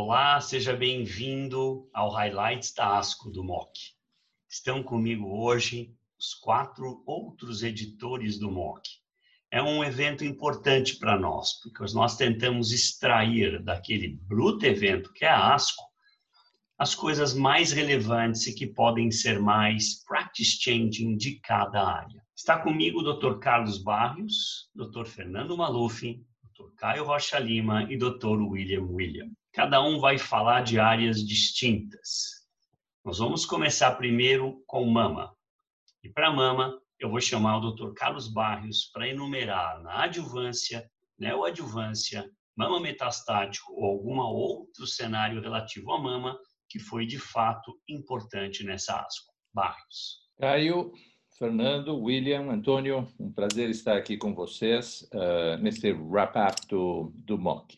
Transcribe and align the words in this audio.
Olá, 0.00 0.40
seja 0.40 0.76
bem-vindo 0.76 1.90
ao 1.92 2.10
Highlights 2.10 2.72
da 2.72 2.98
ASCO 2.98 3.32
do 3.32 3.42
MOC. 3.42 3.72
Estão 4.48 4.80
comigo 4.80 5.26
hoje 5.44 5.92
os 6.16 6.34
quatro 6.34 7.02
outros 7.04 7.64
editores 7.64 8.38
do 8.38 8.48
MOC. 8.48 8.86
É 9.50 9.60
um 9.60 9.82
evento 9.82 10.24
importante 10.24 10.96
para 11.00 11.18
nós, 11.18 11.54
porque 11.60 11.82
nós 11.96 12.16
tentamos 12.16 12.70
extrair 12.70 13.60
daquele 13.60 14.16
bruto 14.22 14.64
evento 14.64 15.12
que 15.12 15.24
é 15.24 15.30
a 15.30 15.52
ASCO 15.52 15.82
as 16.78 16.94
coisas 16.94 17.34
mais 17.34 17.72
relevantes 17.72 18.46
e 18.46 18.54
que 18.54 18.68
podem 18.68 19.10
ser 19.10 19.40
mais 19.40 20.04
practice 20.04 20.62
changing 20.62 21.16
de 21.16 21.40
cada 21.40 21.84
área. 21.84 22.24
Está 22.36 22.56
comigo 22.56 23.00
o 23.00 23.14
Dr. 23.14 23.40
Carlos 23.40 23.82
Barrios, 23.82 24.70
Dr. 24.76 25.06
Fernando 25.06 25.56
Maluf, 25.56 26.24
Dr. 26.56 26.70
Caio 26.76 27.04
Rocha 27.04 27.40
Lima 27.40 27.82
e 27.90 27.96
Dr. 27.96 28.40
William 28.40 28.84
William. 28.84 29.28
Cada 29.58 29.82
um 29.82 29.98
vai 29.98 30.18
falar 30.18 30.62
de 30.62 30.78
áreas 30.78 31.18
distintas. 31.26 32.46
Nós 33.04 33.18
vamos 33.18 33.44
começar 33.44 33.90
primeiro 33.96 34.62
com 34.68 34.84
mama. 34.84 35.34
E 36.00 36.08
para 36.08 36.30
mama, 36.30 36.80
eu 36.96 37.10
vou 37.10 37.20
chamar 37.20 37.56
o 37.56 37.72
Dr. 37.72 37.92
Carlos 37.92 38.32
Barrios 38.32 38.88
para 38.92 39.08
enumerar 39.08 39.82
na 39.82 40.04
adjuvância, 40.04 40.88
neoadjuvância, 41.18 42.30
mama 42.56 42.78
metastático 42.78 43.72
ou 43.72 43.84
algum 43.86 44.20
outro 44.20 44.86
cenário 44.86 45.42
relativo 45.42 45.90
à 45.90 46.00
mama 46.00 46.38
que 46.68 46.78
foi 46.78 47.04
de 47.04 47.18
fato 47.18 47.76
importante 47.88 48.62
nessa 48.62 49.00
asco. 49.00 49.34
Barrios. 49.52 50.20
Caio, 50.38 50.92
Fernando, 51.36 51.98
William, 51.98 52.48
Antônio, 52.48 53.08
um 53.18 53.32
prazer 53.32 53.70
estar 53.70 53.96
aqui 53.96 54.16
com 54.16 54.32
vocês 54.32 55.02
uh, 55.12 55.60
nesse 55.60 55.90
wrap-up 55.90 56.64
do, 56.68 57.12
do 57.16 57.36
MOC. 57.36 57.76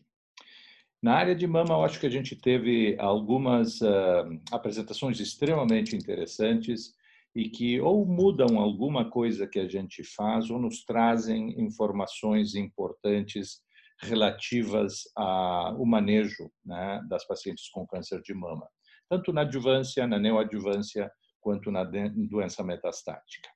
Na 1.02 1.14
área 1.14 1.34
de 1.34 1.46
mama, 1.46 1.74
eu 1.74 1.84
acho 1.84 1.98
que 1.98 2.06
a 2.06 2.10
gente 2.10 2.36
teve 2.36 2.94
algumas 2.98 3.80
uh, 3.80 4.40
apresentações 4.52 5.18
extremamente 5.18 5.96
interessantes 5.96 6.94
e 7.34 7.48
que 7.48 7.80
ou 7.80 8.04
mudam 8.04 8.58
alguma 8.58 9.08
coisa 9.08 9.46
que 9.46 9.58
a 9.58 9.66
gente 9.66 10.04
faz 10.04 10.50
ou 10.50 10.58
nos 10.58 10.84
trazem 10.84 11.58
informações 11.58 12.54
importantes 12.54 13.62
relativas 14.02 15.04
ao 15.16 15.84
manejo 15.86 16.50
né, 16.64 17.00
das 17.08 17.26
pacientes 17.26 17.68
com 17.70 17.86
câncer 17.86 18.20
de 18.22 18.34
mama, 18.34 18.68
tanto 19.08 19.32
na 19.32 19.42
adjuvância, 19.42 20.06
na 20.06 20.18
neoadjuvância, 20.18 21.10
quanto 21.40 21.70
na 21.70 21.84
doença 21.84 22.62
metastática. 22.62 23.48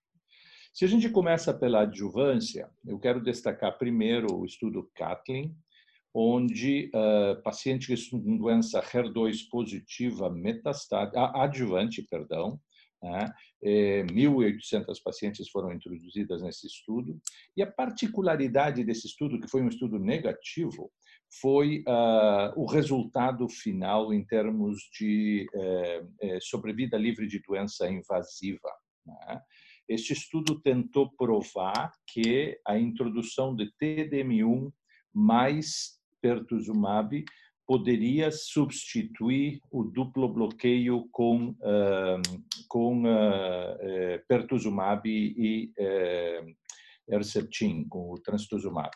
Se 0.73 0.85
a 0.85 0.89
gente 0.89 1.09
começa 1.09 1.53
pela 1.53 1.83
adjuvância, 1.83 2.69
eu 2.87 2.99
quero 2.99 3.23
destacar 3.23 3.77
primeiro 3.79 4.35
o 4.35 4.45
estudo 4.45 4.91
Catlin, 4.95 5.55
onde 6.15 6.91
uh, 6.95 7.43
pacientes 7.43 8.09
com 8.09 8.37
doença 8.37 8.81
HER2 8.81 9.49
positiva 9.51 10.31
metastática, 10.31 11.33
adjuvante, 11.35 12.03
perdão, 12.03 12.61
né, 13.03 13.31
1.800 13.63 14.83
é, 14.89 15.03
pacientes 15.05 15.51
foram 15.51 15.73
introduzidas 15.73 16.41
nesse 16.41 16.67
estudo, 16.67 17.21
e 17.57 17.63
a 17.63 17.71
particularidade 17.71 18.85
desse 18.85 19.07
estudo, 19.07 19.41
que 19.41 19.49
foi 19.49 19.63
um 19.63 19.69
estudo 19.69 19.99
negativo, 19.99 20.91
foi 21.41 21.81
uh, 21.81 22.53
o 22.57 22.65
resultado 22.65 23.49
final 23.49 24.13
em 24.13 24.25
termos 24.25 24.89
de 24.99 25.47
uh, 25.55 26.41
sobrevida 26.41 26.97
livre 26.97 27.27
de 27.27 27.41
doença 27.41 27.91
invasiva. 27.91 28.71
Né? 29.05 29.41
Este 29.89 30.13
estudo 30.13 30.61
tentou 30.61 31.11
provar 31.17 31.93
que 32.07 32.59
a 32.67 32.79
introdução 32.79 33.55
de 33.55 33.71
TDM1 33.83 34.73
mais 35.13 35.99
pertuzumab 36.25 37.23
poderia 37.67 38.31
substituir 38.31 39.61
o 39.71 39.85
duplo 39.85 40.27
bloqueio 40.27 41.07
com 41.13 41.51
uh, 41.51 42.23
com 42.67 43.03
uh, 43.03 44.27
pertuzumab 44.27 45.07
e 45.07 45.71
uh, 45.79 46.55
Herceptin, 47.07 47.85
com 47.85 48.11
o 48.11 48.19
trastuzumab. 48.19 48.91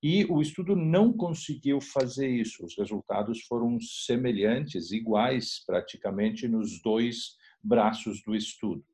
E 0.00 0.24
o 0.26 0.40
estudo 0.40 0.76
não 0.76 1.12
conseguiu 1.12 1.80
fazer 1.80 2.28
isso. 2.28 2.64
Os 2.64 2.76
resultados 2.78 3.42
foram 3.42 3.78
semelhantes, 3.80 4.92
iguais 4.92 5.62
praticamente 5.66 6.46
nos 6.46 6.80
dois 6.80 7.36
braços 7.62 8.22
do 8.22 8.34
estudo. 8.34 8.84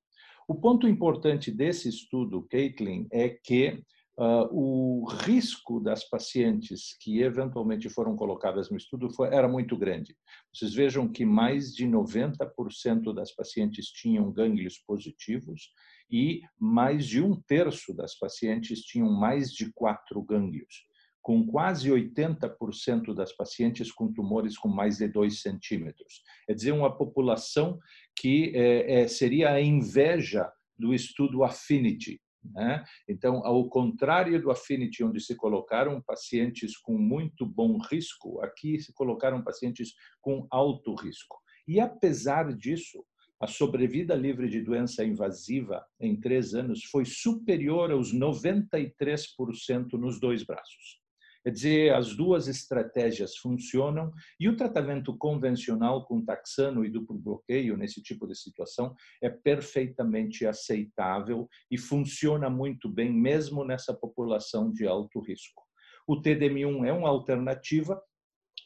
O 0.49 0.55
ponto 0.55 0.89
importante 0.89 1.51
desse 1.51 1.89
estudo, 1.89 2.47
Caitlin, 2.51 3.07
é 3.13 3.29
que 3.29 3.83
Uh, 4.19 4.49
o 4.51 5.05
risco 5.05 5.79
das 5.79 6.09
pacientes 6.09 6.97
que 6.99 7.21
eventualmente 7.21 7.91
foram 7.91 8.17
colocadas 8.17 8.71
no 8.71 8.77
estudo 8.79 9.11
foi, 9.11 9.29
era 9.29 9.47
muito 9.47 9.77
grande. 9.77 10.17
Vocês 10.51 10.73
vejam 10.73 11.07
que 11.07 11.25
mais 11.27 11.75
de 11.75 11.87
90% 11.87 13.13
das 13.15 13.35
pacientes 13.35 13.89
tinham 13.89 14.33
gânglios 14.33 14.79
positivos 14.79 15.71
e 16.11 16.41
mais 16.59 17.07
de 17.07 17.21
um 17.21 17.39
terço 17.43 17.95
das 17.95 18.19
pacientes 18.19 18.81
tinham 18.81 19.13
mais 19.13 19.53
de 19.53 19.71
quatro 19.75 20.23
gânglios, 20.23 20.87
com 21.21 21.47
quase 21.47 21.91
80% 21.91 23.15
das 23.15 23.37
pacientes 23.37 23.93
com 23.93 24.11
tumores 24.11 24.57
com 24.57 24.69
mais 24.69 24.97
de 24.97 25.09
2 25.09 25.43
centímetros. 25.43 26.23
É 26.49 26.55
dizer, 26.55 26.73
uma 26.73 26.97
população 26.97 27.79
que 28.19 28.53
é, 28.55 29.03
é, 29.03 29.09
seria 29.09 29.53
a 29.53 29.61
inveja 29.61 30.51
do 30.79 30.95
estudo 30.95 31.45
Affinity, 31.45 32.21
né? 32.53 32.85
Então, 33.09 33.45
ao 33.45 33.69
contrário 33.69 34.41
do 34.41 34.51
Affinity, 34.51 35.05
onde 35.05 35.21
se 35.21 35.35
colocaram 35.35 36.01
pacientes 36.01 36.77
com 36.77 36.97
muito 36.97 37.47
bom 37.47 37.79
risco, 37.79 38.41
aqui 38.41 38.79
se 38.81 38.93
colocaram 38.93 39.43
pacientes 39.43 39.95
com 40.21 40.47
alto 40.51 40.95
risco. 40.95 41.37
E 41.67 41.81
apesar 41.81 42.53
disso, 42.55 43.05
a 43.41 43.47
sobrevida 43.47 44.15
livre 44.15 44.49
de 44.49 44.63
doença 44.63 45.05
invasiva 45.05 45.85
em 46.01 46.19
três 46.19 46.55
anos 46.55 46.85
foi 46.85 47.05
superior 47.05 47.91
aos 47.91 48.15
93% 48.15 49.93
nos 49.93 50.19
dois 50.19 50.43
braços. 50.43 51.06
Quer 51.47 51.53
dizer, 51.53 51.95
as 51.95 52.17
duas 52.17 52.49
estratégias 52.49 53.37
funcionam 53.37 54.13
e 54.41 54.49
o 54.49 54.57
tratamento 54.57 55.17
convencional 55.17 56.05
com 56.05 56.21
taxano 56.21 56.85
e 56.85 56.91
duplo 56.91 57.17
bloqueio 57.17 57.77
nesse 57.77 58.03
tipo 58.03 58.27
de 58.27 58.35
situação 58.35 58.93
é 59.23 59.31
perfeitamente 59.31 60.45
aceitável 60.45 61.49
e 61.71 61.79
funciona 61.79 62.51
muito 62.51 62.89
bem 62.89 63.13
mesmo 63.13 63.65
nessa 63.65 63.95
população 63.95 64.73
de 64.73 64.89
alto 64.89 65.21
risco. 65.21 65.63
O 66.05 66.21
TDM1 66.21 66.85
é 66.85 66.93
uma 66.93 67.09
alternativa, 67.09 68.03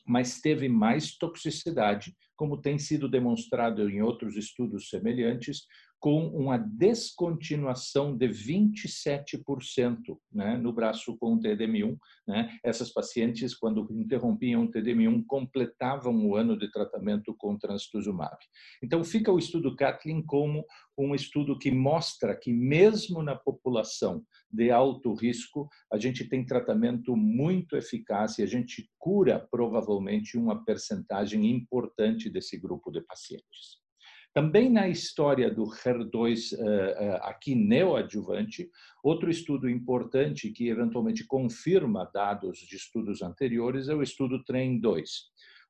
mas 0.07 0.41
teve 0.41 0.67
mais 0.67 1.19
toxicidade, 1.19 2.17
como 2.35 2.63
tem 2.63 2.79
sido 2.79 3.11
demonstrado 3.11 3.91
em 3.91 4.01
outros 4.01 4.37
estudos 4.37 4.89
semelhantes, 4.89 5.67
com 6.01 6.29
uma 6.29 6.57
descontinuação 6.57 8.17
de 8.17 8.27
27% 8.27 10.19
né, 10.33 10.57
no 10.57 10.73
braço 10.73 11.15
com 11.19 11.39
TDM1. 11.39 11.99
Né? 12.27 12.59
Essas 12.65 12.91
pacientes, 12.91 13.55
quando 13.55 13.87
interrompiam 13.93 14.65
o 14.65 14.71
TDM1, 14.71 15.25
completavam 15.27 16.27
o 16.27 16.35
ano 16.35 16.59
de 16.59 16.73
tratamento 16.73 17.35
com 17.37 17.59
trastuzumab. 17.59 18.37
Então, 18.83 19.05
fica 19.05 19.31
o 19.31 19.39
estudo 19.39 19.77
Catlin 19.77 20.23
como 20.23 20.65
um 20.97 21.15
estudo 21.15 21.59
que 21.59 21.71
mostra 21.71 22.35
que, 22.35 22.51
mesmo 22.51 23.23
na 23.23 23.37
população 23.37 24.25
de 24.51 24.71
alto 24.71 25.13
risco, 25.13 25.69
a 25.93 25.99
gente 25.99 26.27
tem 26.27 26.47
tratamento 26.47 27.15
muito 27.15 27.77
eficaz 27.77 28.39
e 28.39 28.43
a 28.43 28.47
gente 28.47 28.91
cura 28.99 29.47
provavelmente 29.51 30.39
uma 30.39 30.65
percentagem 30.65 31.51
importante 31.51 32.31
desse 32.31 32.59
grupo 32.59 32.91
de 32.91 33.03
pacientes. 33.03 33.90
Também 34.33 34.71
na 34.71 34.89
história 34.89 35.53
do 35.53 35.65
HER2 35.65 36.53
eh, 36.53 36.97
eh, 36.99 37.21
aqui 37.23 37.57
neoadjuvante, 37.57 38.71
outro 39.03 39.29
estudo 39.29 39.69
importante 39.69 40.53
que 40.53 40.69
eventualmente 40.69 41.27
confirma 41.27 42.09
dados 42.15 42.59
de 42.59 42.77
estudos 42.77 43.23
anteriores 43.23 43.89
é 43.89 43.95
o 43.95 44.03
estudo 44.03 44.45
TREM2. 44.45 45.03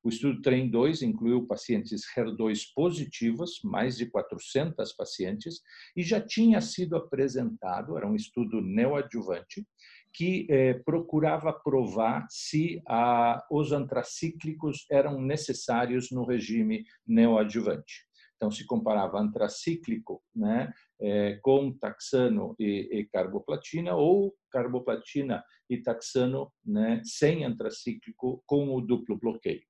O 0.03 0.11
estudo 0.11 0.43
TREM2 0.43 1.03
incluiu 1.03 1.47
pacientes 1.47 2.03
HER2 2.15 2.65
positivos, 2.75 3.61
mais 3.65 3.97
de 3.97 4.05
400 4.05 4.93
pacientes, 4.93 5.63
e 5.97 6.03
já 6.03 6.21
tinha 6.21 6.61
sido 6.61 6.97
apresentado, 6.97 7.97
era 7.97 8.07
um 8.07 8.15
estudo 8.15 8.61
neoadjuvante, 8.61 9.67
que 10.13 10.47
eh, 10.51 10.75
procurava 10.85 11.51
provar 11.53 12.27
se 12.29 12.83
ah, 12.87 13.43
os 13.51 13.73
antracíclicos 13.73 14.85
eram 14.91 15.21
necessários 15.21 16.11
no 16.11 16.25
regime 16.25 16.85
neoadjuvante. 17.07 18.10
Então, 18.41 18.51
se 18.51 18.65
comparava 18.65 19.21
antracíclico 19.21 20.23
né, 20.35 20.73
é, 20.99 21.39
com 21.43 21.77
taxano 21.77 22.57
e, 22.59 22.89
e, 22.91 23.05
carboplatina, 23.05 23.95
ou 23.95 24.35
carboplatina 24.51 25.45
e 25.69 25.77
taxano 25.77 26.51
né, 26.65 27.03
sem 27.05 27.45
antracíclico 27.45 28.43
com 28.47 28.75
o 28.75 28.81
duplo 28.81 29.19
bloqueio. 29.19 29.61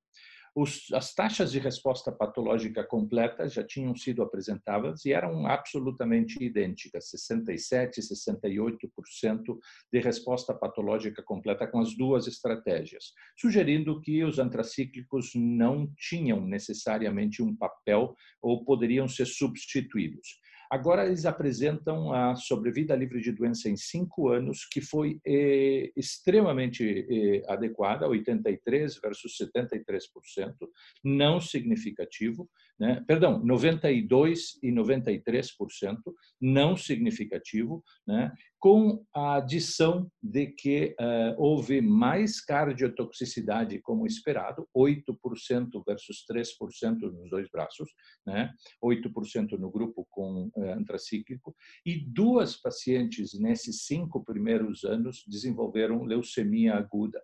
Os, 0.53 0.91
as 0.91 1.13
taxas 1.15 1.53
de 1.53 1.59
resposta 1.59 2.11
patológica 2.11 2.83
completa 2.83 3.47
já 3.47 3.63
tinham 3.63 3.95
sido 3.95 4.21
apresentadas 4.21 5.05
e 5.05 5.13
eram 5.13 5.47
absolutamente 5.47 6.43
idênticas, 6.43 7.09
67% 7.09 7.97
e 7.97 8.01
68% 8.01 9.57
de 9.93 9.99
resposta 9.99 10.53
patológica 10.53 11.23
completa 11.23 11.65
com 11.65 11.79
as 11.79 11.95
duas 11.95 12.27
estratégias, 12.27 13.13
sugerindo 13.37 14.01
que 14.01 14.25
os 14.25 14.39
antracíclicos 14.39 15.31
não 15.35 15.89
tinham 15.95 16.41
necessariamente 16.41 17.41
um 17.41 17.55
papel 17.55 18.13
ou 18.41 18.65
poderiam 18.65 19.07
ser 19.07 19.27
substituídos. 19.27 20.40
Agora 20.71 21.05
eles 21.05 21.25
apresentam 21.25 22.13
a 22.13 22.33
sobrevida 22.33 22.95
livre 22.95 23.19
de 23.19 23.33
doença 23.33 23.67
em 23.67 23.75
cinco 23.75 24.29
anos, 24.29 24.65
que 24.71 24.79
foi 24.79 25.19
eh, 25.27 25.91
extremamente 25.97 27.05
eh, 27.09 27.43
adequada, 27.51 28.07
83 28.07 28.97
versus 29.01 29.33
73%, 29.37 30.55
não 31.03 31.41
significativo, 31.41 32.49
né? 32.79 33.03
perdão, 33.05 33.43
92 33.43 34.57
e 34.63 34.71
93%, 34.71 35.97
não 36.39 36.77
significativo, 36.77 37.83
né? 38.07 38.31
Com 38.61 39.03
a 39.11 39.37
adição 39.37 40.09
de 40.21 40.45
que 40.45 40.95
uh, 41.01 41.33
houve 41.35 41.81
mais 41.81 42.39
cardiotoxicidade 42.39 43.79
como 43.81 44.05
esperado, 44.05 44.69
8% 44.77 45.83
versus 45.83 46.23
3% 46.31 47.11
nos 47.11 47.27
dois 47.31 47.49
braços, 47.49 47.89
né? 48.23 48.53
8% 48.81 49.57
no 49.57 49.71
grupo 49.71 50.05
com 50.11 50.51
uh, 50.55 50.63
antracíclico, 50.77 51.55
e 51.83 52.05
duas 52.05 52.55
pacientes 52.55 53.33
nesses 53.33 53.83
cinco 53.87 54.23
primeiros 54.23 54.83
anos 54.83 55.23
desenvolveram 55.27 56.03
leucemia 56.03 56.75
aguda 56.75 57.19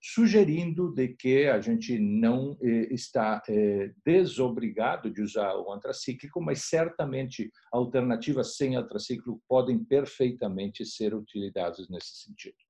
sugerindo 0.00 0.92
de 0.92 1.08
que 1.08 1.46
a 1.46 1.60
gente 1.60 1.98
não 1.98 2.56
eh, 2.62 2.88
está 2.90 3.42
eh, 3.48 3.92
desobrigado 4.04 5.10
de 5.10 5.20
usar 5.20 5.54
o 5.56 5.72
antracíclico, 5.72 6.40
mas 6.40 6.62
certamente 6.62 7.50
alternativas 7.70 8.56
sem 8.56 8.76
antracíclico 8.76 9.42
podem 9.46 9.78
perfeitamente 9.84 10.86
ser 10.86 11.14
utilizadas 11.14 11.88
nesse 11.88 12.24
sentido. 12.24 12.69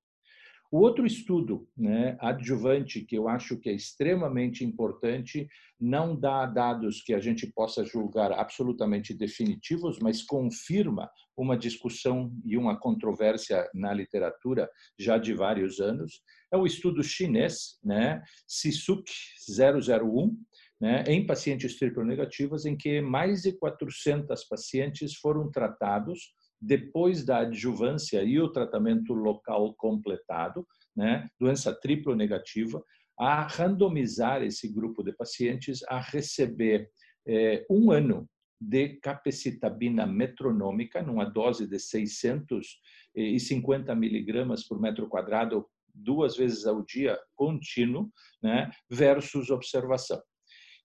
O 0.70 0.78
outro 0.78 1.04
estudo, 1.04 1.68
né, 1.76 2.16
adjuvante, 2.20 3.04
que 3.04 3.16
eu 3.16 3.28
acho 3.28 3.58
que 3.58 3.68
é 3.68 3.72
extremamente 3.72 4.64
importante, 4.64 5.48
não 5.80 6.14
dá 6.14 6.46
dados 6.46 7.02
que 7.02 7.12
a 7.12 7.18
gente 7.18 7.44
possa 7.48 7.84
julgar 7.84 8.30
absolutamente 8.30 9.12
definitivos, 9.12 9.98
mas 9.98 10.22
confirma 10.22 11.10
uma 11.36 11.58
discussão 11.58 12.32
e 12.44 12.56
uma 12.56 12.78
controvérsia 12.78 13.68
na 13.74 13.92
literatura 13.92 14.70
já 14.96 15.18
de 15.18 15.34
vários 15.34 15.80
anos, 15.80 16.22
é 16.52 16.56
o 16.56 16.66
estudo 16.66 17.02
chinês, 17.02 17.78
né, 17.82 18.22
SISUK 18.46 19.10
001, 19.58 20.36
né, 20.80 21.02
em 21.08 21.26
pacientes 21.26 21.76
triplo 21.78 22.04
negativas, 22.04 22.64
em 22.64 22.76
que 22.76 23.00
mais 23.00 23.42
de 23.42 23.52
400 23.52 24.44
pacientes 24.44 25.16
foram 25.16 25.50
tratados 25.50 26.32
depois 26.60 27.24
da 27.24 27.38
adjuvância 27.38 28.22
e 28.22 28.38
o 28.38 28.52
tratamento 28.52 29.14
local 29.14 29.72
completado, 29.74 30.66
né, 30.94 31.26
doença 31.38 31.74
triplo 31.74 32.14
negativa, 32.14 32.84
a 33.18 33.46
randomizar 33.46 34.42
esse 34.42 34.68
grupo 34.68 35.02
de 35.02 35.12
pacientes 35.12 35.82
a 35.88 35.98
receber 36.00 36.90
é, 37.26 37.64
um 37.70 37.90
ano 37.90 38.28
de 38.60 39.00
capecitabina 39.00 40.06
metronômica, 40.06 41.02
numa 41.02 41.24
dose 41.24 41.66
de 41.66 41.78
650 41.78 43.94
miligramas 43.94 44.66
por 44.66 44.78
metro 44.78 45.08
quadrado 45.08 45.66
duas 45.94 46.36
vezes 46.36 46.66
ao 46.66 46.84
dia 46.84 47.18
contínuo, 47.34 48.12
né, 48.42 48.70
versus 48.90 49.48
observação. 49.50 50.20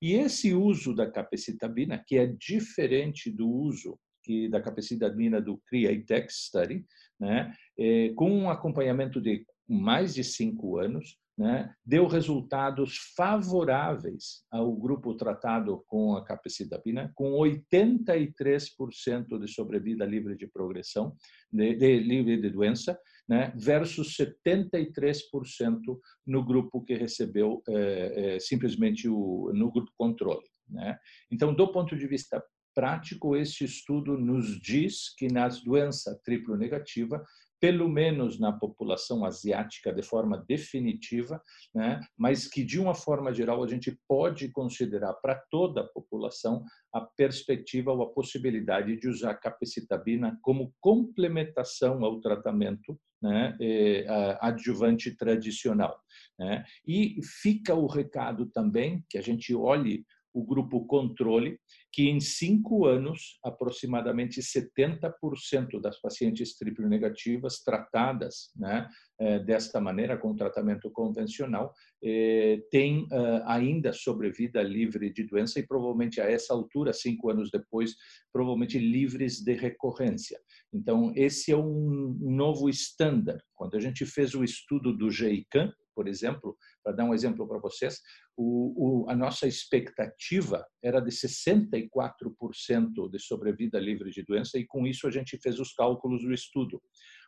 E 0.01 0.13
esse 0.13 0.54
uso 0.54 0.94
da 0.94 1.10
capecitabina, 1.10 2.04
que 2.06 2.18
é 2.18 2.27
diferente 2.27 3.31
do 3.31 3.50
uso 3.50 3.98
que 4.25 4.50
da 4.50 4.60
capecitabina 4.60 5.39
do 5.39 5.62
CREATEX 5.68 6.48
Study, 6.48 6.83
né, 7.19 7.54
é, 7.77 8.10
com 8.16 8.31
um 8.31 8.50
acompanhamento 8.50 9.22
de 9.22 9.45
mais 9.68 10.16
de 10.16 10.24
cinco 10.24 10.77
anos, 10.77 11.19
né, 11.38 11.75
deu 11.86 12.07
resultados 12.07 12.98
favoráveis 13.16 14.44
ao 14.50 14.74
grupo 14.74 15.13
tratado 15.16 15.83
com 15.86 16.16
a 16.16 16.24
capecitabina, 16.24 17.12
com 17.13 17.33
83% 17.33 19.38
de 19.39 19.48
sobrevida 19.48 20.06
livre 20.06 20.38
de 20.38 20.48
progressão, 20.48 21.13
de, 21.51 21.75
de 21.75 22.00
livre 22.00 22.39
de 22.39 22.50
doença, 22.50 22.98
né, 23.27 23.51
versus 23.56 24.16
73% 24.16 26.00
no 26.25 26.44
grupo 26.44 26.83
que 26.83 26.95
recebeu 26.95 27.62
é, 27.68 28.36
é, 28.36 28.39
simplesmente 28.39 29.10
o, 29.10 29.51
no 29.54 29.72
grupo 29.72 29.92
controle. 29.98 30.48
Né? 30.69 30.98
Então, 31.30 31.54
do 31.54 31.69
ponto 31.72 31.98
de 31.98 32.07
vista 32.07 32.42
prático, 32.75 33.36
este 33.36 33.63
estudo 33.63 34.18
nos 34.18 34.60
diz 34.62 35.16
que 35.16 35.27
nas 35.27 35.63
doenças 35.63 36.19
triplo 36.24 36.57
negativa 36.57 37.24
pelo 37.60 37.89
menos 37.89 38.39
na 38.39 38.51
população 38.51 39.25
asiática 39.25 39.92
de 39.92 40.04
forma 40.04 40.44
definitiva, 40.48 41.42
né? 41.74 42.00
mas 42.18 42.48
que 42.48 42.63
de 42.63 42.80
uma 42.80 42.94
forma 42.94 43.33
geral 43.33 43.63
a 43.63 43.68
gente 43.68 43.98
pode 44.07 44.51
considerar 44.51 45.13
para 45.16 45.36
toda 45.50 45.81
a 45.81 45.88
população 45.88 46.63
a 46.94 47.01
perspectiva 47.01 47.92
ou 47.92 48.04
a 48.04 48.13
possibilidade 48.13 48.98
de 48.98 49.07
usar 49.07 49.33
capecitabina 49.36 50.38
como 50.42 50.74
complementação 50.80 52.04
ao 52.04 52.19
tratamento 52.19 53.00
né, 53.22 53.57
eh, 53.60 54.06
adjuvante 54.42 55.16
tradicional. 55.16 56.00
Né? 56.38 56.63
E 56.86 57.19
fica 57.42 57.74
o 57.74 57.88
recado 57.88 58.45
também 58.48 59.04
que 59.10 59.18
a 59.18 59.22
gente 59.22 59.56
olhe 59.56 60.06
o 60.36 60.44
grupo 60.44 60.86
controle, 60.86 61.57
que 61.95 62.09
em 62.09 62.19
cinco 62.19 62.86
anos, 62.86 63.39
aproximadamente 63.42 64.42
70% 64.42 65.80
das 65.80 65.97
pacientes 66.01 66.57
triplo 66.57 66.89
negativas 66.89 67.63
tratadas 67.63 68.51
né, 68.53 68.89
eh, 69.18 69.39
desta 69.39 69.80
maneira, 69.80 70.18
com 70.18 70.36
tratamento 70.36 70.92
convencional, 70.92 71.74
eh, 72.03 72.59
têm 72.69 73.07
eh, 73.09 73.44
ainda 73.45 73.94
sobrevida 73.94 74.62
livre 74.62 75.09
de 75.09 75.24
doença 75.24 75.57
e 75.57 75.65
provavelmente 75.65 76.19
a 76.19 76.30
essa 76.30 76.53
altura, 76.53 76.92
cinco 76.92 77.30
anos 77.30 77.50
depois, 77.50 77.95
provavelmente 78.30 78.77
livres 78.77 79.39
de 79.39 79.53
recorrência. 79.53 80.38
Então, 80.74 81.13
esse 81.15 81.53
é 81.53 81.57
um 81.57 82.18
novo 82.19 82.68
estándar. 82.68 83.41
Quando 83.53 83.77
a 83.77 83.80
gente 83.80 84.06
fez 84.06 84.36
o 84.36 84.44
estudo 84.44 84.91
do 84.91 85.09
GEICAM, 85.09 85.71
por 85.95 86.07
exemplo, 86.07 86.56
para 86.83 86.94
dar 86.94 87.06
um 87.06 87.13
exemplo 87.13 87.47
para 87.47 87.57
vocês, 87.57 88.01
o, 88.36 89.06
o, 89.06 89.09
a 89.09 89.15
nossa 89.15 89.47
expectativa 89.47 90.65
era 90.83 91.00
de 91.00 91.09
64% 91.09 93.09
de 93.09 93.19
sobrevida 93.19 93.80
livre 93.80 94.12
de 94.12 94.24
doença 94.24 94.59
e 94.59 94.65
com 94.65 94.86
isso 94.86 95.07
a 95.07 95.12
gente 95.12 95.39
fez 95.42 95.59
os 95.59 95.74
cálculos 95.74 96.21
do 96.21 96.33
estudo 96.33 96.81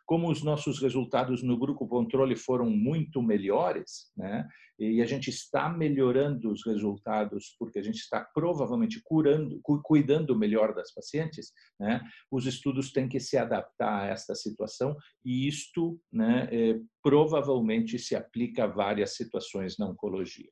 como 0.08 0.30
os 0.30 0.42
nossos 0.42 0.80
resultados 0.80 1.42
no 1.42 1.58
grupo 1.58 1.86
controle 1.86 2.34
foram 2.34 2.70
muito 2.70 3.20
melhores, 3.20 4.10
né? 4.16 4.48
E 4.78 5.02
a 5.02 5.04
gente 5.04 5.28
está 5.28 5.68
melhorando 5.68 6.50
os 6.50 6.64
resultados 6.64 7.54
porque 7.58 7.78
a 7.78 7.82
gente 7.82 7.98
está 7.98 8.26
provavelmente 8.32 9.02
curando, 9.04 9.60
cuidando 9.82 10.38
melhor 10.38 10.74
das 10.74 10.94
pacientes, 10.94 11.52
né? 11.78 12.00
Os 12.30 12.46
estudos 12.46 12.90
têm 12.90 13.06
que 13.06 13.20
se 13.20 13.36
adaptar 13.36 14.04
a 14.04 14.06
esta 14.06 14.34
situação 14.34 14.96
e 15.22 15.46
isto, 15.46 16.00
né, 16.10 16.48
é, 16.50 16.80
provavelmente 17.02 17.98
se 17.98 18.16
aplica 18.16 18.64
a 18.64 18.66
várias 18.66 19.14
situações 19.14 19.76
na 19.76 19.90
oncologia. 19.90 20.48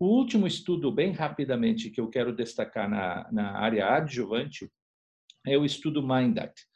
O 0.00 0.06
último 0.06 0.44
estudo, 0.44 0.90
bem 0.90 1.12
rapidamente, 1.12 1.88
que 1.90 2.00
eu 2.00 2.08
quero 2.08 2.34
destacar 2.34 2.90
na, 2.90 3.30
na 3.30 3.58
área 3.58 3.94
adjuvante 3.94 4.68
é 5.46 5.56
o 5.56 5.64
estudo 5.64 6.02
MINDACT. 6.02 6.67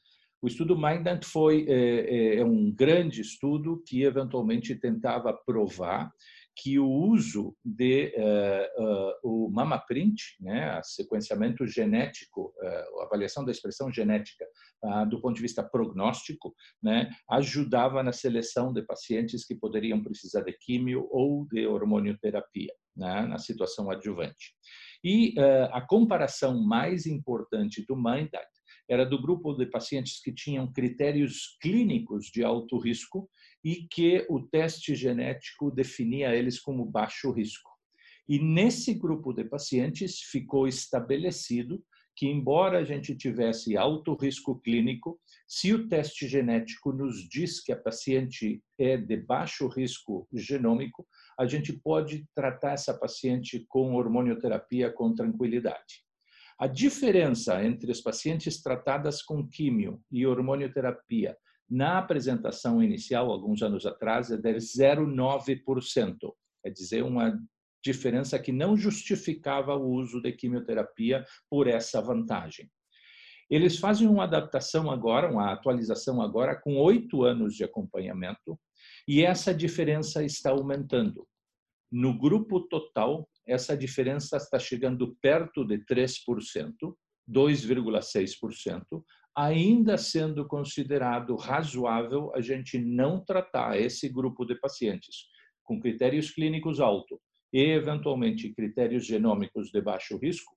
O 0.42 0.48
estudo 0.48 0.76
Mindant 0.76 1.24
foi 1.24 1.64
é, 1.68 1.74
é, 1.74 2.36
é, 2.38 2.44
um 2.44 2.68
grande 2.68 3.20
estudo 3.20 3.80
que 3.86 4.02
eventualmente 4.02 4.74
tentava 4.74 5.32
provar 5.32 6.12
que 6.56 6.80
o 6.80 6.86
uso 6.86 7.56
de 7.64 8.12
uh, 8.16 8.82
uh, 8.82 9.12
o 9.22 9.50
MamaPrint, 9.50 10.20
né, 10.40 10.80
sequenciamento 10.82 11.64
genético, 11.66 12.52
uh, 12.60 13.00
a 13.00 13.04
avaliação 13.04 13.44
da 13.44 13.52
expressão 13.52 13.90
genética 13.90 14.44
do 15.08 15.20
ponto 15.20 15.36
de 15.36 15.42
vista 15.42 15.62
prognóstico, 15.62 16.52
né, 16.82 17.08
ajudava 17.30 18.02
na 18.02 18.10
seleção 18.10 18.72
de 18.72 18.82
pacientes 18.82 19.46
que 19.46 19.54
poderiam 19.54 20.02
precisar 20.02 20.40
de 20.40 20.52
químio 20.54 21.06
ou 21.08 21.46
de 21.46 21.64
hormonioterapia 21.68 22.72
né, 22.96 23.22
na 23.22 23.38
situação 23.38 23.88
adjuvante. 23.92 24.56
E 25.04 25.36
a 25.70 25.80
comparação 25.80 26.60
mais 26.60 27.06
importante 27.06 27.86
do 27.86 27.94
MINDACT 27.94 28.61
era 28.88 29.04
do 29.04 29.20
grupo 29.20 29.54
de 29.54 29.66
pacientes 29.66 30.20
que 30.20 30.32
tinham 30.32 30.72
critérios 30.72 31.56
clínicos 31.60 32.26
de 32.26 32.44
alto 32.44 32.78
risco 32.78 33.28
e 33.64 33.86
que 33.88 34.26
o 34.28 34.40
teste 34.40 34.94
genético 34.94 35.70
definia 35.70 36.34
eles 36.34 36.60
como 36.60 36.84
baixo 36.84 37.30
risco. 37.30 37.70
E 38.28 38.38
nesse 38.38 38.94
grupo 38.94 39.32
de 39.32 39.44
pacientes 39.44 40.20
ficou 40.20 40.66
estabelecido 40.66 41.82
que, 42.14 42.26
embora 42.26 42.78
a 42.78 42.84
gente 42.84 43.16
tivesse 43.16 43.76
alto 43.76 44.14
risco 44.14 44.60
clínico, 44.60 45.18
se 45.48 45.72
o 45.72 45.88
teste 45.88 46.28
genético 46.28 46.92
nos 46.92 47.28
diz 47.28 47.62
que 47.62 47.72
a 47.72 47.76
paciente 47.76 48.62
é 48.78 48.96
de 48.96 49.16
baixo 49.16 49.66
risco 49.68 50.28
genômico, 50.32 51.06
a 51.38 51.46
gente 51.46 51.72
pode 51.72 52.26
tratar 52.34 52.72
essa 52.72 52.94
paciente 52.94 53.64
com 53.68 53.94
hormonioterapia 53.94 54.92
com 54.92 55.14
tranquilidade. 55.14 56.04
A 56.62 56.68
diferença 56.68 57.60
entre 57.64 57.90
as 57.90 58.00
pacientes 58.00 58.62
tratadas 58.62 59.20
com 59.20 59.44
químio 59.48 60.00
e 60.12 60.24
hormonioterapia 60.24 61.36
na 61.68 61.98
apresentação 61.98 62.80
inicial, 62.80 63.32
alguns 63.32 63.62
anos 63.62 63.84
atrás, 63.84 64.30
é 64.30 64.36
de 64.36 64.48
0,9%. 64.50 66.16
Quer 66.62 66.70
dizer, 66.70 67.02
uma 67.02 67.36
diferença 67.84 68.38
que 68.38 68.52
não 68.52 68.76
justificava 68.76 69.74
o 69.74 69.90
uso 69.90 70.22
de 70.22 70.30
quimioterapia 70.30 71.26
por 71.50 71.66
essa 71.66 72.00
vantagem. 72.00 72.70
Eles 73.50 73.80
fazem 73.80 74.06
uma 74.06 74.22
adaptação 74.22 74.88
agora, 74.88 75.32
uma 75.32 75.52
atualização 75.52 76.22
agora, 76.22 76.54
com 76.54 76.76
oito 76.76 77.24
anos 77.24 77.56
de 77.56 77.64
acompanhamento, 77.64 78.56
e 79.08 79.24
essa 79.24 79.52
diferença 79.52 80.22
está 80.22 80.52
aumentando. 80.52 81.26
No 81.90 82.16
grupo 82.16 82.60
total, 82.68 83.28
essa 83.46 83.76
diferença 83.76 84.36
está 84.36 84.58
chegando 84.58 85.16
perto 85.20 85.64
de 85.64 85.78
3%, 85.78 86.16
2,6%, 87.28 89.04
ainda 89.34 89.96
sendo 89.96 90.46
considerado 90.46 91.34
razoável 91.36 92.32
a 92.34 92.40
gente 92.40 92.78
não 92.78 93.24
tratar 93.24 93.78
esse 93.78 94.08
grupo 94.08 94.44
de 94.44 94.54
pacientes 94.56 95.26
com 95.64 95.80
critérios 95.80 96.30
clínicos 96.30 96.80
altos 96.80 97.18
e, 97.52 97.60
eventualmente, 97.60 98.52
critérios 98.52 99.06
genômicos 99.06 99.70
de 99.70 99.80
baixo 99.80 100.16
risco, 100.18 100.54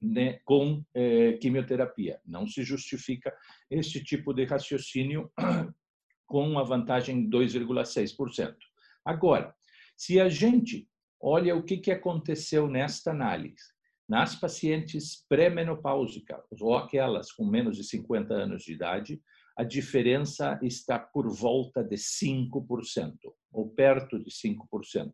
né, 0.00 0.40
com 0.44 0.84
eh, 0.94 1.34
quimioterapia. 1.34 2.20
Não 2.26 2.46
se 2.46 2.64
justifica 2.64 3.32
este 3.70 4.02
tipo 4.02 4.32
de 4.32 4.44
raciocínio 4.44 5.30
com 6.26 6.48
uma 6.48 6.64
vantagem 6.64 7.28
de 7.28 7.36
2,6%. 7.36 8.56
Agora, 9.04 9.54
se 9.96 10.20
a 10.20 10.28
gente 10.28 10.88
olha 11.22 11.54
o 11.54 11.62
que, 11.62 11.76
que 11.76 11.90
aconteceu 11.90 12.66
nesta 12.66 13.12
análise, 13.12 13.72
nas 14.08 14.34
pacientes 14.34 15.24
pré-menopáusicas 15.28 16.60
ou 16.60 16.76
aquelas 16.76 17.30
com 17.30 17.46
menos 17.46 17.76
de 17.76 17.84
50 17.84 18.34
anos 18.34 18.64
de 18.64 18.72
idade, 18.72 19.22
a 19.56 19.62
diferença 19.62 20.58
está 20.62 20.98
por 20.98 21.30
volta 21.30 21.84
de 21.84 21.96
5%, 21.96 23.14
ou 23.52 23.68
perto 23.70 24.18
de 24.18 24.30
5% 24.30 25.12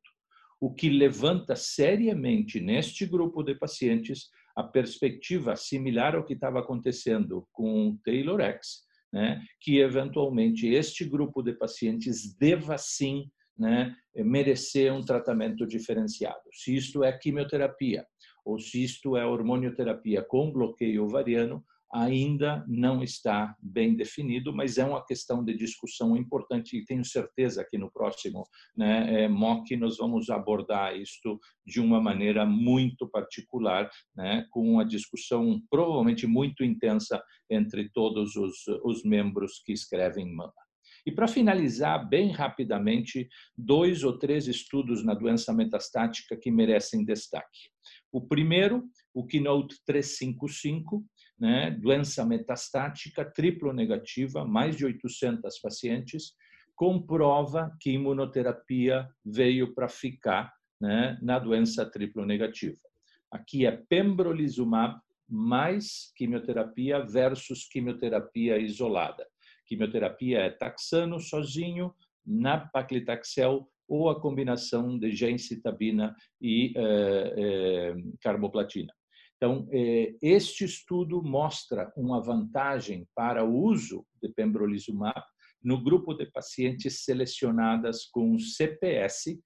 o 0.60 0.72
que 0.72 0.88
levanta 0.88 1.54
seriamente 1.54 2.60
neste 2.60 3.06
grupo 3.06 3.42
de 3.42 3.54
pacientes 3.54 4.28
a 4.56 4.62
perspectiva 4.62 5.54
similar 5.54 6.16
ao 6.16 6.24
que 6.24 6.34
estava 6.34 6.58
acontecendo 6.58 7.46
com 7.52 7.90
o 7.90 7.98
Taylor 8.04 8.40
X, 8.40 8.82
né, 9.12 9.40
que 9.60 9.78
eventualmente 9.78 10.66
este 10.66 11.04
grupo 11.04 11.42
de 11.42 11.52
pacientes 11.52 12.34
deva 12.36 12.76
sim 12.76 13.30
né, 13.58 13.94
merecer 14.16 14.92
um 14.92 15.04
tratamento 15.04 15.66
diferenciado. 15.66 16.42
Se 16.52 16.74
isto 16.74 17.02
é 17.02 17.12
quimioterapia 17.12 18.06
ou 18.44 18.58
se 18.58 18.82
isto 18.82 19.16
é 19.16 19.26
hormonioterapia 19.26 20.22
com 20.22 20.50
bloqueio 20.50 21.04
ovariano, 21.04 21.62
ainda 21.92 22.64
não 22.68 23.02
está 23.02 23.54
bem 23.60 23.94
definido, 23.94 24.52
mas 24.52 24.76
é 24.78 24.84
uma 24.84 25.04
questão 25.04 25.42
de 25.42 25.54
discussão 25.54 26.16
importante 26.16 26.76
e 26.76 26.84
tenho 26.84 27.04
certeza 27.04 27.66
que 27.68 27.78
no 27.78 27.90
próximo 27.90 28.46
né, 28.76 29.24
é, 29.24 29.28
MOC 29.28 29.76
nós 29.76 29.96
vamos 29.96 30.28
abordar 30.28 30.96
isto 30.96 31.38
de 31.66 31.80
uma 31.80 32.00
maneira 32.00 32.44
muito 32.44 33.08
particular, 33.08 33.90
né, 34.14 34.46
com 34.50 34.70
uma 34.70 34.84
discussão 34.84 35.60
provavelmente 35.70 36.26
muito 36.26 36.62
intensa 36.62 37.22
entre 37.50 37.90
todos 37.90 38.36
os, 38.36 38.66
os 38.84 39.02
membros 39.02 39.62
que 39.64 39.72
escrevem 39.72 40.26
MAMA. 40.26 40.67
E 41.08 41.10
para 41.10 41.26
finalizar, 41.26 42.06
bem 42.06 42.32
rapidamente, 42.32 43.30
dois 43.56 44.04
ou 44.04 44.18
três 44.18 44.46
estudos 44.46 45.02
na 45.02 45.14
doença 45.14 45.54
metastática 45.54 46.36
que 46.36 46.50
merecem 46.50 47.02
destaque. 47.02 47.70
O 48.12 48.28
primeiro, 48.28 48.84
o 49.14 49.26
Keynote 49.26 49.74
355, 49.86 51.02
né, 51.40 51.70
doença 51.70 52.26
metastática 52.26 53.24
triplo 53.24 53.72
negativa, 53.72 54.44
mais 54.44 54.76
de 54.76 54.84
800 54.84 55.58
pacientes, 55.60 56.34
comprova 56.76 57.74
que 57.80 57.92
imunoterapia 57.92 59.08
veio 59.24 59.74
para 59.74 59.88
ficar 59.88 60.52
né, 60.78 61.18
na 61.22 61.38
doença 61.38 61.86
triplo 61.86 62.26
negativa. 62.26 62.82
Aqui 63.30 63.64
é 63.64 63.72
pembrolizumab 63.88 65.00
mais 65.26 66.12
quimioterapia 66.14 67.02
versus 67.02 67.66
quimioterapia 67.66 68.58
isolada. 68.58 69.26
Quimioterapia 69.68 70.38
é 70.40 70.50
taxano 70.50 71.20
sozinho, 71.20 71.94
nab-paclitaxel 72.26 73.68
ou 73.86 74.08
a 74.08 74.20
combinação 74.20 74.98
de 74.98 75.10
gencitabina 75.12 76.14
e 76.40 76.72
eh, 76.76 77.34
eh, 77.36 77.94
carboplatina. 78.20 78.92
Então, 79.36 79.68
é, 79.70 80.14
este 80.20 80.64
estudo 80.64 81.22
mostra 81.22 81.92
uma 81.96 82.20
vantagem 82.20 83.06
para 83.14 83.44
o 83.44 83.54
uso 83.54 84.04
de 84.20 84.28
pembrolizumab 84.30 85.22
no 85.62 85.82
grupo 85.82 86.12
de 86.12 86.26
pacientes 86.26 87.04
selecionadas 87.04 88.04
com 88.06 88.38
CPS 88.38 89.38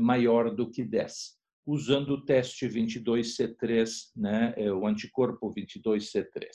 maior 0.00 0.52
do 0.52 0.68
que 0.68 0.84
10, 0.84 1.36
usando 1.64 2.10
o 2.10 2.24
teste 2.24 2.66
22C3, 2.68 3.88
né, 4.16 4.54
o 4.72 4.84
anticorpo 4.84 5.52
22C3. 5.54 6.48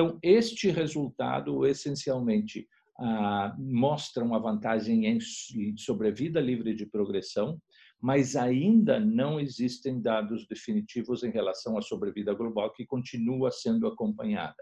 Então, 0.00 0.18
este 0.22 0.70
resultado 0.70 1.66
essencialmente 1.66 2.66
ah, 2.98 3.54
mostra 3.58 4.24
uma 4.24 4.38
vantagem 4.38 5.04
em 5.04 5.20
sobrevida 5.76 6.40
livre 6.40 6.74
de 6.74 6.86
progressão, 6.86 7.60
mas 8.00 8.34
ainda 8.34 8.98
não 8.98 9.38
existem 9.38 10.00
dados 10.00 10.46
definitivos 10.48 11.22
em 11.22 11.30
relação 11.30 11.76
à 11.76 11.82
sobrevida 11.82 12.32
global 12.32 12.72
que 12.72 12.86
continua 12.86 13.50
sendo 13.50 13.86
acompanhada. 13.86 14.56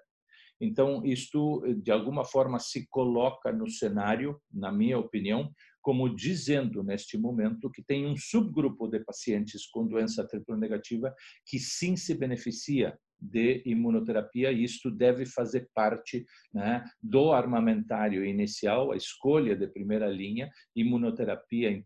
Então, 0.61 1.07
isto, 1.07 1.62
de 1.85 1.92
alguma 1.92 2.25
forma, 2.25 2.59
se 2.59 2.88
coloca 2.88 3.52
no 3.52 3.71
cenário, 3.71 4.40
na 4.52 4.73
minha 4.73 4.99
opinião, 4.99 5.52
como 5.80 6.12
dizendo 6.12 6.83
neste 6.83 7.16
momento 7.16 7.71
que 7.71 7.85
tem 7.85 8.09
um 8.09 8.16
subgrupo 8.16 8.88
de 8.88 8.99
pacientes 9.04 9.68
com 9.68 9.87
doença 9.87 10.26
triplo 10.26 10.57
negativa 10.57 11.14
que 11.47 11.61
sim 11.61 11.97
se 11.97 12.12
beneficia 12.12 12.99
de 13.21 13.63
imunoterapia 13.67 14.53
e 14.53 14.63
isto 14.63 14.91
deve 14.91 15.27
fazer 15.27 15.69
parte 15.75 16.25
né, 16.53 16.85
do 17.03 17.33
armamentário 17.33 18.25
inicial, 18.25 18.93
a 18.93 18.97
escolha 18.97 19.57
de 19.57 19.67
primeira 19.67 20.07
linha, 20.09 20.51
imunoterapia 20.75 21.85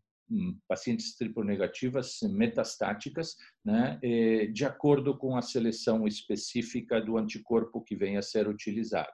pacientes 0.67 1.15
triple-negativas 1.17 2.21
metastáticas, 2.23 3.37
né, 3.65 3.99
eh, 4.03 4.47
de 4.47 4.65
acordo 4.65 5.17
com 5.17 5.37
a 5.37 5.43
seleção 5.43 6.07
específica 6.07 7.01
do 7.01 7.19
anticorpo 7.19 7.83
que 7.83 7.95
venha 7.95 8.21
a 8.21 8.23
ser 8.23 8.49
utilizado. 8.49 9.12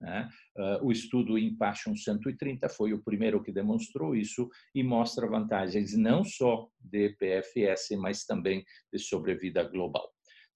Né? 0.00 0.28
Uh, 0.56 0.86
o 0.86 0.92
estudo 0.92 1.36
Impassion 1.36 1.94
130 1.94 2.68
foi 2.70 2.94
o 2.94 3.02
primeiro 3.02 3.42
que 3.42 3.52
demonstrou 3.52 4.16
isso 4.16 4.48
e 4.74 4.82
mostra 4.82 5.28
vantagens 5.28 5.94
não 5.94 6.24
só 6.24 6.68
de 6.80 7.10
PFS, 7.10 7.98
mas 7.98 8.24
também 8.24 8.64
de 8.90 8.98
sobrevida 8.98 9.62
global. 9.62 10.10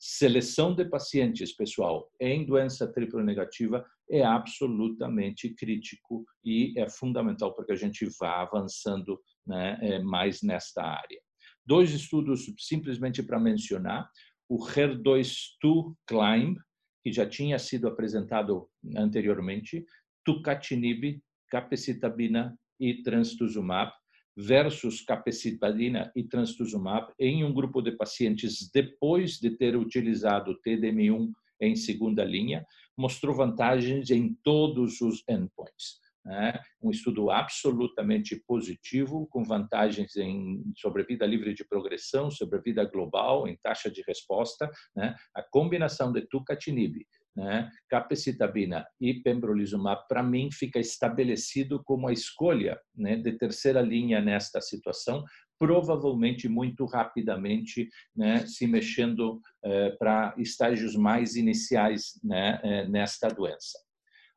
Seleção 0.07 0.75
de 0.75 0.85
pacientes, 0.85 1.57
pessoal, 1.57 2.13
em 2.21 2.45
doença 2.45 2.87
triplo 2.87 3.25
negativa 3.25 3.83
é 4.11 4.23
absolutamente 4.23 5.49
crítico 5.55 6.27
e 6.45 6.79
é 6.79 6.91
fundamental 6.91 7.55
para 7.55 7.65
que 7.65 7.73
a 7.73 7.75
gente 7.75 8.07
vá 8.21 8.43
avançando 8.43 9.19
né, 9.47 9.79
é, 9.81 9.99
mais 10.01 10.43
nesta 10.43 10.85
área. 10.85 11.19
Dois 11.65 11.91
estudos 11.93 12.45
simplesmente 12.59 13.23
para 13.23 13.41
mencionar, 13.41 14.11
o 14.47 14.59
HER2-2 14.59 15.95
CLIMB, 16.07 16.59
que 17.03 17.11
já 17.11 17.27
tinha 17.27 17.59
sido 17.59 17.89
apresentado 17.89 18.69
anteriormente, 18.99 19.87
tucatinib, 20.23 21.19
capecitabina 21.49 22.55
e 22.79 23.03
trastuzumab, 23.03 23.91
versus 24.37 25.01
capecitabina 25.01 26.11
e 26.15 26.25
trastuzumab 26.25 27.13
em 27.19 27.45
um 27.45 27.53
grupo 27.53 27.81
de 27.81 27.93
pacientes 27.93 28.71
depois 28.73 29.39
de 29.39 29.51
ter 29.51 29.77
utilizado 29.77 30.59
TDM1 30.67 31.31
em 31.61 31.77
segunda 31.77 32.25
linha, 32.25 32.65
mostrou 32.97 33.35
vantagens 33.35 34.11
em 34.11 34.35
todos 34.43 35.01
os 35.01 35.23
endpoints 35.29 36.05
né? 36.25 36.59
um 36.83 36.91
estudo 36.91 37.31
absolutamente 37.31 38.37
positivo, 38.47 39.27
com 39.27 39.45
vantagens 39.45 40.17
em 40.17 40.63
sobrevida 40.77 41.27
livre 41.27 41.53
de 41.53 41.65
progressão, 41.65 42.31
sobrevida 42.31 42.85
global, 42.85 43.47
em 43.47 43.57
taxa 43.57 43.91
de 43.91 44.03
resposta. 44.07 44.71
Né? 44.97 45.15
A 45.35 45.43
combinação 45.43 46.11
de 46.13 46.23
tucatinib, 46.23 47.07
né, 47.37 47.71
capecitabina 47.89 48.87
e 49.01 49.15
pembrolizumab, 49.15 50.07
para 50.09 50.23
mim, 50.23 50.51
fica 50.53 50.79
estabelecido 50.79 51.83
como 51.85 52.09
a 52.09 52.13
escolha 52.13 52.79
né, 52.95 53.17
de 53.17 53.33
terceira 53.33 53.81
linha 53.81 54.21
nesta 54.21 54.61
situação, 54.61 55.25
provavelmente 55.59 56.49
muito 56.49 56.85
rapidamente 56.85 57.89
né, 58.15 58.47
se 58.47 58.67
mexendo 58.67 59.41
eh, 59.65 59.91
para 59.99 60.35
estágios 60.39 60.95
mais 60.95 61.37
iniciais 61.37 62.21
né, 62.23 62.61
eh, 62.63 62.89
nesta 62.89 63.29
doença. 63.29 63.79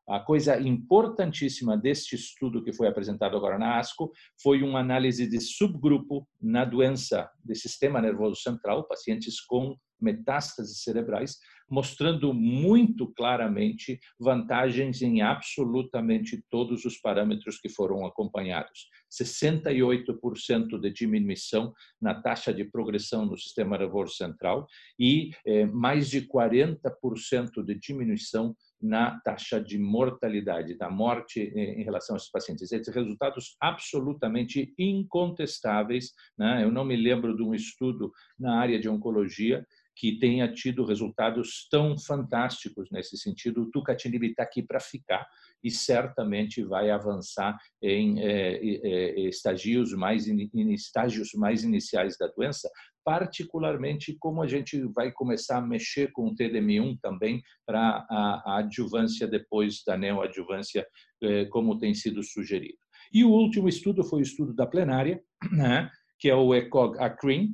A 0.08 0.20
coisa 0.20 0.58
importantíssima 0.58 1.76
deste 1.76 2.14
estudo 2.14 2.64
que 2.64 2.72
foi 2.72 2.88
apresentado 2.88 3.36
agora 3.36 3.58
na 3.58 3.78
ASCO 3.78 4.10
foi 4.42 4.62
uma 4.62 4.80
análise 4.80 5.28
de 5.28 5.38
subgrupo 5.38 6.26
na 6.40 6.64
doença 6.64 7.30
do 7.44 7.54
sistema 7.54 8.00
nervoso 8.00 8.40
central, 8.40 8.88
pacientes 8.88 9.38
com 9.38 9.76
metástases 10.00 10.82
cerebrais, 10.82 11.36
mostrando 11.70 12.32
muito 12.32 13.06
claramente 13.14 14.00
vantagens 14.18 15.02
em 15.02 15.20
absolutamente 15.22 16.42
todos 16.50 16.84
os 16.84 16.96
parâmetros 16.98 17.58
que 17.58 17.68
foram 17.68 18.06
acompanhados. 18.06 18.88
68% 19.10 20.78
de 20.80 20.90
diminuição 20.90 21.72
na 22.00 22.14
taxa 22.14 22.52
de 22.52 22.64
progressão 22.64 23.26
no 23.26 23.36
sistema 23.36 23.78
nervoso 23.78 24.14
central 24.14 24.66
e 24.98 25.30
eh, 25.46 25.66
mais 25.66 26.08
de 26.08 26.22
40% 26.22 27.64
de 27.64 27.74
diminuição 27.74 28.54
na 28.80 29.18
taxa 29.20 29.60
de 29.60 29.78
mortalidade, 29.78 30.76
da 30.76 30.88
morte 30.88 31.40
em 31.40 31.82
relação 31.82 32.14
a 32.14 32.18
esses 32.18 32.30
pacientes. 32.30 32.70
Esses 32.70 32.94
resultados 32.94 33.56
absolutamente 33.60 34.72
incontestáveis. 34.78 36.12
Né? 36.38 36.62
Eu 36.62 36.70
não 36.70 36.84
me 36.84 36.96
lembro 36.96 37.36
de 37.36 37.42
um 37.42 37.54
estudo 37.54 38.12
na 38.38 38.60
área 38.60 38.78
de 38.78 38.88
oncologia 38.88 39.66
que 39.98 40.16
tenha 40.16 40.46
tido 40.50 40.84
resultados 40.84 41.66
tão 41.68 41.98
fantásticos 41.98 42.88
nesse 42.92 43.18
sentido. 43.18 43.62
O 43.62 43.70
tucatinib 43.70 44.28
está 44.28 44.44
aqui 44.44 44.62
para 44.62 44.78
ficar 44.78 45.26
e 45.62 45.72
certamente 45.72 46.62
vai 46.62 46.88
avançar 46.88 47.58
em 47.82 48.20
é, 48.20 48.54
é, 48.62 49.20
estagios 49.28 49.92
mais 49.92 50.28
in, 50.28 50.48
estágios 50.72 51.30
mais 51.34 51.64
iniciais 51.64 52.16
da 52.16 52.28
doença, 52.28 52.70
particularmente 53.04 54.16
como 54.20 54.40
a 54.40 54.46
gente 54.46 54.80
vai 54.94 55.10
começar 55.10 55.58
a 55.58 55.66
mexer 55.66 56.12
com 56.12 56.28
o 56.28 56.34
TDM1 56.34 56.96
também 57.02 57.42
para 57.66 58.06
a, 58.08 58.42
a, 58.46 58.58
adjuvância 58.58 59.26
depois 59.26 59.82
da 59.84 59.96
neoadjuvância, 59.96 60.86
é, 61.24 61.46
como 61.46 61.76
tem 61.76 61.92
sido 61.92 62.22
sugerido. 62.22 62.78
E 63.12 63.24
o 63.24 63.30
último 63.30 63.68
estudo 63.68 64.04
foi 64.04 64.20
o 64.20 64.22
estudo 64.22 64.54
da 64.54 64.66
plenária, 64.66 65.20
né, 65.50 65.90
que 66.20 66.30
é 66.30 66.36
o 66.36 66.54
ECOG-ACRIN, 66.54 67.52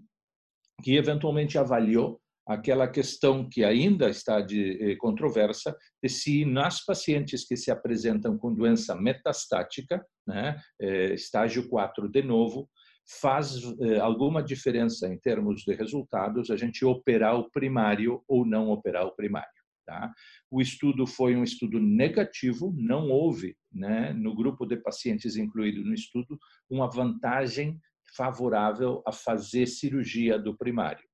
que 0.83 0.97
eventualmente 0.97 1.57
avaliou 1.57 2.21
aquela 2.47 2.87
questão 2.87 3.49
que 3.49 3.65
ainda 3.65 4.09
está 4.09 4.41
de 4.41 4.93
eh, 4.93 4.97
controvérsia 4.97 5.75
de 6.03 6.09
se 6.09 6.45
nas 6.45 6.85
pacientes 6.85 7.47
que 7.47 7.57
se 7.57 7.71
apresentam 7.71 8.37
com 8.37 8.55
doença 8.55 8.95
metastática, 8.95 10.05
né, 10.27 10.61
eh, 10.81 11.15
estágio 11.15 11.69
4 11.69 12.09
de 12.09 12.23
novo, 12.23 12.69
faz 13.21 13.57
eh, 13.81 13.99
alguma 13.99 14.43
diferença 14.43 15.09
em 15.09 15.19
termos 15.19 15.63
de 15.63 15.75
resultados 15.75 16.51
a 16.51 16.57
gente 16.57 16.85
operar 16.85 17.39
o 17.39 17.51
primário 17.51 18.23
ou 18.29 18.47
não 18.47 18.71
operar 18.71 19.07
o 19.07 19.15
primário. 19.15 19.49
Tá? 19.87 20.11
O 20.51 20.63
estudo 20.63 21.07
foi 21.07 21.37
um 21.37 21.45
estudo 21.45 21.79
negativo, 21.79 22.75
não 22.77 23.11
houve, 23.11 23.55
né, 23.71 24.15
no 24.15 24.35
grupo 24.35 24.65
de 24.65 24.79
pacientes 24.79 25.37
incluído 25.37 25.83
no 25.83 25.93
estudo, 25.93 26.39
uma 26.71 26.91
vantagem 26.91 27.79
favorável 28.17 29.03
a 29.07 29.13
fazer 29.13 29.67
cirurgia 29.67 30.39
do 30.39 30.57
primário. 30.57 31.05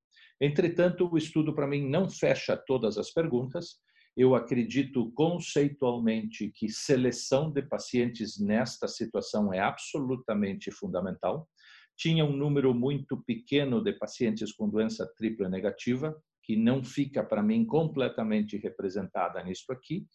Entretanto, 0.40 1.08
o 1.10 1.18
estudo 1.18 1.54
para 1.54 1.66
mim 1.66 1.88
não 1.88 2.08
fecha 2.08 2.56
todas 2.56 2.96
as 2.96 3.12
perguntas. 3.12 3.76
Eu 4.16 4.34
acredito 4.34 5.12
conceitualmente 5.12 6.50
que 6.54 6.68
seleção 6.68 7.50
de 7.50 7.62
pacientes 7.62 8.40
nesta 8.40 8.88
situação 8.88 9.52
é 9.52 9.60
absolutamente 9.60 10.70
fundamental 10.70 11.48
tinha 12.00 12.24
um 12.24 12.34
número 12.34 12.72
muito 12.74 13.22
pequeno 13.24 13.84
de 13.84 13.92
pacientes 13.92 14.52
com 14.52 14.70
doença 14.70 15.06
tripla 15.18 15.50
negativa, 15.50 16.16
que 16.42 16.56
não 16.56 16.82
fica 16.82 17.22
para 17.22 17.42
mim 17.42 17.62
completamente 17.66 18.56
representada 18.56 19.44
nisso 19.44 19.70
aqui. 19.70 20.06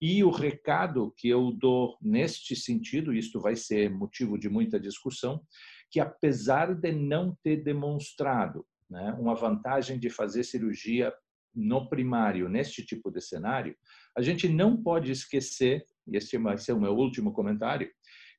E 0.00 0.24
o 0.24 0.30
recado 0.30 1.12
que 1.18 1.28
eu 1.28 1.52
dou 1.52 1.98
neste 2.00 2.56
sentido, 2.56 3.12
isto 3.12 3.38
vai 3.42 3.56
ser 3.56 3.90
motivo 3.90 4.38
de 4.38 4.48
muita 4.48 4.80
discussão, 4.80 5.42
que 5.90 6.00
apesar 6.00 6.74
de 6.74 6.92
não 6.92 7.36
ter 7.42 7.62
demonstrado 7.62 8.64
né, 8.88 9.14
uma 9.18 9.34
vantagem 9.34 9.98
de 9.98 10.10
fazer 10.10 10.44
cirurgia 10.44 11.12
no 11.54 11.88
primário, 11.88 12.48
neste 12.48 12.84
tipo 12.84 13.10
de 13.10 13.20
cenário, 13.20 13.76
a 14.16 14.22
gente 14.22 14.48
não 14.48 14.82
pode 14.82 15.12
esquecer, 15.12 15.86
e 16.06 16.16
este 16.16 16.36
vai 16.36 16.58
ser 16.58 16.72
o 16.72 16.80
meu 16.80 16.94
último 16.94 17.32
comentário, 17.32 17.90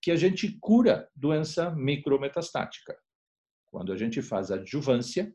que 0.02 0.12
a 0.12 0.16
gente 0.16 0.58
cura 0.60 1.10
doença 1.16 1.72
micrometastática. 1.72 2.96
Quando 3.72 3.92
a 3.92 3.98
gente 3.98 4.22
faz 4.22 4.52
adjuvância, 4.52 5.34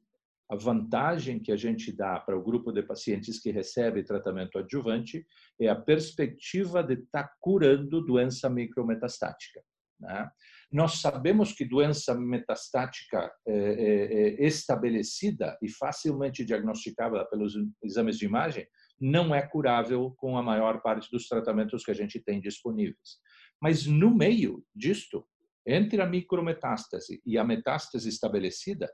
a 0.50 0.56
vantagem 0.56 1.38
que 1.38 1.52
a 1.52 1.56
gente 1.56 1.92
dá 1.92 2.18
para 2.18 2.36
o 2.36 2.42
grupo 2.42 2.72
de 2.72 2.82
pacientes 2.82 3.38
que 3.38 3.52
recebe 3.52 4.02
tratamento 4.02 4.58
adjuvante 4.58 5.24
é 5.60 5.68
a 5.68 5.76
perspectiva 5.76 6.82
de 6.82 6.94
estar 6.94 7.22
tá 7.22 7.34
curando 7.40 8.04
doença 8.04 8.50
micrometastática. 8.50 9.62
Né? 10.00 10.28
Nós 10.72 11.00
sabemos 11.00 11.52
que 11.52 11.64
doença 11.64 12.14
metastática 12.14 13.32
é, 13.46 13.52
é, 13.52 14.44
é 14.44 14.46
estabelecida 14.46 15.58
e 15.60 15.68
facilmente 15.68 16.44
diagnosticável 16.44 17.24
pelos 17.28 17.54
exames 17.82 18.16
de 18.16 18.24
imagem 18.24 18.66
não 19.00 19.34
é 19.34 19.42
curável 19.42 20.14
com 20.16 20.38
a 20.38 20.42
maior 20.42 20.80
parte 20.80 21.10
dos 21.10 21.26
tratamentos 21.26 21.84
que 21.84 21.90
a 21.90 21.94
gente 21.94 22.20
tem 22.20 22.40
disponíveis. 22.40 23.18
Mas 23.60 23.84
no 23.86 24.14
meio 24.14 24.64
disto, 24.74 25.26
entre 25.66 26.00
a 26.00 26.06
micrometástase 26.06 27.20
e 27.26 27.36
a 27.36 27.44
metástase 27.44 28.08
estabelecida, 28.08 28.88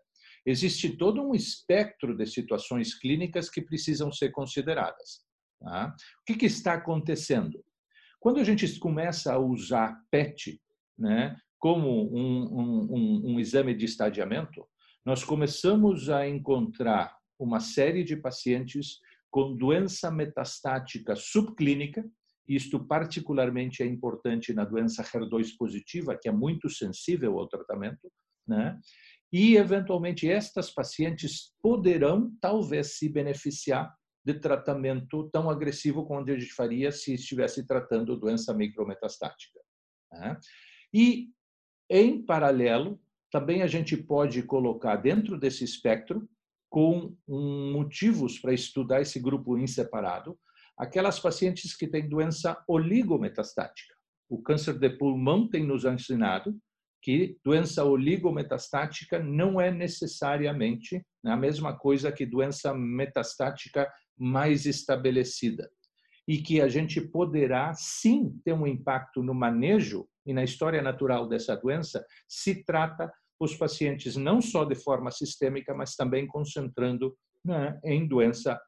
existe 0.46 0.96
todo 0.96 1.22
um 1.22 1.34
espectro 1.34 2.16
de 2.16 2.26
situações 2.26 2.98
clínicas 2.98 3.50
que 3.50 3.60
precisam 3.60 4.10
ser 4.10 4.30
consideradas. 4.30 5.24
Tá? 5.60 5.94
O 6.20 6.24
que, 6.24 6.36
que, 6.36 6.46
está 6.46 6.74
acontecendo? 6.74 7.62
Quando 8.20 8.40
a 8.40 8.44
gente 8.44 8.78
começa 8.78 9.32
a 9.32 9.38
usar 9.38 10.00
PET 10.10 10.60
né, 10.98 11.36
como 11.58 12.14
um, 12.14 12.90
um, 12.92 13.32
um, 13.32 13.40
exame 13.40 13.74
de 13.74 13.84
estadiamento, 13.84 14.66
nós 15.04 15.24
começamos 15.24 16.10
a 16.10 16.28
encontrar 16.28 17.16
uma 17.38 17.60
série 17.60 18.04
de 18.04 18.16
pacientes 18.16 18.98
com 19.30 19.56
doença 19.56 20.10
metastática 20.10 21.14
subclínica, 21.16 22.04
isto 22.48 22.84
particularmente 22.84 23.82
é 23.82 23.86
importante 23.86 24.52
na 24.52 24.64
doença 24.64 25.02
HER2 25.02 25.56
positiva, 25.58 26.16
que 26.20 26.28
é 26.28 26.32
muito 26.32 26.68
sensível 26.70 27.38
ao 27.38 27.48
tratamento, 27.48 28.10
né? 28.46 28.78
E 29.32 29.56
eventualmente 29.56 30.30
estas 30.30 30.70
pacientes 30.70 31.52
poderão 31.60 32.32
talvez 32.40 32.96
se 32.96 33.08
beneficiar 33.08 33.92
de 34.24 34.34
tratamento 34.34 35.28
tão 35.32 35.50
agressivo 35.50 36.06
quanto 36.06 36.30
a 36.30 36.38
gente 36.38 36.52
faria 36.52 36.90
se 36.90 37.14
estivesse 37.14 37.66
tratando 37.66 38.18
doença 38.18 38.54
micrometastática. 38.54 39.60
Né? 40.12 40.36
E 40.92 41.28
em 41.88 42.22
paralelo, 42.22 43.00
também 43.30 43.62
a 43.62 43.66
gente 43.66 43.96
pode 43.96 44.42
colocar 44.42 44.96
dentro 44.96 45.38
desse 45.38 45.64
espectro 45.64 46.28
com 46.68 47.16
motivos 47.28 48.38
para 48.38 48.52
estudar 48.52 49.00
esse 49.00 49.20
grupo 49.20 49.56
em 49.56 49.66
separado, 49.66 50.38
aquelas 50.76 51.18
pacientes 51.18 51.76
que 51.76 51.86
têm 51.86 52.08
doença 52.08 52.62
oligometastática. 52.68 53.94
O 54.28 54.42
câncer 54.42 54.78
de 54.78 54.90
pulmão 54.90 55.48
tem 55.48 55.64
nos 55.64 55.84
ensinado 55.84 56.56
que 57.00 57.38
doença 57.44 57.84
oligometastática 57.84 59.18
não 59.22 59.60
é 59.60 59.70
necessariamente 59.70 61.06
a 61.24 61.36
mesma 61.36 61.76
coisa 61.76 62.10
que 62.10 62.26
doença 62.26 62.74
metastática 62.74 63.88
mais 64.18 64.66
estabelecida. 64.66 65.70
E 66.26 66.38
que 66.38 66.60
a 66.60 66.66
gente 66.66 67.00
poderá 67.00 67.72
sim 67.74 68.40
ter 68.44 68.52
um 68.52 68.66
impacto 68.66 69.22
no 69.22 69.32
manejo 69.32 70.08
e 70.26 70.32
na 70.32 70.44
história 70.44 70.82
natural 70.82 71.28
dessa 71.28 71.56
doença, 71.56 72.04
se 72.28 72.64
trata 72.64 73.12
os 73.38 73.54
pacientes 73.54 74.16
não 74.16 74.40
só 74.40 74.64
de 74.64 74.74
forma 74.74 75.10
sistêmica, 75.10 75.74
mas 75.74 75.94
também 75.94 76.26
concentrando 76.26 77.16
né, 77.44 77.78
em 77.84 78.06
doença 78.06 78.60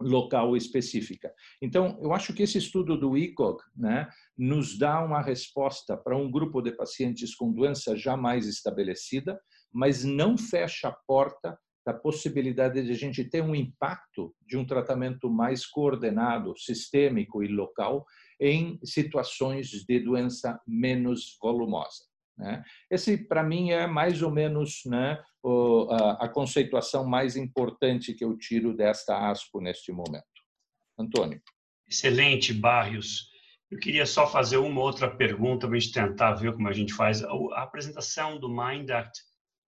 local 0.00 0.56
específica. 0.56 1.32
Então, 1.60 1.98
eu 2.02 2.12
acho 2.12 2.32
que 2.32 2.42
esse 2.42 2.56
estudo 2.56 2.96
do 2.96 3.16
ICOG 3.16 3.62
né, 3.76 4.08
nos 4.36 4.78
dá 4.78 5.04
uma 5.04 5.20
resposta 5.20 5.96
para 5.96 6.16
um 6.16 6.30
grupo 6.30 6.62
de 6.62 6.72
pacientes 6.72 7.34
com 7.34 7.52
doença 7.52 7.94
já 7.94 8.16
mais 8.16 8.46
estabelecida, 8.46 9.38
mas 9.70 10.02
não 10.02 10.38
fecha 10.38 10.88
a 10.88 10.96
porta 11.06 11.58
da 11.84 11.94
possibilidade 11.94 12.82
de 12.82 12.90
a 12.90 12.94
gente 12.94 13.24
ter 13.24 13.42
um 13.42 13.54
impacto 13.54 14.34
de 14.46 14.56
um 14.56 14.66
tratamento 14.66 15.30
mais 15.30 15.66
coordenado, 15.66 16.54
sistêmico 16.56 17.42
e 17.42 17.48
local 17.48 18.04
em 18.40 18.80
situações 18.82 19.68
de 19.68 20.00
doença 20.00 20.60
menos 20.66 21.36
volumosa. 21.40 22.04
Né? 22.40 22.64
Esse, 22.90 23.18
para 23.18 23.42
mim, 23.42 23.70
é 23.70 23.86
mais 23.86 24.22
ou 24.22 24.30
menos 24.30 24.80
né, 24.86 25.22
a, 26.18 26.28
conceituação 26.28 27.06
mais 27.06 27.36
importante 27.36 28.14
que 28.14 28.24
eu 28.24 28.36
tiro 28.38 28.74
desta 28.74 29.30
ASPO 29.30 29.60
neste 29.60 29.92
momento. 29.92 30.24
Antônio. 30.98 31.40
Excelente, 31.88 32.54
Barrios. 32.54 33.28
Eu 33.70 33.78
queria 33.78 34.06
só 34.06 34.26
fazer 34.26 34.56
uma 34.56 34.80
outra 34.80 35.08
pergunta 35.08 35.66
para 35.68 35.76
a 35.76 35.80
gente 35.80 35.92
tentar 35.92 36.34
ver 36.34 36.52
como 36.54 36.66
a 36.66 36.72
gente 36.72 36.94
faz. 36.94 37.22
A 37.22 37.62
apresentação 37.62 38.38
do 38.38 38.48
MindAct 38.48 39.12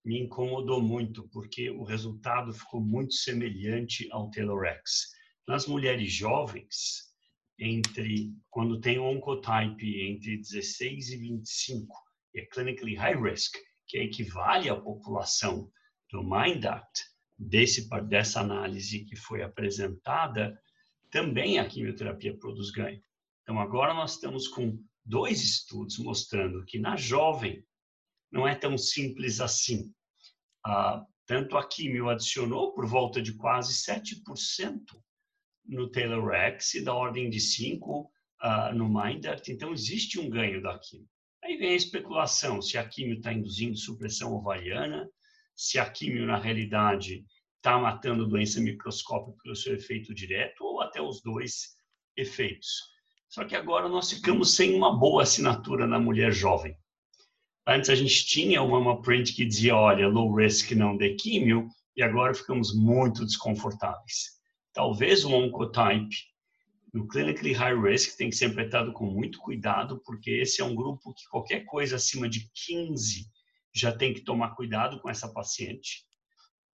me 0.03 0.19
incomodou 0.19 0.81
muito, 0.81 1.29
porque 1.29 1.69
o 1.69 1.83
resultado 1.83 2.51
ficou 2.53 2.81
muito 2.81 3.13
semelhante 3.13 4.07
ao 4.11 4.29
Telorex. 4.29 5.11
Nas 5.47 5.67
mulheres 5.67 6.11
jovens, 6.11 7.12
entre 7.59 8.33
quando 8.49 8.79
tem 8.79 8.99
oncotype 8.99 10.01
entre 10.01 10.37
16 10.37 11.09
e 11.09 11.17
25, 11.17 11.95
e 12.33 12.39
é 12.39 12.45
clinically 12.45 12.95
high 12.95 13.15
risk, 13.15 13.55
que 13.87 13.97
equivale 13.99 14.69
à 14.69 14.75
população 14.75 15.71
do 16.11 16.23
MindAct, 16.23 17.03
desse, 17.37 17.87
dessa 18.07 18.41
análise 18.41 19.05
que 19.05 19.15
foi 19.15 19.43
apresentada, 19.43 20.59
também 21.11 21.59
a 21.59 21.67
quimioterapia 21.67 22.37
produz 22.37 22.71
ganho. 22.71 23.01
Então, 23.41 23.59
agora 23.59 23.93
nós 23.93 24.13
estamos 24.13 24.47
com 24.47 24.79
dois 25.05 25.43
estudos 25.43 25.97
mostrando 25.99 26.63
que 26.65 26.79
na 26.79 26.95
jovem 26.95 27.63
não 28.31 28.47
é 28.47 28.55
tão 28.55 28.77
simples 28.77 29.39
assim. 29.39 29.93
Ah, 30.65 31.05
tanto 31.25 31.57
a 31.57 31.67
quimio 31.67 32.09
adicionou 32.09 32.73
por 32.73 32.87
volta 32.87 33.21
de 33.21 33.35
quase 33.35 33.73
7% 33.73 34.79
no 35.65 35.89
Taylor-X 35.89 36.75
e 36.75 36.83
da 36.83 36.93
ordem 36.93 37.29
de 37.29 37.39
5% 37.39 38.05
ah, 38.41 38.73
no 38.73 38.89
Mindert. 38.89 39.43
Então, 39.49 39.71
existe 39.71 40.19
um 40.19 40.29
ganho 40.29 40.61
da 40.61 40.77
quimio. 40.77 41.07
Aí 41.43 41.57
vem 41.57 41.71
a 41.71 41.75
especulação 41.75 42.61
se 42.61 42.77
a 42.77 42.87
quimio 42.87 43.17
está 43.17 43.33
induzindo 43.33 43.77
supressão 43.77 44.33
ovariana, 44.33 45.09
se 45.55 45.77
a 45.77 45.89
quimio, 45.89 46.25
na 46.25 46.37
realidade, 46.37 47.25
está 47.57 47.77
matando 47.77 48.27
doença 48.27 48.59
microscópica 48.59 49.37
pelo 49.43 49.55
seu 49.55 49.73
efeito 49.73 50.13
direto 50.13 50.63
ou 50.63 50.81
até 50.81 51.01
os 51.01 51.21
dois 51.21 51.75
efeitos. 52.15 52.93
Só 53.29 53.43
que 53.45 53.55
agora 53.55 53.89
nós 53.89 54.11
ficamos 54.11 54.55
sem 54.55 54.73
uma 54.73 54.97
boa 54.97 55.23
assinatura 55.23 55.87
na 55.87 55.99
mulher 55.99 56.31
jovem. 56.31 56.77
Antes 57.65 57.89
a 57.89 57.95
gente 57.95 58.25
tinha 58.25 58.61
uma 58.61 59.01
print 59.01 59.33
que 59.33 59.45
dizia, 59.45 59.75
olha, 59.75 60.07
low 60.07 60.35
risk 60.35 60.71
não 60.71 60.97
de 60.97 61.15
químio, 61.15 61.67
e 61.95 62.03
agora 62.03 62.33
ficamos 62.33 62.75
muito 62.75 63.25
desconfortáveis. 63.25 64.33
Talvez 64.73 65.23
o 65.23 65.31
oncotype 65.31 66.15
no 66.93 67.07
clinically 67.07 67.53
high 67.53 67.75
risk 67.75 68.17
tem 68.17 68.29
que 68.29 68.35
ser 68.35 68.53
tratado 68.53 68.93
com 68.93 69.05
muito 69.05 69.39
cuidado, 69.39 70.01
porque 70.05 70.29
esse 70.29 70.61
é 70.61 70.65
um 70.65 70.75
grupo 70.75 71.13
que 71.13 71.27
qualquer 71.29 71.65
coisa 71.65 71.95
acima 71.95 72.29
de 72.29 72.51
15 72.53 73.25
já 73.73 73.91
tem 73.91 74.13
que 74.13 74.21
tomar 74.21 74.55
cuidado 74.55 74.99
com 74.99 75.09
essa 75.09 75.27
paciente. 75.27 76.03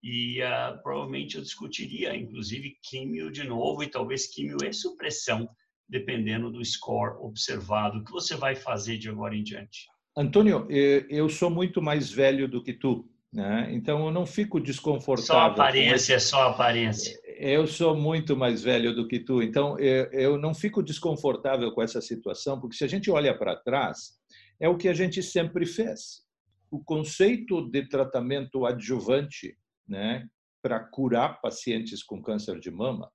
E 0.03 0.41
uh, 0.41 0.81
provavelmente 0.81 1.35
eu 1.35 1.41
discutiria, 1.41 2.15
inclusive, 2.15 2.77
químio 2.83 3.31
de 3.31 3.43
novo, 3.43 3.83
e 3.83 3.87
talvez 3.87 4.27
químio 4.27 4.57
e 4.63 4.73
supressão, 4.73 5.49
dependendo 5.87 6.51
do 6.51 6.63
score 6.63 7.17
observado. 7.19 7.99
O 7.99 8.03
que 8.03 8.11
você 8.11 8.35
vai 8.35 8.55
fazer 8.55 8.97
de 8.97 9.09
agora 9.09 9.35
em 9.35 9.43
diante? 9.43 9.87
Antônio, 10.15 10.67
eu 10.69 11.29
sou 11.29 11.49
muito 11.49 11.81
mais 11.81 12.11
velho 12.11 12.47
do 12.47 12.61
que 12.61 12.73
tu, 12.73 13.09
né? 13.31 13.69
Então 13.71 14.05
eu 14.05 14.11
não 14.11 14.25
fico 14.25 14.59
desconfortável. 14.59 15.25
Só 15.25 15.39
aparência, 15.39 16.19
só 16.19 16.49
aparência. 16.49 17.19
Eu 17.37 17.67
sou 17.67 17.95
muito 17.95 18.35
mais 18.35 18.63
velho 18.63 18.93
do 18.93 19.07
que 19.07 19.19
tu, 19.19 19.41
então 19.41 19.77
eu 19.79 20.37
não 20.37 20.53
fico 20.53 20.83
desconfortável 20.83 21.71
com 21.71 21.81
essa 21.81 22.01
situação, 22.01 22.59
porque 22.59 22.75
se 22.75 22.83
a 22.83 22.87
gente 22.87 23.09
olha 23.09 23.37
para 23.37 23.55
trás, 23.55 24.19
é 24.59 24.67
o 24.67 24.77
que 24.77 24.89
a 24.89 24.93
gente 24.93 25.23
sempre 25.23 25.65
fez. 25.65 26.27
O 26.69 26.83
conceito 26.83 27.69
de 27.69 27.87
tratamento 27.87 28.65
adjuvante, 28.65 29.57
né, 29.87 30.27
para 30.61 30.79
curar 30.79 31.39
pacientes 31.41 32.03
com 32.03 32.21
câncer 32.21 32.59
de 32.59 32.69
mama, 32.69 33.09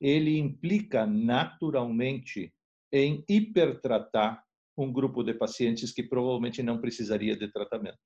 ele 0.00 0.36
implica 0.36 1.06
naturalmente 1.06 2.52
em 2.92 3.24
hipertratar 3.28 4.42
um 4.76 4.92
grupo 4.92 5.22
de 5.22 5.32
pacientes 5.32 5.92
que 5.92 6.02
provavelmente 6.02 6.62
não 6.62 6.80
precisaria 6.80 7.36
de 7.36 7.50
tratamento. 7.52 7.98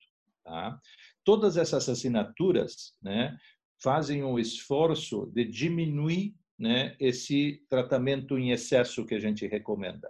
Tá? 0.44 0.78
Todas 1.26 1.56
essas 1.56 1.88
assinaturas 1.88 2.94
né, 3.02 3.36
fazem 3.82 4.22
um 4.22 4.38
esforço 4.38 5.26
de 5.34 5.44
diminuir 5.44 6.36
né, 6.56 6.94
esse 7.00 7.64
tratamento 7.68 8.38
em 8.38 8.52
excesso 8.52 9.04
que 9.04 9.16
a 9.16 9.18
gente 9.18 9.44
recomenda. 9.44 10.08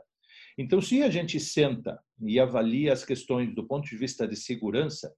Então, 0.58 0.78
se 0.78 1.02
a 1.02 1.08
gente 1.08 1.40
senta 1.40 1.98
e 2.20 2.38
avalia 2.38 2.92
as 2.92 3.02
questões 3.02 3.54
do 3.54 3.66
ponto 3.66 3.88
de 3.88 3.96
vista 3.96 4.28
de 4.28 4.36
segurança, 4.36 5.10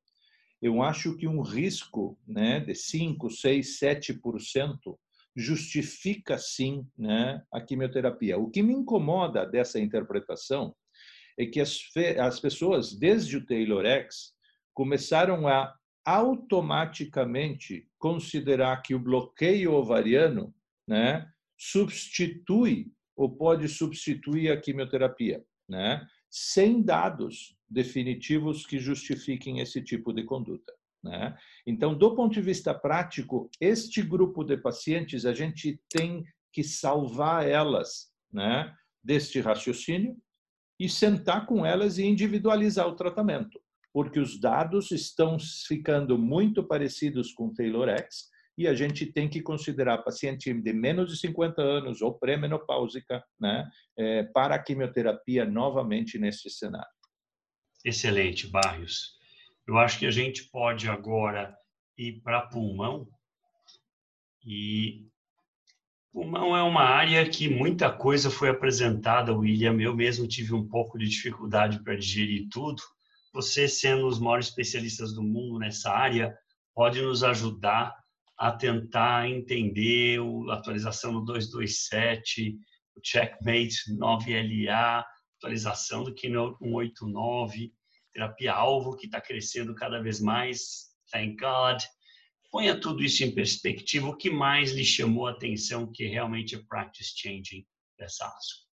eu 0.62 0.80
acho 0.82 1.16
que 1.16 1.26
um 1.26 1.42
risco 1.42 2.16
né, 2.24 2.60
de 2.60 2.76
5, 2.76 3.28
6, 3.28 3.80
7% 3.80 4.96
justifica 5.34 6.38
sim 6.38 6.86
né, 6.96 7.42
a 7.52 7.60
quimioterapia. 7.60 8.38
O 8.38 8.48
que 8.48 8.62
me 8.62 8.72
incomoda 8.72 9.44
dessa 9.44 9.80
interpretação 9.80 10.76
é 11.36 11.44
que 11.44 11.60
as, 11.60 11.80
as 12.20 12.38
pessoas, 12.38 12.96
desde 12.96 13.36
o 13.36 13.44
Taylor 13.44 13.84
X, 13.84 14.32
começaram 14.72 15.48
a 15.48 15.74
automaticamente 16.04 17.88
considerar 17.98 18.82
que 18.82 18.94
o 18.94 18.98
bloqueio 18.98 19.72
ovariano 19.72 20.54
né, 20.86 21.28
substitui 21.56 22.92
ou 23.16 23.30
pode 23.30 23.68
substituir 23.68 24.50
a 24.50 24.60
quimioterapia, 24.60 25.44
né, 25.68 26.06
sem 26.30 26.82
dados 26.82 27.56
definitivos 27.68 28.64
que 28.64 28.78
justifiquem 28.78 29.60
esse 29.60 29.82
tipo 29.82 30.12
de 30.12 30.24
conduta. 30.24 30.72
Né? 31.02 31.36
Então, 31.66 31.96
do 31.96 32.14
ponto 32.14 32.32
de 32.32 32.40
vista 32.40 32.74
prático, 32.74 33.50
este 33.60 34.02
grupo 34.02 34.44
de 34.44 34.56
pacientes, 34.56 35.26
a 35.26 35.32
gente 35.32 35.80
tem 35.88 36.24
que 36.52 36.64
salvar 36.64 37.46
elas 37.46 38.10
né, 38.32 38.74
deste 39.02 39.40
raciocínio 39.40 40.16
e 40.78 40.88
sentar 40.88 41.46
com 41.46 41.66
elas 41.66 41.98
e 41.98 42.04
individualizar 42.04 42.86
o 42.86 42.94
tratamento, 42.94 43.60
porque 43.98 44.20
os 44.20 44.38
dados 44.38 44.92
estão 44.92 45.36
ficando 45.66 46.16
muito 46.16 46.62
parecidos 46.62 47.32
com 47.32 47.48
o 47.48 47.52
Taylor 47.52 47.88
X 47.88 48.28
e 48.56 48.68
a 48.68 48.72
gente 48.72 49.04
tem 49.04 49.28
que 49.28 49.42
considerar 49.42 50.04
paciente 50.04 50.54
de 50.54 50.72
menos 50.72 51.10
de 51.10 51.18
50 51.18 51.60
anos 51.60 52.00
ou 52.00 52.16
pré-menopáusica 52.16 53.24
né, 53.40 53.68
é, 53.98 54.22
para 54.22 54.54
a 54.54 54.62
quimioterapia 54.62 55.44
novamente 55.44 56.16
nesse 56.16 56.48
cenário. 56.48 56.86
Excelente, 57.84 58.46
Barrios. 58.46 59.16
Eu 59.66 59.76
acho 59.76 59.98
que 59.98 60.06
a 60.06 60.12
gente 60.12 60.44
pode 60.44 60.88
agora 60.88 61.52
ir 61.96 62.20
para 62.22 62.42
pulmão 62.42 63.08
e 64.46 65.08
Pulmão 66.12 66.56
é 66.56 66.62
uma 66.62 66.84
área 66.84 67.28
que 67.28 67.48
muita 67.48 67.90
coisa 67.90 68.30
foi 68.30 68.48
apresentada, 68.48 69.36
William. 69.36 69.76
Eu 69.80 69.94
mesmo 69.94 70.26
tive 70.26 70.54
um 70.54 70.66
pouco 70.66 70.96
de 70.98 71.08
dificuldade 71.08 71.82
para 71.82 71.96
digerir 71.96 72.48
tudo. 72.48 72.80
Você, 73.38 73.68
sendo 73.68 74.08
os 74.08 74.18
maiores 74.18 74.48
especialistas 74.48 75.14
do 75.14 75.22
mundo 75.22 75.60
nessa 75.60 75.92
área, 75.92 76.36
pode 76.74 77.00
nos 77.00 77.22
ajudar 77.22 77.94
a 78.36 78.50
tentar 78.50 79.30
entender 79.30 80.18
a 80.50 80.54
atualização 80.54 81.12
do 81.12 81.24
227, 81.24 82.58
o 82.96 83.00
Checkmate 83.00 83.96
9LA, 83.96 85.04
atualização 85.36 86.02
do 86.02 86.12
Keynote 86.12 86.58
189, 86.58 87.72
terapia-alvo 88.12 88.96
que 88.96 89.06
está 89.06 89.20
crescendo 89.20 89.72
cada 89.72 90.02
vez 90.02 90.20
mais, 90.20 90.88
thank 91.12 91.36
God 91.36 91.80
Ponha 92.50 92.80
tudo 92.80 93.04
isso 93.04 93.22
em 93.22 93.34
perspectiva. 93.34 94.08
O 94.08 94.16
que 94.16 94.30
mais 94.30 94.72
lhe 94.72 94.84
chamou 94.84 95.28
a 95.28 95.32
atenção 95.32 95.92
que 95.92 96.06
realmente 96.06 96.54
é 96.54 96.62
practice 96.66 97.12
changing 97.14 97.64
dessa 97.98 98.26
ASCO? 98.26 98.67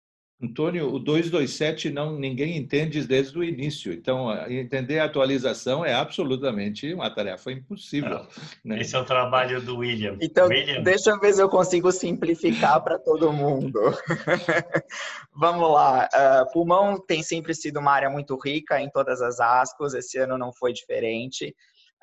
Antônio, 0.44 0.92
o 0.92 0.98
227 0.98 1.90
não 1.90 2.18
ninguém 2.18 2.56
entende 2.56 3.06
desde 3.06 3.38
o 3.38 3.42
início. 3.42 3.92
Então, 3.92 4.30
entender 4.48 4.98
a 4.98 5.04
atualização 5.04 5.84
é 5.84 5.94
absolutamente 5.94 6.92
uma 6.92 7.10
tarefa 7.10 7.50
impossível. 7.50 8.26
Né? 8.64 8.80
Esse 8.80 8.94
é 8.94 8.98
o 8.98 9.04
trabalho 9.04 9.60
do 9.60 9.78
William. 9.78 10.16
Então, 10.20 10.48
William. 10.48 10.82
deixa 10.82 11.10
eu 11.10 11.18
ver 11.18 11.32
se 11.32 11.42
eu 11.42 11.48
consigo 11.48 11.90
simplificar 11.90 12.82
para 12.82 12.98
todo 12.98 13.32
mundo. 13.32 13.80
Vamos 15.34 15.70
lá. 15.70 16.08
Uh, 16.12 16.52
pulmão 16.52 17.00
tem 17.00 17.22
sempre 17.22 17.54
sido 17.54 17.80
uma 17.80 17.92
área 17.92 18.10
muito 18.10 18.38
rica 18.38 18.80
em 18.80 18.90
todas 18.90 19.20
as 19.22 19.40
ascos. 19.40 19.94
Esse 19.94 20.18
ano 20.18 20.36
não 20.36 20.52
foi 20.52 20.72
diferente. 20.72 21.54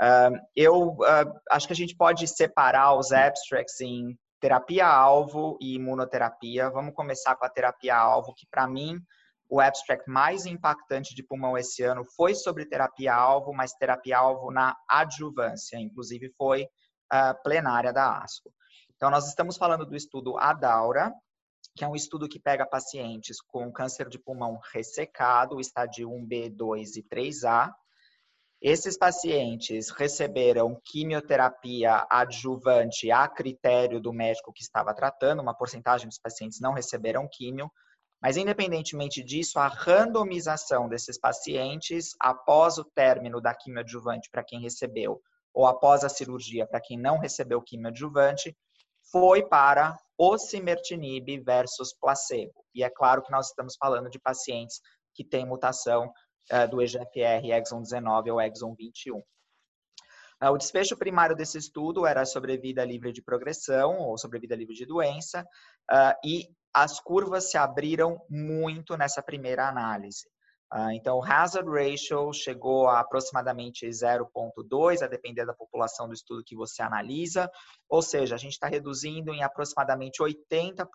Uh, 0.02 0.36
eu 0.56 0.94
uh, 0.94 1.40
acho 1.52 1.68
que 1.68 1.74
a 1.74 1.76
gente 1.76 1.96
pode 1.96 2.28
separar 2.28 2.98
os 2.98 3.12
abstracts 3.12 3.80
em 3.82 4.18
terapia-alvo 4.42 5.58
e 5.62 5.76
imunoterapia. 5.76 6.70
Vamos 6.72 6.96
começar 6.96 7.36
com 7.36 7.46
a 7.46 7.50
terapia-alvo, 7.50 8.34
que 8.34 8.48
para 8.50 8.68
mim 8.68 9.00
o 9.48 9.62
abstract 9.62 10.10
mais 10.10 10.46
impactante 10.46 11.14
de 11.14 11.24
pulmão 11.24 11.58
esse 11.58 11.84
ano 11.84 12.04
foi 12.16 12.34
sobre 12.34 12.66
terapia-alvo, 12.66 13.54
mas 13.54 13.74
terapia-alvo 13.74 14.52
na 14.52 14.76
adjuvância, 14.90 15.78
inclusive 15.78 16.34
foi 16.38 16.64
uh, 16.64 17.44
plenária 17.44 17.94
da 17.94 18.18
ASCO. 18.18 18.52
Então, 18.96 19.12
nós 19.12 19.28
estamos 19.28 19.58
falando 19.58 19.86
do 19.86 19.96
estudo 19.96 20.38
ADAURA, 20.38 21.14
que 21.76 21.84
é 21.84 21.88
um 21.88 21.96
estudo 21.96 22.28
que 22.28 22.40
pega 22.40 22.66
pacientes 22.66 23.40
com 23.42 23.72
câncer 23.72 24.10
de 24.10 24.18
pulmão 24.18 24.60
ressecado, 24.74 25.60
estádio 25.60 26.10
1B, 26.10 26.56
2 26.56 26.96
e 26.96 27.04
3A, 27.04 27.72
esses 28.62 28.96
pacientes 28.96 29.90
receberam 29.90 30.80
quimioterapia 30.86 32.06
adjuvante 32.10 33.10
a 33.10 33.28
critério 33.28 34.00
do 34.00 34.14
médico 34.14 34.54
que 34.54 34.62
estava 34.62 34.94
tratando, 34.94 35.42
uma 35.42 35.58
porcentagem 35.58 36.08
dos 36.08 36.20
pacientes 36.20 36.60
não 36.60 36.74
receberam 36.74 37.28
químio, 37.32 37.72
Mas, 38.22 38.38
independentemente 38.38 39.24
disso, 39.24 39.58
a 39.58 39.68
randomização 39.68 40.88
desses 40.88 41.20
pacientes 41.20 42.12
após 42.20 42.78
o 42.78 42.86
término 42.86 43.42
da 43.42 43.56
quimioadjuvante 43.56 44.30
para 44.30 44.44
quem 44.44 44.62
recebeu 44.62 45.20
ou 45.52 45.66
após 45.66 46.04
a 46.04 46.10
cirurgia 46.10 46.68
para 46.68 46.80
quem 46.80 47.00
não 47.00 47.18
recebeu 47.18 47.62
quimioadjuvante 47.64 48.56
foi 49.12 49.44
para 49.44 49.98
osimertinib 50.18 51.40
versus 51.44 51.96
placebo. 52.00 52.64
E 52.76 52.84
é 52.84 52.90
claro 52.92 53.24
que 53.24 53.32
nós 53.32 53.48
estamos 53.48 53.76
falando 53.76 54.08
de 54.08 54.20
pacientes 54.20 54.80
que 55.16 55.26
têm 55.26 55.46
mutação 55.48 56.12
uh, 56.52 56.70
do 56.70 56.82
EGFR 56.82 57.52
exon 57.52 57.82
19 57.82 58.32
ou 58.32 58.42
exon 58.42 58.74
21. 58.76 59.18
Uh, 59.18 60.50
o 60.52 60.58
desfecho 60.58 60.98
primário 60.98 61.36
desse 61.36 61.58
estudo 61.58 62.06
era 62.06 62.26
sobrevida 62.26 62.84
livre 62.84 63.12
de 63.12 63.22
progressão 63.22 64.00
ou 64.00 64.18
sobrevida 64.18 64.56
livre 64.56 64.74
de 64.74 64.86
doença, 64.86 65.46
uh, 65.92 66.16
e 66.26 66.48
as 66.74 67.00
curvas 67.00 67.52
se 67.52 67.58
abriram 67.58 68.20
muito 68.30 68.98
nessa 68.98 69.22
primeira 69.22 69.68
análise. 69.68 70.26
Uh, 70.74 70.90
então, 70.94 71.18
o 71.18 71.24
hazard 71.24 71.70
ratio 71.70 72.32
chegou 72.32 72.88
a 72.88 73.02
aproximadamente 73.02 73.86
0,2, 73.86 75.04
a 75.04 75.08
depender 75.08 75.46
da 75.46 75.54
população 75.54 76.08
do 76.08 76.14
estudo 76.14 76.46
que 76.46 76.56
você 76.56 76.82
analisa, 76.82 77.52
ou 77.90 78.02
seja, 78.02 78.36
a 78.36 78.38
gente 78.38 78.54
está 78.54 78.68
reduzindo 78.68 79.34
em 79.34 79.44
aproximadamente 79.44 80.24
80% 80.24 80.88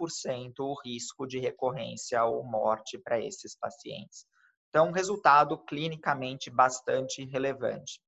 o 0.61 0.75
risco 0.83 1.27
de 1.27 1.39
recorrência 1.39 2.25
ou 2.25 2.43
morte 2.43 2.99
para 2.99 3.21
esses 3.21 3.55
pacientes. 3.55 4.25
Então, 4.77 4.89
um 4.89 4.93
resultado 4.93 5.57
clinicamente 5.57 6.51
bastante 6.51 7.25
relevante. 7.25 7.99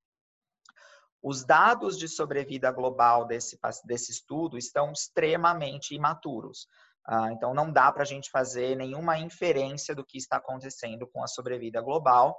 Os 1.22 1.42
dados 1.42 1.96
de 1.96 2.06
sobrevida 2.06 2.70
global 2.70 3.24
desse, 3.26 3.58
desse 3.86 4.12
estudo 4.12 4.58
estão 4.58 4.92
extremamente 4.92 5.94
imaturos. 5.94 6.68
Ah, 7.06 7.32
então, 7.32 7.54
não 7.54 7.72
dá 7.72 7.90
para 7.90 8.02
a 8.02 8.06
gente 8.06 8.30
fazer 8.30 8.76
nenhuma 8.76 9.18
inferência 9.18 9.94
do 9.94 10.04
que 10.04 10.18
está 10.18 10.36
acontecendo 10.36 11.08
com 11.08 11.24
a 11.24 11.26
sobrevida 11.26 11.80
global. 11.80 12.38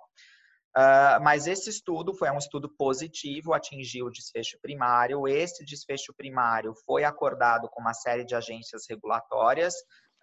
Uh, 0.78 1.18
mas 1.24 1.48
esse 1.48 1.72
estudo 1.72 2.13
foi 2.13 2.30
um 2.30 2.38
estudo 2.38 2.70
positivo, 2.70 3.56
atingiu 3.56 4.06
o 4.06 4.12
desfecho 4.12 4.60
primário. 4.62 5.28
Esse 5.28 5.65
desfecho 5.65 6.13
primário 6.15 6.76
foi 6.86 7.04
acordado 7.04 7.68
com 7.68 7.82
uma 7.82 7.96
série 7.96 8.24
de 8.24 8.36
agências 8.36 8.84
regulatórias 8.88 9.74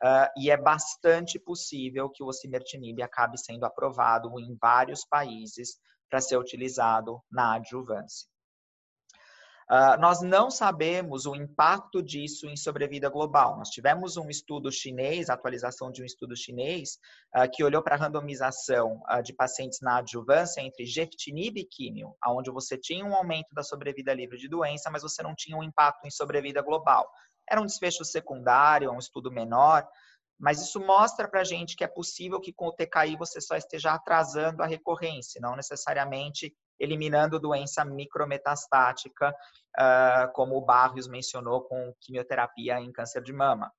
uh, 0.03 0.29
e 0.37 0.51
é 0.51 0.57
bastante 0.57 1.39
possível 1.39 2.09
que 2.11 2.23
o 2.23 2.27
osimertinib 2.27 3.03
acabe 3.03 3.39
sendo 3.39 3.65
aprovado 3.65 4.39
em 4.41 4.57
vários 4.61 5.05
países 5.05 5.79
para 6.09 6.21
ser 6.21 6.37
utilizado 6.37 7.21
na 7.31 7.55
adjuvância. 7.55 8.29
Uh, 9.69 9.99
nós 10.01 10.23
não 10.23 10.49
sabemos 10.49 11.27
o 11.27 11.35
impacto 11.35 12.01
disso 12.01 12.47
em 12.47 12.57
sobrevida 12.57 13.09
global. 13.09 13.59
Nós 13.59 13.69
tivemos 13.69 14.17
um 14.17 14.31
estudo 14.31 14.71
chinês, 14.71 15.29
atualização 15.29 15.91
de 15.91 16.03
um 16.03 16.05
estudo 16.05 16.37
chinês, 16.37 16.99
uh, 17.37 17.51
que 17.53 17.65
olhou 17.65 17.83
para 17.83 17.97
a 17.97 17.99
randomização 17.99 19.03
uh, 19.11 19.21
de 19.21 19.35
pacientes 19.35 19.81
na 19.83 19.99
adjuvância 19.99 20.61
entre 20.61 20.87
geftinib 20.87 21.59
e 21.59 21.65
químio, 21.65 22.15
onde 22.29 22.49
você 22.49 22.79
tinha 22.79 23.05
um 23.05 23.13
aumento 23.13 23.53
da 23.53 23.65
sobrevida 23.65 24.15
livre 24.15 24.39
de 24.39 24.49
doença, 24.49 24.89
mas 24.89 25.03
você 25.03 25.21
não 25.21 25.35
tinha 25.35 25.57
um 25.57 25.65
impacto 25.65 26.07
em 26.07 26.11
sobrevida 26.13 26.63
global. 26.63 27.05
Era 27.49 27.61
um 27.61 27.67
desfecho 27.67 28.05
secundário, 28.05 28.91
um 28.91 28.99
estudo 28.99 29.31
menor, 29.31 29.87
mas 30.39 30.61
isso 30.61 30.79
mostra 30.81 31.27
para 31.29 31.41
a 31.41 31.45
gente 31.45 31.77
que 31.77 31.85
é 31.85 31.89
possível 31.89 32.41
que 32.41 32.53
com 32.53 32.67
o 32.67 32.73
TKI 32.73 33.17
você 33.17 33.41
só 33.41 33.57
esteja 33.57 33.93
atrasando 33.93 34.63
a 34.63 34.67
recorrência, 34.67 35.41
não 35.41 35.57
necessariamente 35.57 36.55
eliminando 36.79 37.41
doença 37.41 37.85
micrometastática, 37.85 39.31
uh, 39.31 40.33
como 40.35 40.57
o 40.57 40.65
Barrios 40.65 41.09
mencionou 41.09 41.63
com 41.63 41.95
quimioterapia 42.01 42.79
em 42.81 42.93
câncer 42.93 43.23
de 43.23 43.33
mama. 43.33 43.73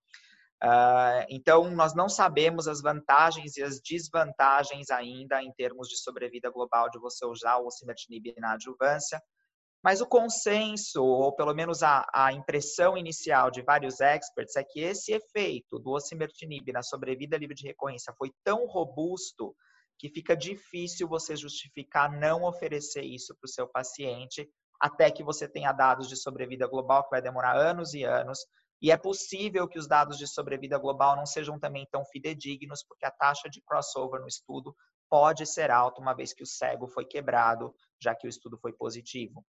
Uh, 0.64 1.22
então, 1.30 1.70
nós 1.70 1.94
não 1.94 2.10
sabemos 2.10 2.68
as 2.68 2.82
vantagens 2.82 3.56
e 3.58 3.64
as 3.64 3.80
desvantagens 3.80 4.90
ainda 4.90 5.44
em 5.44 5.52
termos 5.52 5.88
de 5.88 5.98
sobrevida 5.98 6.50
global 6.50 6.90
de 6.90 6.98
você 6.98 7.24
usar 7.28 7.58
o 7.58 7.68
osimertinib 7.68 8.34
na 8.40 8.54
adjuvância, 8.54 9.22
mas 9.84 10.02
o 10.02 10.08
consenso, 10.08 11.04
ou 11.04 11.34
pelo 11.36 11.54
menos 11.54 11.84
a, 11.84 12.06
a, 12.14 12.34
impressão 12.34 12.98
inicial 12.98 13.52
de 13.52 13.62
vários 13.62 14.02
experts, 14.02 14.56
é 14.56 14.64
que 14.64 14.82
esse 14.82 15.14
efeito 15.14 15.80
do 15.80 15.92
osimertinib 15.92 16.72
na 16.72 16.82
sobrevida 16.82 17.38
livre 17.38 17.56
de 17.56 17.68
recorrência 17.68 18.14
foi 18.18 18.32
tão 18.44 18.66
robusto 18.66 19.56
que 19.98 20.10
fica 20.10 20.36
difícil 20.36 21.08
você 21.08 21.36
justificar 21.36 22.12
não 22.12 22.44
oferecer 22.44 23.04
isso 23.04 23.36
para 23.36 23.48
o 23.48 23.52
seu 23.52 23.68
paciente 23.68 24.48
até 24.80 25.10
que 25.10 25.24
você 25.24 25.48
tenha 25.48 25.72
dados 25.72 26.08
de 26.08 26.16
sobrevida 26.16 26.68
global, 26.68 27.04
que 27.04 27.10
vai 27.10 27.22
demorar 27.22 27.56
anos 27.56 27.94
e 27.94 28.04
anos. 28.04 28.40
E 28.80 28.92
é 28.92 28.98
possível 28.98 29.68
que 29.68 29.80
os 29.80 29.88
dados 29.88 30.18
de 30.18 30.28
sobrevida 30.28 30.78
global 30.78 31.16
não 31.16 31.26
sejam 31.26 31.60
também 31.60 31.88
tão 31.92 32.06
fidedignos, 32.06 32.84
porque 32.88 33.06
a 33.06 33.12
taxa 33.12 33.50
de 33.50 33.62
crossover 33.62 34.22
no 34.22 34.28
estudo 34.28 34.76
pode 35.10 35.46
ser 35.48 35.72
alta, 35.72 36.02
uma 36.02 36.14
vez 36.14 36.34
que 36.34 36.44
o 36.44 36.48
cego 36.48 36.88
foi 36.88 37.06
quebrado, 37.06 37.74
já 38.00 38.14
que 38.14 38.28
o 38.28 38.30
estudo 38.30 38.58
foi 38.58 38.72
positivo. 38.74 39.44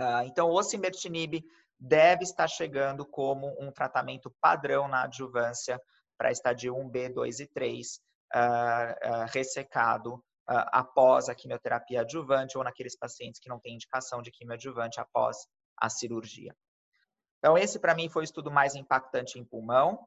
Uh, 0.00 0.22
então, 0.24 0.48
o 0.48 0.54
osimertinib 0.54 1.44
deve 1.78 2.24
estar 2.24 2.48
chegando 2.48 3.04
como 3.04 3.54
um 3.60 3.70
tratamento 3.70 4.34
padrão 4.40 4.88
na 4.88 5.04
adjuvância 5.04 5.80
para 6.16 6.32
estadio 6.32 6.74
1B, 6.74 7.12
2 7.12 7.40
e 7.40 7.46
3, 7.46 8.00
uh, 8.34 9.24
ressecado 9.32 10.22
após 10.48 11.28
a 11.28 11.34
quimioterapia 11.34 12.00
adjuvante 12.00 12.56
ou 12.56 12.64
naqueles 12.64 12.96
pacientes 12.96 13.38
que 13.38 13.50
não 13.50 13.60
têm 13.60 13.74
indicação 13.74 14.22
de 14.22 14.30
quimioadjuvante 14.30 14.98
após 14.98 15.36
a 15.76 15.90
cirurgia. 15.90 16.56
Então, 17.38 17.56
esse 17.56 17.78
para 17.78 17.94
mim 17.94 18.08
foi 18.08 18.22
o 18.22 18.24
estudo 18.24 18.50
mais 18.50 18.74
impactante 18.74 19.38
em 19.38 19.44
pulmão. 19.44 20.06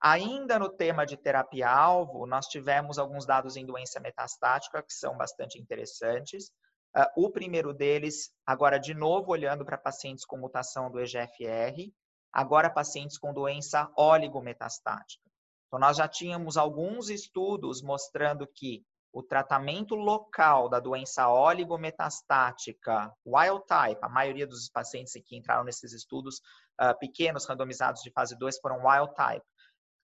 Ainda 0.00 0.58
no 0.58 0.68
tema 0.68 1.04
de 1.04 1.16
terapia-alvo, 1.16 2.26
nós 2.26 2.46
tivemos 2.46 2.98
alguns 2.98 3.26
dados 3.26 3.56
em 3.56 3.66
doença 3.66 3.98
metastática 4.00 4.82
que 4.82 4.92
são 4.92 5.16
bastante 5.16 5.58
interessantes. 5.58 6.50
Uh, 6.96 7.24
o 7.24 7.30
primeiro 7.30 7.74
deles, 7.74 8.32
agora 8.46 8.78
de 8.78 8.94
novo 8.94 9.32
olhando 9.32 9.64
para 9.64 9.76
pacientes 9.76 10.24
com 10.24 10.36
mutação 10.36 10.90
do 10.90 11.00
EGFR, 11.00 11.92
agora 12.32 12.70
pacientes 12.70 13.18
com 13.18 13.32
doença 13.32 13.90
oligometastática. 13.96 15.24
Então, 15.66 15.78
nós 15.80 15.96
já 15.96 16.06
tínhamos 16.06 16.56
alguns 16.56 17.10
estudos 17.10 17.82
mostrando 17.82 18.46
que 18.46 18.84
o 19.12 19.22
tratamento 19.22 19.94
local 19.94 20.68
da 20.68 20.80
doença 20.80 21.28
oligometastática 21.28 23.12
wild 23.24 23.64
type, 23.66 24.00
a 24.02 24.08
maioria 24.08 24.46
dos 24.46 24.68
pacientes 24.68 25.12
que 25.24 25.36
entraram 25.36 25.62
nesses 25.62 25.92
estudos 25.92 26.40
uh, 26.80 26.98
pequenos, 26.98 27.46
randomizados 27.46 28.02
de 28.02 28.10
fase 28.10 28.36
2, 28.36 28.58
foram 28.58 28.84
wild 28.84 29.14
type. 29.14 29.46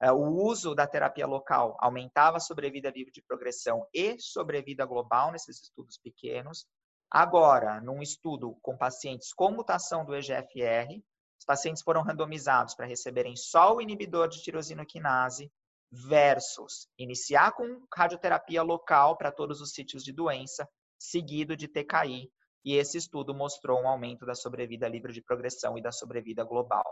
Uh, 0.02 0.12
o 0.12 0.44
uso 0.44 0.74
da 0.74 0.86
terapia 0.86 1.26
local 1.26 1.76
aumentava 1.80 2.36
a 2.36 2.40
sobrevida 2.40 2.90
livre 2.90 3.12
de 3.12 3.20
progressão 3.20 3.84
e 3.92 4.16
sobrevida 4.20 4.86
global 4.86 5.32
nesses 5.32 5.60
estudos 5.60 5.98
pequenos. 5.98 6.66
Agora, 7.10 7.80
num 7.80 8.00
estudo 8.00 8.56
com 8.62 8.76
pacientes 8.76 9.32
com 9.32 9.50
mutação 9.50 10.04
do 10.04 10.14
EGFR, 10.14 11.02
os 11.38 11.44
pacientes 11.44 11.82
foram 11.82 12.02
randomizados 12.02 12.74
para 12.74 12.86
receberem 12.86 13.34
só 13.34 13.74
o 13.74 13.80
inibidor 13.80 14.28
de 14.28 14.42
tirosinoquinase 14.42 15.50
versus 15.90 16.88
iniciar 16.96 17.52
com 17.52 17.84
radioterapia 17.92 18.62
local 18.62 19.16
para 19.16 19.32
todos 19.32 19.60
os 19.60 19.72
sítios 19.72 20.04
de 20.04 20.12
doença, 20.12 20.68
seguido 20.98 21.56
de 21.56 21.66
TKI. 21.66 22.30
E 22.64 22.76
esse 22.76 22.98
estudo 22.98 23.34
mostrou 23.34 23.80
um 23.80 23.88
aumento 23.88 24.24
da 24.24 24.34
sobrevida 24.34 24.86
livre 24.86 25.12
de 25.12 25.22
progressão 25.22 25.76
e 25.78 25.82
da 25.82 25.90
sobrevida 25.90 26.44
global. 26.44 26.84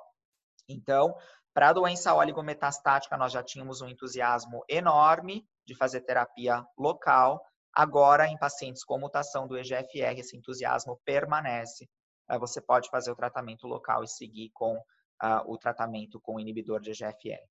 Então, 0.68 1.14
para 1.54 1.68
a 1.68 1.72
doença 1.72 2.14
oligometastática, 2.14 3.16
nós 3.16 3.32
já 3.32 3.42
tínhamos 3.42 3.80
um 3.80 3.88
entusiasmo 3.88 4.64
enorme 4.68 5.46
de 5.66 5.74
fazer 5.74 6.00
terapia 6.00 6.64
local. 6.76 7.44
Agora, 7.74 8.26
em 8.26 8.38
pacientes 8.38 8.84
com 8.84 8.98
mutação 8.98 9.46
do 9.46 9.56
EGFR, 9.56 10.18
esse 10.18 10.36
entusiasmo 10.36 11.00
permanece. 11.04 11.88
Você 12.40 12.60
pode 12.60 12.90
fazer 12.90 13.10
o 13.10 13.16
tratamento 13.16 13.66
local 13.66 14.04
e 14.04 14.08
seguir 14.08 14.50
com 14.52 14.76
uh, 14.76 15.42
o 15.46 15.56
tratamento 15.56 16.20
com 16.20 16.38
inibidor 16.38 16.80
de 16.80 16.90
EGFR. 16.90 17.42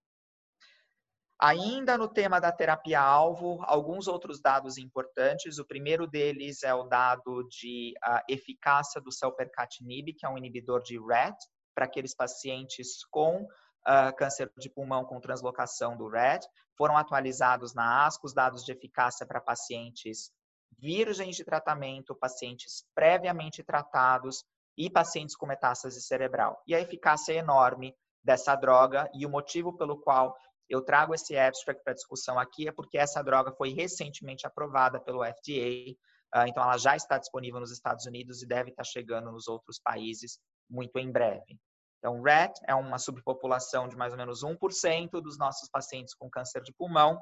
Ainda 1.39 1.99
no 1.99 2.07
tema 2.07 2.39
da 2.39 2.51
terapia-alvo, 2.51 3.59
alguns 3.63 4.07
outros 4.07 4.41
dados 4.41 4.77
importantes. 4.77 5.59
O 5.59 5.65
primeiro 5.65 6.07
deles 6.07 6.63
é 6.63 6.73
o 6.73 6.83
dado 6.83 7.47
de 7.47 7.93
uh, 8.03 8.21
eficácia 8.27 8.99
do 8.99 9.11
selpercatinib, 9.11 10.13
que 10.13 10.25
é 10.25 10.29
um 10.29 10.37
inibidor 10.37 10.81
de 10.81 10.97
RET, 10.99 11.35
para 11.75 11.85
aqueles 11.85 12.15
pacientes 12.15 13.05
com 13.11 13.47
uh, 13.87 14.15
câncer 14.15 14.51
de 14.57 14.69
pulmão 14.69 15.05
com 15.05 15.19
translocação 15.19 15.95
do 15.95 16.07
RET. 16.07 16.45
Foram 16.77 16.97
atualizados 16.97 17.73
na 17.73 18.05
ASCO 18.05 18.27
os 18.27 18.33
dados 18.33 18.63
de 18.63 18.71
eficácia 18.71 19.25
para 19.25 19.41
pacientes 19.41 20.31
virgens 20.77 21.35
de 21.35 21.43
tratamento, 21.43 22.15
pacientes 22.15 22.85
previamente 22.93 23.63
tratados 23.63 24.43
e 24.77 24.89
pacientes 24.89 25.35
com 25.35 25.47
metástase 25.47 26.01
cerebral. 26.01 26.61
E 26.67 26.75
a 26.75 26.79
eficácia 26.79 27.33
é 27.33 27.37
enorme 27.37 27.95
dessa 28.23 28.55
droga 28.55 29.09
e 29.13 29.25
o 29.25 29.29
motivo 29.29 29.75
pelo 29.75 29.99
qual 29.99 30.35
eu 30.69 30.81
trago 30.81 31.15
esse 31.15 31.37
abstract 31.37 31.83
para 31.83 31.93
discussão 31.93 32.37
aqui 32.37 32.67
é 32.67 32.71
porque 32.71 32.97
essa 32.97 33.23
droga 33.23 33.53
foi 33.53 33.69
recentemente 33.69 34.45
aprovada 34.45 34.99
pelo 34.99 35.23
FDA, 35.23 35.95
ah, 36.33 36.47
então 36.47 36.61
ela 36.61 36.77
já 36.77 36.95
está 36.95 37.17
disponível 37.17 37.59
nos 37.59 37.71
Estados 37.71 38.05
Unidos 38.05 38.43
e 38.43 38.47
deve 38.47 38.71
estar 38.71 38.83
chegando 38.83 39.31
nos 39.31 39.47
outros 39.47 39.79
países 39.79 40.39
muito 40.69 40.97
em 40.97 41.09
breve. 41.09 41.57
Então, 41.97 42.21
RET 42.21 42.53
é 42.67 42.75
uma 42.75 42.99
subpopulação 42.99 43.87
de 43.87 43.95
mais 43.95 44.13
ou 44.13 44.17
menos 44.17 44.43
1% 44.43 45.21
dos 45.21 45.37
nossos 45.37 45.69
pacientes 45.69 46.13
com 46.13 46.29
câncer 46.29 46.61
de 46.61 46.73
pulmão, 46.73 47.19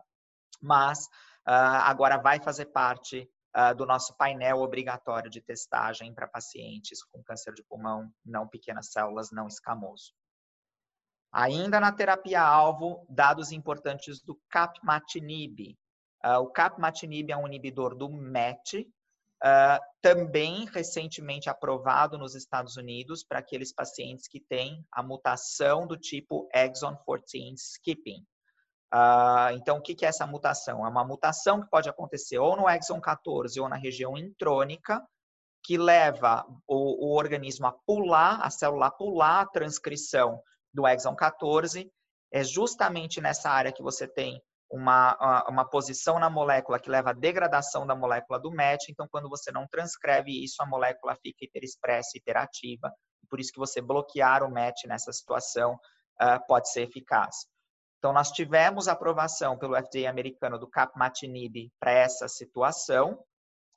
mas 0.61 1.05
uh, 1.47 1.81
agora 1.83 2.17
vai 2.17 2.39
fazer 2.39 2.65
parte 2.65 3.29
uh, 3.55 3.73
do 3.75 3.85
nosso 3.85 4.15
painel 4.17 4.57
obrigatório 4.57 5.29
de 5.29 5.41
testagem 5.41 6.13
para 6.13 6.27
pacientes 6.27 7.03
com 7.03 7.23
câncer 7.23 7.53
de 7.53 7.63
pulmão 7.63 8.11
não 8.23 8.47
pequenas 8.47 8.91
células, 8.91 9.31
não 9.31 9.47
escamoso. 9.47 10.13
Ainda 11.31 11.79
na 11.79 11.91
terapia-alvo, 11.91 13.05
dados 13.09 13.51
importantes 13.51 14.21
do 14.21 14.39
capmatinib. 14.49 15.77
Uh, 16.23 16.39
o 16.39 16.51
capmatinib 16.51 17.31
é 17.31 17.37
um 17.37 17.47
inibidor 17.47 17.95
do 17.95 18.09
MET, 18.09 18.89
Uh, 19.45 19.77
também 20.01 20.65
recentemente 20.73 21.51
aprovado 21.51 22.17
nos 22.17 22.33
Estados 22.33 22.77
Unidos 22.77 23.23
para 23.23 23.37
aqueles 23.37 23.71
pacientes 23.71 24.27
que 24.27 24.39
têm 24.39 24.83
a 24.91 25.03
mutação 25.03 25.85
do 25.85 25.95
tipo 25.95 26.49
exon 26.51 26.95
14 26.95 27.53
skipping. 27.53 28.25
Uh, 28.91 29.53
então, 29.53 29.77
o 29.77 29.81
que, 29.83 29.93
que 29.93 30.03
é 30.03 30.09
essa 30.09 30.25
mutação? 30.25 30.83
É 30.83 30.89
uma 30.89 31.05
mutação 31.05 31.61
que 31.61 31.69
pode 31.69 31.87
acontecer 31.87 32.39
ou 32.39 32.55
no 32.55 32.67
exon 32.67 32.99
14 32.99 33.59
ou 33.59 33.69
na 33.69 33.75
região 33.75 34.17
intrônica, 34.17 34.99
que 35.63 35.77
leva 35.77 36.43
o, 36.67 37.09
o 37.09 37.15
organismo 37.15 37.67
a 37.67 37.71
pular, 37.85 38.41
a 38.41 38.49
célula 38.49 38.87
a 38.87 38.91
pular 38.91 39.41
a 39.41 39.47
transcrição 39.47 40.41
do 40.73 40.87
exon 40.87 41.15
14. 41.15 41.87
É 42.33 42.43
justamente 42.43 43.21
nessa 43.21 43.51
área 43.51 43.71
que 43.71 43.83
você 43.83 44.07
tem 44.07 44.41
uma, 44.69 45.45
uma 45.47 45.65
posição 45.69 46.19
na 46.19 46.29
molécula 46.29 46.79
que 46.79 46.89
leva 46.89 47.11
à 47.11 47.13
degradação 47.13 47.85
da 47.85 47.95
molécula 47.95 48.39
do 48.39 48.51
MET. 48.51 48.91
Então, 48.91 49.07
quando 49.09 49.29
você 49.29 49.51
não 49.51 49.67
transcreve 49.67 50.43
isso, 50.43 50.61
a 50.61 50.65
molécula 50.65 51.15
fica 51.15 51.45
hiperexpressa, 51.45 52.17
hiperativa. 52.17 52.91
Por 53.29 53.39
isso 53.39 53.51
que 53.51 53.59
você 53.59 53.81
bloquear 53.81 54.43
o 54.43 54.51
MET 54.51 54.87
nessa 54.87 55.11
situação 55.11 55.73
uh, 56.21 56.47
pode 56.47 56.71
ser 56.71 56.83
eficaz. 56.83 57.45
Então, 57.97 58.13
nós 58.13 58.31
tivemos 58.31 58.87
aprovação 58.87 59.57
pelo 59.57 59.75
FDA 59.75 60.09
americano 60.09 60.59
do 60.59 60.69
capmatinib 60.69 61.71
para 61.79 61.91
essa 61.91 62.27
situação. 62.27 63.19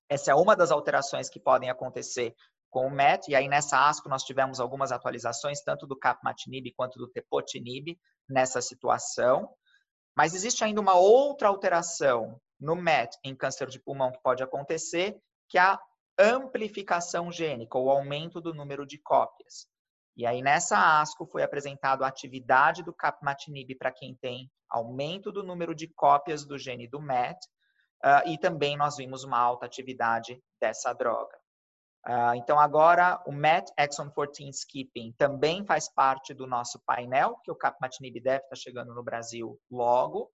Essa 0.09 0.33
é 0.33 0.35
uma 0.35 0.57
das 0.57 0.71
alterações 0.71 1.29
que 1.31 1.41
podem 1.41 1.71
acontecer 1.71 2.35
com 2.71 2.87
o 2.87 2.91
MET. 2.91 3.31
E 3.31 3.35
aí, 3.35 3.49
nessa 3.49 3.89
ASCO, 3.89 4.09
nós 4.09 4.25
tivemos 4.25 4.61
algumas 4.61 4.93
atualizações, 4.93 5.63
tanto 5.63 5.87
do 5.87 5.99
capmatinib 5.99 6.73
quanto 6.77 6.99
do 6.99 7.09
tepotinib, 7.09 7.99
nessa 8.29 8.61
situação. 8.61 9.49
Mas 10.19 10.35
existe 10.35 10.65
ainda 10.65 10.81
uma 10.81 10.97
outra 10.97 11.47
alteração 11.47 12.41
no 12.59 12.75
MET 12.75 13.17
em 13.23 13.37
câncer 13.37 13.69
de 13.69 13.79
pulmão 13.79 14.11
que 14.11 14.21
pode 14.21 14.43
acontecer, 14.43 15.17
que 15.49 15.57
é 15.57 15.61
a 15.61 15.81
amplificação 16.19 17.31
gênica, 17.31 17.79
ou 17.79 17.89
aumento 17.89 18.41
do 18.41 18.53
número 18.53 18.85
de 18.85 18.99
cópias. 18.99 19.69
E 20.17 20.27
aí, 20.27 20.43
nessa 20.43 21.01
ASCO, 21.01 21.25
foi 21.25 21.45
apresentado 21.45 22.03
a 22.03 22.09
atividade 22.09 22.83
do 22.83 22.93
capmatinib 22.93 23.77
para 23.77 23.93
quem 23.93 24.17
tem 24.17 24.51
aumento 24.69 25.31
do 25.31 25.45
número 25.45 25.73
de 25.73 25.87
cópias 25.87 26.45
do 26.45 26.59
gene 26.59 26.89
do 26.89 27.01
MET, 27.01 27.39
uh, 28.05 28.29
e 28.29 28.37
também 28.37 28.77
nós 28.77 28.97
vimos 28.97 29.23
uma 29.23 29.39
alta 29.39 29.67
atividade 29.67 30.43
dessa 30.61 30.93
droga. 30.93 31.39
Uh, 32.07 32.35
então, 32.37 32.59
agora, 32.59 33.23
o 33.27 33.33
MET 33.33 33.71
Exon 33.79 34.11
14 34.11 34.49
Skipping 34.51 35.13
também 35.19 35.65
faz 35.65 35.93
parte 35.93 36.33
do 36.33 36.47
nosso 36.47 36.81
painel, 36.87 37.39
que 37.45 37.51
o 37.51 37.57
capmatinib 37.57 38.21
deve 38.21 38.45
estar 38.45 38.57
chegando 38.57 38.95
no 38.95 39.03
Brasil 39.03 39.59
logo. 39.71 40.31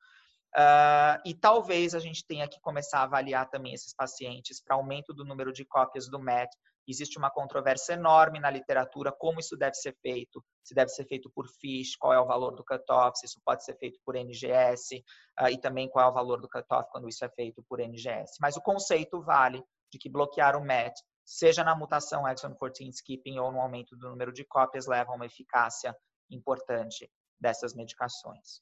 Uh, 0.56 1.18
e 1.24 1.34
talvez 1.34 1.94
a 1.94 1.98
gente 1.98 2.24
tenha 2.24 2.46
que 2.46 2.60
começar 2.60 3.00
a 3.00 3.02
avaliar 3.04 3.50
também 3.50 3.74
esses 3.74 3.92
pacientes 3.92 4.62
para 4.62 4.76
aumento 4.76 5.12
do 5.12 5.24
número 5.24 5.52
de 5.52 5.64
cópias 5.64 6.08
do 6.08 6.20
MET 6.20 6.48
Existe 6.86 7.18
uma 7.18 7.30
controvérsia 7.30 7.94
enorme 7.94 8.38
na 8.38 8.50
literatura 8.50 9.10
como 9.10 9.40
isso 9.40 9.56
deve 9.56 9.74
ser 9.74 9.96
feito, 10.02 10.44
se 10.62 10.74
deve 10.74 10.90
ser 10.90 11.06
feito 11.06 11.30
por 11.30 11.48
FISH, 11.48 11.96
qual 11.96 12.12
é 12.12 12.20
o 12.20 12.26
valor 12.26 12.54
do 12.54 12.64
cutoff, 12.64 13.18
se 13.18 13.26
isso 13.26 13.40
pode 13.44 13.64
ser 13.64 13.76
feito 13.78 13.98
por 14.04 14.16
NGS, 14.16 15.02
uh, 15.40 15.48
e 15.48 15.58
também 15.58 15.88
qual 15.88 16.06
é 16.06 16.10
o 16.10 16.14
valor 16.14 16.40
do 16.40 16.48
cutoff 16.48 16.90
quando 16.90 17.08
isso 17.08 17.24
é 17.24 17.28
feito 17.30 17.64
por 17.68 17.80
NGS. 17.80 18.36
Mas 18.40 18.56
o 18.56 18.60
conceito 18.62 19.22
vale 19.22 19.64
de 19.90 19.98
que 19.98 20.10
bloquear 20.10 20.56
o 20.56 20.64
MET, 20.64 20.94
seja 21.24 21.64
na 21.64 21.74
mutação 21.74 22.28
exon 22.28 22.54
14 22.54 22.88
skipping 22.90 23.38
ou 23.38 23.50
no 23.50 23.60
aumento 23.60 23.96
do 23.96 24.08
número 24.08 24.32
de 24.32 24.44
cópias, 24.44 24.86
leva 24.86 25.12
a 25.12 25.14
uma 25.14 25.26
eficácia 25.26 25.96
importante 26.30 27.10
dessas 27.40 27.74
medicações. 27.74 28.60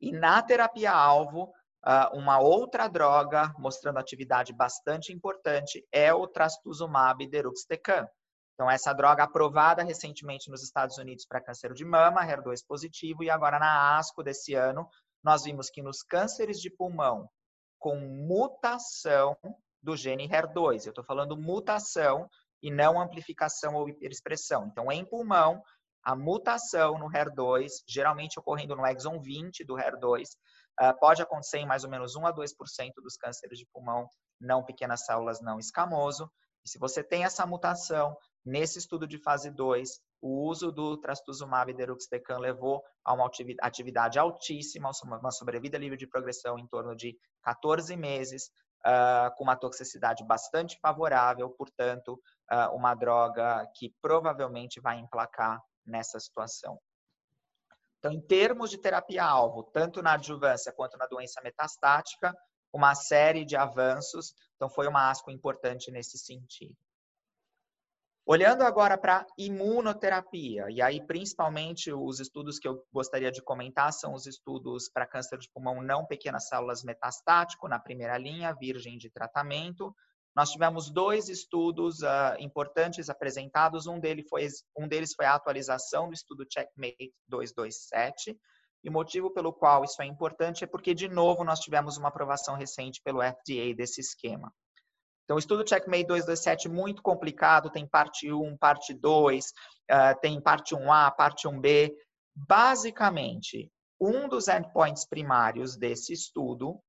E 0.00 0.12
na 0.12 0.42
terapia-alvo, 0.42 1.52
Uh, 1.82 2.14
uma 2.14 2.38
outra 2.38 2.88
droga 2.88 3.54
mostrando 3.58 3.98
atividade 3.98 4.52
bastante 4.52 5.14
importante 5.14 5.82
é 5.90 6.12
o 6.12 6.26
trastuzumab 6.26 7.26
deruxtecan. 7.26 8.06
Então, 8.52 8.70
essa 8.70 8.92
droga 8.92 9.24
aprovada 9.24 9.82
recentemente 9.82 10.50
nos 10.50 10.62
Estados 10.62 10.98
Unidos 10.98 11.24
para 11.24 11.40
câncer 11.40 11.72
de 11.72 11.82
mama, 11.82 12.20
HER2 12.26 12.58
positivo, 12.68 13.24
e 13.24 13.30
agora 13.30 13.58
na 13.58 13.96
ASCO 13.96 14.22
desse 14.22 14.52
ano, 14.52 14.86
nós 15.24 15.44
vimos 15.44 15.70
que 15.70 15.80
nos 15.80 16.02
cânceres 16.02 16.60
de 16.60 16.68
pulmão 16.68 17.26
com 17.78 17.96
mutação 17.98 19.34
do 19.82 19.96
gene 19.96 20.28
HER2, 20.28 20.86
eu 20.86 20.90
estou 20.90 21.04
falando 21.04 21.36
mutação 21.36 22.28
e 22.62 22.70
não 22.70 23.00
amplificação 23.00 23.74
ou 23.74 23.88
hiperexpressão. 23.88 24.66
Então, 24.66 24.90
em 24.92 25.04
pulmão, 25.04 25.62
a 26.02 26.14
mutação 26.14 26.98
no 26.98 27.10
HER2, 27.10 27.68
geralmente 27.86 28.38
ocorrendo 28.38 28.76
no 28.76 28.86
exon 28.86 29.20
20 29.20 29.64
do 29.64 29.74
HER2, 29.74 30.24
Uh, 30.80 30.98
pode 30.98 31.20
acontecer 31.20 31.58
em 31.58 31.66
mais 31.66 31.84
ou 31.84 31.90
menos 31.90 32.16
1 32.16 32.26
a 32.26 32.32
2% 32.32 32.46
dos 33.02 33.14
cânceres 33.14 33.58
de 33.58 33.66
pulmão 33.66 34.08
não 34.40 34.64
pequenas 34.64 35.04
células 35.04 35.38
não 35.42 35.58
escamoso. 35.58 36.30
E 36.64 36.70
se 36.70 36.78
você 36.78 37.04
tem 37.04 37.24
essa 37.24 37.44
mutação, 37.44 38.16
nesse 38.44 38.78
estudo 38.78 39.06
de 39.06 39.18
fase 39.18 39.50
2, 39.50 40.00
o 40.22 40.48
uso 40.48 40.72
do 40.72 40.96
trastuzumab 40.96 41.70
deruxtecan 41.74 42.38
levou 42.38 42.82
a 43.04 43.12
uma 43.12 43.30
atividade 43.60 44.18
altíssima, 44.18 44.90
uma 45.04 45.30
sobrevida 45.30 45.76
livre 45.76 45.98
de 45.98 46.06
progressão 46.06 46.58
em 46.58 46.66
torno 46.66 46.96
de 46.96 47.14
14 47.42 47.94
meses, 47.94 48.50
uh, 48.86 49.34
com 49.36 49.44
uma 49.44 49.56
toxicidade 49.56 50.24
bastante 50.24 50.78
favorável, 50.80 51.48
portanto, 51.50 52.20
uh, 52.50 52.74
uma 52.74 52.94
droga 52.94 53.66
que 53.74 53.94
provavelmente 54.00 54.80
vai 54.80 54.98
emplacar 54.98 55.62
nessa 55.84 56.18
situação. 56.18 56.80
Então, 57.98 58.12
em 58.12 58.20
termos 58.20 58.70
de 58.70 58.78
terapia-alvo, 58.78 59.62
tanto 59.64 60.02
na 60.02 60.14
adjuvância 60.14 60.72
quanto 60.72 60.96
na 60.96 61.06
doença 61.06 61.40
metastática, 61.42 62.34
uma 62.72 62.94
série 62.94 63.44
de 63.44 63.56
avanços. 63.56 64.34
Então, 64.56 64.70
foi 64.70 64.86
uma 64.88 65.10
ASCO 65.10 65.30
importante 65.30 65.90
nesse 65.90 66.16
sentido. 66.16 66.76
Olhando 68.26 68.62
agora 68.62 68.96
para 68.96 69.26
imunoterapia, 69.36 70.66
e 70.70 70.80
aí 70.80 71.04
principalmente 71.04 71.92
os 71.92 72.20
estudos 72.20 72.58
que 72.58 72.68
eu 72.68 72.84
gostaria 72.92 73.32
de 73.32 73.42
comentar 73.42 73.92
são 73.92 74.14
os 74.14 74.26
estudos 74.26 74.88
para 74.88 75.06
câncer 75.06 75.38
de 75.38 75.50
pulmão 75.50 75.82
não 75.82 76.06
pequenas 76.06 76.46
células 76.46 76.84
metastático, 76.84 77.66
na 77.66 77.78
primeira 77.78 78.16
linha, 78.18 78.54
virgem 78.54 78.98
de 78.98 79.10
tratamento, 79.10 79.94
nós 80.34 80.50
tivemos 80.50 80.90
dois 80.90 81.28
estudos 81.28 82.00
uh, 82.02 82.36
importantes 82.38 83.10
apresentados. 83.10 83.86
Um, 83.86 83.98
dele 83.98 84.22
foi, 84.22 84.46
um 84.76 84.86
deles 84.86 85.12
foi 85.14 85.26
a 85.26 85.34
atualização 85.34 86.08
do 86.08 86.14
estudo 86.14 86.46
Checkmate 86.48 87.12
227. 87.28 88.38
E 88.82 88.88
o 88.88 88.92
motivo 88.92 89.30
pelo 89.30 89.52
qual 89.52 89.84
isso 89.84 90.00
é 90.00 90.06
importante 90.06 90.64
é 90.64 90.66
porque, 90.66 90.94
de 90.94 91.08
novo, 91.08 91.44
nós 91.44 91.60
tivemos 91.60 91.96
uma 91.96 92.08
aprovação 92.08 92.54
recente 92.54 93.02
pelo 93.02 93.20
FDA 93.20 93.74
desse 93.76 94.00
esquema. 94.00 94.52
Então, 95.30 95.36
o 95.36 95.38
estudo 95.38 95.64
Checkmate 95.64 96.08
227 96.08 96.68
muito 96.68 97.00
complicado, 97.02 97.70
tem 97.70 97.86
parte 97.86 98.32
1, 98.32 98.56
parte 98.56 98.92
2, 98.92 99.46
uh, 99.46 99.52
ah, 99.88 100.14
tem 100.16 100.40
parte 100.42 100.74
1A, 100.74 101.14
parte 101.14 101.46
1B. 101.46 101.94
Basicamente, 102.34 103.70
um 104.00 104.28
dos 104.28 104.48
endpoints 104.48 105.06
primários 105.06 105.76
desse 105.76 106.12
estudo 106.12 106.82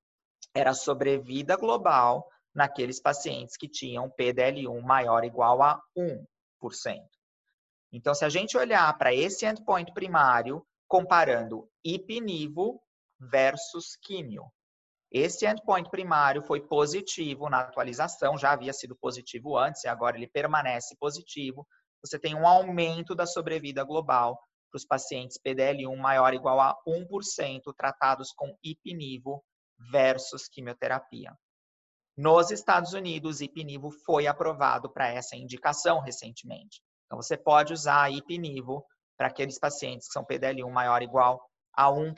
era 0.56 0.74
sobrevida 0.74 1.56
global 1.56 2.28
naqueles 2.52 3.00
pacientes 3.00 3.56
que 3.56 3.68
tinham 3.70 4.10
PDL1 4.10 4.82
maior 4.82 5.22
ou 5.22 5.28
igual 5.28 5.62
a 5.62 5.80
1%. 5.96 6.26
Então, 7.94 8.16
se 8.16 8.26
a 8.26 8.30
gente 8.30 8.58
olhar 8.58 8.92
para 8.98 9.14
esse 9.14 9.46
endpoint 9.46 9.94
primário, 9.94 10.66
comparando 10.88 11.70
ipinivo 11.86 12.82
versus 13.20 13.96
químio, 14.02 14.52
esse 15.12 15.46
endpoint 15.46 15.90
primário 15.90 16.42
foi 16.42 16.62
positivo 16.62 17.50
na 17.50 17.60
atualização, 17.60 18.38
já 18.38 18.54
havia 18.54 18.72
sido 18.72 18.96
positivo 18.96 19.58
antes 19.58 19.84
e 19.84 19.88
agora 19.88 20.16
ele 20.16 20.28
permanece 20.28 20.96
positivo. 20.98 21.68
Você 22.04 22.18
tem 22.18 22.34
um 22.34 22.48
aumento 22.48 23.14
da 23.14 23.26
sobrevida 23.26 23.84
global 23.84 24.40
para 24.72 24.78
os 24.78 24.86
pacientes 24.86 25.38
PDL1 25.46 25.98
maior 25.98 26.32
ou 26.32 26.40
igual 26.40 26.62
a 26.62 26.76
1% 26.88 27.62
tratados 27.78 28.32
com 28.32 28.56
ipinivo 28.64 29.44
versus 29.92 30.48
quimioterapia. 30.48 31.36
Nos 32.18 32.52
Estados 32.52 32.94
Unidos, 32.94 33.42
Ipinivo 33.42 33.90
foi 34.06 34.28
aprovado 34.28 34.92
para 34.92 35.08
essa 35.08 35.36
indicação 35.36 36.00
recentemente. 36.02 36.82
Então, 37.06 37.22
você 37.22 37.38
pode 37.38 37.74
usar 37.74 38.12
Ipinivo 38.12 38.86
para 39.18 39.28
aqueles 39.28 39.60
pacientes 39.60 40.08
que 40.08 40.14
são 40.14 40.26
PDL1 40.26 40.70
maior 40.72 41.02
ou 41.02 41.08
igual 41.08 41.42
a 41.74 41.90
1%. 41.90 42.14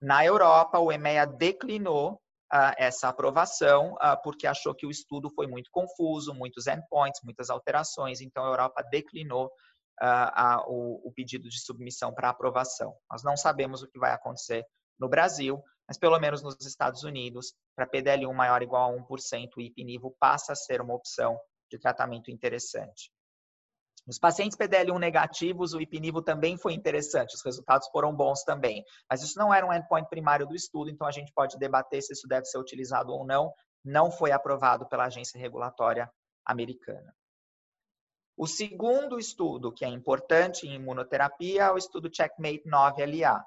Na 0.00 0.24
Europa, 0.24 0.78
o 0.78 0.92
EMEA 0.92 1.26
declinou 1.26 2.20
uh, 2.52 2.72
essa 2.76 3.08
aprovação 3.08 3.94
uh, 3.94 4.20
porque 4.22 4.46
achou 4.46 4.74
que 4.74 4.86
o 4.86 4.90
estudo 4.90 5.30
foi 5.34 5.46
muito 5.46 5.70
confuso, 5.70 6.34
muitos 6.34 6.66
endpoints, 6.66 7.20
muitas 7.24 7.50
alterações. 7.50 8.20
Então, 8.20 8.44
a 8.44 8.48
Europa 8.48 8.82
declinou 8.90 9.46
uh, 10.00 10.62
o, 10.68 11.08
o 11.08 11.12
pedido 11.12 11.48
de 11.48 11.60
submissão 11.60 12.12
para 12.14 12.30
aprovação. 12.30 12.94
Nós 13.10 13.22
não 13.22 13.36
sabemos 13.36 13.82
o 13.82 13.88
que 13.88 13.98
vai 13.98 14.12
acontecer 14.12 14.64
no 14.98 15.08
Brasil, 15.08 15.62
mas 15.86 15.98
pelo 15.98 16.18
menos 16.18 16.42
nos 16.42 16.56
Estados 16.66 17.02
Unidos, 17.02 17.54
para 17.74 17.88
PDL1 17.88 18.32
maior 18.32 18.60
ou 18.60 18.66
igual 18.66 18.92
a 18.92 18.96
1%, 18.96 19.48
o 19.56 19.60
ipinivo 19.60 20.14
passa 20.20 20.52
a 20.52 20.56
ser 20.56 20.80
uma 20.80 20.94
opção 20.94 21.38
de 21.70 21.78
tratamento 21.78 22.30
interessante. 22.30 23.10
Nos 24.08 24.18
pacientes 24.18 24.56
PDL1 24.56 24.98
negativos, 24.98 25.74
o 25.74 25.82
ipinivo 25.82 26.22
também 26.22 26.56
foi 26.56 26.72
interessante, 26.72 27.34
os 27.34 27.44
resultados 27.44 27.88
foram 27.88 28.16
bons 28.16 28.42
também. 28.42 28.82
Mas 29.08 29.22
isso 29.22 29.38
não 29.38 29.52
era 29.52 29.66
um 29.66 29.72
endpoint 29.72 30.08
primário 30.08 30.46
do 30.46 30.54
estudo, 30.54 30.88
então 30.88 31.06
a 31.06 31.10
gente 31.10 31.30
pode 31.34 31.58
debater 31.58 32.00
se 32.02 32.14
isso 32.14 32.26
deve 32.26 32.46
ser 32.46 32.56
utilizado 32.56 33.12
ou 33.12 33.26
não. 33.26 33.52
Não 33.84 34.10
foi 34.10 34.32
aprovado 34.32 34.88
pela 34.88 35.04
agência 35.04 35.38
regulatória 35.38 36.10
americana. 36.42 37.14
O 38.34 38.46
segundo 38.46 39.18
estudo 39.18 39.70
que 39.70 39.84
é 39.84 39.88
importante 39.88 40.66
em 40.66 40.76
imunoterapia 40.76 41.64
é 41.64 41.70
o 41.70 41.76
estudo 41.76 42.08
Checkmate 42.10 42.62
9LA. 42.66 43.38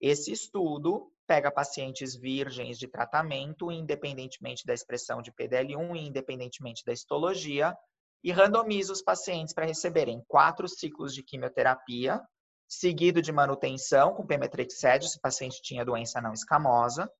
Esse 0.00 0.32
estudo 0.32 1.12
pega 1.24 1.52
pacientes 1.52 2.16
virgens 2.16 2.80
de 2.80 2.88
tratamento, 2.88 3.70
independentemente 3.70 4.66
da 4.66 4.74
expressão 4.74 5.22
de 5.22 5.30
PDL1 5.30 5.94
e 5.94 6.08
independentemente 6.08 6.82
da 6.84 6.92
histologia, 6.92 7.76
e 8.22 8.32
randomiza 8.32 8.92
os 8.92 9.02
pacientes 9.02 9.54
para 9.54 9.66
receberem 9.66 10.22
quatro 10.26 10.68
ciclos 10.68 11.14
de 11.14 11.22
quimioterapia, 11.22 12.20
seguido 12.68 13.22
de 13.22 13.32
manutenção 13.32 14.14
com 14.14 14.26
pemetrexed, 14.26 15.08
se 15.08 15.18
o 15.18 15.20
paciente 15.20 15.60
tinha 15.62 15.84
doença 15.84 16.20
não 16.20 16.32
escamosa, 16.32 17.10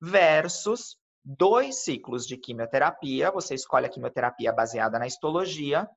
versus 0.00 0.96
dois 1.24 1.84
ciclos 1.84 2.26
de 2.26 2.36
quimioterapia, 2.36 3.30
você 3.30 3.54
escolhe 3.54 3.86
a 3.86 3.88
quimioterapia 3.88 4.52
baseada 4.52 4.98
na 4.98 5.06
histologia, 5.06 5.88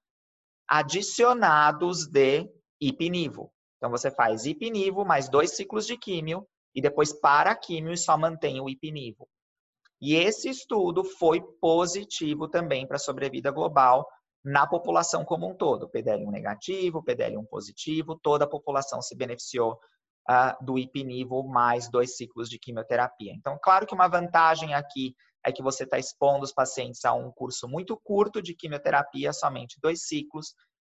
adicionados 0.67 2.07
de 2.07 2.49
ipinivo. 2.79 3.51
Então 3.77 3.89
você 3.89 4.11
faz 4.11 4.45
ipinivo 4.45 5.05
mais 5.05 5.29
dois 5.29 5.55
ciclos 5.55 5.85
de 5.85 5.97
químio 5.97 6.47
e 6.75 6.81
depois 6.81 7.13
para 7.13 7.51
a 7.51 7.55
químio 7.55 7.93
e 7.93 7.97
só 7.97 8.17
mantém 8.17 8.61
o 8.61 8.69
ipinivo. 8.69 9.27
E 10.05 10.15
esse 10.15 10.49
estudo 10.49 11.01
foi 11.01 11.41
positivo 11.61 12.49
também 12.49 12.85
para 12.85 12.97
a 12.97 12.99
sobrevida 12.99 13.49
global 13.51 14.05
na 14.43 14.67
população 14.67 15.23
como 15.23 15.49
um 15.49 15.55
todo. 15.55 15.89
PDL1 15.89 16.29
negativo, 16.29 17.01
PDL1 17.01 17.47
positivo, 17.47 18.19
toda 18.21 18.43
a 18.43 18.49
população 18.49 19.01
se 19.01 19.15
beneficiou 19.15 19.79
uh, 20.29 20.61
do 20.61 20.77
ipinivo 20.77 21.47
mais 21.47 21.89
dois 21.89 22.17
ciclos 22.17 22.49
de 22.49 22.59
quimioterapia. 22.59 23.31
Então, 23.31 23.57
claro 23.63 23.87
que 23.87 23.95
uma 23.95 24.09
vantagem 24.09 24.73
aqui 24.73 25.15
é 25.41 25.53
que 25.53 25.63
você 25.63 25.85
está 25.85 25.97
expondo 25.97 26.43
os 26.43 26.51
pacientes 26.51 27.05
a 27.05 27.13
um 27.13 27.31
curso 27.31 27.65
muito 27.65 27.97
curto 28.03 28.41
de 28.41 28.53
quimioterapia, 28.53 29.31
somente 29.31 29.79
dois 29.81 30.05
ciclos. 30.05 30.47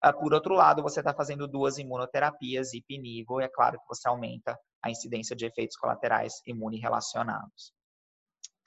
Uh, 0.05 0.19
por 0.19 0.33
outro 0.33 0.53
lado, 0.53 0.83
você 0.83 0.99
está 0.99 1.13
fazendo 1.13 1.47
duas 1.47 1.77
imunoterapias, 1.77 2.73
ipinivo, 2.73 3.39
e 3.39 3.45
é 3.45 3.47
claro 3.47 3.79
que 3.79 3.87
você 3.87 4.05
aumenta 4.09 4.59
a 4.83 4.91
incidência 4.91 5.33
de 5.33 5.45
efeitos 5.45 5.77
colaterais 5.77 6.41
imune-relacionados. 6.45 7.76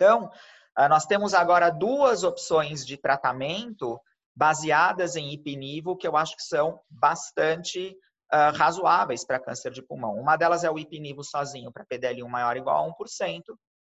Então, 0.00 0.30
uh, 0.78 0.88
nós 0.88 1.04
temos 1.04 1.34
agora 1.34 1.68
duas 1.68 2.24
opções 2.24 2.86
de 2.86 2.96
tratamento 2.96 4.00
baseadas 4.34 5.14
em 5.14 5.30
ipinivo 5.30 5.94
que 5.94 6.08
eu 6.08 6.16
acho 6.16 6.34
que 6.34 6.42
são 6.42 6.80
bastante 6.88 7.94
uh, 8.32 8.56
razoáveis 8.56 9.26
para 9.26 9.38
câncer 9.38 9.72
de 9.72 9.82
pulmão. 9.82 10.14
Uma 10.14 10.38
delas 10.38 10.64
é 10.64 10.70
o 10.70 10.78
ipinivo 10.78 11.22
sozinho 11.22 11.70
para 11.70 11.84
PDL1 11.84 12.26
maior 12.26 12.56
ou 12.56 12.62
igual 12.62 12.88
a 12.88 13.04
1%, 13.04 13.42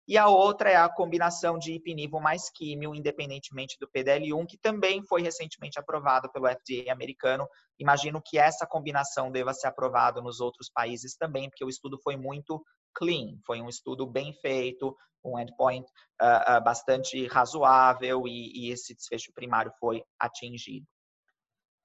e 0.07 0.15
a 0.19 0.27
outra 0.27 0.69
é 0.69 0.75
a 0.75 0.87
combinação 0.87 1.57
de 1.57 1.73
ipinivo 1.73 2.19
mais 2.19 2.51
químio, 2.51 2.93
independentemente 2.93 3.75
do 3.81 3.89
PDL1, 3.89 4.45
que 4.47 4.59
também 4.59 5.03
foi 5.03 5.23
recentemente 5.23 5.79
aprovado 5.79 6.31
pelo 6.31 6.47
FDA 6.47 6.91
americano. 6.91 7.47
Imagino 7.79 8.21
que 8.23 8.37
essa 8.37 8.67
combinação 8.67 9.31
deva 9.31 9.51
ser 9.51 9.65
aprovada 9.65 10.21
nos 10.21 10.39
outros 10.39 10.69
países 10.71 11.17
também, 11.17 11.49
porque 11.49 11.65
o 11.65 11.69
estudo 11.69 11.97
foi 12.03 12.15
muito 12.15 12.63
clean, 12.95 13.37
foi 13.45 13.61
um 13.61 13.69
estudo 13.69 14.05
bem 14.07 14.33
feito, 14.33 14.95
um 15.23 15.39
endpoint 15.39 15.85
uh, 16.21 16.57
uh, 16.57 16.63
bastante 16.63 17.27
razoável 17.27 18.27
e, 18.27 18.67
e 18.67 18.71
esse 18.71 18.93
desfecho 18.93 19.31
primário 19.33 19.71
foi 19.79 20.03
atingido. 20.19 20.85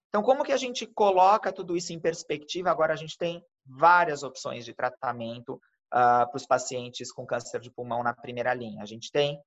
Então, 0.08 0.22
como 0.22 0.44
que 0.44 0.52
a 0.52 0.56
gente 0.56 0.86
coloca 0.86 1.52
tudo 1.52 1.76
isso 1.76 1.92
em 1.92 2.00
perspectiva? 2.00 2.70
Agora 2.70 2.92
a 2.92 2.96
gente 2.96 3.16
tem 3.16 3.42
várias 3.64 4.22
opções 4.22 4.64
de 4.64 4.74
tratamento 4.74 5.54
uh, 5.54 6.26
para 6.28 6.36
os 6.36 6.46
pacientes 6.46 7.12
com 7.12 7.24
câncer 7.24 7.60
de 7.60 7.70
pulmão 7.70 8.02
na 8.02 8.12
primeira 8.12 8.52
linha. 8.52 8.82
A 8.82 8.86
gente 8.86 9.10
tem 9.12 9.40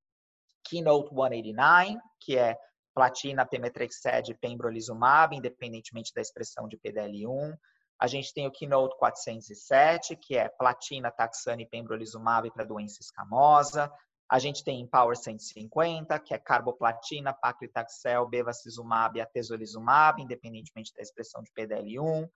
Keynote 0.63 1.09
189, 1.09 1.97
que 2.21 2.37
é 2.37 2.57
platina, 2.95 3.45
pemetrexed 3.45 4.31
e 4.31 4.37
pembrolizumab, 4.37 5.35
independentemente 5.35 6.13
da 6.15 6.21
expressão 6.21 6.67
de 6.67 6.77
PDL1. 6.77 7.53
A 7.99 8.07
gente 8.07 8.33
tem 8.33 8.47
o 8.47 8.51
Keynote 8.51 8.97
407, 8.97 10.15
que 10.15 10.35
é 10.35 10.49
platina, 10.49 11.11
taxane 11.11 11.63
e 11.63 11.67
pembrolizumab 11.67 12.51
para 12.51 12.65
doença 12.65 13.01
escamosa. 13.01 13.91
A 14.29 14.39
gente 14.39 14.63
tem 14.63 14.81
Empower 14.81 15.15
150, 15.15 16.17
que 16.19 16.33
é 16.33 16.37
carboplatina, 16.37 17.33
paclitaxel, 17.33 18.27
bevacizumab 18.27 19.17
e 19.17 19.21
atezolizumab, 19.21 20.21
independentemente 20.21 20.93
da 20.93 21.01
expressão 21.01 21.41
de 21.43 21.51
PDL1. 21.51 22.29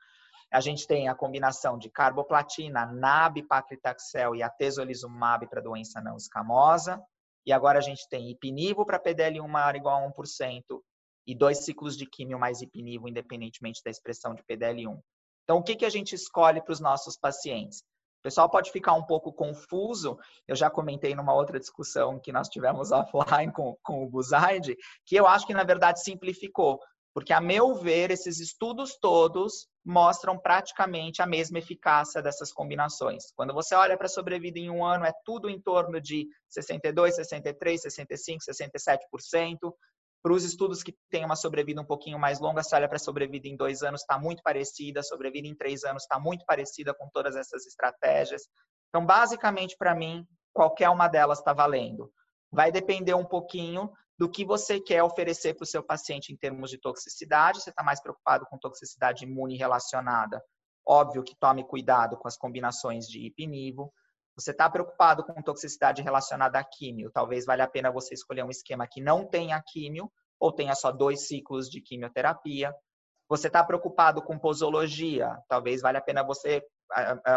A 0.51 0.61
gente 0.61 0.87
tem 0.87 1.09
a 1.09 1.15
combinação 1.15 1.77
de 1.77 1.89
carboplatina, 1.89 2.85
NAB, 2.85 3.43
paclitaxel 3.43 4.35
e 4.35 4.43
atezolizumab 4.43 5.47
para 5.47 5.61
doença 5.61 5.99
não 5.99 6.15
escamosa. 6.15 7.01
E 7.45 7.51
agora 7.51 7.79
a 7.79 7.81
gente 7.81 8.07
tem 8.09 8.29
ipinivo 8.29 8.85
para 8.85 8.99
PDL1 8.99 9.47
maior 9.47 9.73
ou 9.73 9.79
igual 9.79 10.05
a 10.05 10.11
1% 10.11 10.63
e 11.25 11.35
dois 11.35 11.65
ciclos 11.65 11.97
de 11.97 12.05
químio 12.05 12.39
mais 12.39 12.61
ipinivo, 12.61 13.09
independentemente 13.09 13.81
da 13.83 13.91
expressão 13.91 14.33
de 14.33 14.43
PDL1. 14.43 14.99
Então, 15.47 15.59
o 15.59 15.63
que, 15.63 15.77
que 15.77 15.85
a 15.85 15.89
gente 15.89 16.13
escolhe 16.13 16.61
para 16.61 16.73
os 16.73 16.81
nossos 16.81 17.17
pacientes? 17.17 17.79
O 18.19 18.23
pessoal 18.23 18.49
pode 18.49 18.69
ficar 18.69 18.91
um 18.95 19.05
pouco 19.05 19.31
confuso. 19.31 20.17
Eu 20.45 20.57
já 20.57 20.69
comentei 20.69 21.15
numa 21.15 21.33
outra 21.33 21.57
discussão 21.57 22.19
que 22.19 22.33
nós 22.33 22.49
tivemos 22.49 22.91
offline 22.91 23.53
com, 23.53 23.77
com 23.81 24.03
o 24.03 24.09
Buzaide, 24.09 24.75
que 25.05 25.15
eu 25.15 25.25
acho 25.25 25.47
que, 25.47 25.53
na 25.53 25.63
verdade, 25.63 26.03
simplificou. 26.03 26.81
Porque, 27.13 27.31
a 27.31 27.39
meu 27.39 27.75
ver, 27.75 28.11
esses 28.11 28.41
estudos 28.41 28.97
todos 28.99 29.69
mostram 29.85 30.37
praticamente 30.37 31.21
a 31.21 31.25
mesma 31.25 31.59
eficácia 31.59 32.21
dessas 32.21 32.51
combinações. 32.51 33.31
Quando 33.33 33.53
você 33.53 33.73
olha 33.73 33.95
para 33.95 34.07
a 34.07 34.09
sobrevida 34.09 34.59
em 34.59 34.69
um 34.69 34.83
ano, 34.83 35.05
é 35.05 35.13
tudo 35.23 35.49
em 35.49 35.61
torno 35.61 36.01
de 36.01 36.27
62, 36.49 37.15
63, 37.15 37.81
65, 37.83 38.43
67%. 38.43 39.73
Para 40.23 40.33
os 40.33 40.43
estudos 40.43 40.83
que 40.83 40.95
têm 41.09 41.23
uma 41.23 41.35
sobrevida 41.35 41.81
um 41.81 41.85
pouquinho 41.85 42.19
mais 42.19 42.39
longa, 42.39 42.63
se 42.63 42.75
olha 42.75 42.87
para 42.87 42.97
a 42.97 42.99
sobrevida 42.99 43.47
em 43.47 43.55
dois 43.55 43.83
anos, 43.83 44.01
está 44.01 44.19
muito 44.19 44.41
parecida, 44.43 44.99
a 44.99 45.03
sobrevida 45.03 45.47
em 45.47 45.55
três 45.55 45.83
anos 45.83 46.03
está 46.03 46.19
muito 46.19 46.43
parecida 46.45 46.93
com 46.93 47.09
todas 47.09 47.35
essas 47.35 47.65
estratégias. 47.65 48.43
Então, 48.89 49.05
basicamente, 49.05 49.75
para 49.77 49.95
mim, 49.95 50.25
qualquer 50.53 50.89
uma 50.89 51.07
delas 51.07 51.39
está 51.39 51.53
valendo. 51.53 52.11
Vai 52.51 52.71
depender 52.71 53.13
um 53.13 53.25
pouquinho 53.25 53.91
do 54.17 54.29
que 54.29 54.43
você 54.43 54.79
quer 54.79 55.03
oferecer 55.03 55.53
para 55.53 55.63
o 55.63 55.67
seu 55.67 55.83
paciente 55.83 56.33
em 56.33 56.37
termos 56.37 56.71
de 56.71 56.79
toxicidade. 56.79 57.61
Você 57.61 57.69
está 57.69 57.83
mais 57.83 58.01
preocupado 58.01 58.45
com 58.49 58.57
toxicidade 58.57 59.25
imune 59.25 59.55
relacionada? 59.55 60.41
Óbvio 60.85 61.23
que 61.23 61.35
tome 61.39 61.63
cuidado 61.63 62.17
com 62.17 62.27
as 62.27 62.37
combinações 62.37 63.05
de 63.05 63.27
ipinivo. 63.27 63.93
Você 64.37 64.51
está 64.51 64.69
preocupado 64.69 65.23
com 65.23 65.41
toxicidade 65.41 66.03
relacionada 66.03 66.59
a 66.59 66.63
químio? 66.63 67.09
Talvez 67.11 67.45
valha 67.45 67.63
a 67.63 67.67
pena 67.67 67.91
você 67.91 68.13
escolher 68.13 68.43
um 68.43 68.51
esquema 68.51 68.87
que 68.87 69.01
não 69.01 69.25
tenha 69.25 69.61
químio 69.65 70.11
ou 70.39 70.53
tenha 70.53 70.75
só 70.75 70.91
dois 70.91 71.27
ciclos 71.27 71.67
de 71.67 71.81
quimioterapia. 71.81 72.71
Você 73.27 73.47
está 73.47 73.63
preocupado 73.63 74.21
com 74.21 74.37
posologia? 74.37 75.35
Talvez 75.47 75.81
valha 75.81 75.97
a 75.97 76.03
pena 76.03 76.23
você 76.23 76.63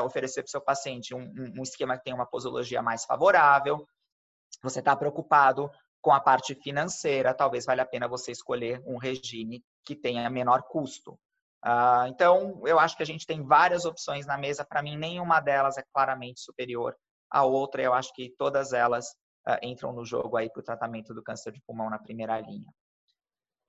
oferecer 0.04 0.42
para 0.42 0.48
o 0.48 0.50
seu 0.50 0.60
paciente 0.60 1.14
um, 1.14 1.32
um 1.56 1.62
esquema 1.62 1.96
que 1.96 2.04
tenha 2.04 2.14
uma 2.14 2.26
posologia 2.26 2.82
mais 2.82 3.04
favorável. 3.06 3.88
Você 4.62 4.80
está 4.80 4.94
preocupado 4.94 5.70
com 6.02 6.12
a 6.12 6.20
parte 6.20 6.54
financeira? 6.54 7.32
Talvez 7.32 7.64
valha 7.64 7.82
a 7.82 7.86
pena 7.86 8.06
você 8.06 8.30
escolher 8.30 8.82
um 8.86 8.98
regime 8.98 9.64
que 9.86 9.96
tenha 9.96 10.28
menor 10.28 10.64
custo. 10.64 11.18
Uh, 11.64 12.06
então, 12.08 12.62
eu 12.66 12.78
acho 12.78 12.96
que 12.96 13.02
a 13.02 13.06
gente 13.06 13.26
tem 13.26 13.42
várias 13.42 13.84
opções 13.84 14.26
na 14.26 14.38
mesa. 14.38 14.64
Para 14.64 14.82
mim, 14.82 14.96
nenhuma 14.96 15.40
delas 15.40 15.76
é 15.76 15.84
claramente 15.92 16.40
superior 16.40 16.96
à 17.30 17.44
outra. 17.44 17.82
Eu 17.82 17.92
acho 17.92 18.12
que 18.14 18.34
todas 18.38 18.72
elas 18.72 19.08
uh, 19.46 19.58
entram 19.62 19.92
no 19.92 20.04
jogo 20.04 20.36
aí 20.36 20.50
para 20.50 20.60
o 20.60 20.64
tratamento 20.64 21.12
do 21.12 21.22
câncer 21.22 21.52
de 21.52 21.60
pulmão 21.66 21.90
na 21.90 21.98
primeira 21.98 22.40
linha. 22.40 22.68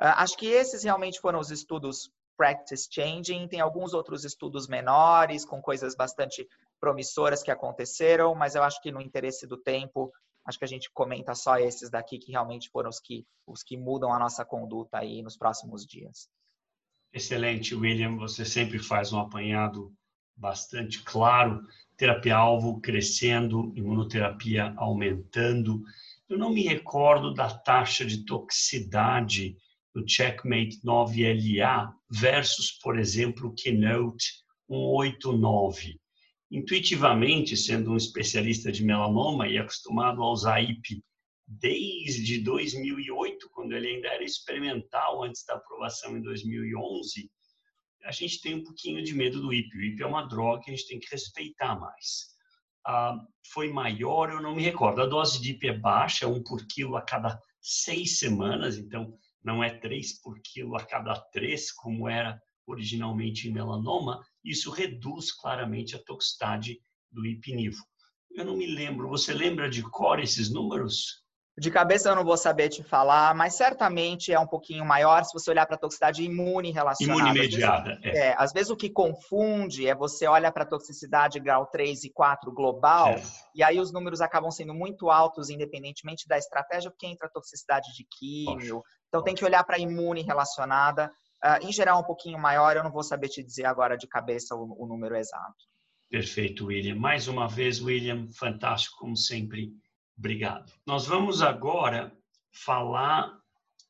Uh, 0.02 0.16
acho 0.18 0.38
que 0.38 0.48
esses 0.48 0.84
realmente 0.84 1.20
foram 1.20 1.39
os 1.39 1.52
estudos 1.52 2.10
practice 2.38 2.88
changing. 2.89 3.48
Tem 3.48 3.60
alguns 3.60 3.94
outros 3.94 4.24
estudos 4.24 4.68
menores, 4.68 5.46
com 5.46 5.62
coisas 5.62 5.96
bastante 5.96 6.48
promissoras 6.80 7.44
que 7.44 7.52
aconteceram, 7.52 8.34
mas 8.34 8.56
eu 8.56 8.64
acho 8.64 8.82
que 8.82 8.92
no 8.92 9.02
interesse 9.02 9.46
do 9.46 9.58
tempo, 9.58 10.12
acho 10.46 10.58
que 10.58 10.66
a 10.66 10.68
gente 10.68 10.89
comenta 10.92 11.36
só 11.36 11.58
esses 11.58 11.92
daqui 11.92 12.18
que 12.18 12.32
realmente 12.32 12.70
foram 12.72 12.89
os 12.89 13.00
que, 13.00 13.28
os 13.46 13.62
que 13.62 13.78
mudam 13.78 14.12
a 14.12 14.18
nossa 14.18 14.44
conduta 14.44 14.98
aí 14.98 15.22
nos 15.22 15.38
próximos 15.38 15.86
dias. 15.86 16.28
Excelente, 17.14 17.76
William. 17.76 18.16
Você 18.18 18.45
sempre 18.45 18.80
faz 18.80 19.12
um 19.12 19.20
apanhado 19.20 19.93
bastante 20.36 21.03
claro. 21.03 21.62
Terapia-alvo 21.97 22.80
crescendo, 22.80 23.74
imunoterapia 23.76 24.74
aumentando. 24.78 25.84
Eu 26.30 26.38
não 26.38 26.49
me 26.49 26.62
recordo 26.62 27.34
da 27.34 27.49
taxa 27.49 28.05
de 28.05 28.24
toxicidade 28.26 29.57
no 29.93 30.07
Checkmate 30.07 30.80
9LA 30.86 31.91
versus, 32.09 32.72
por 32.72 32.97
exemplo, 32.97 33.49
o 33.49 33.53
Keynote 33.53 34.41
189. 34.70 35.99
Intuitivamente, 36.49 37.57
sendo 37.57 37.91
um 37.91 37.97
especialista 37.97 38.72
de 38.72 38.84
melanoma 38.84 39.47
e 39.49 39.57
acostumado 39.57 40.24
a 40.24 40.32
usar 40.32 40.62
IP 40.62 41.03
desde 41.60 42.39
2008, 42.39 43.49
quando 43.49 43.74
ele 43.74 43.88
ainda 43.88 44.08
era 44.08 44.24
experimental, 44.24 45.24
antes 45.24 45.43
da 45.43 45.56
aprovação 45.56 46.16
em 46.16 46.22
2011, 46.22 47.30
a 48.04 48.12
gente 48.12 48.41
tem 48.41 48.56
um 48.56 48.64
pouquinho 48.64 49.04
de 49.04 49.14
medo 49.14 49.41
do 49.41 49.54
IP. 49.54 49.78
O 49.78 49.82
IP 49.82 50.02
é 50.02 50.08
uma 50.08 50.28
droga 50.28 50.64
que 50.64 50.72
a 50.72 50.76
gente 50.76 50.88
tem 50.88 50.99
que 50.99 51.10
respeitar 51.12 51.78
mais. 51.78 52.32
Ah, 52.86 53.18
foi 53.52 53.72
maior, 53.72 54.30
eu 54.30 54.41
não 54.41 54.56
me 54.56 54.64
recordo. 54.64 55.02
A 55.02 55.06
dose 55.06 55.41
de 55.41 55.52
IP 55.52 55.68
é 55.68 55.78
baixa, 55.78 56.28
um 56.28 56.41
por 56.41 56.66
quilo 56.66 56.95
a 56.95 57.02
cada 57.02 57.39
seis 57.60 58.18
semanas, 58.18 58.78
então 58.78 59.14
não 59.43 59.64
é 59.64 59.70
três 59.70 60.22
por 60.22 60.39
quilo 60.41 60.78
a 60.78 60.86
cada 60.86 61.20
três, 61.20 61.72
como 61.72 62.08
era 62.08 62.41
originalmente 62.66 63.49
em 63.49 63.52
melanoma. 63.52 64.26
Isso 64.43 64.72
reduz 64.72 65.34
claramente 65.34 65.95
a 65.95 66.04
toxicidade 66.04 66.80
do 67.12 67.26
ipinivo. 67.26 67.84
Eu 68.32 68.45
não 68.45 68.56
me 68.56 68.68
lembro, 68.68 69.10
você 69.10 69.34
lembra 69.34 69.70
de 69.70 69.84
cor 69.84 70.20
esses 70.20 70.49
números? 70.49 71.22
De 71.58 71.70
cabeça 71.70 72.10
eu 72.10 72.16
não 72.16 72.24
vou 72.24 72.38
saber 72.38 72.70
te 72.70 72.82
falar, 72.82 73.36
mas 73.36 73.56
certamente 73.56 74.32
é 74.32 74.39
um 74.39 74.47
pouquinho 74.47 74.86
maior 74.86 75.24
se 75.26 75.34
você 75.34 75.52
olhar 75.52 75.66
para 75.66 75.76
a 75.76 75.80
toxicidade 75.80 76.24
imune 76.24 76.72
relacionada. 76.72 77.20
Imune 77.20 77.39
mediada. 77.39 77.93
Às 77.93 77.99
vezes, 77.99 78.20
é. 78.20 78.28
é. 78.28 78.36
às 78.38 78.54
vezes 78.54 78.70
o 78.70 78.76
que 78.76 78.89
confunde 78.89 79.86
é 79.86 79.93
você 79.93 80.28
olha 80.28 80.49
para 80.52 80.64
a 80.64 80.68
toxicidade 80.68 81.39
grau 81.41 81.66
3 81.66 82.06
e 82.06 82.10
4 82.10 82.54
global, 82.54 83.10
é. 83.10 83.22
e 83.54 83.62
aí 83.64 83.80
os 83.80 83.91
números 83.91 84.22
acabam 84.22 84.49
sendo 84.49 84.74
muito 84.74 85.10
altos, 85.10 85.49
independentemente 85.49 86.26
da 86.26 86.38
estratégia, 86.38 86.89
porque 86.89 87.06
entra 87.06 87.28
a 87.28 87.32
toxicidade 87.32 87.93
de 87.97 88.06
químio. 88.10 88.78
Poxa. 88.78 88.97
Então 89.10 89.20
Poxa. 89.20 89.26
tem 89.26 89.36
que 89.36 89.43
olhar 89.43 89.64
para 89.66 89.76
a 89.76 89.80
imune 89.80 90.22
relacionada. 90.22 91.12
Uh, 91.43 91.68
em 91.68 91.72
geral, 91.72 91.99
um 91.99 92.06
pouquinho 92.06 92.39
maior, 92.39 92.78
eu 92.78 92.84
não 92.84 92.91
vou 92.91 93.04
saber 93.04 93.28
te 93.28 93.43
dizer 93.43 93.66
agora 93.66 93.97
de 93.97 94.08
cabeça 94.08 94.56
o, 94.56 94.84
o 94.84 94.88
número 94.88 95.18
exato. 95.18 95.66
Perfeito, 96.10 96.68
William. 96.68 96.95
Mais 96.95 97.28
uma 97.28 97.47
vez, 97.47 97.82
William, 97.82 98.28
fantástico, 98.32 98.97
como 98.99 99.18
sempre 99.18 99.72
Obrigado. 100.22 100.72
Nós 100.86 101.07
vamos 101.07 101.41
agora 101.41 102.15
falar 102.51 103.41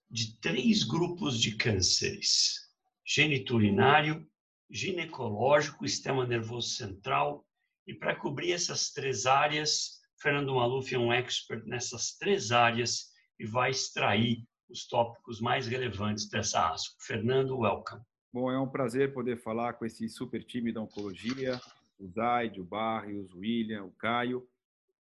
de 0.09 0.39
três 0.39 0.81
grupos 0.81 1.37
de 1.37 1.57
cânceres: 1.57 2.69
geniturinário, 3.05 4.25
ginecológico, 4.69 5.85
sistema 5.85 6.25
nervoso 6.25 6.69
central. 6.69 7.45
E 7.85 7.93
para 7.93 8.15
cobrir 8.15 8.53
essas 8.53 8.91
três 8.93 9.25
áreas, 9.25 9.99
Fernando 10.21 10.55
Maluf 10.55 10.95
é 10.95 10.97
um 10.97 11.11
expert 11.11 11.65
nessas 11.65 12.15
três 12.15 12.53
áreas 12.53 13.11
e 13.37 13.45
vai 13.45 13.71
extrair 13.71 14.47
os 14.69 14.87
tópicos 14.87 15.41
mais 15.41 15.67
relevantes 15.67 16.29
dessa 16.29 16.69
ASCO. 16.69 16.95
Fernando, 17.03 17.57
welcome. 17.57 18.01
Bom, 18.31 18.49
é 18.49 18.57
um 18.57 18.69
prazer 18.69 19.11
poder 19.11 19.35
falar 19.35 19.73
com 19.73 19.85
esse 19.85 20.07
super 20.07 20.45
time 20.45 20.71
da 20.71 20.79
oncologia, 20.79 21.59
o 21.99 22.07
Zaid, 22.07 22.61
o 22.61 22.63
Barrios, 22.63 23.33
o 23.33 23.39
William, 23.39 23.83
o 23.83 23.91
Caio, 23.91 24.47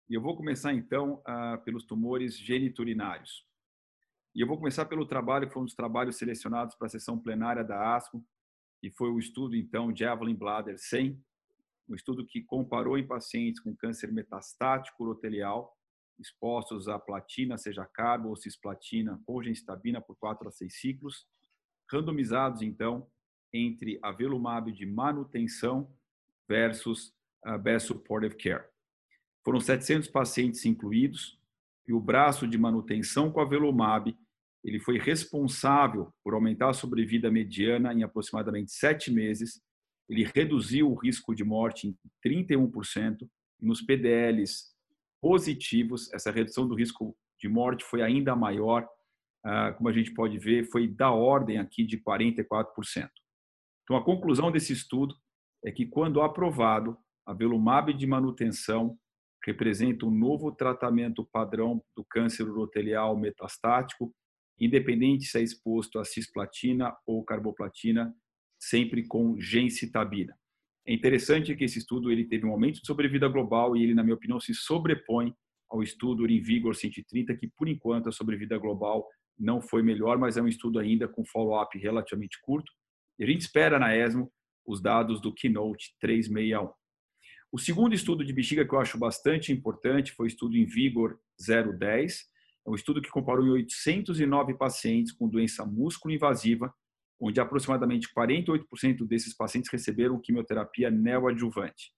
e 0.10 0.16
eu 0.16 0.22
vou 0.22 0.36
começar 0.36 0.74
então 0.74 1.22
ah, 1.26 1.60
pelos 1.64 1.84
tumores 1.84 2.38
geniturinários. 2.38 3.46
E 4.34 4.42
eu 4.42 4.48
vou 4.48 4.58
começar 4.58 4.86
pelo 4.86 5.06
trabalho 5.06 5.48
que 5.48 5.54
foi 5.54 5.62
um 5.62 5.66
dos 5.66 5.76
trabalhos 5.76 6.18
selecionados 6.18 6.76
para 6.76 6.88
a 6.88 6.90
sessão 6.90 7.20
plenária 7.20 7.64
da 7.64 7.96
ASCO, 7.96 8.24
e 8.82 8.90
foi 8.90 9.10
o 9.10 9.20
estudo 9.20 9.56
então 9.56 9.96
Javelin 9.96 10.36
Bladder 10.36 10.80
100, 10.80 11.22
um 11.90 11.96
estudo 11.96 12.26
que 12.26 12.42
comparou 12.42 12.98
em 12.98 13.06
pacientes 13.06 13.60
com 13.60 13.76
câncer 13.76 14.12
metastático 14.12 15.04
urotelial 15.04 15.76
expostos 16.20 16.88
à 16.88 17.00
platina, 17.00 17.58
seja 17.58 17.86
carbo 17.86 18.30
ou 18.30 18.36
cisplatina 18.36 19.22
ou 19.26 20.02
por 20.02 20.16
4 20.18 20.48
a 20.48 20.52
6 20.52 20.80
ciclos, 20.80 21.28
randomizados 21.90 22.62
então 22.62 23.08
entre 23.54 23.98
avelumab 24.02 24.72
de 24.72 24.86
manutenção 24.86 25.92
versus 26.48 27.16
uh, 27.46 27.58
best 27.58 27.88
supportive 27.88 28.36
care. 28.36 28.70
Foram 29.50 29.60
700 29.60 30.08
pacientes 30.10 30.64
incluídos 30.64 31.36
e 31.88 31.92
o 31.92 32.00
braço 32.00 32.48
de 32.48 32.56
manutenção 32.56 33.32
com 33.32 33.42
a 33.42 33.46
Velumab 33.46 34.16
ele 34.64 34.80
foi 34.80 35.00
responsável 35.00 36.14
por 36.24 36.36
aumentar 36.36 36.70
a 36.70 36.74
sobrevida 36.74 37.32
mediana 37.32 37.92
em 37.92 38.04
aproximadamente 38.04 38.72
sete 38.72 39.12
meses. 39.12 39.60
Ele 40.08 40.24
reduziu 40.24 40.92
o 40.92 40.94
risco 40.94 41.34
de 41.34 41.44
morte 41.44 41.88
em 41.88 41.98
31%. 42.24 43.28
E 43.60 43.66
nos 43.66 43.82
PDLs 43.82 44.72
positivos, 45.20 46.14
essa 46.14 46.30
redução 46.30 46.68
do 46.68 46.76
risco 46.76 47.18
de 47.40 47.50
morte 47.50 47.84
foi 47.84 48.04
ainda 48.04 48.36
maior. 48.36 48.88
Ah, 49.44 49.74
como 49.74 49.90
a 49.90 49.92
gente 49.92 50.14
pode 50.14 50.38
ver, 50.38 50.70
foi 50.70 50.88
da 50.88 51.10
ordem 51.10 51.58
aqui 51.58 51.84
de 51.84 51.98
44%. 51.98 53.10
Então, 53.82 53.98
a 53.98 54.06
conclusão 54.06 54.52
desse 54.52 54.74
estudo 54.74 55.16
é 55.66 55.72
que, 55.72 55.88
quando 55.88 56.22
aprovado, 56.22 56.96
a 57.26 57.34
Velumab 57.34 57.92
de 57.96 58.06
manutenção 58.06 58.96
representa 59.46 60.06
um 60.06 60.12
novo 60.12 60.52
tratamento 60.52 61.28
padrão 61.32 61.84
do 61.96 62.04
câncer 62.04 62.44
urotelial 62.44 63.18
metastático, 63.18 64.14
independente 64.60 65.26
se 65.26 65.40
é 65.40 65.42
exposto 65.42 66.00
a 66.00 66.06
cisplatina 66.06 66.96
ou 67.06 67.24
carboplatina, 67.24 68.14
sempre 68.60 69.08
com 69.08 69.40
gencitabina. 69.40 70.36
É 70.86 70.94
interessante 70.94 71.56
que 71.56 71.64
esse 71.64 71.80
estudo 71.80 72.12
ele 72.12 72.26
teve 72.26 72.46
um 72.46 72.52
aumento 72.52 72.82
de 72.82 72.88
sobrevida 72.88 73.28
global 73.28 73.78
e 73.78 73.84
ele, 73.84 73.94
na 73.94 74.04
minha 74.04 74.16
opinião, 74.16 74.40
se 74.40 74.54
sobrepõe 74.54 75.34
ao 75.70 75.84
estudo 75.84 76.24
Urinvigor 76.24 76.76
130, 76.76 77.36
que 77.36 77.48
por 77.48 77.68
enquanto 77.68 78.10
a 78.10 78.12
sobrevida 78.12 78.58
global 78.58 79.08
não 79.38 79.62
foi 79.62 79.82
melhor, 79.82 80.18
mas 80.18 80.36
é 80.36 80.42
um 80.42 80.48
estudo 80.48 80.80
ainda 80.80 81.08
com 81.08 81.24
follow-up 81.24 81.78
relativamente 81.78 82.40
curto. 82.42 82.72
E 83.18 83.24
a 83.24 83.28
gente 83.28 83.42
espera 83.42 83.80
na 83.80 83.96
ESMO 83.96 84.32
os 84.66 84.82
dados 84.82 85.22
do 85.22 85.34
Keynote 85.34 85.96
361. 86.00 86.72
O 87.52 87.58
segundo 87.58 87.96
estudo 87.96 88.24
de 88.24 88.32
bexiga 88.32 88.64
que 88.64 88.74
eu 88.74 88.80
acho 88.80 88.98
bastante 88.98 89.52
importante 89.52 90.12
foi 90.12 90.28
o 90.28 90.28
estudo 90.28 90.56
em 90.56 90.66
Vigor 90.66 91.20
010. 91.40 92.30
É 92.66 92.70
um 92.70 92.76
estudo 92.76 93.02
que 93.02 93.10
comparou 93.10 93.46
em 93.48 93.52
809 93.52 94.54
pacientes 94.54 95.12
com 95.12 95.28
doença 95.28 95.66
músculo-invasiva, 95.66 96.72
onde 97.20 97.40
aproximadamente 97.40 98.08
48% 98.16 99.08
desses 99.08 99.36
pacientes 99.36 99.72
receberam 99.72 100.22
quimioterapia 100.22 100.92
neoadjuvante. 100.92 101.92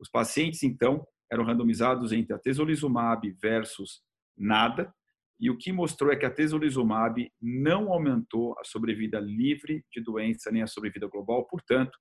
Os 0.00 0.08
pacientes, 0.08 0.62
então, 0.62 1.06
eram 1.30 1.44
randomizados 1.44 2.10
entre 2.10 2.34
a 2.34 2.38
tesolizumab 2.38 3.30
versus 3.42 4.00
nada, 4.34 4.90
e 5.38 5.50
o 5.50 5.58
que 5.58 5.70
mostrou 5.70 6.10
é 6.10 6.16
que 6.16 6.24
a 6.24 6.30
tesolizumab 6.30 7.30
não 7.40 7.92
aumentou 7.92 8.58
a 8.58 8.64
sobrevida 8.64 9.20
livre 9.20 9.84
de 9.92 10.00
doença 10.00 10.50
nem 10.50 10.62
a 10.62 10.66
sobrevida 10.66 11.06
global, 11.06 11.44
portanto, 11.44 11.98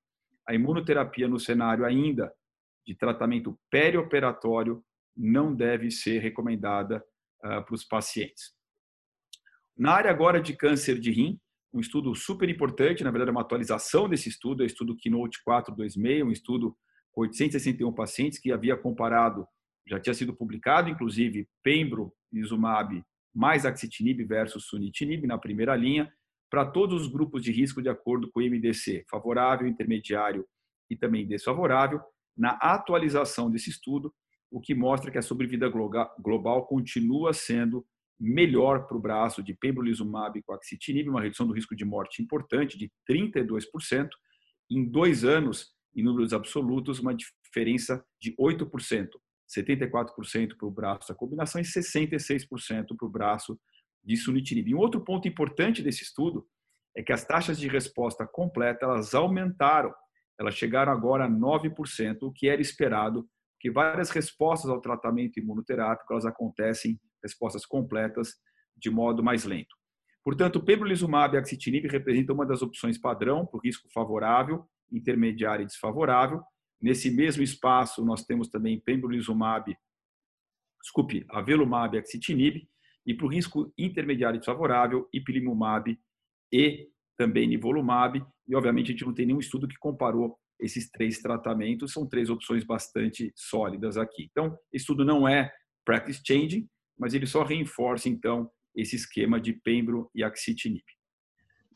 a 0.48 0.56
imunoterapia 0.56 1.28
no 1.28 1.38
cenário 1.38 1.84
ainda 1.84 2.32
de 2.88 2.96
tratamento 2.96 3.60
perioperatório 3.70 4.82
não 5.16 5.54
deve 5.54 5.92
ser 5.92 6.20
recomendada 6.20 7.04
uh, 7.44 7.64
para 7.64 7.74
os 7.74 7.84
pacientes. 7.84 8.56
Na 9.78 9.92
área 9.92 10.10
agora 10.10 10.42
de 10.42 10.56
câncer 10.56 10.98
de 11.00 11.12
rim, 11.12 11.40
um 11.74 11.82
estudo 11.82 12.16
super 12.16 12.50
importante, 12.50 13.04
na 13.04 13.12
verdade, 13.12 13.30
é 13.30 13.32
uma 13.32 13.42
atualização 13.42 14.08
desse 14.08 14.30
estudo, 14.30 14.64
é 14.64 14.66
o 14.66 14.68
estudo 14.68 14.96
Keynote 14.96 15.44
426, 15.44 16.24
um 16.24 16.32
estudo 16.32 16.76
com 17.12 17.22
861 17.22 17.94
pacientes 17.94 18.40
que 18.40 18.52
havia 18.52 18.78
comparado, 18.78 19.46
já 19.86 20.00
tinha 20.00 20.14
sido 20.14 20.34
publicado, 20.34 20.90
inclusive, 20.90 21.48
pembrolizumab 21.64 23.04
mais 23.34 23.66
axitinib 23.66 24.24
versus 24.26 24.66
sunitinib 24.66 25.28
na 25.28 25.38
primeira 25.38 25.76
linha, 25.76 26.12
para 26.50 26.66
todos 26.66 27.02
os 27.02 27.08
grupos 27.08 27.44
de 27.44 27.52
risco 27.52 27.82
de 27.82 27.90
acordo 27.90 28.32
com 28.32 28.40
o 28.40 28.44
MDC, 28.44 29.06
favorável, 29.10 29.68
intermediário 29.68 30.46
e 30.90 30.96
também 30.96 31.28
desfavorável, 31.28 32.02
na 32.38 32.52
atualização 32.52 33.50
desse 33.50 33.70
estudo, 33.70 34.14
o 34.52 34.62
que 34.62 34.76
mostra 34.76 35.12
que 35.12 35.18
a 35.18 35.22
sobrevida 35.22 35.70
global 35.70 36.66
continua 36.68 37.34
sendo 37.34 37.86
melhor 38.20 38.88
para 38.88 38.98
o 38.98 39.02
braço 39.02 39.44
de 39.44 39.54
pembrolizumab 39.54 40.42
com 40.44 40.54
axitinib, 40.54 41.10
uma 41.10 41.22
redução 41.22 41.46
do 41.46 41.54
risco 41.54 41.76
de 41.76 41.86
morte 41.86 42.22
importante 42.22 42.78
de 42.78 42.92
32%, 43.10 44.10
em 44.70 44.90
dois 44.90 45.24
anos, 45.24 45.74
em 45.96 46.04
números 46.04 46.34
absolutos, 46.34 47.00
uma 47.00 47.16
diferença 47.16 48.04
de 48.20 48.36
8%, 48.36 49.10
74% 49.48 50.58
para 50.58 50.68
o 50.68 50.72
braço 50.72 51.08
da 51.08 51.16
combinação 51.16 51.62
e 51.62 51.64
66% 51.64 52.96
para 52.98 53.08
o 53.08 53.10
braço 53.10 53.60
de 54.04 54.16
sunitinib. 54.16 54.70
E 54.70 54.76
um 54.76 54.80
outro 54.80 55.02
ponto 55.02 55.28
importante 55.28 55.82
desse 55.82 56.04
estudo 56.04 56.48
é 56.96 57.04
que 57.04 57.14
as 57.14 57.26
taxas 57.26 57.60
de 57.60 57.68
resposta 57.68 58.26
completa 58.26 58.86
elas 58.86 59.14
aumentaram 59.14 59.94
elas 60.40 60.56
chegaram 60.56 60.92
agora 60.92 61.26
a 61.26 61.30
9%, 61.30 62.18
o 62.24 62.32
que 62.32 62.48
era 62.48 62.62
esperado, 62.62 63.28
que 63.60 63.72
várias 63.72 64.10
respostas 64.10 64.70
ao 64.70 64.80
tratamento 64.80 65.40
imunoterápico 65.40 66.14
elas 66.14 66.26
acontecem, 66.26 67.00
respostas 67.24 67.66
completas, 67.66 68.36
de 68.76 68.90
modo 68.90 69.24
mais 69.24 69.44
lento. 69.44 69.76
Portanto, 70.24 70.64
pembrolizumab 70.64 71.36
e 71.36 71.40
axitinib 71.40 71.88
representam 71.88 72.36
uma 72.36 72.46
das 72.46 72.62
opções 72.62 72.98
padrão 72.98 73.46
para 73.46 73.58
o 73.58 73.62
risco 73.62 73.90
favorável, 73.94 74.68
intermediário 74.92 75.64
e 75.64 75.66
desfavorável. 75.66 76.44
Nesse 76.82 77.10
mesmo 77.10 77.42
espaço, 77.42 78.06
nós 78.06 78.24
temos 78.24 78.50
também 78.50 78.80
pembrolizumab, 78.80 79.76
desculpe, 80.82 81.26
avelumab 81.30 81.96
e 81.96 82.00
axitinib, 82.00 82.68
e 83.06 83.14
para 83.14 83.26
o 83.26 83.30
risco 83.30 83.74
intermediário 83.78 84.36
e 84.36 84.40
desfavorável, 84.40 85.08
ipilimumab 85.14 85.98
e 86.52 86.90
também 87.18 87.48
nivolumab. 87.48 88.24
E, 88.48 88.56
obviamente, 88.56 88.88
a 88.88 88.92
gente 88.92 89.06
não 89.06 89.14
tem 89.14 89.26
nenhum 89.26 89.40
estudo 89.40 89.68
que 89.68 89.78
comparou 89.78 90.38
esses 90.60 90.90
três 90.90 91.20
tratamentos. 91.20 91.92
São 91.92 92.08
três 92.08 92.30
opções 92.30 92.64
bastante 92.64 93.32
sólidas 93.36 93.98
aqui. 93.98 94.28
Então, 94.32 94.58
estudo 94.72 95.04
não 95.04 95.28
é 95.28 95.52
practice 95.86 96.22
changing, 96.26 96.68
mas 96.98 97.14
ele 97.14 97.26
só 97.26 97.44
reforça, 97.44 98.10
então, 98.10 98.50
esse 98.76 98.96
esquema 98.96 99.40
de 99.40 99.54
pembro 99.54 100.10
e 100.14 100.24
axitinib. 100.24 100.84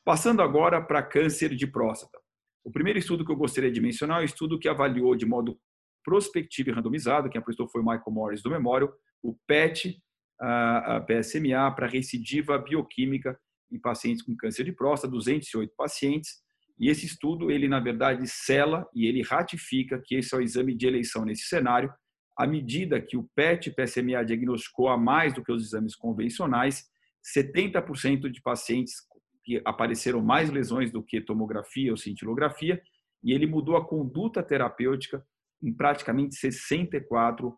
Passando 0.03 0.41
agora 0.41 0.81
para 0.81 1.03
câncer 1.03 1.55
de 1.55 1.67
próstata. 1.67 2.19
O 2.63 2.71
primeiro 2.71 2.99
estudo 2.99 3.25
que 3.25 3.31
eu 3.31 3.35
gostaria 3.35 3.71
de 3.71 3.81
mencionar 3.81 4.19
é 4.19 4.23
o 4.23 4.25
estudo 4.25 4.59
que 4.59 4.67
avaliou 4.67 5.15
de 5.15 5.25
modo 5.25 5.59
prospectivo 6.03 6.69
e 6.69 6.73
randomizado, 6.73 7.29
quem 7.29 7.39
apresentou 7.39 7.69
foi 7.69 7.81
o 7.81 7.85
Michael 7.85 8.11
Morris 8.11 8.41
do 8.41 8.49
Memorial, 8.49 8.91
o 9.21 9.35
PET, 9.47 10.01
a 10.39 10.99
PSMA 11.01 11.71
para 11.75 11.87
recidiva 11.87 12.57
bioquímica 12.57 13.39
em 13.71 13.79
pacientes 13.79 14.23
com 14.23 14.35
câncer 14.35 14.63
de 14.63 14.71
próstata, 14.71 15.11
208 15.11 15.73
pacientes. 15.75 16.41
E 16.79 16.89
esse 16.89 17.05
estudo, 17.05 17.51
ele 17.51 17.67
na 17.67 17.79
verdade 17.79 18.27
cela 18.27 18.87
e 18.93 19.05
ele 19.05 19.21
ratifica 19.21 20.01
que 20.03 20.15
esse 20.15 20.33
é 20.33 20.37
o 20.37 20.41
exame 20.41 20.75
de 20.75 20.87
eleição 20.87 21.23
nesse 21.23 21.43
cenário, 21.43 21.91
à 22.37 22.47
medida 22.47 23.01
que 23.01 23.17
o 23.17 23.29
PET 23.35 23.71
PSMA 23.71 24.23
diagnosticou 24.25 24.89
a 24.89 24.97
mais 24.97 25.33
do 25.33 25.43
que 25.43 25.51
os 25.51 25.63
exames 25.63 25.95
convencionais, 25.95 26.85
70% 27.35 28.29
de 28.29 28.41
pacientes 28.41 28.95
que 29.43 29.61
apareceram 29.65 30.21
mais 30.21 30.49
lesões 30.49 30.91
do 30.91 31.03
que 31.03 31.21
tomografia 31.21 31.91
ou 31.91 31.97
cintilografia, 31.97 32.81
e 33.23 33.31
ele 33.31 33.45
mudou 33.45 33.75
a 33.75 33.87
conduta 33.87 34.41
terapêutica 34.41 35.23
em 35.61 35.71
praticamente 35.71 36.35
64% 36.35 37.53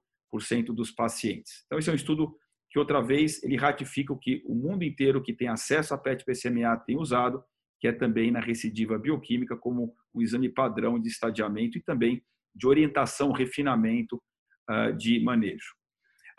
dos 0.74 0.92
pacientes. 0.92 1.64
Então, 1.66 1.80
esse 1.80 1.90
é 1.90 1.94
um 1.94 1.96
estudo 1.96 2.36
que, 2.74 2.80
outra 2.80 3.00
vez, 3.00 3.42
ele 3.44 3.56
ratifica 3.56 4.12
o 4.12 4.18
que 4.18 4.42
o 4.48 4.56
mundo 4.56 4.84
inteiro 4.84 5.22
que 5.22 5.32
tem 5.32 5.48
acesso 5.48 5.94
a 5.94 5.98
PET-PCMA 5.98 6.76
tem 6.78 6.98
usado, 6.98 7.44
que 7.80 7.88
é 7.88 7.92
também 7.92 8.32
na 8.32 8.40
recidiva 8.40 8.98
bioquímica 8.98 9.56
como 9.56 9.94
um 10.12 10.22
exame 10.24 10.50
padrão 10.50 11.00
de 11.00 11.08
estadiamento 11.08 11.78
e 11.78 11.84
também 11.84 12.24
de 12.56 12.66
orientação, 12.66 13.32
refinamento 13.32 14.20
uh, 14.70 14.92
de 14.98 15.20
manejo. 15.20 15.76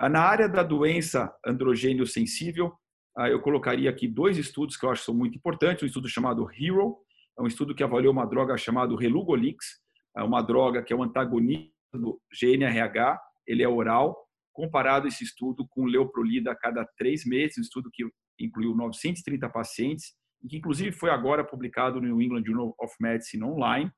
Uh, 0.02 0.08
na 0.08 0.22
área 0.22 0.48
da 0.48 0.64
doença 0.64 1.32
androgênio 1.46 2.04
sensível, 2.04 2.72
uh, 3.16 3.26
eu 3.26 3.40
colocaria 3.40 3.88
aqui 3.88 4.08
dois 4.08 4.36
estudos 4.36 4.76
que 4.76 4.84
eu 4.84 4.90
acho 4.90 5.02
que 5.02 5.06
são 5.06 5.14
muito 5.14 5.36
importantes. 5.36 5.84
Um 5.84 5.86
estudo 5.86 6.08
chamado 6.08 6.50
HERO, 6.50 6.96
é 7.38 7.42
um 7.42 7.46
estudo 7.46 7.76
que 7.76 7.84
avaliou 7.84 8.12
uma 8.12 8.26
droga 8.26 8.56
chamada 8.56 8.96
Relugolix, 8.96 9.80
é 10.16 10.22
uma 10.24 10.42
droga 10.42 10.82
que 10.82 10.92
é 10.92 10.96
um 10.96 11.02
antagonista 11.04 11.70
do 11.92 12.20
GNRH, 12.32 13.20
ele 13.46 13.62
é 13.62 13.68
oral, 13.68 14.23
comparado 14.54 15.08
esse 15.08 15.24
estudo 15.24 15.66
com 15.68 15.84
Leoprolida 15.84 16.52
a 16.52 16.56
cada 16.56 16.86
três 16.96 17.26
meses, 17.26 17.58
um 17.58 17.60
estudo 17.60 17.90
que 17.92 18.04
incluiu 18.38 18.74
930 18.74 19.48
pacientes, 19.50 20.14
e 20.42 20.48
que 20.48 20.56
inclusive 20.56 20.92
foi 20.92 21.10
agora 21.10 21.44
publicado 21.44 22.00
no 22.00 22.06
New 22.06 22.22
England 22.22 22.44
Journal 22.46 22.74
of 22.80 22.94
Medicine 23.00 23.44
online. 23.44 23.90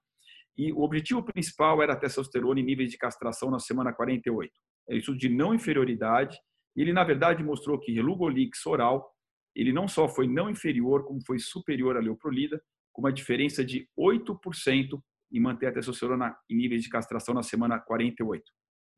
E 0.56 0.72
o 0.72 0.80
objetivo 0.80 1.22
principal 1.22 1.82
era 1.82 1.92
a 1.92 1.96
testosterona 1.96 2.58
em 2.58 2.64
níveis 2.64 2.90
de 2.90 2.96
castração 2.96 3.50
na 3.50 3.58
semana 3.58 3.92
48. 3.92 4.50
É 4.88 4.94
um 4.94 4.98
estudo 4.98 5.18
de 5.18 5.28
não 5.28 5.54
inferioridade. 5.54 6.38
E 6.74 6.80
ele, 6.80 6.92
na 6.92 7.04
verdade, 7.04 7.44
mostrou 7.44 7.78
que 7.78 7.92
Relugolix 7.92 8.64
oral, 8.64 9.06
ele 9.54 9.72
não 9.72 9.86
só 9.86 10.08
foi 10.08 10.26
não 10.26 10.48
inferior, 10.48 11.04
como 11.04 11.20
foi 11.26 11.38
superior 11.38 11.96
à 11.96 12.00
Leoprolida, 12.00 12.62
com 12.92 13.02
uma 13.02 13.12
diferença 13.12 13.64
de 13.64 13.86
8% 13.98 14.98
em 15.32 15.40
manter 15.40 15.66
a 15.66 15.72
testosterona 15.72 16.34
em 16.48 16.56
níveis 16.56 16.82
de 16.82 16.88
castração 16.88 17.34
na 17.34 17.42
semana 17.42 17.78
48. 17.78 18.42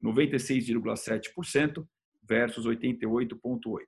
96,7% 0.03 1.87
versus 2.23 2.67
88,8%. 2.67 3.87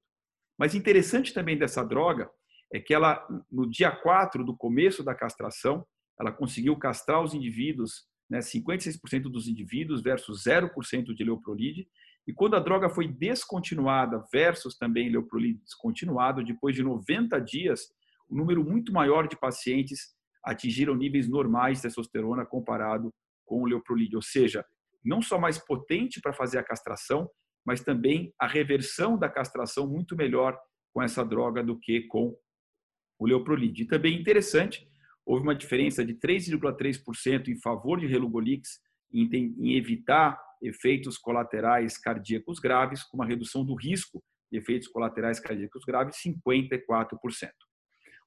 Mas 0.59 0.75
interessante 0.75 1.33
também 1.33 1.57
dessa 1.57 1.83
droga 1.83 2.31
é 2.73 2.79
que 2.79 2.95
ela, 2.95 3.27
no 3.51 3.69
dia 3.69 3.91
4 3.91 4.45
do 4.45 4.57
começo 4.57 5.03
da 5.03 5.15
castração, 5.15 5.87
ela 6.19 6.31
conseguiu 6.31 6.77
castrar 6.77 7.23
os 7.23 7.35
indivíduos, 7.35 8.07
né, 8.29 8.41
56% 8.41 9.23
dos 9.23 9.49
indivíduos 9.49 10.03
versus 10.03 10.45
0% 10.45 11.15
de 11.15 11.25
leuprolide, 11.25 11.89
e 12.27 12.33
quando 12.33 12.55
a 12.55 12.61
droga 12.61 12.89
foi 12.89 13.09
descontinuada 13.09 14.23
versus 14.33 14.77
também 14.77 15.09
leuprolide 15.09 15.61
descontinuado, 15.65 16.45
depois 16.45 16.77
de 16.77 16.83
90 16.83 17.41
dias, 17.41 17.89
um 18.31 18.37
número 18.37 18.63
muito 18.63 18.93
maior 18.93 19.27
de 19.27 19.37
pacientes 19.37 20.15
atingiram 20.45 20.95
níveis 20.95 21.29
normais 21.29 21.79
de 21.79 21.83
testosterona 21.83 22.47
comparado 22.47 23.13
com 23.45 23.63
o 23.63 23.67
leuprolide, 23.67 24.15
ou 24.15 24.23
seja, 24.23 24.65
não 25.05 25.23
só 25.23 25.39
mais 25.39 25.59
potente 25.59 26.21
para 26.21 26.33
fazer 26.33 26.59
a 26.59 26.65
castração, 26.65 27.31
mas 27.65 27.83
também 27.83 28.33
a 28.39 28.47
reversão 28.47 29.19
da 29.19 29.29
castração 29.29 29.87
muito 29.87 30.17
melhor 30.17 30.59
com 30.93 31.03
essa 31.03 31.25
droga 31.25 31.63
do 31.63 31.79
que 31.79 32.03
com 32.03 32.37
o 33.19 33.27
Leoprolid. 33.27 33.83
E 33.83 33.87
também 33.87 34.19
interessante, 34.19 34.89
houve 35.25 35.43
uma 35.43 35.55
diferença 35.55 36.05
de 36.05 36.15
3,3% 36.15 37.49
em 37.49 37.61
favor 37.61 38.01
de 38.01 38.07
Relugolix 38.07 38.81
em, 39.13 39.77
evitar 39.77 40.41
efeitos 40.63 41.17
colaterais 41.19 41.97
cardíacos 41.99 42.59
graves, 42.59 43.03
com 43.03 43.17
uma 43.17 43.27
redução 43.27 43.65
do 43.65 43.75
risco 43.75 44.23
de 44.51 44.59
efeitos 44.59 44.89
colaterais 44.89 45.39
cardíacos 45.39 45.85
graves 45.85 46.17
54%. 46.17 47.51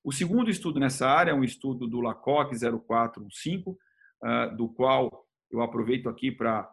O 0.04 0.12
segundo 0.12 0.50
estudo 0.50 0.80
nessa 0.80 1.08
área 1.08 1.32
é 1.32 1.34
um 1.34 1.44
estudo 1.44 1.88
do 1.88 2.02
LACOG 2.02 2.56
0415, 2.58 3.78
ah, 4.22 4.48
do 4.48 4.70
qual 4.70 5.26
eu 5.54 5.62
aproveito 5.62 6.10
aqui 6.10 6.32
para 6.32 6.68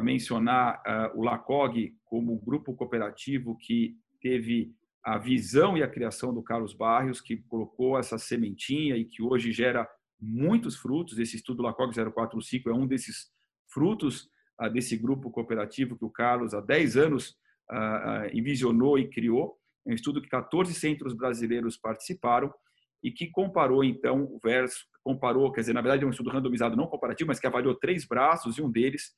mencionar 0.00 0.80
uh, 0.86 1.18
o 1.18 1.24
LACOG 1.24 1.96
como 2.04 2.38
grupo 2.38 2.72
cooperativo 2.74 3.56
que 3.58 3.96
teve 4.20 4.72
a 5.02 5.18
visão 5.18 5.76
e 5.76 5.82
a 5.82 5.88
criação 5.88 6.32
do 6.32 6.42
Carlos 6.42 6.72
Barrios, 6.72 7.20
que 7.20 7.38
colocou 7.48 7.98
essa 7.98 8.18
sementinha 8.18 8.96
e 8.96 9.04
que 9.04 9.20
hoje 9.20 9.50
gera 9.50 9.88
muitos 10.20 10.76
frutos. 10.76 11.18
Esse 11.18 11.36
estudo 11.36 11.62
LACOG 11.62 11.92
045 11.92 12.70
é 12.70 12.72
um 12.72 12.86
desses 12.86 13.32
frutos 13.66 14.30
uh, 14.60 14.70
desse 14.70 14.96
grupo 14.96 15.28
cooperativo 15.28 15.98
que 15.98 16.04
o 16.04 16.10
Carlos, 16.10 16.54
há 16.54 16.60
10 16.60 16.96
anos, 16.96 17.30
uh, 17.68 18.30
envisionou 18.32 18.96
e 18.96 19.08
criou. 19.08 19.58
É 19.84 19.90
um 19.90 19.94
estudo 19.94 20.22
que 20.22 20.28
14 20.28 20.72
centros 20.72 21.14
brasileiros 21.14 21.76
participaram 21.76 22.54
e 23.02 23.10
que 23.10 23.30
comparou, 23.30 23.82
então, 23.82 24.24
o 24.24 24.38
verso, 24.42 24.84
comparou, 25.02 25.50
quer 25.52 25.60
dizer, 25.60 25.72
na 25.72 25.80
verdade 25.80 26.04
é 26.04 26.06
um 26.06 26.10
estudo 26.10 26.30
randomizado 26.30 26.76
não 26.76 26.86
comparativo, 26.86 27.28
mas 27.28 27.40
que 27.40 27.46
avaliou 27.46 27.74
três 27.74 28.06
braços 28.06 28.58
e 28.58 28.62
um 28.62 28.70
deles 28.70 29.14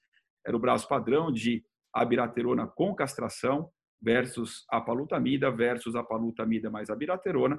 era 0.47 0.57
o 0.57 0.61
braço 0.61 0.89
padrão 0.89 1.33
de 1.33 1.64
abiraterona 1.93 2.66
com 2.66 2.95
castração 2.95 3.70
versus 4.01 4.64
apalutamida 4.70 5.51
versus 5.51 5.95
apalutamida 5.95 6.70
mais 6.70 6.91
abiraterona. 6.91 7.59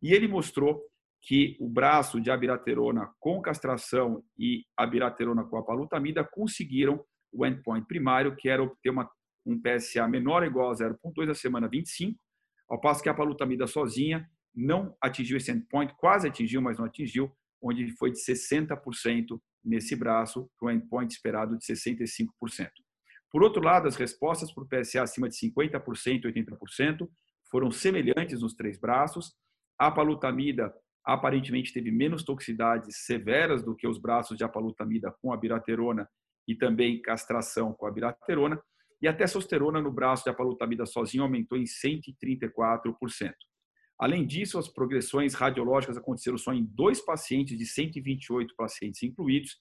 E 0.00 0.12
ele 0.12 0.28
mostrou 0.28 0.80
que 1.20 1.56
o 1.60 1.68
braço 1.68 2.20
de 2.20 2.30
abiraterona 2.30 3.10
com 3.20 3.40
castração 3.40 4.22
e 4.36 4.64
abiraterona 4.76 5.44
com 5.44 5.56
apalutamida 5.56 6.24
conseguiram 6.24 7.04
o 7.32 7.46
endpoint 7.46 7.86
primário, 7.86 8.36
que 8.36 8.48
era 8.48 8.62
obter 8.62 8.90
uma, 8.90 9.08
um 9.46 9.60
PSA 9.60 10.06
menor 10.08 10.42
ou 10.42 10.48
igual 10.48 10.70
a 10.70 10.74
0,2 10.74 11.26
na 11.26 11.34
semana 11.34 11.68
25, 11.68 12.18
ao 12.68 12.80
passo 12.80 13.02
que 13.02 13.08
a 13.08 13.12
apalutamida 13.12 13.66
sozinha 13.66 14.28
não 14.54 14.96
atingiu 15.00 15.36
esse 15.36 15.50
endpoint, 15.50 15.94
quase 15.96 16.28
atingiu, 16.28 16.60
mas 16.60 16.78
não 16.78 16.84
atingiu, 16.84 17.32
onde 17.60 17.90
foi 17.96 18.10
de 18.10 18.18
60% 18.18 19.40
nesse 19.64 19.94
braço, 19.94 20.50
para 20.58 20.66
o 20.66 20.70
endpoint 20.70 21.12
esperado 21.12 21.56
de 21.56 21.64
65%. 21.64 22.28
Por 23.30 23.42
outro 23.42 23.62
lado, 23.62 23.88
as 23.88 23.96
respostas 23.96 24.52
para 24.52 24.62
o 24.62 24.68
PSA 24.68 25.02
acima 25.02 25.28
de 25.28 25.36
50% 25.36 26.24
e 26.24 26.32
80% 26.32 27.08
foram 27.50 27.70
semelhantes 27.70 28.42
nos 28.42 28.54
três 28.54 28.78
braços. 28.78 29.34
A 29.78 29.90
palutamida 29.90 30.72
aparentemente 31.04 31.72
teve 31.72 31.90
menos 31.90 32.24
toxicidades 32.24 33.04
severas 33.04 33.62
do 33.62 33.74
que 33.74 33.86
os 33.86 33.98
braços 33.98 34.36
de 34.36 34.44
apalutamida 34.44 35.10
com 35.20 35.32
a 35.32 35.36
biraterona 35.36 36.08
e 36.46 36.54
também 36.54 37.00
castração 37.00 37.72
com 37.72 37.86
a 37.86 37.90
biraterona. 37.90 38.60
E 39.00 39.08
a 39.08 39.14
testosterona 39.14 39.80
no 39.80 39.90
braço 39.90 40.24
de 40.24 40.30
apalutamida 40.30 40.86
sozinho 40.86 41.24
aumentou 41.24 41.58
em 41.58 41.64
134%. 41.64 43.32
Além 44.02 44.26
disso, 44.26 44.58
as 44.58 44.66
progressões 44.66 45.32
radiológicas 45.32 45.96
aconteceram 45.96 46.36
só 46.36 46.52
em 46.52 46.64
dois 46.64 47.00
pacientes 47.00 47.56
de 47.56 47.64
128 47.64 48.52
pacientes 48.56 49.00
incluídos, 49.04 49.60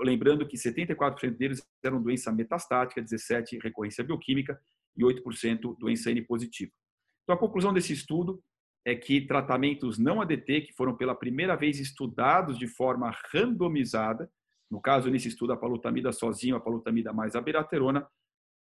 lembrando 0.00 0.48
que 0.48 0.56
74% 0.56 1.36
deles 1.36 1.62
eram 1.84 2.02
doença 2.02 2.32
metastática, 2.32 3.02
17% 3.02 3.62
recorrência 3.62 4.02
bioquímica 4.02 4.58
e 4.96 5.02
8% 5.02 5.76
doença 5.78 6.10
N 6.10 6.22
positiva. 6.22 6.72
Então, 7.22 7.36
a 7.36 7.38
conclusão 7.38 7.74
desse 7.74 7.92
estudo 7.92 8.42
é 8.82 8.96
que 8.96 9.26
tratamentos 9.26 9.98
não 9.98 10.22
ADT, 10.22 10.62
que 10.62 10.72
foram 10.72 10.96
pela 10.96 11.14
primeira 11.14 11.54
vez 11.54 11.78
estudados 11.78 12.58
de 12.58 12.66
forma 12.66 13.14
randomizada, 13.30 14.32
no 14.70 14.80
caso, 14.80 15.10
nesse 15.10 15.28
estudo, 15.28 15.52
a 15.52 15.56
palutamida 15.56 16.12
sozinho, 16.12 16.56
a 16.56 16.60
palutamida 16.60 17.12
mais 17.12 17.36
a 17.36 17.42
beraterona, 17.42 18.08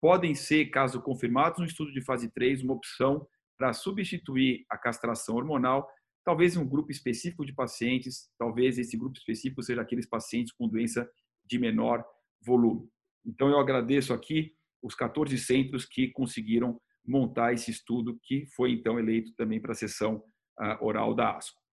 podem 0.02 0.34
ser, 0.34 0.72
caso 0.72 1.00
confirmados 1.04 1.60
no 1.60 1.68
estudo 1.68 1.92
de 1.92 2.02
fase 2.02 2.32
3, 2.32 2.64
uma 2.64 2.74
opção 2.74 3.28
para 3.58 3.74
substituir 3.74 4.66
a 4.70 4.78
castração 4.78 5.36
hormonal, 5.36 5.88
talvez 6.24 6.58
um 6.58 6.68
grupo 6.68 6.92
específico 6.92 7.46
de 7.46 7.54
pacientes, 7.54 8.30
talvez 8.38 8.78
esse 8.78 8.98
grupo 8.98 9.18
específico 9.18 9.62
seja 9.62 9.82
aqueles 9.82 10.08
pacientes 10.08 10.54
com 10.54 10.68
doença 10.68 11.10
de 11.46 11.60
menor 11.60 12.04
volume. 12.46 12.90
Então, 13.26 13.50
eu 13.50 13.60
agradeço 13.60 14.14
aqui 14.14 14.54
os 14.82 14.96
14 14.96 15.38
centros 15.38 15.86
que 15.86 16.10
conseguiram 16.10 16.80
montar 17.06 17.54
esse 17.54 17.72
estudo, 17.72 18.20
que 18.24 18.46
foi 18.56 18.72
então 18.72 19.00
eleito 19.00 19.34
também 19.36 19.62
para 19.62 19.72
a 19.72 19.76
sessão 19.76 20.24
uh, 20.60 20.86
oral 20.86 21.14
da 21.14 21.38
ASCO. 21.38 21.64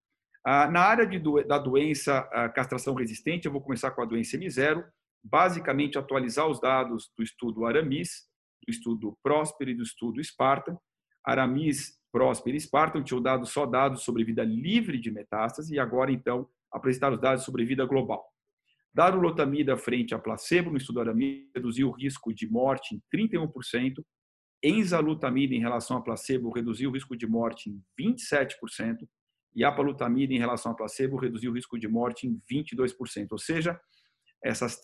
Na 0.45 0.81
área 0.81 1.07
da 1.45 1.59
doença 1.59 2.23
castração 2.55 2.95
resistente, 2.95 3.45
eu 3.45 3.53
vou 3.53 3.61
começar 3.61 3.91
com 3.91 4.01
a 4.01 4.07
doença 4.07 4.39
M0, 4.39 4.83
basicamente 5.23 5.99
atualizar 5.99 6.49
os 6.49 6.59
dados 6.59 7.13
do 7.15 7.23
estudo 7.23 7.67
Aramis, 7.67 8.27
do 8.67 8.71
estudo 8.71 9.19
Prosper 9.23 9.69
e 9.69 9.75
do 9.75 9.83
estudo 9.83 10.23
Spartan. 10.25 10.79
Aramis, 11.25 11.99
Prosper 12.13 12.55
e 12.55 12.61
Spartan 12.61 13.03
tinham 13.03 13.23
dado 13.23 13.47
só 13.47 13.67
dados 13.67 14.03
sobre 14.03 14.25
vida 14.25 14.43
livre 14.43 14.99
de 14.99 15.11
metástase 15.11 15.75
e 15.75 15.79
agora, 15.79 16.11
então, 16.11 16.49
apresentar 16.73 17.13
os 17.13 17.21
dados 17.21 17.45
sobre 17.45 17.65
vida 17.65 17.85
global. 17.85 18.25
Darulotamida 18.93 19.77
frente 19.77 20.15
a 20.15 20.19
placebo 20.19 20.71
no 20.71 20.77
estudo 20.77 21.01
Aramis 21.01 21.49
reduziu 21.55 21.89
o 21.89 21.93
risco 21.93 22.35
de 22.35 22.51
morte 22.51 22.95
em 22.95 23.03
31%, 23.15 24.05
enzalutamida 24.63 25.55
em 25.55 25.61
relação 25.61 25.97
a 25.97 26.03
placebo 26.03 26.51
reduziu 26.51 26.91
o 26.91 26.93
risco 26.93 27.17
de 27.17 27.27
morte 27.27 27.71
em 27.71 27.83
27%, 27.99 29.09
e 29.55 29.65
a 29.65 29.73
palutamida 29.73 30.33
em 30.33 30.39
relação 30.39 30.73
a 30.73 30.75
placebo 30.75 31.17
reduziu 31.17 31.51
o 31.51 31.55
risco 31.55 31.79
de 31.79 31.89
morte 31.89 32.27
em 32.27 32.41
22%. 32.51 33.29
Ou 33.33 33.39
seja, 33.39 33.81
essas 34.45 34.81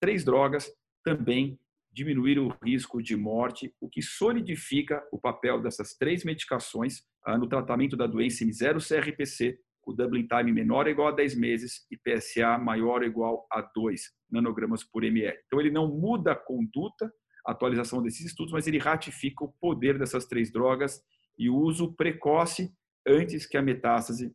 três 0.00 0.24
drogas 0.24 0.70
também 1.04 1.58
diminuíram 1.98 2.46
o 2.46 2.54
risco 2.64 3.02
de 3.02 3.16
morte, 3.16 3.74
o 3.80 3.88
que 3.88 4.00
solidifica 4.00 5.02
o 5.10 5.18
papel 5.18 5.60
dessas 5.60 5.96
três 5.96 6.22
medicações 6.22 7.02
ah, 7.26 7.36
no 7.36 7.48
tratamento 7.48 7.96
da 7.96 8.06
doença 8.06 8.44
M0-CRPC, 8.44 9.58
o 9.84 9.92
doubling 9.92 10.28
time 10.28 10.52
menor 10.52 10.84
ou 10.84 10.92
igual 10.92 11.08
a 11.08 11.12
10 11.12 11.34
meses 11.34 11.86
e 11.90 11.96
PSA 11.96 12.56
maior 12.56 13.00
ou 13.00 13.06
igual 13.06 13.46
a 13.50 13.62
2 13.74 14.00
nanogramas 14.30 14.84
por 14.84 15.02
ml. 15.02 15.36
Então, 15.46 15.60
ele 15.60 15.72
não 15.72 15.88
muda 15.88 16.32
a 16.32 16.36
conduta, 16.36 17.12
a 17.44 17.50
atualização 17.50 18.00
desses 18.00 18.26
estudos, 18.26 18.52
mas 18.52 18.68
ele 18.68 18.78
ratifica 18.78 19.44
o 19.44 19.52
poder 19.60 19.98
dessas 19.98 20.26
três 20.26 20.52
drogas 20.52 21.02
e 21.36 21.50
o 21.50 21.56
uso 21.56 21.94
precoce 21.96 22.72
antes 23.06 23.44
que 23.44 23.56
a 23.56 23.62
metástase, 23.62 24.32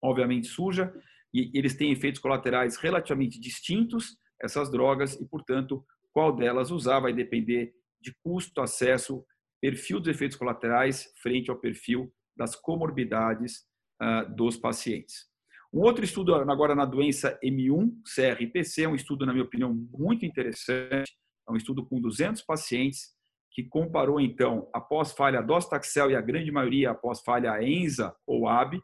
obviamente, 0.00 0.46
surja. 0.46 0.94
E 1.34 1.50
eles 1.58 1.74
têm 1.74 1.90
efeitos 1.90 2.20
colaterais 2.20 2.76
relativamente 2.76 3.40
distintos, 3.40 4.16
essas 4.40 4.70
drogas, 4.70 5.14
e, 5.20 5.26
portanto, 5.26 5.84
qual 6.12 6.34
delas 6.34 6.70
usar 6.70 7.00
vai 7.00 7.12
depender 7.12 7.72
de 8.00 8.14
custo, 8.22 8.60
acesso, 8.60 9.24
perfil 9.60 9.98
dos 9.98 10.08
efeitos 10.08 10.36
colaterais 10.36 11.12
frente 11.20 11.50
ao 11.50 11.58
perfil 11.58 12.12
das 12.36 12.54
comorbidades 12.54 13.64
uh, 14.00 14.34
dos 14.34 14.56
pacientes. 14.56 15.26
Um 15.72 15.80
outro 15.80 16.04
estudo 16.04 16.34
agora 16.34 16.74
na 16.74 16.86
doença 16.86 17.38
M1-CRPC, 17.44 18.84
é 18.84 18.88
um 18.88 18.94
estudo, 18.94 19.26
na 19.26 19.32
minha 19.32 19.44
opinião, 19.44 19.74
muito 19.74 20.24
interessante, 20.24 21.12
é 21.46 21.52
um 21.52 21.56
estudo 21.56 21.84
com 21.84 22.00
200 22.00 22.42
pacientes, 22.42 23.16
que 23.50 23.64
comparou, 23.64 24.20
então, 24.20 24.70
após 24.72 25.12
falha 25.12 25.42
dostaxel 25.42 26.10
e 26.10 26.16
a 26.16 26.20
grande 26.20 26.50
maioria 26.50 26.90
após 26.90 27.20
falha 27.20 27.60
ENZA 27.62 28.14
ou 28.26 28.48
AB, 28.48 28.76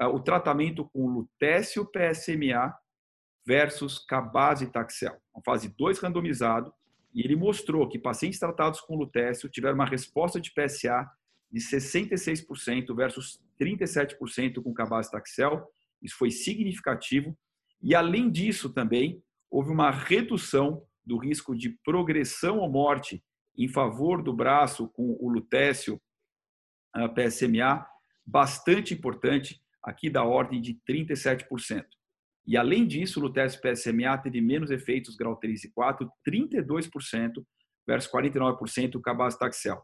uh, 0.00 0.06
o 0.06 0.20
tratamento 0.20 0.88
com 0.90 1.08
lutécio 1.08 1.84
PSMA 1.84 2.72
versus 3.46 3.98
cabazitaxel, 3.98 5.16
uma 5.34 5.42
fase 5.44 5.72
2 5.78 5.98
randomizado, 6.00 6.72
e 7.14 7.22
ele 7.22 7.36
mostrou 7.36 7.88
que 7.88 7.98
pacientes 7.98 8.38
tratados 8.38 8.80
com 8.80 8.96
lutécio 8.96 9.48
tiveram 9.48 9.76
uma 9.76 9.86
resposta 9.86 10.40
de 10.40 10.52
PSA 10.52 11.08
de 11.50 11.60
66% 11.60 12.94
versus 12.94 13.40
37% 13.58 14.62
com 14.62 14.74
cabazitaxel. 14.74 15.66
Isso 16.02 16.16
foi 16.18 16.30
significativo. 16.30 17.38
E 17.80 17.94
além 17.94 18.30
disso 18.30 18.70
também 18.70 19.22
houve 19.50 19.70
uma 19.70 19.90
redução 19.90 20.82
do 21.04 21.16
risco 21.16 21.56
de 21.56 21.70
progressão 21.84 22.58
ou 22.58 22.70
morte 22.70 23.24
em 23.56 23.68
favor 23.68 24.22
do 24.22 24.34
braço 24.34 24.88
com 24.88 25.16
o 25.20 25.30
lutécio 25.30 26.00
PSMA, 27.14 27.86
bastante 28.26 28.92
importante, 28.92 29.62
aqui 29.82 30.10
da 30.10 30.24
ordem 30.24 30.60
de 30.60 30.78
37%. 30.86 31.84
E, 32.46 32.56
além 32.56 32.86
disso, 32.86 33.18
o 33.18 33.22
Lutécio 33.22 33.60
PSMA 33.60 34.16
teve 34.18 34.40
menos 34.40 34.70
efeitos 34.70 35.16
grau 35.16 35.36
3 35.36 35.64
e 35.64 35.72
4, 35.72 36.08
32% 36.26 37.44
versus 37.86 38.10
49% 38.10 38.94
o 38.94 39.00
Cabazitaxel. 39.00 39.82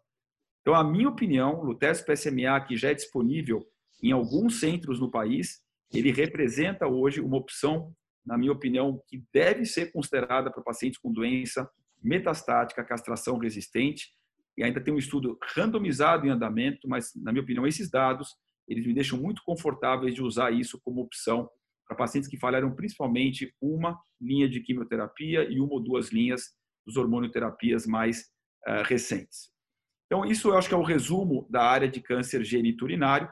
Então, 0.61 0.75
a 0.75 0.85
minha 0.85 1.09
opinião, 1.09 1.61
o 1.61 1.65
Lutécio 1.65 2.07
PSMA, 2.07 2.61
que 2.61 2.77
já 2.77 2.91
é 2.91 2.95
disponível 2.95 3.67
em 4.01 4.13
alguns 4.13 4.61
centros 4.61 5.01
no 5.01 5.11
país, 5.11 5.61
ele 5.93 6.13
representa 6.13 6.87
hoje 6.87 7.21
uma 7.21 7.37
opção, 7.37 7.93
na 8.25 8.39
minha 8.39 8.53
opinião, 8.53 9.03
que 9.09 9.25
deve 9.33 9.65
ser 9.65 9.93
considerada 9.93 10.51
para 10.51 10.63
pacientes 10.63 10.99
com 10.99 11.13
doença 11.13 11.69
metastática, 12.03 12.85
castração 12.85 13.39
resistente, 13.39 14.11
e 14.57 14.63
ainda 14.63 14.81
tem 14.81 14.93
um 14.93 14.99
estudo 14.99 15.39
randomizado 15.55 16.27
em 16.27 16.31
andamento, 16.31 16.89
mas, 16.89 17.13
na 17.17 17.33
minha 17.33 17.43
opinião, 17.43 17.67
esses 17.67 17.91
dados, 17.91 18.37
eles 18.69 18.87
me 18.87 18.95
deixam 18.95 19.19
muito 19.19 19.43
confortáveis 19.45 20.15
de 20.15 20.23
usar 20.23 20.53
isso 20.53 20.81
como 20.85 21.01
opção 21.01 21.49
para 21.93 22.07
pacientes 22.07 22.29
que 22.29 22.39
falharam 22.39 22.75
principalmente 22.75 23.55
uma 23.61 23.99
linha 24.21 24.49
de 24.49 24.61
quimioterapia 24.61 25.45
e 25.51 25.61
uma 25.61 25.75
ou 25.75 25.81
duas 25.81 26.11
linhas 26.11 26.51
dos 26.87 26.97
hormonoterapias 26.97 27.87
mais 27.87 28.31
uh, 28.67 28.83
recentes. 28.85 29.51
Então, 30.07 30.25
isso 30.25 30.49
eu 30.49 30.59
acho 30.59 30.69
que 30.69 30.75
é 30.75 30.79
o 30.79 30.83
resumo 30.83 31.47
da 31.51 31.63
área 31.63 31.89
de 31.89 32.01
câncer 32.01 32.45
geniturinário 32.45 33.29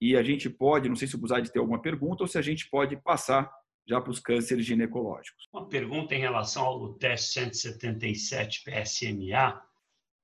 e 0.00 0.16
a 0.16 0.22
gente 0.22 0.48
pode, 0.48 0.88
não 0.88 0.96
sei 0.96 1.08
se 1.08 1.14
o 1.14 1.18
Buzade 1.18 1.50
tem 1.50 1.60
alguma 1.60 1.80
pergunta 1.80 2.22
ou 2.22 2.28
se 2.28 2.38
a 2.38 2.42
gente 2.42 2.68
pode 2.70 2.96
passar 3.02 3.50
já 3.86 4.00
para 4.00 4.10
os 4.10 4.20
cânceres 4.20 4.66
ginecológicos. 4.66 5.48
Uma 5.52 5.68
pergunta 5.68 6.14
em 6.14 6.20
relação 6.20 6.64
ao 6.64 6.76
LUTES 6.76 7.32
177 7.32 8.62
PSMA. 8.62 9.60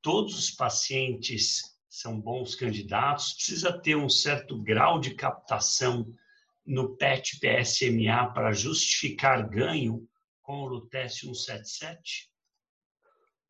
Todos 0.03 0.39
os 0.39 0.51
pacientes 0.51 1.63
são 1.89 2.21
bons 2.21 2.55
candidatos? 2.55 3.33
Precisa 3.33 3.73
ter 3.73 3.97
um 3.97 4.09
certo 4.09 4.61
grau 4.63 5.01
de 5.01 5.15
captação 5.15 6.07
no 6.67 6.97
PET 6.97 7.39
PSMA 7.41 8.33
para 8.33 8.53
justificar 8.53 9.49
ganho 9.49 10.07
com 10.43 10.63
o 10.63 10.67
Lutece 10.67 11.21
177? 11.21 12.31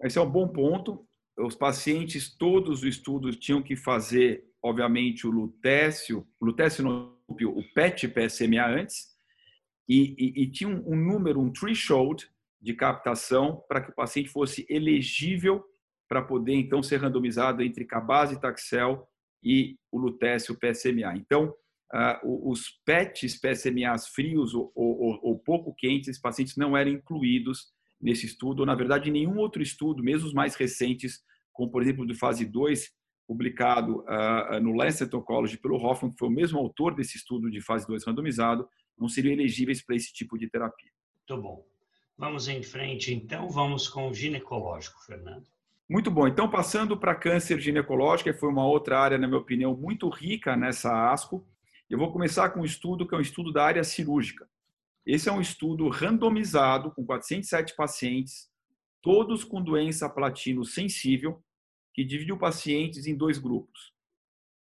Esse 0.02 0.18
é 0.18 0.22
um 0.22 0.30
bom 0.30 0.48
ponto. 0.48 1.06
Os 1.38 1.54
pacientes, 1.54 2.34
todos 2.36 2.80
os 2.80 2.84
estudos 2.84 3.36
tinham 3.36 3.62
que 3.62 3.76
fazer, 3.76 4.44
obviamente, 4.62 5.26
o 5.26 5.30
lutécio, 5.30 6.26
lutécio 6.40 6.84
no 6.84 7.14
o 7.26 7.62
PET 7.74 8.06
PSMA 8.08 8.66
antes, 8.66 9.14
e, 9.88 10.14
e, 10.18 10.42
e 10.42 10.50
tinha 10.50 10.68
um, 10.68 10.92
um, 10.92 10.96
número, 10.96 11.40
um 11.40 11.50
threshold 11.50 12.28
de 12.60 12.74
captação 12.74 13.62
para 13.68 13.80
que 13.80 13.90
o 13.90 13.94
paciente 13.94 14.28
fosse 14.28 14.66
elegível 14.68 15.64
para 16.08 16.22
poder, 16.22 16.54
então, 16.54 16.82
ser 16.82 16.98
randomizado 16.98 17.62
entre 17.62 17.84
cabazitaxel 17.84 19.08
e 19.42 19.76
o 19.90 19.98
lutécio 19.98 20.56
PSMA. 20.58 21.16
Então, 21.16 21.54
uh, 21.94 22.50
os 22.50 22.68
PETs, 22.84 23.40
PSMAs 23.40 24.08
frios 24.08 24.52
ou, 24.52 24.72
ou, 24.74 25.20
ou, 25.22 25.38
pouco 25.38 25.72
quentes, 25.74 26.08
esses 26.08 26.20
pacientes 26.20 26.56
não 26.56 26.76
eram 26.76 26.90
incluídos 26.90 27.72
nesse 28.00 28.26
estudo, 28.26 28.60
ou, 28.60 28.66
na 28.66 28.74
verdade, 28.74 29.10
nenhum 29.10 29.38
outro 29.38 29.62
estudo, 29.62 30.02
mesmo 30.02 30.26
os 30.26 30.34
mais 30.34 30.56
recentes, 30.56 31.22
como, 31.52 31.70
por 31.70 31.80
exemplo, 31.80 32.04
do 32.04 32.14
fase 32.14 32.44
2, 32.44 32.92
publicado 33.26 34.00
uh, 34.00 34.60
no 34.60 34.72
Lancet 34.72 35.14
Oncology 35.14 35.56
pelo 35.56 35.76
Hoffman, 35.76 36.10
que 36.10 36.18
foi 36.18 36.28
o 36.28 36.32
mesmo 36.32 36.58
autor 36.58 36.94
desse 36.94 37.16
estudo 37.16 37.50
de 37.50 37.60
fase 37.60 37.86
2 37.86 38.04
randomizado, 38.04 38.68
não 38.98 39.08
seriam 39.08 39.32
elegíveis 39.32 39.82
para 39.82 39.96
esse 39.96 40.12
tipo 40.12 40.36
de 40.36 40.48
terapia. 40.48 40.90
Muito 41.28 41.42
bom. 41.42 41.64
Vamos 42.16 42.48
em 42.48 42.62
frente, 42.62 43.14
então, 43.14 43.48
vamos 43.48 43.88
com 43.88 44.08
o 44.08 44.14
ginecológico, 44.14 45.00
Fernando. 45.04 45.46
Muito 45.88 46.10
bom. 46.10 46.26
Então, 46.26 46.48
passando 46.48 46.96
para 46.96 47.14
câncer 47.14 47.60
ginecológico, 47.60 48.30
que 48.30 48.38
foi 48.38 48.48
uma 48.48 48.66
outra 48.66 48.98
área, 48.98 49.18
na 49.18 49.26
minha 49.26 49.40
opinião, 49.40 49.76
muito 49.76 50.08
rica 50.08 50.56
nessa 50.56 51.12
ASCO. 51.12 51.44
Eu 51.94 51.98
vou 51.98 52.10
começar 52.10 52.50
com 52.50 52.62
um 52.62 52.64
estudo 52.64 53.06
que 53.06 53.14
é 53.14 53.18
um 53.18 53.20
estudo 53.20 53.52
da 53.52 53.64
área 53.64 53.84
cirúrgica. 53.84 54.50
Esse 55.06 55.28
é 55.28 55.32
um 55.32 55.40
estudo 55.40 55.88
randomizado 55.88 56.90
com 56.90 57.06
407 57.06 57.76
pacientes, 57.76 58.50
todos 59.00 59.44
com 59.44 59.62
doença 59.62 60.10
platino 60.10 60.64
sensível, 60.64 61.40
que 61.92 62.02
dividiu 62.02 62.36
pacientes 62.36 63.06
em 63.06 63.16
dois 63.16 63.38
grupos. 63.38 63.94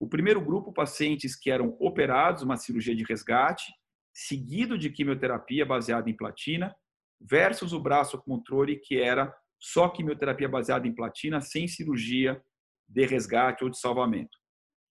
O 0.01 0.09
primeiro 0.09 0.41
grupo, 0.41 0.73
pacientes 0.73 1.37
que 1.37 1.51
eram 1.51 1.77
operados, 1.79 2.43
uma 2.43 2.57
cirurgia 2.57 2.97
de 2.97 3.05
resgate, 3.05 3.75
seguido 4.11 4.79
de 4.79 4.89
quimioterapia 4.89 5.67
baseada 5.67 6.09
em 6.09 6.17
platina, 6.17 6.75
versus 7.21 7.75
o 7.75 7.79
braço 7.79 8.17
controle, 8.23 8.77
que 8.77 8.99
era 8.99 9.31
só 9.61 9.91
quimioterapia 9.91 10.49
baseada 10.49 10.89
em 10.89 10.95
platina, 10.95 11.43
sem 11.43 11.69
cirurgia 11.69 12.43
de 12.89 13.05
resgate 13.05 13.65
ou 13.65 13.69
de 13.69 13.79
salvamento. 13.79 14.39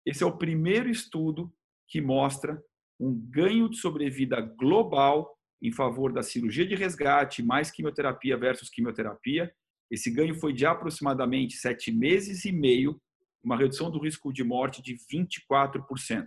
Esse 0.06 0.22
é 0.22 0.26
o 0.26 0.38
primeiro 0.38 0.88
estudo 0.88 1.52
que 1.90 2.00
mostra 2.00 2.62
um 2.98 3.12
ganho 3.14 3.68
de 3.68 3.76
sobrevida 3.76 4.40
global 4.40 5.36
em 5.60 5.72
favor 5.72 6.12
da 6.12 6.22
cirurgia 6.22 6.66
de 6.66 6.74
resgate 6.74 7.42
mais 7.42 7.70
quimioterapia 7.70 8.36
versus 8.38 8.70
quimioterapia. 8.70 9.52
Esse 9.90 10.10
ganho 10.10 10.34
foi 10.36 10.52
de 10.52 10.64
aproximadamente 10.64 11.56
sete 11.56 11.90
meses 11.90 12.44
e 12.44 12.52
meio, 12.52 13.00
uma 13.42 13.56
redução 13.56 13.90
do 13.90 13.98
risco 13.98 14.32
de 14.32 14.44
morte 14.44 14.80
de 14.80 14.96
24%. 15.12 16.26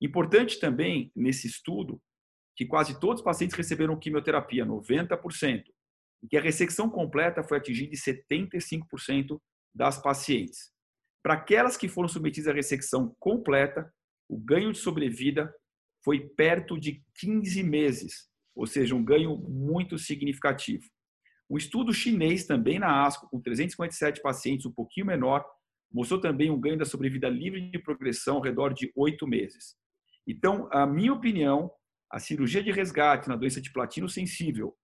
Importante 0.00 0.60
também 0.60 1.10
nesse 1.16 1.46
estudo 1.46 2.00
que 2.56 2.66
quase 2.66 3.00
todos 3.00 3.20
os 3.20 3.24
pacientes 3.24 3.56
receberam 3.56 3.98
quimioterapia, 3.98 4.64
90%, 4.64 5.64
e 6.22 6.28
que 6.28 6.36
a 6.36 6.40
ressecção 6.40 6.88
completa 6.88 7.42
foi 7.42 7.58
atingida 7.58 7.92
em 7.92 7.96
75% 7.96 9.40
das 9.74 10.00
pacientes. 10.00 10.70
Para 11.22 11.34
aquelas 11.34 11.76
que 11.76 11.88
foram 11.88 12.08
submetidas 12.08 12.48
à 12.48 12.52
ressecção 12.52 13.16
completa, 13.18 13.90
o 14.34 14.38
ganho 14.38 14.72
de 14.72 14.78
sobrevida 14.78 15.54
foi 16.04 16.18
perto 16.18 16.76
de 16.76 17.00
15 17.20 17.62
meses, 17.62 18.28
ou 18.52 18.66
seja, 18.66 18.92
um 18.92 19.04
ganho 19.04 19.36
muito 19.38 19.96
significativo. 19.96 20.82
Um 21.48 21.56
estudo 21.56 21.94
chinês 21.94 22.44
também 22.44 22.80
na 22.80 23.06
ASCO, 23.06 23.28
com 23.30 23.40
357 23.40 24.20
pacientes, 24.20 24.66
um 24.66 24.72
pouquinho 24.72 25.06
menor, 25.06 25.44
mostrou 25.92 26.20
também 26.20 26.50
um 26.50 26.60
ganho 26.60 26.76
da 26.76 26.84
sobrevida 26.84 27.28
livre 27.28 27.70
de 27.70 27.78
progressão 27.78 28.36
ao 28.36 28.42
redor 28.42 28.74
de 28.74 28.90
oito 28.96 29.24
meses. 29.24 29.76
Então, 30.26 30.68
a 30.72 30.84
minha 30.84 31.12
opinião, 31.12 31.70
a 32.10 32.18
cirurgia 32.18 32.60
de 32.62 32.72
resgate 32.72 33.28
na 33.28 33.36
doença 33.36 33.60
de 33.60 33.72
platino 33.72 34.08
sensível 34.08 34.76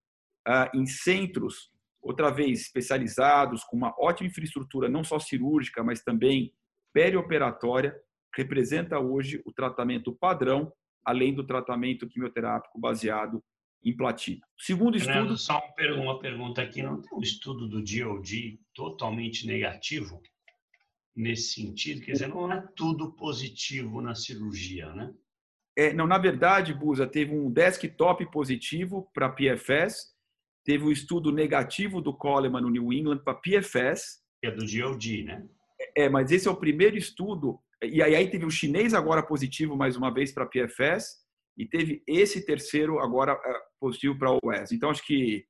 em 0.72 0.86
centros, 0.86 1.72
outra 2.00 2.30
vez, 2.30 2.60
especializados, 2.60 3.64
com 3.64 3.76
uma 3.76 3.92
ótima 3.98 4.28
infraestrutura, 4.28 4.88
não 4.88 5.02
só 5.02 5.18
cirúrgica, 5.18 5.82
mas 5.82 6.04
também 6.04 6.54
perioperatória, 6.92 8.00
representa 8.34 8.98
hoje 8.98 9.42
o 9.44 9.52
tratamento 9.52 10.12
padrão, 10.12 10.72
além 11.04 11.34
do 11.34 11.44
tratamento 11.44 12.08
quimioterápico 12.08 12.78
baseado 12.78 13.42
em 13.82 13.96
platina. 13.96 14.46
Segundo 14.58 14.98
Fernando, 14.98 15.34
estudo. 15.34 15.38
Só 15.38 15.62
uma 15.94 16.18
pergunta 16.18 16.62
aqui: 16.62 16.82
não 16.82 17.00
tem 17.00 17.16
um 17.16 17.20
estudo 17.20 17.68
do 17.68 17.82
DOD 17.82 18.60
totalmente 18.74 19.46
negativo 19.46 20.20
nesse 21.16 21.54
sentido? 21.54 22.02
Quer 22.02 22.12
dizer, 22.12 22.28
não 22.28 22.52
é 22.52 22.60
tudo 22.74 23.12
positivo 23.12 24.00
na 24.00 24.14
cirurgia, 24.14 24.92
né? 24.94 25.12
É, 25.76 25.92
não, 25.92 26.06
na 26.06 26.18
verdade, 26.18 26.74
Busa, 26.74 27.06
teve 27.06 27.32
um 27.32 27.50
desktop 27.50 28.30
positivo 28.30 29.08
para 29.14 29.30
PFS, 29.30 30.14
teve 30.64 30.84
um 30.84 30.90
estudo 30.90 31.32
negativo 31.32 32.00
do 32.00 32.12
Coleman 32.12 32.60
no 32.60 32.70
New 32.70 32.92
England 32.92 33.18
para 33.18 33.34
PFS. 33.34 34.20
É 34.42 34.50
do 34.50 34.64
DOD, 34.66 35.24
né? 35.24 35.46
É, 35.96 36.08
mas 36.08 36.30
esse 36.30 36.48
é 36.48 36.50
o 36.50 36.56
primeiro 36.56 36.96
estudo. 36.96 37.58
E 37.82 38.02
aí 38.02 38.28
teve 38.30 38.44
o 38.44 38.50
chinês 38.50 38.92
agora 38.92 39.22
positivo 39.22 39.76
mais 39.76 39.96
uma 39.96 40.12
vez 40.12 40.32
para 40.32 40.46
PFS 40.46 41.18
e 41.56 41.66
teve 41.66 42.02
esse 42.06 42.44
terceiro 42.44 42.98
agora 42.98 43.32
é, 43.32 43.52
positivo 43.78 44.18
para 44.18 44.32
o 44.32 44.38
OS. 44.42 44.72
Então 44.72 44.90
acho 44.90 45.04
que 45.04 45.46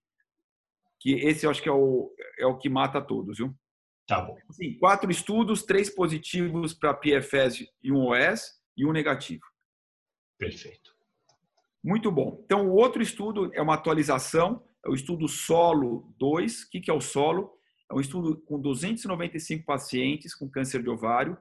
que 1.00 1.14
esse 1.14 1.46
acho 1.46 1.62
que 1.62 1.68
é 1.68 1.72
o 1.72 2.12
é 2.38 2.46
o 2.46 2.58
que 2.58 2.68
mata 2.68 3.00
todos, 3.00 3.38
viu? 3.38 3.54
Tá 4.06 4.20
bom. 4.20 4.36
Sim, 4.50 4.76
quatro 4.78 5.10
estudos, 5.10 5.62
três 5.62 5.88
positivos 5.88 6.74
para 6.74 6.94
PFS 6.94 7.66
e 7.82 7.92
um 7.92 8.08
OS 8.08 8.60
e 8.76 8.86
um 8.86 8.92
negativo. 8.92 9.42
Perfeito. 10.38 10.90
Muito 11.82 12.10
bom. 12.12 12.42
Então 12.44 12.68
o 12.68 12.74
outro 12.74 13.02
estudo 13.02 13.50
é 13.54 13.62
uma 13.62 13.74
atualização, 13.74 14.64
é 14.84 14.90
o 14.90 14.94
estudo 14.94 15.26
Solo 15.26 16.14
2. 16.18 16.64
O 16.64 16.70
que 16.70 16.90
é 16.90 16.94
o 16.94 17.00
Solo? 17.00 17.52
É 17.90 17.94
um 17.94 18.00
estudo 18.00 18.40
com 18.42 18.60
295 18.60 19.64
pacientes 19.64 20.34
com 20.34 20.48
câncer 20.48 20.82
de 20.82 20.88
ovário, 20.88 21.36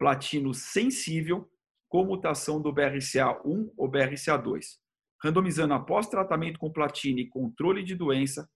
platino 0.00 0.54
sensível, 0.54 1.46
com 1.86 2.06
mutação 2.06 2.58
do 2.62 2.72
BRCA1 2.72 3.70
ou 3.76 3.90
BRCA2, 3.90 4.78
randomizando 5.22 5.74
após 5.74 6.06
tratamento 6.06 6.58
com 6.58 6.72
platina 6.72 7.20
e 7.20 7.28
controle 7.28 7.82
de 7.82 7.94
doença 7.94 8.48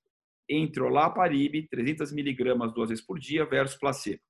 entre 0.48 0.82
olaparib, 0.82 1.68
300 1.68 2.12
miligramas 2.12 2.72
duas 2.72 2.88
vezes 2.88 3.04
por 3.04 3.18
dia, 3.18 3.44
versus 3.44 3.78
placebo. 3.78 4.22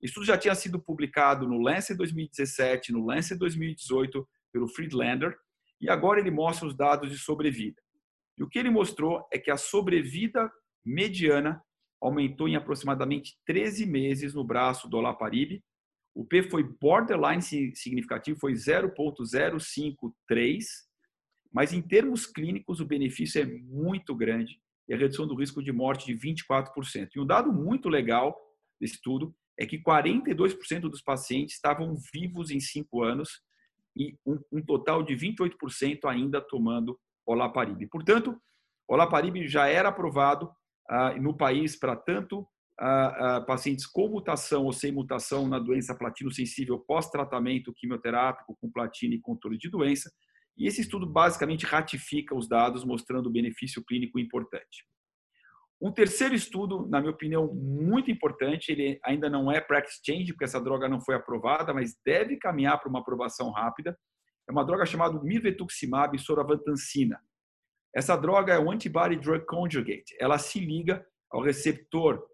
O 0.00 0.06
estudo 0.06 0.24
já 0.24 0.38
tinha 0.38 0.54
sido 0.54 0.80
publicado 0.80 1.46
no 1.46 1.60
Lancet 1.60 1.96
2017, 1.96 2.90
no 2.90 3.04
Lancet 3.04 3.38
2018, 3.38 4.26
pelo 4.50 4.68
Friedlander, 4.68 5.36
e 5.78 5.90
agora 5.90 6.20
ele 6.20 6.30
mostra 6.30 6.66
os 6.66 6.74
dados 6.74 7.10
de 7.10 7.18
sobrevida. 7.18 7.80
E 8.38 8.42
o 8.42 8.48
que 8.48 8.58
ele 8.58 8.70
mostrou 8.70 9.26
é 9.30 9.38
que 9.38 9.50
a 9.50 9.56
sobrevida 9.58 10.50
mediana 10.84 11.62
aumentou 12.00 12.48
em 12.48 12.56
aproximadamente 12.56 13.38
13 13.44 13.84
meses 13.84 14.32
no 14.32 14.44
braço 14.44 14.88
do 14.88 14.96
olaparib, 14.96 15.62
o 16.14 16.24
P 16.24 16.42
foi 16.42 16.62
borderline 16.62 17.42
significativo, 17.42 18.38
foi 18.38 18.54
0,053, 18.54 20.66
mas 21.52 21.72
em 21.72 21.80
termos 21.80 22.26
clínicos 22.26 22.80
o 22.80 22.86
benefício 22.86 23.42
é 23.42 23.46
muito 23.46 24.14
grande 24.14 24.60
e 24.88 24.94
a 24.94 24.96
redução 24.96 25.26
do 25.26 25.34
risco 25.34 25.62
de 25.62 25.72
morte 25.72 26.06
de 26.06 26.14
24%. 26.14 27.10
E 27.14 27.20
um 27.20 27.26
dado 27.26 27.52
muito 27.52 27.88
legal 27.88 28.36
desse 28.80 28.94
estudo 28.94 29.34
é 29.58 29.66
que 29.66 29.78
42% 29.78 30.82
dos 30.82 31.02
pacientes 31.02 31.54
estavam 31.54 31.96
vivos 32.12 32.50
em 32.50 32.60
5 32.60 33.02
anos 33.02 33.42
e 33.96 34.16
um, 34.26 34.38
um 34.50 34.64
total 34.64 35.02
de 35.02 35.14
28% 35.14 36.06
ainda 36.06 36.40
tomando 36.40 36.98
olaparib. 37.26 37.86
Portanto, 37.88 38.40
olaparib 38.88 39.46
já 39.46 39.68
era 39.68 39.90
aprovado 39.90 40.50
ah, 40.88 41.14
no 41.14 41.36
país 41.36 41.76
para 41.76 41.94
tanto 41.94 42.46
a, 42.84 43.36
a 43.36 43.40
pacientes 43.40 43.86
com 43.86 44.08
mutação 44.08 44.64
ou 44.64 44.72
sem 44.72 44.90
mutação 44.90 45.46
na 45.46 45.60
doença 45.60 45.94
platino-sensível 45.94 46.80
pós-tratamento 46.80 47.72
quimioterápico 47.72 48.56
com 48.60 48.68
platina 48.68 49.14
e 49.14 49.20
controle 49.20 49.56
de 49.56 49.70
doença. 49.70 50.12
E 50.58 50.66
esse 50.66 50.80
estudo 50.80 51.06
basicamente 51.06 51.64
ratifica 51.64 52.34
os 52.34 52.48
dados, 52.48 52.84
mostrando 52.84 53.26
o 53.26 53.32
benefício 53.32 53.84
clínico 53.84 54.18
importante. 54.18 54.84
Um 55.80 55.92
terceiro 55.92 56.34
estudo, 56.34 56.88
na 56.88 57.00
minha 57.00 57.12
opinião, 57.12 57.54
muito 57.54 58.10
importante, 58.10 58.72
ele 58.72 58.98
ainda 59.04 59.30
não 59.30 59.50
é 59.50 59.60
practice 59.60 60.00
change, 60.04 60.32
porque 60.32 60.44
essa 60.44 60.60
droga 60.60 60.88
não 60.88 61.00
foi 61.00 61.14
aprovada, 61.14 61.72
mas 61.72 61.96
deve 62.04 62.36
caminhar 62.36 62.80
para 62.80 62.88
uma 62.88 62.98
aprovação 62.98 63.52
rápida. 63.52 63.96
É 64.48 64.52
uma 64.52 64.64
droga 64.64 64.84
chamada 64.84 65.22
mirvetuximab 65.22 66.18
soravatansina. 66.18 67.20
Essa 67.94 68.16
droga 68.16 68.54
é 68.54 68.58
um 68.58 68.72
antibody 68.72 69.16
drug 69.16 69.46
conjugate. 69.46 70.16
Ela 70.18 70.38
se 70.38 70.58
liga 70.58 71.04
ao 71.30 71.40
receptor 71.40 72.26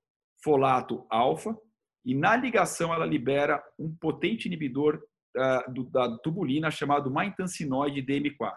folato 0.43 1.07
alfa, 1.11 1.57
e 2.05 2.14
na 2.14 2.36
ligação 2.36 2.93
ela 2.93 3.05
libera 3.05 3.62
um 3.78 3.95
potente 3.95 4.47
inibidor 4.47 5.03
uh, 5.36 5.72
do, 5.72 5.84
da 5.84 6.18
tubulina 6.18 6.70
chamado 6.70 7.11
maitancinoide 7.11 8.03
DM4. 8.03 8.57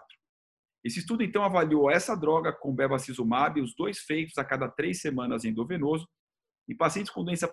Esse 0.84 0.98
estudo, 0.98 1.22
então, 1.22 1.44
avaliou 1.44 1.90
essa 1.90 2.16
droga 2.16 2.52
com 2.52 2.74
bevacizumab, 2.74 3.60
os 3.60 3.74
dois 3.74 4.00
feitos 4.00 4.36
a 4.36 4.44
cada 4.44 4.68
três 4.68 5.00
semanas 5.00 5.44
endovenoso, 5.44 6.08
em 6.68 6.76
pacientes 6.76 7.12
com 7.12 7.24
doença 7.24 7.52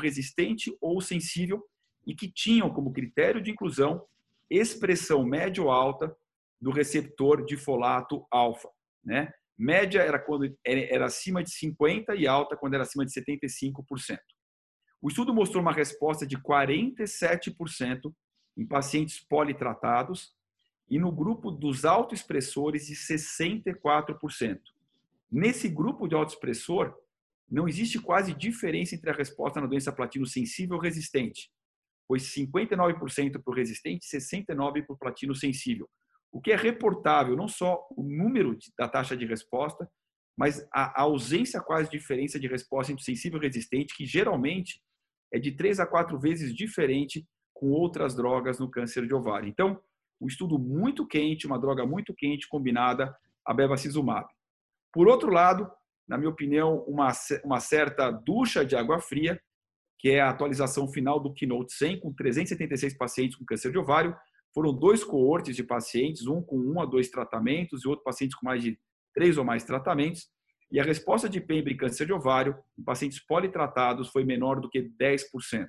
resistente 0.00 0.76
ou 0.80 1.00
sensível 1.00 1.64
e 2.04 2.14
que 2.14 2.30
tinham 2.30 2.72
como 2.72 2.92
critério 2.92 3.40
de 3.40 3.50
inclusão 3.50 4.04
expressão 4.50 5.24
média 5.24 5.62
ou 5.62 5.70
alta 5.70 6.14
do 6.60 6.70
receptor 6.70 7.44
de 7.44 7.56
folato 7.56 8.26
alfa, 8.30 8.68
né? 9.04 9.32
Média 9.58 10.02
era 10.02 10.18
quando 10.18 10.54
era 10.64 11.06
acima 11.06 11.42
de 11.42 11.50
50% 11.50 12.14
e 12.18 12.26
alta 12.26 12.56
quando 12.56 12.74
era 12.74 12.82
acima 12.82 13.06
de 13.06 13.12
75%. 13.12 14.18
O 15.00 15.08
estudo 15.08 15.32
mostrou 15.32 15.62
uma 15.62 15.72
resposta 15.72 16.26
de 16.26 16.36
47% 16.36 18.12
em 18.56 18.66
pacientes 18.66 19.20
politratados 19.20 20.34
e 20.88 20.98
no 20.98 21.10
grupo 21.10 21.50
dos 21.50 21.84
autoexpressores 21.84 22.86
de 22.86 22.94
64%. 22.94 24.60
Nesse 25.30 25.68
grupo 25.68 26.06
de 26.06 26.14
autoexpressor, 26.14 26.94
não 27.50 27.68
existe 27.68 27.98
quase 27.98 28.34
diferença 28.34 28.94
entre 28.94 29.10
a 29.10 29.14
resposta 29.14 29.60
na 29.60 29.66
doença 29.66 29.92
platino 29.92 30.26
sensível 30.26 30.76
ou 30.76 30.82
resistente, 30.82 31.50
pois 32.06 32.22
59% 32.34 33.42
para 33.42 33.52
o 33.52 33.54
resistente 33.54 34.06
e 34.06 34.18
69% 34.18 34.86
para 34.86 34.94
o 34.94 34.98
platino 34.98 35.34
sensível 35.34 35.88
o 36.36 36.40
que 36.40 36.52
é 36.52 36.56
reportável, 36.56 37.34
não 37.34 37.48
só 37.48 37.86
o 37.96 38.02
número 38.02 38.58
da 38.78 38.86
taxa 38.86 39.16
de 39.16 39.24
resposta, 39.24 39.90
mas 40.38 40.68
a 40.70 41.00
ausência 41.00 41.62
quase 41.62 41.90
diferença 41.90 42.38
de 42.38 42.46
resposta 42.46 42.92
entre 42.92 43.02
sensível 43.02 43.40
e 43.40 43.46
resistente, 43.46 43.96
que 43.96 44.04
geralmente 44.04 44.82
é 45.32 45.38
de 45.38 45.52
três 45.52 45.80
a 45.80 45.86
quatro 45.86 46.18
vezes 46.18 46.54
diferente 46.54 47.26
com 47.54 47.70
outras 47.70 48.14
drogas 48.14 48.58
no 48.58 48.70
câncer 48.70 49.06
de 49.06 49.14
ovário. 49.14 49.48
Então, 49.48 49.80
um 50.20 50.26
estudo 50.26 50.58
muito 50.58 51.06
quente, 51.06 51.46
uma 51.46 51.58
droga 51.58 51.86
muito 51.86 52.12
quente 52.14 52.46
combinada 52.46 53.16
a 53.42 53.54
bevacizumab. 53.54 54.28
Por 54.92 55.08
outro 55.08 55.32
lado, 55.32 55.70
na 56.06 56.18
minha 56.18 56.30
opinião, 56.30 56.84
uma, 56.86 57.12
uma 57.44 57.60
certa 57.60 58.10
ducha 58.10 58.62
de 58.62 58.76
água 58.76 59.00
fria, 59.00 59.40
que 59.98 60.10
é 60.10 60.20
a 60.20 60.28
atualização 60.28 60.86
final 60.86 61.18
do 61.18 61.32
Keynote 61.32 61.72
100, 61.72 62.00
com 62.00 62.12
376 62.12 62.94
pacientes 62.98 63.38
com 63.38 63.44
câncer 63.46 63.72
de 63.72 63.78
ovário, 63.78 64.14
foram 64.56 64.72
dois 64.72 65.04
coortes 65.04 65.54
de 65.54 65.62
pacientes, 65.62 66.26
um 66.26 66.40
com 66.40 66.56
um 66.58 66.80
a 66.80 66.86
dois 66.86 67.10
tratamentos 67.10 67.84
e 67.84 67.88
outro 67.88 68.02
pacientes 68.02 68.34
com 68.34 68.46
mais 68.46 68.62
de 68.62 68.78
três 69.14 69.36
ou 69.36 69.44
mais 69.44 69.62
tratamentos. 69.64 70.30
E 70.72 70.80
a 70.80 70.82
resposta 70.82 71.28
de 71.28 71.42
PEMBRE 71.42 71.74
em 71.74 71.76
câncer 71.76 72.06
de 72.06 72.14
ovário 72.14 72.56
em 72.78 72.82
pacientes 72.82 73.20
politratados 73.20 74.08
foi 74.08 74.24
menor 74.24 74.58
do 74.58 74.70
que 74.70 74.80
10%. 74.80 75.68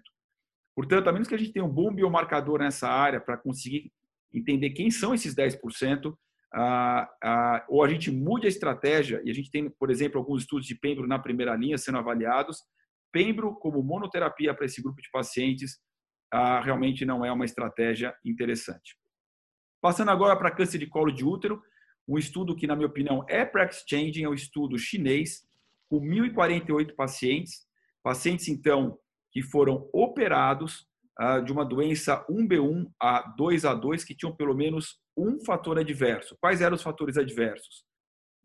Portanto, 0.73 1.09
a 1.09 1.11
menos 1.11 1.27
que 1.27 1.35
a 1.35 1.37
gente 1.37 1.51
tenha 1.51 1.65
um 1.65 1.69
bom 1.69 1.93
biomarcador 1.93 2.59
nessa 2.59 2.87
área 2.87 3.19
para 3.19 3.35
conseguir 3.35 3.91
entender 4.33 4.69
quem 4.69 4.89
são 4.89 5.13
esses 5.13 5.35
10%, 5.35 6.15
ah, 6.53 7.09
ah, 7.21 7.65
ou 7.67 7.83
a 7.83 7.89
gente 7.89 8.09
mude 8.09 8.45
a 8.45 8.49
estratégia, 8.49 9.21
e 9.25 9.29
a 9.29 9.33
gente 9.33 9.51
tem, 9.51 9.69
por 9.69 9.91
exemplo, 9.91 10.17
alguns 10.17 10.43
estudos 10.43 10.65
de 10.65 10.75
pembro 10.75 11.05
na 11.05 11.19
primeira 11.19 11.53
linha 11.57 11.77
sendo 11.77 11.97
avaliados, 11.97 12.63
pembro 13.11 13.53
como 13.55 13.83
monoterapia 13.83 14.53
para 14.53 14.65
esse 14.65 14.81
grupo 14.81 15.01
de 15.01 15.09
pacientes 15.11 15.77
ah, 16.31 16.61
realmente 16.61 17.05
não 17.05 17.23
é 17.23 17.31
uma 17.31 17.45
estratégia 17.45 18.15
interessante. 18.25 18.97
Passando 19.81 20.11
agora 20.11 20.35
para 20.35 20.51
câncer 20.51 20.77
de 20.77 20.87
colo 20.87 21.11
de 21.11 21.23
útero, 21.23 21.61
um 22.07 22.17
estudo 22.17 22.55
que, 22.55 22.67
na 22.67 22.75
minha 22.75 22.87
opinião, 22.87 23.25
é 23.27 23.45
practice 23.45 23.83
changing, 23.87 24.23
é 24.23 24.29
um 24.29 24.33
estudo 24.33 24.77
chinês, 24.77 25.45
com 25.89 25.99
1.048 25.99 26.95
pacientes, 26.95 27.65
pacientes, 28.03 28.47
então, 28.47 28.97
que 29.31 29.41
foram 29.41 29.89
operados 29.93 30.87
uh, 31.19 31.43
de 31.43 31.51
uma 31.51 31.65
doença 31.65 32.25
1B1 32.29 32.89
a 32.99 33.35
2A2 33.37 34.05
que 34.05 34.15
tinham 34.15 34.35
pelo 34.35 34.55
menos 34.55 34.99
um 35.17 35.39
fator 35.43 35.77
adverso. 35.77 36.37
Quais 36.39 36.61
eram 36.61 36.75
os 36.75 36.83
fatores 36.83 37.17
adversos? 37.17 37.83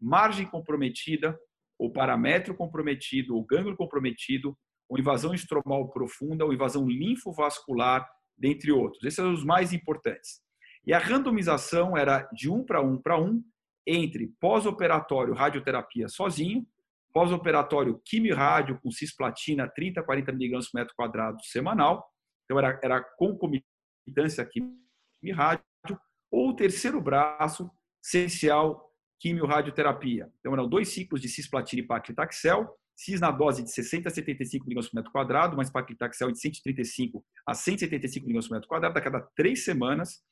Margem 0.00 0.46
comprometida, 0.46 1.38
ou 1.78 1.92
paramétrio 1.92 2.56
comprometido, 2.56 3.36
ou 3.36 3.44
gânglio 3.44 3.76
comprometido, 3.76 4.56
ou 4.92 4.98
invasão 4.98 5.32
estromal 5.32 5.88
profunda, 5.88 6.44
ou 6.44 6.52
invasão 6.52 6.86
linfovascular, 6.86 8.06
dentre 8.36 8.70
outros. 8.70 9.02
Esses 9.02 9.16
são 9.16 9.32
os 9.32 9.42
mais 9.42 9.72
importantes. 9.72 10.42
E 10.86 10.92
a 10.92 10.98
randomização 10.98 11.96
era 11.96 12.28
de 12.30 12.50
1 12.50 12.64
para 12.64 12.82
1 12.82 13.00
para 13.00 13.18
1 13.18 13.42
entre 13.86 14.34
pós-operatório 14.38 15.32
radioterapia 15.32 16.08
sozinho, 16.08 16.66
pós-operatório 17.10 18.02
quimio-rádio 18.04 18.78
com 18.82 18.90
cisplatina 18.90 19.66
30 19.66 20.02
40 20.02 20.30
mg 20.30 20.58
por 20.58 20.78
metro 20.78 20.94
quadrado 20.94 21.42
semanal, 21.42 22.06
então 22.44 22.58
era, 22.58 22.78
era 22.82 23.02
concomitância 23.16 24.46
quimio-rádio, 24.46 25.64
ou 26.30 26.50
o 26.50 26.56
terceiro 26.56 27.00
braço, 27.00 27.70
essencial 28.04 28.90
quimio-radioterapia. 29.20 30.30
Então 30.40 30.52
eram 30.52 30.68
dois 30.68 30.88
ciclos 30.88 31.20
de 31.22 31.30
cisplatina 31.30 31.82
e 31.82 31.86
paclitaxel, 31.86 32.76
cis 32.96 33.20
na 33.20 33.30
dose 33.30 33.62
de 33.62 33.70
60 33.70 34.08
a 34.08 34.12
75 34.12 34.66
mg 34.70 34.88
por 34.88 34.94
metro 34.94 35.12
quadrado, 35.12 35.56
mais 35.56 35.70
paclitaxel 35.70 36.30
de 36.30 36.38
135 36.38 37.24
a 37.46 37.54
175 37.54 38.28
mg 38.28 38.48
por 38.48 38.54
metro 38.54 38.68
quadrado 38.68 38.98
a 38.98 39.02
cada 39.02 39.20
três 39.34 39.64
semanas, 39.64 40.22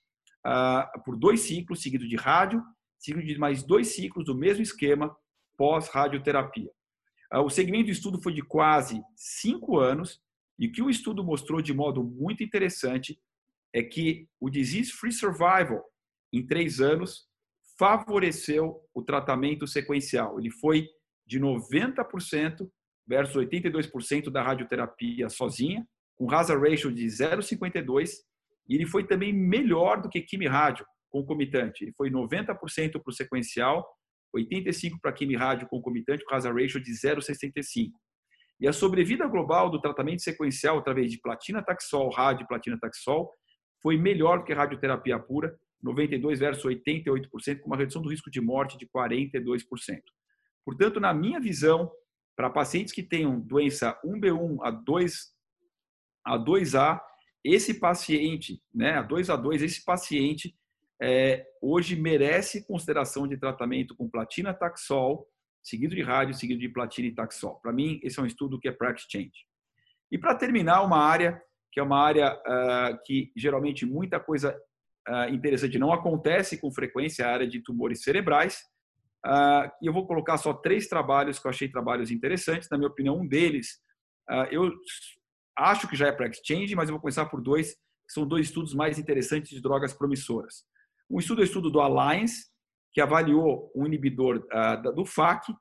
uh, 0.47 1.03
por 1.05 1.17
dois 1.17 1.41
ciclos 1.41 1.83
seguidos 1.83 2.09
de 2.09 2.17
rádio, 2.17 2.63
seguido 2.99 3.27
de 3.27 3.39
mais 3.39 3.63
dois 3.63 3.89
ciclos 3.89 4.25
do 4.25 4.35
mesmo 4.35 4.63
esquema 4.63 5.15
pós-radioterapia. 5.57 6.71
Uh, 7.35 7.41
o 7.41 7.51
segmento 7.51 7.87
do 7.87 7.93
estudo 7.93 8.23
foi 8.23 8.35
de 8.35 8.43
quase 8.43 9.03
cinco 9.17 9.79
anos 9.79 10.21
e 10.59 10.67
o 10.67 10.73
que 10.73 10.83
o 10.83 10.91
estudo 10.91 11.25
mostrou 11.25 11.63
de 11.63 11.73
modo 11.73 12.05
muito 12.05 12.43
interessante 12.43 13.19
é 13.73 13.83
que 13.83 14.29
o 14.39 14.51
disease-free 14.51 15.13
survival 15.13 15.83
em 16.33 16.47
três 16.47 16.81
anos 16.81 17.29
favoreceu 17.79 18.79
o 18.93 19.03
tratamento 19.03 19.67
sequencial. 19.67 20.39
Ele 20.39 20.51
foi 20.51 20.87
de 21.31 21.39
90% 21.39 22.69
versus 23.07 23.37
82% 23.37 24.31
da 24.31 24.43
radioterapia 24.43 25.29
sozinha, 25.29 25.87
com 26.17 26.29
hazard 26.29 26.69
ratio 26.69 26.93
de 26.93 27.07
0,52, 27.07 28.11
e 28.69 28.75
ele 28.75 28.85
foi 28.85 29.07
também 29.07 29.33
melhor 29.33 30.03
do 30.03 30.09
que 30.09 30.21
quimio-rádio 30.21 30.85
concomitante. 31.09 31.85
Ele 31.85 31.93
foi 31.97 32.11
90% 32.11 32.57
para 32.93 33.01
o 33.07 33.13
sequencial, 33.13 33.87
85% 34.37 34.99
para 35.01 35.13
quimio-rádio 35.13 35.69
concomitante, 35.69 36.25
com 36.25 36.35
hazard 36.35 36.61
ratio 36.61 36.83
de 36.83 36.91
0,65. 36.91 37.93
E 38.61 38.67
a 38.67 38.73
sobrevida 38.73 39.27
global 39.29 39.71
do 39.71 39.81
tratamento 39.81 40.23
sequencial 40.23 40.79
através 40.79 41.13
de 41.13 41.21
platina-taxol, 41.21 42.11
rádio 42.11 42.47
platina-taxol, 42.49 43.31
foi 43.81 43.97
melhor 43.97 44.41
do 44.41 44.45
que 44.45 44.53
radioterapia 44.53 45.19
pura, 45.19 45.57
92 45.81 46.41
versus 46.41 46.65
88%, 46.65 47.61
com 47.61 47.69
uma 47.69 47.77
redução 47.77 48.03
do 48.03 48.11
risco 48.11 48.31
de 48.31 48.41
morte 48.41 48.77
de 48.77 48.87
42%. 48.89 49.63
Portanto, 50.65 51.01
na 51.01 51.13
minha 51.13 51.41
visão, 51.41 51.91
para 52.37 52.51
pacientes 52.51 52.93
que 52.93 53.03
tenham 53.03 53.41
doença 53.41 53.99
1B1 54.05 54.59
a 54.63 54.71
2 54.71 55.41
a 56.25 56.39
2A, 56.39 57.01
esse 57.43 57.81
paciente, 57.81 58.63
né, 58.75 58.99
a 58.99 59.03
2 59.03 59.31
a 59.31 59.37
2, 59.37 59.63
esse 59.63 59.85
paciente 59.85 60.55
é, 61.03 61.47
hoje 61.63 61.97
merece 61.97 62.67
consideração 62.67 63.27
de 63.27 63.39
tratamento 63.39 63.97
com 63.97 64.09
platina 64.09 64.53
taxol, 64.53 65.27
seguido 65.63 65.95
de 65.95 66.03
rádio, 66.03 66.35
seguido 66.35 66.61
de 66.61 66.69
platina 66.69 67.09
e 67.09 67.15
taxol. 67.15 67.59
Para 67.63 67.73
mim, 67.73 67.99
esse 68.03 68.19
é 68.19 68.23
um 68.23 68.27
estudo 68.27 68.61
que 68.61 68.69
é 68.69 68.73
practice 68.73 69.09
change. 69.11 69.47
E 70.13 70.19
para 70.19 70.35
terminar, 70.35 70.83
uma 70.83 70.99
área 70.99 71.41
que 71.73 71.79
é 71.79 71.83
uma 71.83 72.01
área 72.01 72.35
uh, 72.35 72.99
que 73.05 73.33
geralmente 73.37 73.87
muita 73.87 74.19
coisa 74.19 74.59
uh, 75.09 75.33
interessante 75.33 75.79
não 75.79 75.93
acontece 75.93 76.61
com 76.61 76.71
frequência, 76.73 77.27
a 77.27 77.33
área 77.33 77.47
de 77.47 77.63
tumores 77.63 78.03
cerebrais. 78.03 78.63
Uh, 79.27 79.71
e 79.83 79.87
eu 79.87 79.93
vou 79.93 80.07
colocar 80.07 80.39
só 80.39 80.53
três 80.53 80.89
trabalhos 80.89 81.39
que 81.39 81.47
eu 81.47 81.51
achei 81.51 81.69
trabalhos 81.69 82.11
interessantes. 82.11 82.69
Na 82.71 82.79
minha 82.79 82.89
opinião, 82.89 83.19
um 83.19 83.27
deles, 83.27 83.79
eu 84.51 84.71
acho 85.57 85.89
que 85.89 85.97
já 85.97 86.07
é 86.07 86.13
practice 86.13 86.43
change, 86.47 86.75
mas 86.75 86.89
eu 86.89 86.95
vou 86.95 87.01
começar 87.01 87.27
por 87.27 87.41
dois, 87.41 87.73
que 87.73 88.13
são 88.13 88.27
dois 88.27 88.47
estudos 88.47 88.75
mais 88.75 88.99
interessantes 88.99 89.51
de 89.51 89.61
drogas 89.61 89.93
promissoras. 89.93 90.65
Um 91.11 91.19
estudo 91.19 91.41
é 91.41 91.43
o 91.43 91.45
estudo 91.45 91.71
do 91.71 91.81
Alliance, 91.81 92.47
que 92.93 93.01
avaliou 93.01 93.71
um 93.75 93.87
inibidor 93.87 94.47
uh, 94.53 94.95
do 94.95 95.05
FAC 95.05 95.53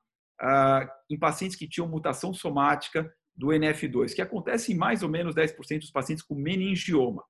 em 1.10 1.20
pacientes 1.20 1.57
que 1.57 1.68
tinham 1.68 1.88
mutação 1.88 2.34
somática 2.34 3.12
do 3.36 3.47
NF2, 3.47 4.14
que 4.14 4.22
acontece 4.22 4.74
em 4.74 4.78
mais 4.78 5.03
ou 5.03 5.10
menos 5.10 5.36
10% 5.36 5.80
dos 5.80 5.91
pacientes 5.91 6.24
com 6.24 6.36
meningioma. 6.36 7.24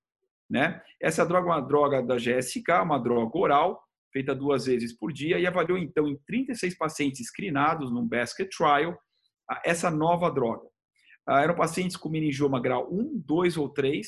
Né? 0.49 0.81
Essa 1.01 1.25
droga 1.25 1.49
é 1.49 1.51
uma 1.53 1.61
droga 1.61 2.01
da 2.01 2.15
GSK, 2.15 2.81
uma 2.83 2.99
droga 2.99 3.37
oral, 3.37 3.83
feita 4.11 4.35
duas 4.35 4.65
vezes 4.65 4.95
por 4.97 5.11
dia, 5.11 5.39
e 5.39 5.45
avaliou 5.45 5.77
então 5.77 6.07
em 6.07 6.17
36 6.25 6.77
pacientes 6.77 7.27
screenados 7.27 7.91
num 7.91 8.07
basket 8.07 8.49
trial 8.49 8.97
essa 9.63 9.89
nova 9.89 10.29
droga. 10.29 10.67
Ah, 11.27 11.41
eram 11.41 11.55
pacientes 11.55 11.97
com 11.97 12.09
meningioma 12.09 12.59
grau 12.59 12.91
1, 12.91 13.23
2 13.25 13.57
ou 13.57 13.69
3, 13.69 14.07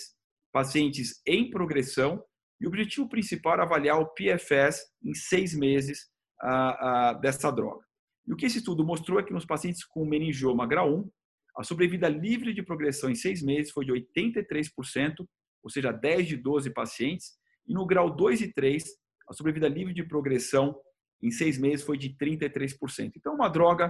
pacientes 0.52 1.22
em 1.26 1.49
progressão, 1.49 2.24
e 2.60 2.66
o 2.66 2.70
objetivo 2.70 3.10
principal 3.10 3.54
era 3.54 3.64
avaliar 3.64 3.99
o 3.99 4.08
PFS 4.08 4.82
em 5.04 5.14
seis 5.14 5.54
meses 5.54 6.08
ah, 6.41 7.10
ah, 7.10 7.14
dessa 7.14 7.52
droga. 7.52 7.84
E 8.28 8.34
o 8.34 8.36
que 8.36 8.45
esse 8.45 8.60
estudo 8.60 8.86
mostrou 8.86 9.20
é 9.20 9.24
que 9.24 9.34
nos 9.34 9.45
pacientes 9.45 9.84
com 9.84 10.06
meningioma 10.06 10.68
grau 10.68 10.93
1, 10.93 11.12
a 11.58 11.64
sobrevida 11.64 12.08
livre 12.08 12.54
de 12.54 12.64
progressão 12.64 13.10
em 13.10 13.16
seis 13.16 13.41
meses 13.41 13.72
foi 13.72 13.86
de 13.86 13.91
83%, 13.91 15.26
ou 15.64 15.70
seja, 15.70 15.91
10 15.91 16.28
de 16.28 16.38
12 16.38 16.72
pacientes, 16.72 17.34
e 17.68 17.74
no 17.74 17.86
grau 17.86 18.16
2 18.16 18.41
e 18.41 18.54
3, 18.54 18.84
a 19.32 19.34
sobrevida 19.34 19.67
livre 19.67 19.93
de 19.93 20.03
progressão 20.03 20.79
em 21.21 21.32
seis 21.32 21.57
meses 21.57 21.86
foi 21.86 21.97
de 21.97 22.15
33%. 22.15 23.13
Então, 23.15 23.34
uma 23.34 23.47
droga 23.47 23.89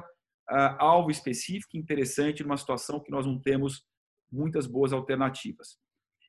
uh, 0.50 0.76
alvo 0.78 1.10
específica, 1.10 1.78
interessante, 1.78 2.44
numa 2.44 2.58
situação 2.58 3.00
que 3.00 3.12
nós 3.12 3.26
não 3.26 3.40
temos 3.40 3.84
muitas 4.32 4.66
boas 4.66 4.94
alternativas. 4.94 5.78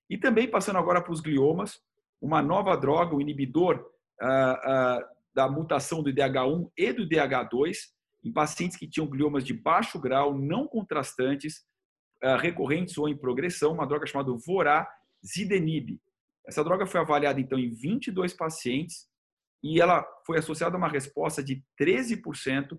E 0.08 0.18
também, 0.18 0.48
passando 0.48 0.78
agora 0.78 1.00
para 1.00 1.12
os 1.12 1.20
gliomas, 1.20 1.80
uma 2.20 2.40
nova 2.40 2.76
droga, 2.76 3.16
o 3.16 3.20
inibidor 3.20 3.84
ah, 4.20 4.60
ah, 4.62 5.08
da 5.34 5.48
mutação 5.48 6.02
do 6.02 6.10
IDH1 6.10 6.70
e 6.76 6.92
do 6.92 7.02
IDH2 7.02 7.76
em 8.24 8.32
pacientes 8.32 8.76
que 8.76 8.86
tinham 8.86 9.08
gliomas 9.08 9.42
de 9.42 9.52
baixo 9.52 9.98
grau, 9.98 10.38
não 10.38 10.68
contrastantes, 10.68 11.64
ah, 12.22 12.36
recorrentes 12.36 12.96
ou 12.96 13.08
em 13.08 13.16
progressão, 13.16 13.72
uma 13.72 13.86
droga 13.86 14.06
chamada 14.06 14.30
Vorazidenib. 14.46 16.00
Essa 16.46 16.64
droga 16.64 16.86
foi 16.86 17.00
avaliada 17.00 17.40
então 17.40 17.58
em 17.58 17.70
22 17.70 18.34
pacientes 18.34 19.06
e 19.62 19.80
ela 19.80 20.04
foi 20.26 20.38
associada 20.38 20.76
a 20.76 20.78
uma 20.78 20.88
resposta 20.88 21.42
de 21.42 21.62
13% 21.80 22.78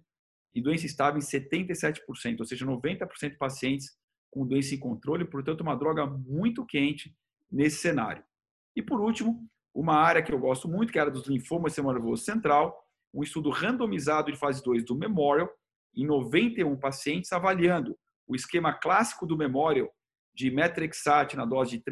e 0.54 0.62
doença 0.62 0.86
estável 0.86 1.18
em 1.18 1.24
77%, 1.24 2.40
ou 2.40 2.46
seja, 2.46 2.66
90% 2.66 3.32
de 3.32 3.38
pacientes 3.38 3.98
com 4.30 4.46
doença 4.46 4.76
em 4.76 4.80
controle, 4.80 5.26
portanto, 5.26 5.62
uma 5.62 5.76
droga 5.76 6.06
muito 6.06 6.66
quente 6.66 7.16
nesse 7.52 7.78
cenário. 7.78 8.24
E, 8.76 8.82
por 8.82 9.00
último, 9.00 9.48
uma 9.74 9.96
área 9.96 10.22
que 10.22 10.34
eu 10.34 10.40
gosto 10.40 10.68
muito, 10.68 10.92
que 10.92 10.98
é 10.98 11.02
a 11.02 11.06
área 11.06 11.14
dos 11.14 11.28
linfomas 11.28 11.78
nervoso 11.78 12.24
central, 12.24 12.78
um 13.14 13.24
estudo 13.24 13.50
randomizado 13.50 14.32
de 14.32 14.38
fase 14.38 14.64
2 14.64 14.86
do 14.86 14.96
Memorial, 14.96 15.50
em 15.96 16.06
91 16.06 16.76
pacientes, 16.80 17.32
avaliando 17.32 17.98
o 18.28 18.36
esquema 18.36 18.74
clássico 18.74 19.28
do 19.28 19.38
Memorial 19.38 19.92
de 20.34 20.50
metrexate 20.50 21.38
na 21.38 21.46
dose 21.46 21.78
de 21.78 21.84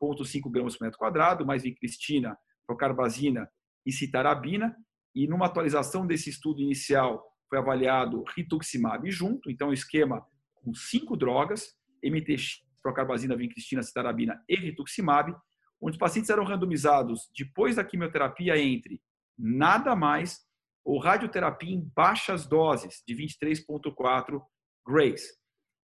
3,5 0.00 0.50
gramas 0.50 0.76
por 0.76 0.84
metro 0.84 0.98
quadrado, 0.98 1.46
mais 1.46 1.62
vincristina, 1.62 2.36
procarbazina 2.66 3.48
e 3.84 3.92
citarabina. 3.92 4.76
E 5.14 5.26
numa 5.26 5.46
atualização 5.46 6.06
desse 6.06 6.30
estudo 6.30 6.60
inicial, 6.60 7.24
foi 7.48 7.58
avaliado 7.58 8.22
rituximab 8.36 9.10
junto, 9.10 9.50
então 9.50 9.72
esquema 9.72 10.24
com 10.54 10.74
cinco 10.74 11.16
drogas, 11.16 11.74
MTX, 12.04 12.62
procarbazina, 12.82 13.36
vincristina, 13.36 13.82
citarabina 13.82 14.42
e 14.48 14.56
rituximab, 14.56 15.34
onde 15.80 15.92
os 15.92 15.98
pacientes 15.98 16.30
eram 16.30 16.44
randomizados 16.44 17.30
depois 17.36 17.76
da 17.76 17.84
quimioterapia 17.84 18.58
entre 18.58 19.00
nada 19.38 19.94
mais 19.94 20.40
ou 20.84 20.98
radioterapia 20.98 21.74
em 21.74 21.90
baixas 21.94 22.46
doses 22.46 23.02
de 23.06 23.14
23,4 23.14 24.40
grays. 24.86 25.38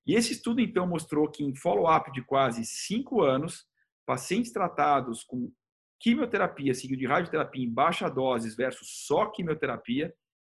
E 0.05 0.15
esse 0.15 0.33
estudo, 0.33 0.59
então, 0.59 0.87
mostrou 0.87 1.29
que 1.29 1.43
em 1.43 1.55
follow-up 1.55 2.11
de 2.11 2.21
quase 2.23 2.65
cinco 2.65 3.21
anos, 3.21 3.65
pacientes 4.09 4.51
tratados 4.51 5.23
com 5.23 5.53
quimioterapia 5.99 6.73
seguido 6.73 6.99
de 6.99 7.05
radioterapia 7.05 7.63
em 7.63 7.71
baixa 7.71 8.09
doses 8.09 8.55
versus 8.55 9.05
só 9.05 9.27
quimioterapia, 9.27 10.11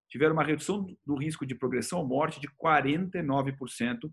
tiveram 0.09 0.33
uma 0.33 0.43
redução 0.43 0.83
do 1.05 1.15
risco 1.15 1.45
de 1.45 1.53
progressão 1.53 1.99
ou 1.99 2.07
morte 2.07 2.41
de 2.41 2.47
49%. 2.47 4.11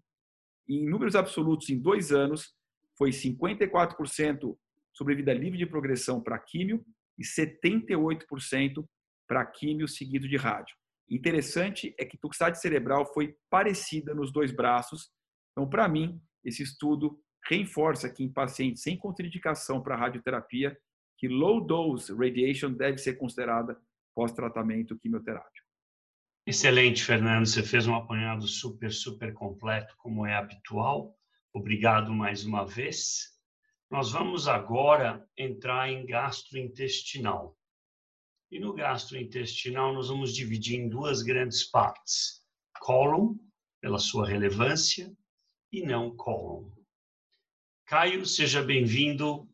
E 0.68 0.80
em 0.80 0.86
números 0.86 1.16
absolutos, 1.16 1.70
em 1.70 1.80
dois 1.80 2.12
anos, 2.12 2.54
foi 2.98 3.12
54% 3.12 4.58
sobrevida 4.92 5.32
livre 5.32 5.56
de 5.56 5.64
progressão 5.64 6.22
para 6.22 6.38
químio 6.38 6.84
e 7.18 7.24
78% 7.24 8.86
para 9.26 9.46
químio 9.46 9.88
seguido 9.88 10.28
de 10.28 10.36
rádio. 10.36 10.76
Interessante 11.08 11.94
é 11.98 12.04
que 12.04 12.18
toxicidade 12.18 12.60
cerebral 12.60 13.10
foi 13.14 13.34
parecida 13.48 14.14
nos 14.14 14.30
dois 14.30 14.52
braços. 14.52 15.10
Então, 15.52 15.66
para 15.66 15.88
mim, 15.88 16.20
esse 16.44 16.62
estudo 16.62 17.18
reforça 17.48 18.08
que 18.10 18.22
em 18.22 18.32
pacientes 18.32 18.82
sem 18.82 18.96
contraindicação 18.96 19.82
para 19.82 19.96
radioterapia, 19.96 20.76
que 21.16 21.28
low 21.28 21.60
dose 21.60 22.14
radiation 22.14 22.72
deve 22.72 22.98
ser 22.98 23.14
considerada 23.14 23.78
pós-tratamento 24.14 24.98
quimioterápico. 24.98 25.66
Excelente, 26.46 27.04
Fernando. 27.04 27.46
Você 27.46 27.62
fez 27.62 27.86
um 27.86 27.94
apanhado 27.94 28.46
super, 28.48 28.90
super 28.90 29.32
completo, 29.32 29.94
como 29.98 30.26
é 30.26 30.34
habitual. 30.34 31.14
Obrigado 31.52 32.12
mais 32.12 32.44
uma 32.44 32.64
vez. 32.64 33.38
Nós 33.90 34.10
vamos 34.10 34.48
agora 34.48 35.26
entrar 35.36 35.90
em 35.90 36.06
gastrointestinal. 36.06 37.56
E 38.50 38.58
no 38.58 38.72
gastrointestinal, 38.72 39.92
nós 39.92 40.08
vamos 40.08 40.34
dividir 40.34 40.80
em 40.80 40.88
duas 40.88 41.22
grandes 41.22 41.64
partes: 41.64 42.44
cólon, 42.80 43.34
pela 43.80 43.98
sua 43.98 44.26
relevância, 44.26 45.12
e 45.72 45.82
não 45.82 46.16
cólon. 46.16 46.70
Caio, 47.90 48.24
seja 48.24 48.62
bem-vindo 48.62 49.48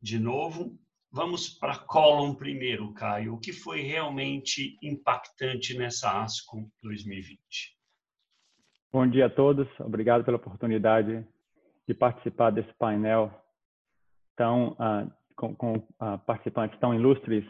de 0.00 0.16
novo. 0.16 0.78
Vamos 1.10 1.48
para 1.48 1.76
Column 1.76 2.36
primeiro, 2.36 2.94
Caio. 2.94 3.34
O 3.34 3.40
que 3.40 3.52
foi 3.52 3.80
realmente 3.80 4.78
impactante 4.80 5.76
nessa 5.76 6.22
ASCO 6.22 6.70
2020? 6.80 7.40
Bom 8.92 9.04
dia 9.08 9.26
a 9.26 9.28
todos. 9.28 9.66
Obrigado 9.80 10.24
pela 10.24 10.36
oportunidade 10.36 11.26
de 11.88 11.94
participar 11.94 12.52
desse 12.52 12.72
painel 12.74 13.28
tão 14.36 14.74
uh, 14.74 15.12
com, 15.34 15.56
com 15.56 15.74
uh, 15.74 16.16
participantes 16.24 16.78
tão 16.78 16.94
ilustres. 16.94 17.44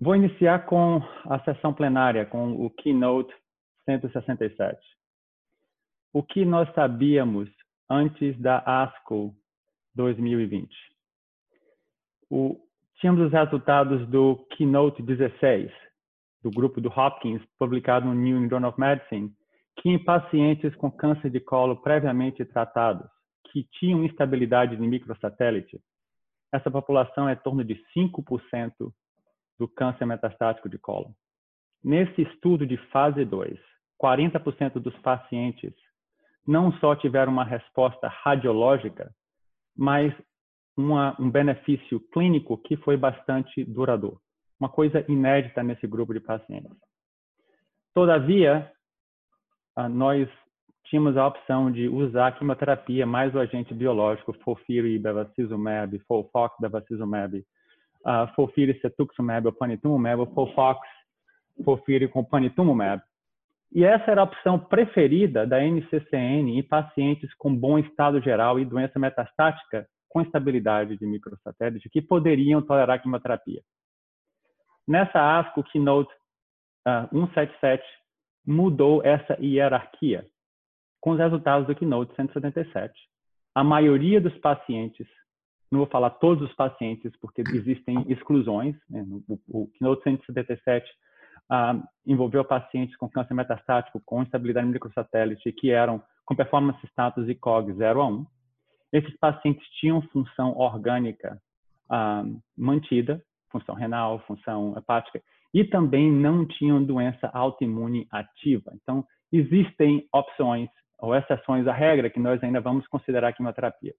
Vou 0.00 0.14
iniciar 0.14 0.66
com 0.66 1.02
a 1.24 1.42
sessão 1.42 1.74
plenária, 1.74 2.24
com 2.24 2.64
o 2.64 2.70
Keynote 2.70 3.34
167. 3.86 4.78
O 6.12 6.22
que 6.22 6.44
nós 6.44 6.72
sabíamos 6.74 7.50
antes 7.90 8.40
da 8.40 8.58
ASCO 8.64 9.34
2020? 9.98 10.72
O, 12.30 12.56
tínhamos 13.00 13.26
os 13.26 13.32
resultados 13.32 14.08
do 14.08 14.36
Keynote 14.56 15.02
16, 15.02 15.72
do 16.40 16.50
grupo 16.52 16.80
do 16.80 16.88
Hopkins, 16.88 17.42
publicado 17.58 18.06
no 18.06 18.14
New 18.14 18.36
England 18.36 18.50
Journal 18.50 18.70
of 18.70 18.80
Medicine, 18.80 19.32
que 19.76 19.88
em 19.88 19.98
pacientes 20.02 20.74
com 20.76 20.88
câncer 20.88 21.30
de 21.30 21.40
colo 21.40 21.76
previamente 21.82 22.44
tratados, 22.44 23.10
que 23.50 23.64
tinham 23.78 24.04
instabilidade 24.04 24.76
de 24.76 24.82
microsatélite, 24.82 25.80
essa 26.52 26.70
população 26.70 27.28
é 27.28 27.32
em 27.32 27.36
torno 27.36 27.64
de 27.64 27.74
5% 27.96 28.72
do 29.58 29.66
câncer 29.66 30.06
metastático 30.06 30.68
de 30.68 30.78
colo. 30.78 31.12
Nesse 31.82 32.22
estudo 32.22 32.64
de 32.64 32.76
fase 32.92 33.24
2, 33.24 33.58
40% 34.00 34.74
dos 34.74 34.96
pacientes 34.98 35.74
não 36.46 36.72
só 36.74 36.94
tiveram 36.94 37.32
uma 37.32 37.44
resposta 37.44 38.08
radiológica, 38.08 39.12
mas 39.78 40.12
uma, 40.76 41.16
um 41.20 41.30
benefício 41.30 42.00
clínico 42.12 42.58
que 42.58 42.76
foi 42.78 42.96
bastante 42.96 43.64
duradouro. 43.64 44.20
Uma 44.58 44.68
coisa 44.68 45.04
inédita 45.08 45.62
nesse 45.62 45.86
grupo 45.86 46.12
de 46.12 46.18
pacientes. 46.18 46.76
Todavia, 47.94 48.70
ah, 49.76 49.88
nós 49.88 50.28
tínhamos 50.84 51.16
a 51.16 51.26
opção 51.26 51.70
de 51.70 51.88
usar 51.88 52.28
a 52.28 52.32
quimioterapia 52.32 53.06
mais 53.06 53.34
o 53.34 53.38
agente 53.38 53.72
biológico, 53.72 54.32
FOLFIRI, 54.44 54.98
bevacizumab, 54.98 55.98
FOLFOX, 56.08 56.56
bevacizumab, 56.60 57.38
uh, 57.38 58.34
FOLFIRI, 58.34 58.80
cetuximab, 58.80 59.52
panitumumab, 59.52 60.26
FOLFOX, 60.34 60.80
FOLFIRI 61.64 62.08
com 62.08 62.24
panitumumab. 62.24 63.02
E 63.72 63.84
essa 63.84 64.10
era 64.10 64.22
a 64.22 64.24
opção 64.24 64.58
preferida 64.58 65.46
da 65.46 65.62
NCCN 65.62 66.58
em 66.58 66.62
pacientes 66.62 67.32
com 67.34 67.54
bom 67.54 67.78
estado 67.78 68.20
geral 68.20 68.58
e 68.58 68.64
doença 68.64 68.98
metastática 68.98 69.86
com 70.08 70.22
estabilidade 70.22 70.96
de 70.96 71.06
microsatélite 71.06 71.90
que 71.90 72.00
poderiam 72.00 72.62
tolerar 72.62 73.02
quimioterapia. 73.02 73.60
Nessa 74.86 75.38
ASCO 75.38 75.62
Keynote 75.64 76.10
uh, 76.86 77.08
177 77.10 77.84
mudou 78.46 79.04
essa 79.04 79.38
hierarquia 79.38 80.26
com 81.00 81.10
os 81.10 81.18
resultados 81.18 81.66
do 81.66 81.74
Keynote 81.74 82.14
177. 82.16 82.92
A 83.54 83.62
maioria 83.62 84.20
dos 84.20 84.36
pacientes, 84.38 85.06
não 85.70 85.80
vou 85.80 85.88
falar 85.88 86.10
todos 86.10 86.48
os 86.48 86.56
pacientes, 86.56 87.12
porque 87.20 87.42
existem 87.42 88.02
exclusões, 88.10 88.74
né? 88.88 89.04
o, 89.28 89.38
o 89.46 89.68
Keynote 89.72 90.02
177 90.02 90.90
ah, 91.50 91.80
envolveu 92.06 92.44
pacientes 92.44 92.96
com 92.96 93.08
câncer 93.08 93.34
metastático 93.34 94.00
com 94.04 94.22
instabilidade 94.22 94.66
microsatélite 94.66 95.52
que 95.52 95.70
eram 95.70 96.02
com 96.24 96.36
performance 96.36 96.78
status 96.88 97.28
e 97.28 97.34
COG 97.34 97.72
0 97.72 98.02
a 98.02 98.06
1. 98.06 98.26
Esses 98.92 99.16
pacientes 99.18 99.66
tinham 99.80 100.02
função 100.02 100.56
orgânica 100.56 101.40
ah, 101.90 102.24
mantida, 102.56 103.22
função 103.50 103.74
renal, 103.74 104.20
função 104.20 104.76
hepática, 104.76 105.22
e 105.52 105.64
também 105.64 106.10
não 106.12 106.46
tinham 106.46 106.84
doença 106.84 107.30
autoimune 107.32 108.06
ativa. 108.10 108.72
Então, 108.82 109.04
existem 109.32 110.06
opções 110.12 110.68
ou 110.98 111.14
exceções 111.14 111.66
à 111.66 111.72
regra 111.72 112.10
que 112.10 112.20
nós 112.20 112.42
ainda 112.42 112.60
vamos 112.60 112.86
considerar 112.88 113.32
quimioterapia. 113.32 113.94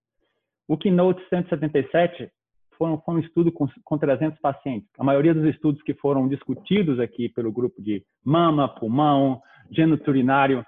O 0.68 0.78
Keynote 0.78 1.28
177 1.30 2.32
foi 2.80 2.90
um, 2.90 2.98
foi 3.02 3.16
um 3.16 3.20
estudo 3.20 3.52
com, 3.52 3.68
com 3.84 3.98
300 3.98 4.40
pacientes. 4.40 4.90
A 4.98 5.04
maioria 5.04 5.34
dos 5.34 5.44
estudos 5.44 5.82
que 5.84 5.94
foram 5.96 6.30
discutidos 6.30 6.98
aqui 6.98 7.28
pelo 7.28 7.52
grupo 7.52 7.82
de 7.82 8.02
mama, 8.24 8.70
pulmão, 8.70 9.42
geniturinário, 9.70 10.66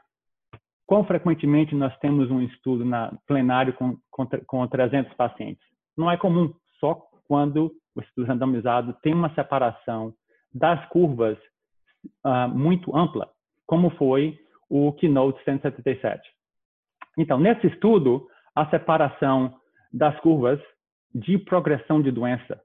quão 0.86 1.06
frequentemente 1.06 1.74
nós 1.74 1.98
temos 2.00 2.30
um 2.30 2.42
estudo 2.42 2.84
na 2.84 3.18
plenário 3.26 3.74
com, 3.74 3.96
com, 4.12 4.28
com 4.46 4.68
300 4.68 5.14
pacientes? 5.14 5.64
Não 5.98 6.12
é 6.12 6.18
comum, 6.18 6.54
só 6.82 7.02
quando 7.28 7.72
o 7.96 8.02
estudo 8.02 8.28
randomizado 8.28 8.94
tem 9.02 9.14
uma 9.14 9.34
separação 9.34 10.14
das 10.54 10.86
curvas 10.90 11.38
uh, 12.26 12.50
muito 12.50 12.96
ampla, 12.96 13.30
como 13.66 13.90
foi 13.92 14.38
o 14.70 14.92
Keynote 14.94 15.42
177. 15.46 16.22
Então, 17.18 17.40
nesse 17.40 17.68
estudo, 17.68 18.28
a 18.54 18.70
separação 18.70 19.54
das 19.94 20.18
curvas 20.20 20.60
de 21.14 21.38
progressão 21.38 22.02
de 22.02 22.12
doença 22.12 22.62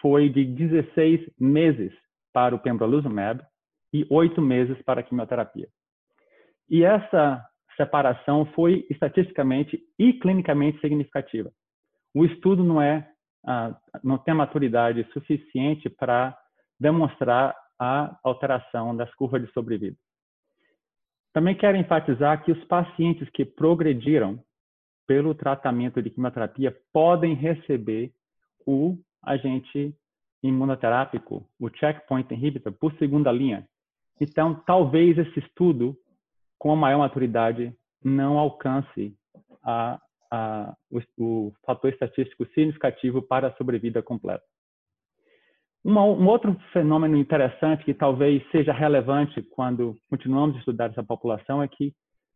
foi 0.00 0.28
de 0.28 0.44
16 0.44 1.30
meses 1.38 1.92
para 2.32 2.54
o 2.54 2.58
pembrolizumab 2.58 3.42
e 3.92 4.06
8 4.10 4.40
meses 4.40 4.80
para 4.82 5.00
a 5.00 5.02
quimioterapia. 5.02 5.68
E 6.68 6.84
essa 6.84 7.44
separação 7.76 8.46
foi 8.54 8.86
estatisticamente 8.90 9.80
e 9.98 10.12
clinicamente 10.12 10.80
significativa. 10.80 11.50
O 12.14 12.24
estudo 12.24 12.62
não 12.62 12.80
é 12.80 13.08
ah, 13.46 13.74
não 14.02 14.18
tem 14.18 14.34
maturidade 14.34 15.06
suficiente 15.12 15.88
para 15.88 16.36
demonstrar 16.78 17.56
a 17.78 18.18
alteração 18.22 18.96
das 18.96 19.12
curvas 19.14 19.42
de 19.42 19.52
sobrevida. 19.52 19.96
Também 21.32 21.54
quero 21.54 21.76
enfatizar 21.76 22.44
que 22.44 22.50
os 22.50 22.64
pacientes 22.64 23.28
que 23.30 23.44
progrediram 23.44 24.42
pelo 25.08 25.34
tratamento 25.34 26.02
de 26.02 26.10
quimioterapia 26.10 26.76
podem 26.92 27.34
receber 27.34 28.12
o 28.66 28.98
agente 29.22 29.96
imunoterápico, 30.42 31.48
o 31.58 31.70
checkpoint 31.70 32.32
inhibitor, 32.32 32.72
por 32.74 32.92
segunda 32.98 33.32
linha. 33.32 33.66
Então, 34.20 34.54
talvez 34.66 35.16
esse 35.16 35.40
estudo, 35.40 35.96
com 36.58 36.70
a 36.72 36.76
maior 36.76 36.98
maturidade, 36.98 37.74
não 38.04 38.38
alcance 38.38 39.16
a, 39.64 39.98
a, 40.30 40.76
o, 40.90 41.00
o 41.16 41.52
fator 41.64 41.90
estatístico 41.90 42.44
significativo 42.46 43.22
para 43.22 43.48
a 43.48 43.56
sobrevida 43.56 44.02
completa. 44.02 44.44
Uma, 45.82 46.04
um 46.04 46.26
outro 46.26 46.54
fenômeno 46.72 47.16
interessante 47.16 47.84
que 47.84 47.94
talvez 47.94 48.42
seja 48.50 48.72
relevante 48.74 49.40
quando 49.42 49.96
continuamos 50.10 50.56
a 50.56 50.58
estudar 50.58 50.90
essa 50.90 51.02
população 51.02 51.62
é 51.62 51.68
que 51.68 51.94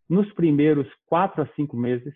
nos 0.09 0.33
primeiros 0.33 0.89
quatro 1.07 1.43
a 1.43 1.47
cinco 1.55 1.77
meses, 1.77 2.15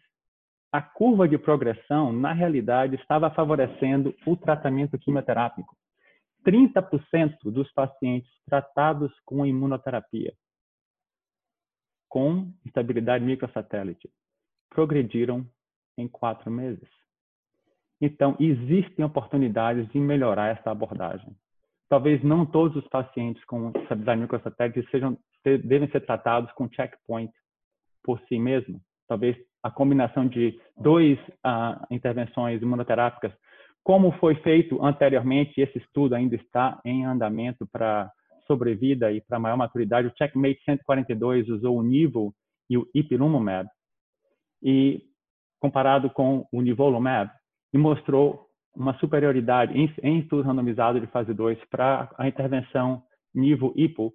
a 0.76 0.82
curva 0.82 1.26
de 1.28 1.38
progressão, 1.38 2.12
na 2.12 2.32
realidade, 2.32 2.96
estava 2.96 3.30
favorecendo 3.30 4.14
o 4.26 4.36
tratamento 4.36 4.98
quimioterápico. 4.98 5.76
30% 6.44 7.36
dos 7.44 7.72
pacientes 7.72 8.30
tratados 8.46 9.12
com 9.24 9.44
imunoterapia 9.44 10.32
com 12.08 12.50
estabilidade 12.64 13.24
microsatélite 13.24 14.08
progrediram 14.70 15.46
em 15.98 16.08
quatro 16.08 16.50
meses. 16.50 16.88
Então, 18.00 18.36
existem 18.40 19.04
oportunidades 19.04 19.86
de 19.88 19.98
melhorar 19.98 20.56
essa 20.56 20.70
abordagem. 20.70 21.36
Talvez 21.88 22.22
não 22.22 22.46
todos 22.46 22.76
os 22.76 22.88
pacientes 22.88 23.44
com 23.44 23.70
estabilidade 23.70 24.20
microsatélite 24.20 24.90
sejam, 24.90 25.18
devem 25.44 25.90
ser 25.90 26.04
tratados 26.04 26.50
com 26.52 26.70
checkpoint 26.70 27.32
por 28.02 28.20
si 28.28 28.38
mesmo. 28.38 28.80
Talvez 29.06 29.36
a 29.62 29.70
combinação 29.70 30.26
de 30.26 30.58
duas 30.76 31.18
uh, 31.18 31.86
intervenções 31.90 32.62
imunoterápicas, 32.62 33.32
como 33.82 34.12
foi 34.18 34.34
feito 34.36 34.84
anteriormente, 34.84 35.60
esse 35.60 35.78
estudo 35.78 36.14
ainda 36.14 36.34
está 36.34 36.80
em 36.84 37.04
andamento 37.04 37.66
para 37.70 38.10
sobrevida 38.46 39.12
e 39.12 39.20
para 39.20 39.38
maior 39.38 39.56
maturidade. 39.56 40.08
O 40.08 40.12
Checkmate 40.16 40.60
142 40.64 41.48
usou 41.48 41.78
o 41.78 41.82
nível 41.82 42.32
e 42.68 42.76
o 42.76 42.86
ipilimumab. 42.94 43.68
E 44.62 45.02
comparado 45.60 46.10
com 46.10 46.46
o 46.52 46.62
nivolumab 46.62 47.30
e 47.72 47.78
mostrou 47.78 48.46
uma 48.74 48.94
superioridade 48.98 49.72
em, 49.78 49.92
em 50.02 50.26
randomizado 50.42 51.00
de 51.00 51.06
fase 51.06 51.32
2 51.32 51.58
para 51.70 52.10
a 52.18 52.28
intervenção 52.28 53.02
nivo-ipo 53.34 54.12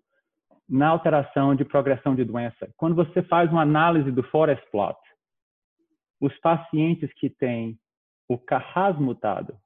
na 0.70 0.90
alteração 0.90 1.56
de 1.56 1.66
progressão 1.66 2.16
de 2.16 2.24
doença. 2.24 2.70
Quando 2.78 2.96
você 2.96 3.22
faz 3.24 3.52
uma 3.52 3.62
análise 3.62 4.12
do 4.12 4.24
forest 4.24 4.64
plot, 4.72 4.98
os 6.22 6.34
pacientes 6.39 7.11
que 7.15 7.30
têm 7.30 7.77
o 8.30 8.38
Carras 8.38 8.98
mutado 8.98 9.57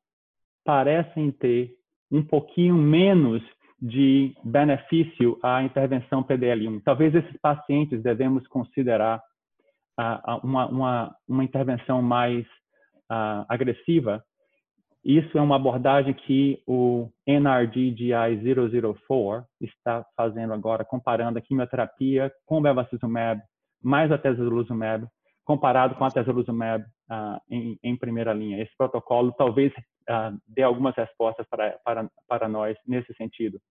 parecem 0.64 1.32
ter 1.32 1.76
um 2.12 2.24
pouquinho 2.24 2.74
menos 2.76 3.44
de 3.80 4.36
benefício 4.44 5.40
à 5.44 5.62
intervenção 5.62 6.24
PDL1. 6.24 6.82
Talvez 6.84 7.14
esses 7.14 7.40
pacientes 7.42 8.02
devemos 8.02 8.48
considerar 8.48 9.22
uh, 10.00 10.40
uma, 10.42 10.66
uma, 10.68 11.16
uma 11.28 11.44
intervenção 11.44 12.02
mais 12.02 12.44
uh, 13.12 13.46
agressiva. 13.50 14.24
Isso 15.04 15.38
é 15.38 15.42
uma 15.42 15.58
abordagem 15.58 16.14
que 16.14 16.64
o 16.66 17.10
NRDGI-004 17.28 19.44
está 19.62 20.06
fazendo 20.16 20.54
agora, 20.54 20.86
comparando 20.86 21.38
a 21.38 21.42
quimioterapia 21.42 22.32
com 22.46 22.62
bevacizumab 22.62 23.42
mais 23.84 24.10
a 24.12 24.16
atezolizumab, 24.16 25.06
comparado 25.46 25.96
com 25.96 26.04
a 26.04 26.08
atezolizumab 26.08 26.84
uh, 26.84 27.40
em, 27.50 27.80
em, 27.84 27.96
primeira 27.96 28.34
linha. 28.34 28.62
Esse 28.62 28.76
protocolo 28.78 29.32
talvez 29.34 29.72
uh, 29.74 30.38
dê 30.48 30.64
algumas 30.64 30.96
respostas 30.96 31.48
para, 31.48 31.80
para, 31.86 32.10
para 32.28 32.50
nós 32.50 32.76
nesse 32.86 33.14
sentido. 33.14 33.62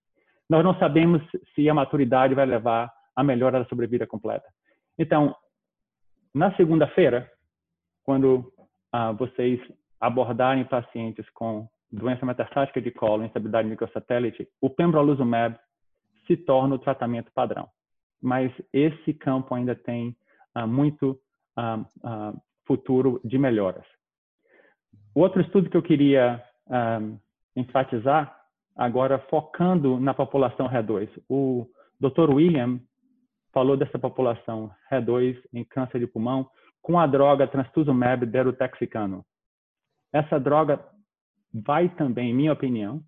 Nós 0.48 0.64
não 0.64 0.78
sabemos 0.78 1.22
se 1.54 1.68
a 1.68 1.74
maturidade 1.74 2.34
vai 2.34 2.46
levar 2.46 2.90
à 3.16 3.22
melhora 3.22 3.58
da 3.58 3.68
sobrevida 3.68 4.06
completa. 4.06 4.46
Então, 4.98 5.34
na 6.34 6.54
segunda-feira, 6.56 7.30
quando 8.04 8.52
ah, 8.92 9.12
vocês 9.12 9.60
abordarem 10.00 10.64
pacientes 10.64 11.28
com 11.30 11.68
doença 11.90 12.26
metastática 12.26 12.80
de 12.80 12.90
colo, 12.90 13.24
instabilidade 13.24 13.68
microsatélite, 13.68 14.48
o 14.60 14.68
pembrolizumab 14.68 15.58
se 16.26 16.36
torna 16.36 16.74
o 16.74 16.78
tratamento 16.78 17.32
padrão. 17.32 17.68
Mas 18.20 18.52
esse 18.72 19.14
campo 19.14 19.54
ainda 19.54 19.74
tem 19.74 20.16
ah, 20.54 20.66
muito 20.66 21.18
ah, 21.56 21.84
ah, 22.02 22.34
futuro 22.66 23.20
de 23.24 23.38
melhoras. 23.38 23.84
O 25.14 25.20
outro 25.20 25.40
estudo 25.40 25.70
que 25.70 25.76
eu 25.76 25.82
queria 25.82 26.42
ah, 26.68 27.00
enfatizar, 27.56 28.36
agora 28.76 29.18
focando 29.30 30.00
na 30.00 30.12
população 30.12 30.68
RE2, 30.68 31.08
o 31.28 31.66
Dr. 32.00 32.30
William 32.30 32.80
falou 33.52 33.76
dessa 33.76 33.98
população 33.98 34.70
RE2 34.90 35.40
em 35.52 35.64
câncer 35.64 36.00
de 36.00 36.06
pulmão 36.06 36.48
com 36.82 36.98
a 36.98 37.06
droga 37.06 37.46
trastuzumab 37.46 38.26
deruxtecan. 38.26 39.22
Essa 40.12 40.38
droga 40.38 40.84
vai 41.52 41.88
também, 41.88 42.30
em 42.30 42.34
minha 42.34 42.52
opinião, 42.52 43.00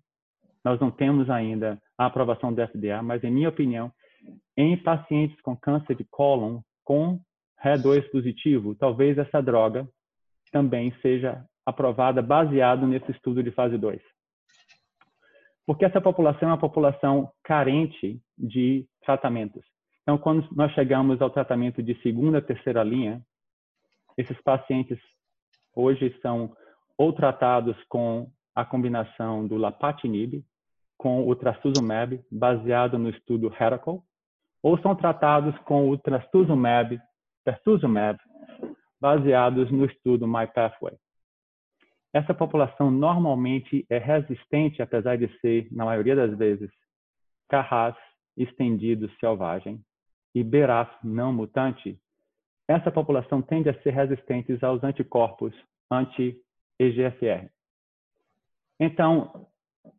nós 0.63 0.79
não 0.79 0.89
temos 0.89 1.29
ainda 1.29 1.81
a 1.97 2.05
aprovação 2.05 2.53
do 2.53 2.65
FDA, 2.65 3.01
mas 3.03 3.23
em 3.23 3.31
minha 3.31 3.49
opinião, 3.49 3.91
em 4.55 4.75
pacientes 4.77 5.39
com 5.41 5.55
câncer 5.55 5.95
de 5.95 6.03
cólon 6.05 6.61
com 6.83 7.19
RE2 7.63 8.09
positivo, 8.11 8.75
talvez 8.75 9.17
essa 9.17 9.41
droga 9.41 9.87
também 10.51 10.93
seja 11.01 11.43
aprovada 11.65 12.21
baseado 12.21 12.87
nesse 12.87 13.11
estudo 13.11 13.43
de 13.43 13.51
fase 13.51 13.77
2. 13.77 14.01
Porque 15.65 15.83
essa 15.83 15.99
população 15.99 16.49
é 16.49 16.51
uma 16.51 16.59
população 16.59 17.29
carente 17.43 18.21
de 18.37 18.85
tratamentos. 19.01 19.65
Então, 20.03 20.17
quando 20.17 20.47
nós 20.55 20.71
chegamos 20.71 21.21
ao 21.21 21.29
tratamento 21.29 21.83
de 21.83 21.99
segunda, 22.01 22.41
terceira 22.41 22.83
linha, 22.83 23.21
esses 24.17 24.39
pacientes 24.41 24.97
hoje 25.75 26.17
são 26.21 26.55
ou 26.97 27.11
tratados 27.11 27.75
com 27.89 28.31
a 28.55 28.63
combinação 28.65 29.45
do 29.45 29.57
lapatinib 29.57 30.43
com 30.97 31.27
o 31.27 31.35
trastuzumab, 31.35 32.19
baseado 32.31 32.97
no 32.97 33.09
estudo 33.09 33.53
Heracle, 33.53 33.99
ou 34.63 34.79
são 34.79 34.95
tratados 34.95 35.55
com 35.59 35.89
o 35.89 35.97
trastuzumab, 35.97 36.99
pertuzumab, 37.47 38.19
baseados 38.99 39.71
no 39.71 39.85
estudo 39.85 40.27
MyPathway. 40.27 40.97
Essa 42.13 42.33
população 42.33 42.91
normalmente 42.91 43.85
é 43.89 43.97
resistente, 43.97 44.81
apesar 44.81 45.17
de 45.17 45.29
ser, 45.39 45.65
na 45.71 45.85
maioria 45.85 46.13
das 46.13 46.37
vezes, 46.37 46.69
carras 47.47 47.95
estendido 48.35 49.09
selvagem, 49.17 49.79
e 50.35 50.43
BRAF 50.43 50.91
não 51.01 51.31
mutante, 51.31 51.97
essa 52.67 52.91
população 52.91 53.41
tende 53.41 53.69
a 53.69 53.81
ser 53.81 53.91
resistente 53.91 54.57
aos 54.61 54.83
anticorpos 54.83 55.53
anti-EGFR. 55.89 57.49
Então, 58.77 59.47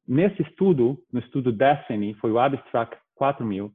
nesse 0.06 0.42
estudo, 0.42 1.02
no 1.10 1.18
estudo 1.20 1.50
Destiny, 1.50 2.12
foi 2.14 2.30
o 2.30 2.38
Abstract 2.38 3.00
4000, 3.14 3.72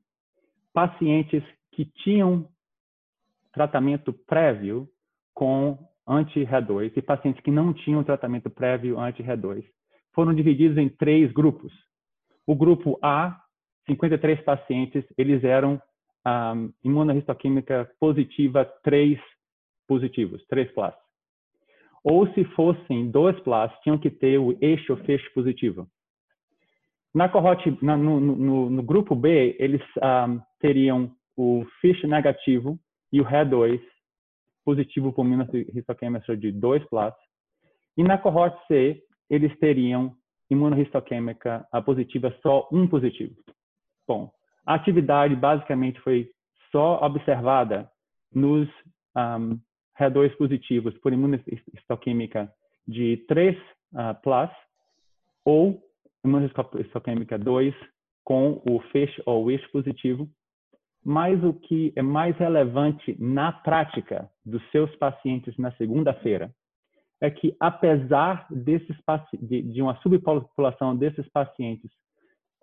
pacientes 0.72 1.44
que 1.72 1.86
tinham 1.86 2.48
tratamento 3.54 4.12
prévio 4.12 4.88
com 5.34 5.78
anti-RE2 6.08 6.92
e 6.96 7.02
pacientes 7.02 7.42
que 7.42 7.52
não 7.52 7.74
tinham 7.74 8.04
tratamento 8.04 8.50
prévio 8.50 9.00
anti-RE2 9.00 9.64
foram 10.14 10.34
divididos 10.34 10.78
em 10.78 10.90
três 10.90 11.32
grupos. 11.32 11.72
O 12.46 12.56
grupo 12.56 13.00
A, 13.02 13.40
53 13.88 14.42
pacientes, 14.42 15.04
eles 15.18 15.44
eram 15.44 15.82
um, 16.26 16.72
imunohistoquímica 16.84 17.90
positiva 18.00 18.66
3 18.84 19.20
positivos, 19.88 20.46
3 20.48 20.72
plus. 20.72 20.94
Ou 22.04 22.28
se 22.34 22.44
fossem 22.56 23.10
2 23.10 23.40
plus, 23.42 23.72
tinham 23.82 23.98
que 23.98 24.10
ter 24.10 24.38
o 24.38 24.58
eixo 24.62 24.96
FISH 24.98 25.30
positivo. 25.34 25.88
Na 27.14 27.30
cohorte, 27.30 27.78
no, 27.82 27.98
no, 27.98 28.70
no, 28.70 28.84
grupo 28.84 29.16
B, 29.16 29.56
eles 29.60 29.82
um, 29.98 30.42
teriam 30.60 31.12
o 31.38 31.64
FISH 31.80 32.04
negativo 32.04 32.78
e 33.14 33.22
o 33.22 33.26
RE2 33.26 33.80
positivo 34.66 35.14
por 35.14 35.26
imunohistoquímica 35.26 36.36
de 36.36 36.52
2 36.52 36.84
plus. 36.90 37.14
E 37.96 38.04
na 38.04 38.18
cohorte 38.18 38.60
C, 38.68 39.02
eles 39.30 39.58
teriam 39.60 40.16
imunohistoquímica 40.50 41.66
positiva 41.86 42.36
só 42.42 42.68
um 42.72 42.88
positivo. 42.88 43.36
Bom, 44.08 44.32
a 44.66 44.74
atividade 44.76 45.36
basicamente 45.36 46.00
foi 46.02 46.30
só 46.72 47.00
observada 47.06 47.90
nos 48.34 48.68
um, 49.16 49.60
RE2 50.00 50.36
positivos 50.36 50.98
por 50.98 51.14
imunohistoquímica 51.14 52.52
de 52.88 53.18
3 53.28 53.56
uh, 53.56 53.62
ah, 53.96 54.14
plus 54.16 54.50
ou 55.46 55.82
imunohistoquímica 56.26 57.38
2 57.38 57.76
com 58.24 58.62
o 58.68 58.80
FISH 58.92 59.22
ou 59.26 59.46
WISH 59.46 59.68
positivo. 59.68 60.28
Mas 61.04 61.44
o 61.44 61.54
que 61.54 61.92
é 61.96 62.02
mais 62.02 62.36
relevante 62.38 63.16
na 63.20 63.52
prática 63.52 64.30
dos 64.46 64.62
seus 64.72 64.94
pacientes 64.96 65.58
na 65.58 65.72
segunda-feira 65.74 66.54
é 67.20 67.30
que, 67.30 67.56
apesar 67.60 68.48
desses 68.50 68.96
de, 69.42 69.82
uma 69.82 69.96
subpopulação 70.02 70.96
desses 70.96 71.28
pacientes 71.30 71.92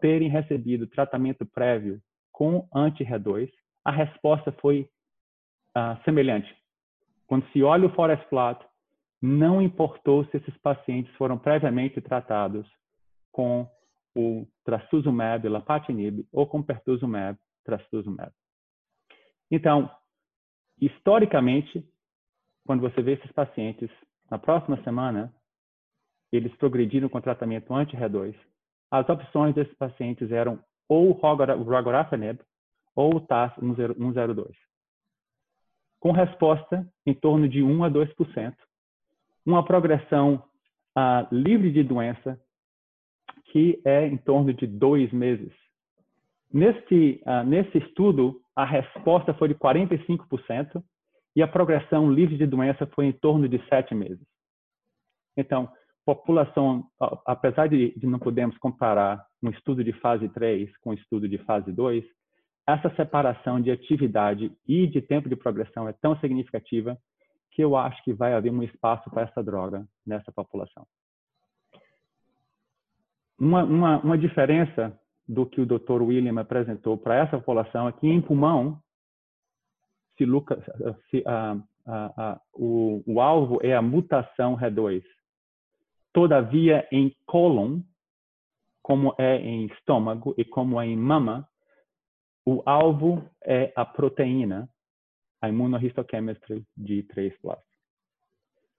terem 0.01 0.29
recebido 0.29 0.87
tratamento 0.87 1.45
prévio 1.47 2.01
com 2.33 2.67
anti-RE2, 2.75 3.51
a 3.85 3.91
resposta 3.91 4.53
foi 4.53 4.89
uh, 5.77 6.03
semelhante. 6.05 6.55
Quando 7.27 7.47
se 7.53 7.63
olha 7.63 7.87
o 7.87 7.95
Forest 7.95 8.27
Plot, 8.29 8.65
não 9.23 9.61
importou 9.61 10.25
se 10.27 10.39
esses 10.39 10.57
pacientes 10.59 11.15
foram 11.17 11.39
previamente 11.39 12.01
tratados 12.01 12.67
com 13.31 13.69
o 14.17 14.47
trastuzumab, 14.65 15.49
lapatinib, 15.49 16.27
ou 16.33 16.47
com 16.47 16.63
pertuzumab, 16.63 17.39
trastuzumab. 17.65 18.33
Então, 19.51 19.91
historicamente, 20.81 21.85
quando 22.67 22.81
você 22.81 23.03
vê 23.03 23.13
esses 23.13 23.33
pacientes, 23.33 23.91
na 24.31 24.39
próxima 24.39 24.83
semana, 24.85 25.35
eles 26.33 26.55
progrediram 26.57 27.09
com 27.09 27.21
tratamento 27.21 27.75
anti-RE2, 27.75 28.35
as 28.91 29.09
opções 29.09 29.55
desses 29.55 29.75
pacientes 29.77 30.31
eram 30.31 30.63
ou 30.89 31.11
o 31.11 31.71
regorafenib 31.71 32.41
ou 32.95 33.17
o 33.17 33.21
TAS 33.21 33.53
102. 33.55 34.57
Com 36.01 36.13
resposta 36.13 36.91
em 37.07 37.15
torno 37.15 37.49
de 37.49 37.63
1 37.63 37.85
a 37.85 37.91
2%, 37.91 38.57
uma 39.45 39.65
progressão 39.65 40.43
uh, 40.97 41.35
livre 41.35 41.71
de 41.71 41.83
doença 41.83 42.41
que 43.47 43.81
é 43.85 44.07
em 44.07 44.17
torno 44.17 44.53
de 44.55 44.67
dois 44.67 45.13
meses. 45.13 45.53
Nesse, 46.53 47.23
uh, 47.27 47.45
nesse 47.47 47.79
estudo, 47.79 48.41
a 48.57 48.65
resposta 48.65 49.33
foi 49.35 49.49
de 49.49 49.55
45% 49.55 50.83
e 51.37 51.43
a 51.43 51.49
progressão 51.49 52.13
livre 52.13 52.37
de 52.37 52.47
doença 52.47 52.87
foi 52.89 53.07
em 53.07 53.13
torno 53.13 53.49
de 53.49 53.65
sete 53.69 53.95
meses. 53.95 54.27
Então, 55.37 55.71
população, 56.05 56.85
apesar 57.25 57.69
de, 57.69 57.97
de 57.97 58.07
não 58.07 58.19
podermos 58.19 58.59
comparar 58.59 59.25
um 59.43 59.51
estudo 59.51 59.85
de 59.85 59.93
fase 59.93 60.29
3 60.29 60.77
com 60.79 60.91
um 60.91 60.95
estudo 60.95 61.29
de 61.29 61.39
fase 61.39 61.73
2, 61.73 62.05
essa 62.67 62.95
separação 62.97 63.61
de 63.61 63.71
atividade 63.71 64.53
e 64.67 64.87
de 64.87 65.01
tempo 65.01 65.29
de 65.29 65.37
progressão 65.37 65.89
é 65.89 65.93
tão 65.93 66.19
significativa 66.19 66.99
que 67.53 67.63
eu 67.63 67.77
acho 67.77 68.03
que 68.05 68.13
vai 68.13 68.35
haver 68.35 68.53
um 68.53 68.63
espaço 68.63 69.09
para 69.11 69.23
essa 69.23 69.43
droga 69.43 69.87
nessa 70.07 70.31
população. 70.33 70.87
Uma, 73.39 73.65
uma, 73.65 73.99
uma 74.01 74.19
diferença 74.19 74.99
do 75.31 75.47
que 75.47 75.61
o 75.61 75.67
Dr. 75.67 76.03
William 76.03 76.41
apresentou 76.41 76.99
para 76.99 77.15
essa 77.15 77.39
população 77.39 77.91
que 77.93 78.09
em 78.09 78.21
pulmão, 78.21 78.83
se, 80.19 80.25
se 81.09 81.25
o, 82.53 83.03
o 83.07 83.21
alvo 83.21 83.61
é 83.63 83.77
a 83.77 83.81
mutação 83.81 84.57
RE2. 84.57 85.05
Todavia, 86.13 86.87
em 86.91 87.15
cólon, 87.27 87.81
como 88.83 89.15
é 89.19 89.37
em 89.37 89.67
estômago 89.67 90.35
e 90.37 90.45
como 90.45 90.81
é 90.81 90.87
em 90.87 90.97
mama, 90.97 91.49
o 92.45 92.61
alvo 92.67 93.25
é 93.45 93.73
a 93.77 93.85
proteína, 93.85 94.69
a 95.41 95.49
immunohistochemistry 95.49 96.67
de 96.77 97.05
3+. 97.05 97.33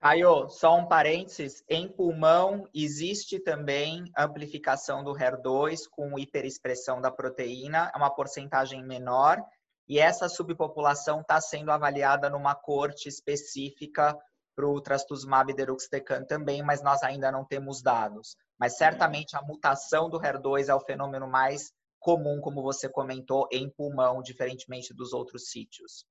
Caio, 0.01 0.49
só 0.49 0.75
um 0.79 0.87
parênteses, 0.87 1.63
em 1.69 1.87
pulmão 1.87 2.67
existe 2.73 3.39
também 3.39 4.11
amplificação 4.17 5.03
do 5.03 5.13
HER2 5.13 5.81
com 5.91 6.17
hiperexpressão 6.17 6.99
da 6.99 7.11
proteína, 7.11 7.91
é 7.93 7.97
uma 7.99 8.09
porcentagem 8.09 8.83
menor, 8.83 9.37
e 9.87 9.99
essa 9.99 10.27
subpopulação 10.27 11.21
está 11.21 11.39
sendo 11.39 11.71
avaliada 11.71 12.31
numa 12.31 12.55
corte 12.55 13.07
específica 13.07 14.17
para 14.55 14.67
o 14.67 14.81
trastuzumab 14.81 15.53
deruxtecan 15.53 16.23
também, 16.23 16.63
mas 16.63 16.81
nós 16.81 17.03
ainda 17.03 17.31
não 17.31 17.45
temos 17.45 17.83
dados. 17.83 18.35
Mas 18.59 18.77
certamente 18.77 19.37
a 19.37 19.41
mutação 19.43 20.09
do 20.09 20.19
HER2 20.19 20.67
é 20.67 20.73
o 20.73 20.79
fenômeno 20.79 21.27
mais 21.27 21.71
comum, 21.99 22.41
como 22.41 22.63
você 22.63 22.89
comentou, 22.89 23.47
em 23.51 23.69
pulmão, 23.69 24.23
diferentemente 24.23 24.95
dos 24.95 25.13
outros 25.13 25.51
sítios. 25.51 26.07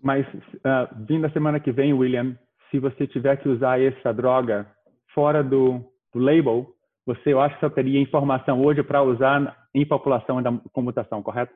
Mas, 0.00 0.26
uh, 0.26 1.04
vindo 1.06 1.26
a 1.26 1.32
semana 1.32 1.60
que 1.60 1.70
vem, 1.70 1.92
William, 1.92 2.38
se 2.74 2.80
você 2.80 3.06
tiver 3.06 3.36
que 3.36 3.48
usar 3.48 3.80
essa 3.80 4.12
droga 4.12 4.68
fora 5.14 5.44
do, 5.44 5.78
do 6.12 6.18
label, 6.18 6.74
você, 7.06 7.32
eu 7.32 7.40
acho 7.40 7.54
que 7.54 7.60
só 7.60 7.70
teria 7.70 8.00
informação 8.00 8.60
hoje 8.64 8.82
para 8.82 9.00
usar 9.00 9.68
em 9.72 9.86
população 9.86 10.42
da, 10.42 10.50
com 10.72 10.82
mutação, 10.82 11.22
correto? 11.22 11.54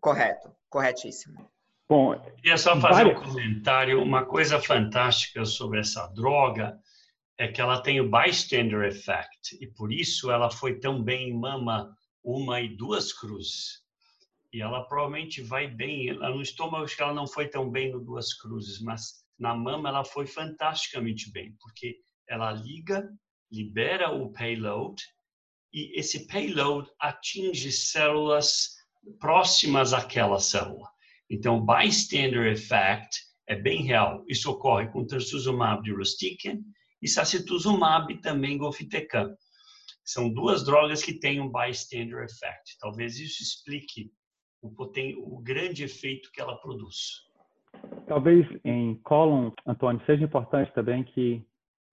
Correto, 0.00 0.48
corretíssimo. 0.68 1.44
Bom, 1.88 2.16
queria 2.36 2.56
só 2.56 2.80
fazer 2.80 3.04
várias... 3.04 3.20
um 3.20 3.24
comentário. 3.24 4.00
Uma 4.00 4.24
coisa 4.24 4.60
fantástica 4.60 5.44
sobre 5.44 5.80
essa 5.80 6.06
droga 6.14 6.78
é 7.36 7.48
que 7.48 7.60
ela 7.60 7.82
tem 7.82 8.00
o 8.00 8.08
bystander 8.08 8.84
effect 8.84 9.58
e 9.60 9.66
por 9.66 9.92
isso 9.92 10.30
ela 10.30 10.52
foi 10.52 10.78
tão 10.78 11.02
bem 11.02 11.30
em 11.30 11.36
mama 11.36 11.90
uma 12.22 12.60
e 12.60 12.68
duas 12.76 13.12
cruzes. 13.12 13.80
E 14.52 14.62
ela 14.62 14.84
provavelmente 14.84 15.42
vai 15.42 15.66
bem. 15.66 16.12
No 16.12 16.40
estômago, 16.40 16.84
acho 16.84 16.96
que 16.96 17.02
ela 17.02 17.14
não 17.14 17.26
foi 17.26 17.48
tão 17.48 17.68
bem 17.68 17.90
no 17.90 17.98
duas 17.98 18.32
cruzes, 18.34 18.80
mas 18.80 19.20
na 19.40 19.54
mama 19.54 19.88
ela 19.88 20.04
foi 20.04 20.26
fantasticamente 20.26 21.32
bem, 21.32 21.56
porque 21.58 21.96
ela 22.28 22.52
liga, 22.52 23.08
libera 23.50 24.10
o 24.12 24.30
payload 24.30 25.02
e 25.72 25.98
esse 25.98 26.26
payload 26.26 26.88
atinge 27.00 27.72
células 27.72 28.76
próximas 29.18 29.94
àquela 29.94 30.38
célula. 30.38 30.88
Então, 31.30 31.64
bystander 31.64 32.52
effect 32.52 33.18
é 33.48 33.56
bem 33.56 33.82
real. 33.82 34.24
Isso 34.28 34.50
ocorre 34.50 34.88
com 34.88 35.06
trastuzumab 35.06 35.82
de 35.82 35.92
Rustican 35.92 36.58
e 37.00 37.08
sacituzumab 37.08 38.20
também 38.20 38.58
govitecan. 38.58 39.34
São 40.04 40.32
duas 40.32 40.64
drogas 40.64 41.02
que 41.02 41.18
têm 41.18 41.40
um 41.40 41.50
bystander 41.50 42.24
effect. 42.24 42.76
Talvez 42.78 43.18
isso 43.18 43.42
explique 43.42 44.12
o, 44.60 44.68
o 44.68 45.40
grande 45.40 45.84
efeito 45.84 46.30
que 46.32 46.40
ela 46.40 46.60
produz. 46.60 47.29
Talvez 48.06 48.46
em 48.64 48.96
cólon, 49.02 49.52
Antônio, 49.66 50.02
seja 50.04 50.24
importante 50.24 50.72
também 50.72 51.04
que 51.04 51.44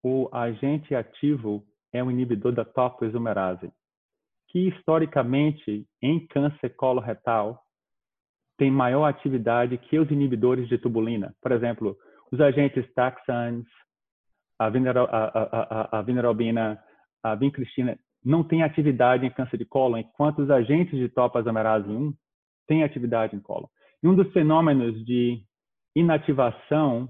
o 0.04 0.30
agente 0.32 0.96
ativo 0.96 1.64
é 1.94 2.04
um 2.04 2.10
inibidor 2.10 2.54
da 2.54 2.66
topoisomerase, 2.66 3.72
que 4.48 4.68
historicamente 4.68 5.86
em 6.02 6.26
câncer 6.28 6.70
coloretal 6.76 7.62
tem 8.58 8.72
maior 8.72 9.06
atividade 9.06 9.78
que 9.78 10.00
os 10.00 10.10
inibidores 10.10 10.68
de 10.68 10.78
tubulina. 10.78 11.36
Por 11.42 11.52
exemplo, 11.52 11.96
os 12.32 12.42
agentes 12.42 12.92
taxanes, 12.94 13.66
a, 14.60 16.00
a 16.00 16.02
vinerobina, 16.02 16.82
a 17.24 17.36
vincristina, 17.36 17.98
não 18.26 18.44
têm 18.44 18.64
atividade 18.64 19.26
em 19.26 19.30
câncer 19.30 19.58
de 19.58 19.66
cólon, 19.66 19.98
enquanto 19.98 20.40
os 20.40 20.50
agentes 20.50 20.98
de 20.98 21.08
topoisomerase 21.10 21.88
1 21.88 22.14
têm 22.68 22.84
atividade 22.84 23.36
em 23.36 23.40
cólon. 23.40 23.68
E 24.02 24.08
um 24.08 24.16
dos 24.16 24.32
fenômenos 24.34 25.06
de 25.06 25.44
inativação 26.00 27.10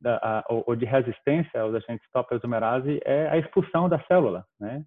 da, 0.00 0.16
a, 0.16 0.44
ou, 0.48 0.76
de 0.76 0.84
resistência 0.84 1.60
aos 1.60 1.74
agentes 1.74 2.08
topoisomerase 2.12 3.00
é 3.04 3.28
a 3.28 3.38
expulsão 3.38 3.88
da 3.88 4.00
célula, 4.04 4.44
né? 4.60 4.84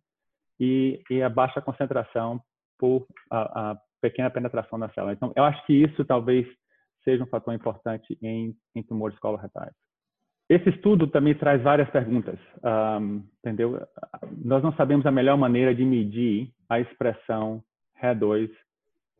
E, 0.59 1.01
e 1.09 1.23
a 1.23 1.29
baixa 1.29 1.61
concentração 1.61 2.41
por 2.77 3.05
a, 3.31 3.71
a, 3.71 3.77
pequena 4.01 4.29
penetração 4.29 4.77
na 4.77 4.89
célula. 4.89 5.13
Então, 5.13 5.33
eu 5.35 5.43
acho 5.43 5.65
que 5.65 5.73
isso 5.73 6.05
talvez 6.05 6.47
seja 7.03 7.23
um 7.23 7.27
fator 7.27 7.53
importante 7.53 8.17
em, 8.21 8.55
em 8.75 8.83
tumores 8.83 9.17
coloretais. 9.19 9.73
Esse 10.49 10.69
estudo 10.69 11.07
também 11.07 11.35
traz 11.35 11.61
várias 11.61 11.89
perguntas, 11.91 12.39
um, 13.01 13.23
entendeu? 13.39 13.79
Nós 14.43 14.63
não 14.63 14.73
sabemos 14.73 15.05
a 15.05 15.11
melhor 15.11 15.37
maneira 15.37 15.75
de 15.75 15.85
medir 15.85 16.51
a 16.67 16.79
expressão 16.79 17.63
HER2 18.01 18.49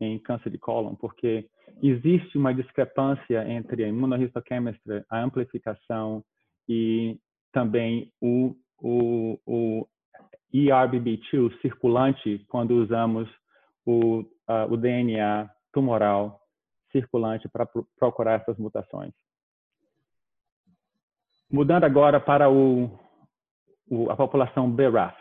em 0.01 0.17
câncer 0.17 0.49
de 0.49 0.57
cólon, 0.57 0.95
porque 0.95 1.47
existe 1.81 2.37
uma 2.37 2.53
discrepância 2.53 3.47
entre 3.49 3.83
a 3.83 3.87
imunohistochemistry, 3.87 5.03
a 5.09 5.21
amplificação 5.21 6.23
e 6.67 7.19
também 7.51 8.11
o, 8.21 8.55
o, 8.77 9.39
o 9.45 9.87
ERBB2 10.53 11.59
circulante 11.61 12.45
quando 12.47 12.71
usamos 12.71 13.29
o, 13.85 14.21
uh, 14.21 14.71
o 14.71 14.77
DNA 14.77 15.49
tumoral 15.71 16.39
circulante 16.91 17.47
para 17.47 17.67
procurar 17.97 18.41
essas 18.41 18.57
mutações. 18.57 19.13
Mudando 21.51 21.83
agora 21.83 22.19
para 22.19 22.49
o, 22.49 22.99
o, 23.89 24.09
a 24.09 24.15
população 24.15 24.69
BRAF. 24.69 25.17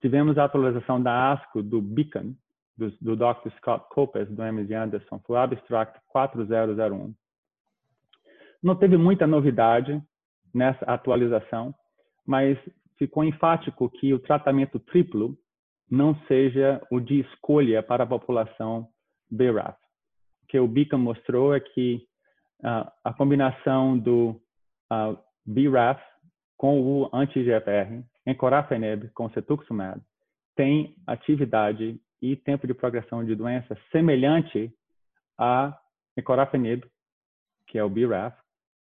Tivemos 0.00 0.36
a 0.36 0.44
atualização 0.44 1.02
da 1.02 1.32
ASCO 1.32 1.62
do 1.62 1.80
Beacon, 1.80 2.34
do, 2.76 2.90
do 3.00 3.16
Dr. 3.16 3.50
Scott 3.58 3.86
Copes, 3.90 4.28
do 4.30 4.42
MD 4.42 4.74
Anderson, 4.74 5.20
foi 5.26 5.36
o 5.36 5.40
Abstract 5.40 6.00
4001. 6.08 7.14
Não 8.62 8.74
teve 8.74 8.96
muita 8.96 9.26
novidade 9.26 10.02
nessa 10.52 10.84
atualização, 10.86 11.74
mas 12.26 12.58
ficou 12.98 13.24
enfático 13.24 13.90
que 13.90 14.14
o 14.14 14.18
tratamento 14.18 14.78
triplo 14.78 15.36
não 15.90 16.14
seja 16.26 16.80
o 16.90 17.00
de 17.00 17.20
escolha 17.20 17.82
para 17.82 18.04
a 18.04 18.06
população 18.06 18.88
BRAF. 19.30 19.76
O 20.42 20.46
que 20.48 20.58
o 20.58 20.68
Beacon 20.68 20.98
mostrou 20.98 21.54
é 21.54 21.60
que 21.60 22.06
uh, 22.60 22.90
a 23.04 23.12
combinação 23.12 23.98
do 23.98 24.40
uh, 24.90 25.18
BRAF 25.44 26.00
com 26.56 26.80
o 26.80 27.10
anti-GFR, 27.12 28.02
encorafenib 28.26 29.10
com 29.12 29.28
cetuximab, 29.30 30.00
tem 30.56 30.94
atividade 31.06 32.00
e 32.24 32.36
tempo 32.36 32.66
de 32.66 32.72
progressão 32.72 33.22
de 33.22 33.34
doença 33.34 33.76
semelhante 33.92 34.72
a 35.38 35.78
encorafenib, 36.16 36.82
que 37.66 37.78
é 37.78 37.84
o 37.84 37.90
BRAF, 37.90 38.34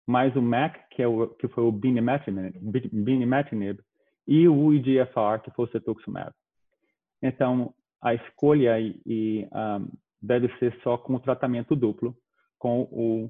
mais 0.07 0.33
o 0.37 0.41
MAC, 0.41 0.79
que, 0.91 1.01
é 1.01 1.07
o, 1.07 1.27
que 1.27 1.49
foi 1.49 1.65
o 1.65 1.71
binimetinib, 1.71 3.81
e 4.25 4.47
o 4.47 4.73
EGFR, 4.73 5.41
que 5.43 5.51
foi 5.51 5.65
o 5.65 5.71
cetuximab. 5.71 6.31
Então, 7.21 7.73
a 8.01 8.13
escolha 8.13 8.79
e, 8.79 9.01
e 9.05 9.47
um, 9.51 9.89
deve 10.21 10.47
ser 10.57 10.73
só 10.81 10.97
com 10.97 11.15
o 11.15 11.19
tratamento 11.19 11.75
duplo, 11.75 12.15
com 12.57 12.83
o 12.83 13.29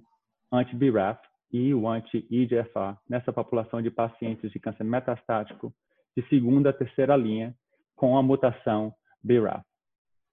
anti-BRAF 0.52 1.20
e 1.52 1.74
o 1.74 1.88
anti-EGFR, 1.88 3.00
nessa 3.10 3.34
população 3.34 3.82
de 3.82 3.90
pacientes 3.90 4.52
de 4.52 4.60
câncer 4.60 4.84
metastático 4.84 5.74
de 6.16 6.22
segunda 6.30 6.70
a 6.70 6.74
terceira 6.74 7.16
linha, 7.16 7.56
com 7.96 8.16
a 8.16 8.22
mutação 8.22 8.94
BRAF. 9.24 9.64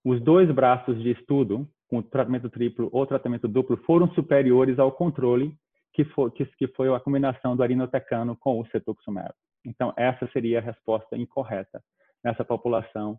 Os 0.05 0.21
dois 0.23 0.51
braços 0.51 1.01
de 1.03 1.11
estudo, 1.11 1.69
com 1.89 2.01
tratamento 2.01 2.49
triplo 2.49 2.89
ou 2.93 3.07
tratamento 3.07 3.47
duplo, 3.47 3.77
foram 3.79 4.09
superiores 4.15 4.79
ao 4.79 4.93
controle, 4.93 5.55
que 5.93 6.05
foi, 6.05 6.31
que, 6.31 6.47
que 6.47 6.69
foi 6.69 6.95
a 6.95 7.01
combinação 7.01 7.55
do 7.55 7.63
arinotecano 7.63 8.37
com 8.37 8.61
o 8.61 8.67
cetuximab. 8.67 9.35
Então, 9.65 9.93
essa 9.97 10.27
seria 10.33 10.59
a 10.59 10.63
resposta 10.63 11.17
incorreta 11.17 11.83
nessa 12.25 12.45
população 12.45 13.19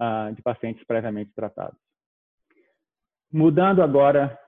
uh, 0.00 0.34
de 0.34 0.40
pacientes 0.40 0.82
previamente 0.86 1.32
tratados. 1.34 1.78
Mudando 3.30 3.82
agora 3.82 4.38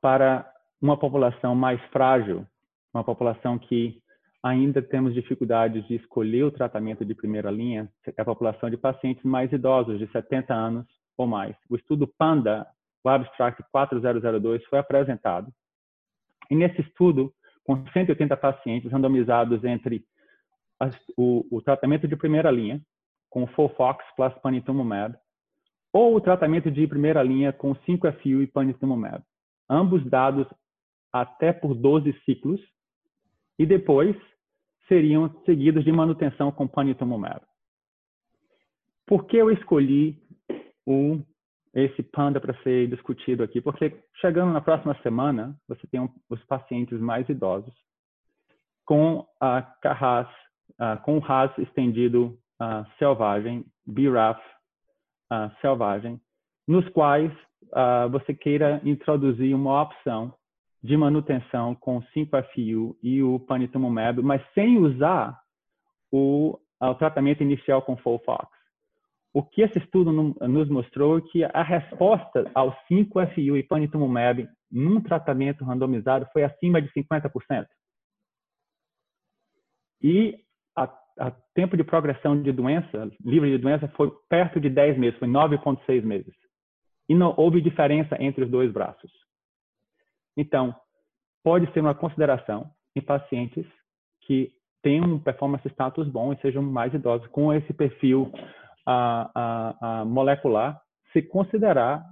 para 0.00 0.50
uma 0.80 0.96
população 0.96 1.54
mais 1.54 1.80
frágil, 1.92 2.46
uma 2.92 3.04
população 3.04 3.58
que 3.58 4.02
ainda 4.42 4.82
temos 4.82 5.14
dificuldades 5.14 5.86
de 5.86 5.94
escolher 5.94 6.44
o 6.44 6.50
tratamento 6.50 7.04
de 7.04 7.14
primeira 7.14 7.50
linha, 7.50 7.88
é 8.06 8.20
a 8.20 8.24
população 8.24 8.68
de 8.68 8.76
pacientes 8.76 9.22
mais 9.24 9.52
idosos, 9.52 9.98
de 9.98 10.06
70 10.10 10.52
anos 10.52 10.86
ou 11.16 11.26
mais. 11.26 11.56
O 11.68 11.76
estudo 11.76 12.06
PANDA, 12.18 12.66
o 13.02 13.08
Abstract 13.08 13.62
4002, 13.70 14.64
foi 14.66 14.78
apresentado. 14.78 15.52
E 16.50 16.54
nesse 16.54 16.80
estudo, 16.80 17.32
com 17.64 17.86
180 17.88 18.36
pacientes 18.36 18.90
randomizados 18.90 19.64
entre 19.64 20.04
as, 20.78 20.94
o, 21.16 21.46
o, 21.50 21.62
tratamento 21.62 22.06
de 22.06 22.16
primeira 22.16 22.50
linha, 22.50 22.80
com 23.30 23.46
Fofox 23.48 24.04
plus 24.16 24.34
panitumumab, 24.42 25.16
ou 25.92 26.16
o 26.16 26.20
tratamento 26.20 26.70
de 26.70 26.86
primeira 26.86 27.22
linha 27.22 27.52
com 27.52 27.74
5-FU 27.74 28.42
e 28.42 28.46
panitumumab. 28.46 29.22
Ambos 29.68 30.04
dados 30.08 30.46
até 31.12 31.52
por 31.52 31.74
12 31.74 32.12
ciclos, 32.24 32.60
e 33.58 33.64
depois 33.64 34.16
seriam 34.88 35.32
seguidos 35.44 35.84
de 35.84 35.92
manutenção 35.92 36.50
com 36.50 36.66
panitumumab. 36.66 37.40
Por 39.06 39.26
que 39.26 39.36
eu 39.36 39.50
escolhi 39.50 40.22
o, 40.86 41.20
esse 41.74 42.02
PANDA 42.02 42.40
para 42.40 42.54
ser 42.62 42.88
discutido 42.88 43.42
aqui? 43.42 43.60
Porque 43.60 43.96
chegando 44.20 44.52
na 44.52 44.60
próxima 44.60 44.94
semana, 45.02 45.56
você 45.68 45.86
tem 45.86 46.00
um, 46.00 46.08
os 46.30 46.42
pacientes 46.44 47.00
mais 47.00 47.28
idosos 47.28 47.74
com 48.84 49.26
a 49.40 49.62
CARRAS, 49.62 50.28
uh, 50.80 51.02
com 51.02 51.16
o 51.16 51.20
RAS 51.20 51.56
estendido 51.58 52.38
uh, 52.60 52.86
selvagem, 52.98 53.64
BRAF 53.86 54.40
uh, 55.32 55.50
selvagem, 55.60 56.20
nos 56.66 56.88
quais 56.90 57.32
você 58.12 58.32
queira 58.32 58.80
introduzir 58.84 59.52
uma 59.52 59.82
opção 59.82 60.32
de 60.80 60.96
manutenção 60.96 61.74
com 61.74 62.00
5-FU 62.14 62.96
e 63.02 63.20
o 63.20 63.40
panitumumab, 63.40 64.22
mas 64.22 64.40
sem 64.52 64.78
usar 64.78 65.36
o, 66.12 66.56
o 66.80 66.94
tratamento 66.94 67.42
inicial 67.42 67.82
com 67.82 67.96
FOLFOX. 67.96 68.53
O 69.34 69.42
que 69.42 69.62
esse 69.62 69.78
estudo 69.78 70.12
nos 70.12 70.68
mostrou 70.68 71.18
é 71.18 71.20
que 71.20 71.42
a 71.42 71.62
resposta 71.64 72.48
ao 72.54 72.70
5-FU 72.88 73.56
e 73.56 73.64
panitumumab 73.64 74.48
num 74.70 75.00
tratamento 75.00 75.64
randomizado 75.64 76.24
foi 76.32 76.44
acima 76.44 76.80
de 76.80 76.88
50%. 76.92 77.66
E 80.00 80.38
a, 80.76 80.84
a 81.18 81.32
tempo 81.52 81.76
de 81.76 81.82
progressão 81.82 82.40
de 82.40 82.52
doença, 82.52 83.10
livre 83.24 83.50
de 83.50 83.58
doença, 83.58 83.88
foi 83.96 84.08
perto 84.28 84.60
de 84.60 84.70
10 84.70 84.98
meses, 84.98 85.18
foi 85.18 85.26
9,6 85.26 86.02
meses. 86.02 86.34
E 87.08 87.14
não 87.14 87.34
houve 87.36 87.60
diferença 87.60 88.16
entre 88.22 88.44
os 88.44 88.50
dois 88.50 88.70
braços. 88.70 89.10
Então, 90.36 90.72
pode 91.42 91.70
ser 91.72 91.80
uma 91.80 91.94
consideração 91.94 92.70
em 92.94 93.00
pacientes 93.00 93.66
que 94.20 94.52
têm 94.80 95.00
um 95.00 95.18
performance 95.18 95.66
status 95.70 96.06
bom 96.06 96.32
e 96.32 96.40
sejam 96.40 96.62
mais 96.62 96.94
idosos 96.94 97.26
com 97.28 97.52
esse 97.52 97.72
perfil 97.72 98.30
a, 98.86 99.74
a, 99.80 100.04
molecular, 100.04 100.80
se 101.12 101.22
considerar 101.22 102.02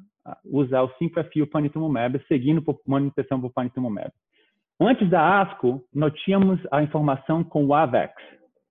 usar 0.45 0.83
o 0.83 0.89
5-FU 0.91 1.47
panitumumab, 1.49 2.23
seguindo 2.29 2.63
por 2.63 2.81
manutenção 2.87 3.41
por 3.41 3.53
panitumumab. 3.53 4.11
Antes 4.81 5.09
da 5.11 5.43
ASCO, 5.43 5.85
nós 5.95 6.13
tínhamos 6.21 6.61
a 6.71 6.83
informação 6.83 7.43
com 7.45 7.67
o 7.67 7.75
AVEX. 7.75 8.15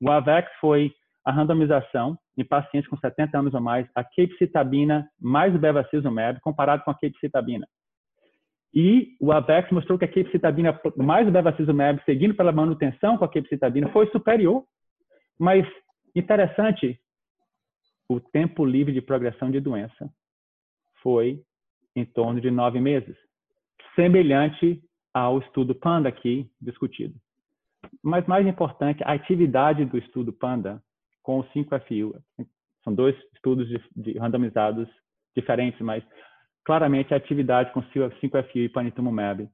O 0.02 0.10
AVEX 0.10 0.50
foi 0.60 0.92
a 1.26 1.32
randomização 1.32 2.18
em 2.38 2.44
pacientes 2.44 2.90
com 2.90 2.98
70 2.98 3.38
anos 3.38 3.54
ou 3.54 3.62
mais, 3.62 3.88
a 3.94 4.04
capecitabina 4.04 5.08
mais 5.20 5.56
bevacizumab 5.56 6.40
comparado 6.42 6.84
com 6.84 6.92
a 6.92 6.96
capecitabina. 6.96 7.68
E 8.74 9.10
o 9.20 9.32
AVEX 9.32 9.70
mostrou 9.72 10.00
que 10.00 10.06
a 10.06 10.08
capecitabina 10.08 10.80
mais 10.96 11.28
o 11.28 11.32
bevacizumab, 11.32 12.02
seguindo 12.06 12.34
pela 12.34 12.54
manutenção 12.54 13.18
com 13.18 13.26
a 13.26 13.30
capecitabina, 13.30 13.90
foi 13.90 14.10
superior. 14.12 14.64
Mas, 15.38 15.68
interessante, 16.16 17.00
o 18.14 18.20
tempo 18.20 18.66
livre 18.66 18.94
de 18.94 19.02
progressão 19.02 19.50
de 19.50 19.60
doença 19.60 20.10
foi 21.02 21.42
em 21.96 22.06
torno 22.06 22.42
de 22.42 22.52
nove 22.52 22.80
meses, 22.80 23.16
semelhante 23.96 24.82
ao 25.14 25.40
estudo 25.40 25.74
PANDA 25.74 26.10
aqui 26.10 26.50
discutido. 26.62 27.16
Mas 28.04 28.26
mais 28.28 28.46
importante, 28.46 29.04
a 29.04 29.14
atividade 29.14 29.86
do 29.86 29.98
estudo 29.98 30.32
PANDA 30.32 30.82
com 31.24 31.40
o 31.40 31.44
5FU. 31.46 32.20
São 32.84 32.94
dois 32.94 33.16
estudos 33.34 33.68
de, 33.68 33.82
de 33.96 34.18
randomizados 34.18 34.88
diferentes, 35.36 35.80
mas 35.82 36.04
claramente 36.64 37.14
a 37.14 37.18
atividade 37.18 37.72
com 37.72 37.82
5FU 37.82 38.56
e 38.56 38.70
panitumumab 38.70 39.50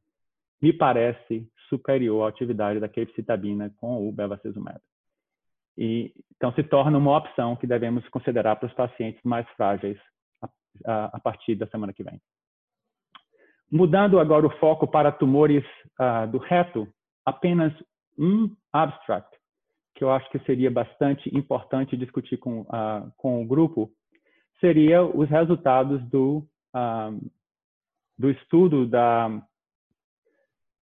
me 0.62 0.74
parece 0.74 1.48
superior 1.70 2.24
à 2.24 2.30
atividade 2.30 2.80
da 2.80 2.88
capecitabina 2.88 3.72
com 3.78 4.08
o 4.08 4.12
bevacizumab. 4.12 4.80
E, 5.78 6.14
então, 6.36 6.52
se 6.54 6.64
torna 6.64 6.98
uma 6.98 7.18
opção 7.18 7.56
que 7.56 7.68
devemos 7.68 8.08
considerar 8.10 8.56
para 8.56 8.68
os 8.68 8.74
pacientes 8.74 9.22
mais 9.24 9.48
frágeis 9.52 9.98
a, 10.42 10.50
a, 10.86 11.06
a 11.14 11.20
partir 11.20 11.56
da 11.56 11.68
semana 11.68 11.94
que 11.94 12.04
vem. 12.04 12.20
Mudando 13.72 14.20
agora 14.20 14.48
o 14.48 14.58
foco 14.60 14.88
para 14.88 15.12
tumores 15.12 15.66
uh, 16.00 16.28
do 16.32 16.38
reto, 16.38 16.88
apenas 17.26 17.74
um 18.18 18.56
abstract 18.72 19.38
que 19.94 20.04
eu 20.04 20.12
acho 20.12 20.30
que 20.30 20.40
seria 20.40 20.70
bastante 20.70 21.28
importante 21.36 21.98
discutir 21.98 22.38
com, 22.38 22.62
uh, 22.62 23.12
com 23.18 23.42
o 23.42 23.48
grupo 23.48 23.92
seria 24.60 25.04
os 25.04 25.28
resultados 25.30 26.02
do 26.10 26.48
do 28.18 28.30
estudo 28.30 28.86
da, 28.86 29.28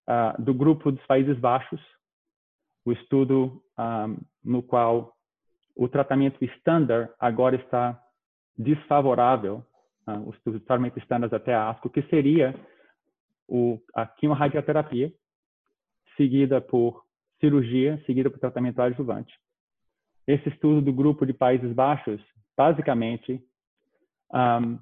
uh, 0.09 0.41
do 0.41 0.53
grupo 0.53 0.91
dos 0.91 1.05
Países 1.05 1.37
Baixos, 1.39 1.79
o 2.85 2.91
estudo 2.91 3.63
no 4.45 4.61
qual 4.61 5.13
o 5.75 5.87
tratamento 5.89 6.43
estándar 6.45 7.13
agora 7.19 7.55
está 7.55 7.99
desfavorável, 8.57 9.65
uh, 10.07 10.29
o 10.29 10.59
tratamento 10.59 10.97
estándar 10.99 11.33
até 11.33 11.53
a 11.53 11.69
ASCO, 11.69 11.89
que 11.89 12.01
seria 12.03 12.55
o, 13.47 13.79
a 13.93 14.05
quimorradioterapia, 14.05 15.11
seguida 16.15 16.61
por 16.61 17.03
cirurgia, 17.39 18.01
seguida 18.05 18.29
por 18.29 18.39
tratamento 18.39 18.81
adjuvante. 18.81 19.33
Esse 20.25 20.49
estudo 20.49 20.81
do 20.81 20.93
grupo 20.93 21.25
de 21.25 21.33
Países 21.33 21.71
Baixos, 21.73 22.21
basicamente, 22.57 23.43
um, 24.33 24.79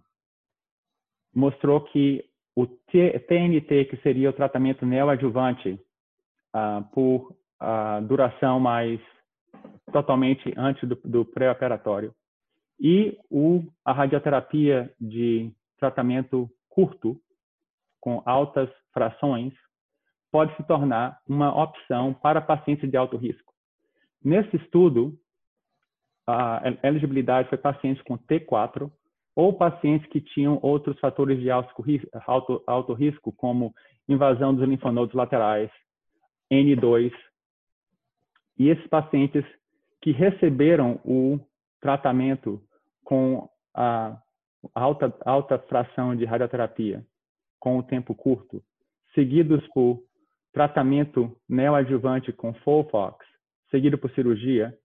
mostrou 1.33 1.81
que 1.81 2.23
o 2.55 2.67
TNT, 2.67 3.85
que 3.85 3.97
seria 4.03 4.29
o 4.29 4.33
tratamento 4.33 4.85
neoadjuvante 4.85 5.79
uh, 6.55 6.83
por 6.93 7.31
uh, 7.59 8.05
duração 8.07 8.59
mais 8.59 9.01
totalmente 9.91 10.53
antes 10.57 10.87
do, 10.87 10.95
do 11.03 11.25
pré-operatório, 11.25 12.13
e 12.79 13.17
o, 13.29 13.63
a 13.85 13.93
radioterapia 13.93 14.91
de 14.99 15.51
tratamento 15.79 16.49
curto, 16.69 17.19
com 17.99 18.21
altas 18.25 18.69
frações, 18.91 19.53
pode 20.31 20.55
se 20.57 20.63
tornar 20.63 21.19
uma 21.27 21.55
opção 21.55 22.13
para 22.13 22.41
pacientes 22.41 22.89
de 22.89 22.97
alto 22.97 23.15
risco. 23.17 23.53
Nesse 24.23 24.55
estudo, 24.57 25.17
a 26.27 26.61
elegibilidade 26.83 27.49
foi 27.49 27.57
pacientes 27.57 28.01
com 28.03 28.17
T4 28.17 28.91
ou 29.35 29.53
pacientes 29.53 30.07
que 30.09 30.21
tinham 30.21 30.59
outros 30.61 30.99
fatores 30.99 31.39
de 31.39 31.49
alto 31.49 31.73
alto, 32.25 32.63
alto 32.65 32.93
risco 32.93 33.31
como 33.31 33.73
invasão 34.07 34.53
dos 34.53 34.67
linfonodos 34.67 35.13
laterais, 35.13 35.69
N2, 36.51 37.11
e 38.57 38.69
esses 38.69 38.85
pacientes 38.87 39.43
que 40.01 40.11
receberam 40.11 40.99
o 41.05 41.39
tratamento 41.81 42.61
com 43.03 43.49
a 43.73 44.17
alta, 44.73 45.13
alta 45.25 45.59
fração 45.59 46.15
de 46.15 46.25
radioterapia, 46.25 47.03
com 47.59 47.77
o 47.77 47.83
tempo 47.83 48.13
curto, 48.13 48.61
seguidos 49.13 49.65
por 49.73 50.01
tratamento 50.51 51.35
neoadjuvante 51.49 52.31
com 52.31 52.53
FOLFOX, 52.53 53.25
seguido 53.71 53.97
por 53.97 54.11
cirurgia, 54.11 54.77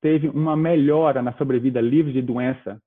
teve 0.00 0.28
uma 0.28 0.56
melhora 0.56 1.22
na 1.22 1.32
sobrevida 1.34 1.80
livre 1.80 2.12
de 2.12 2.22
doença 2.22 2.80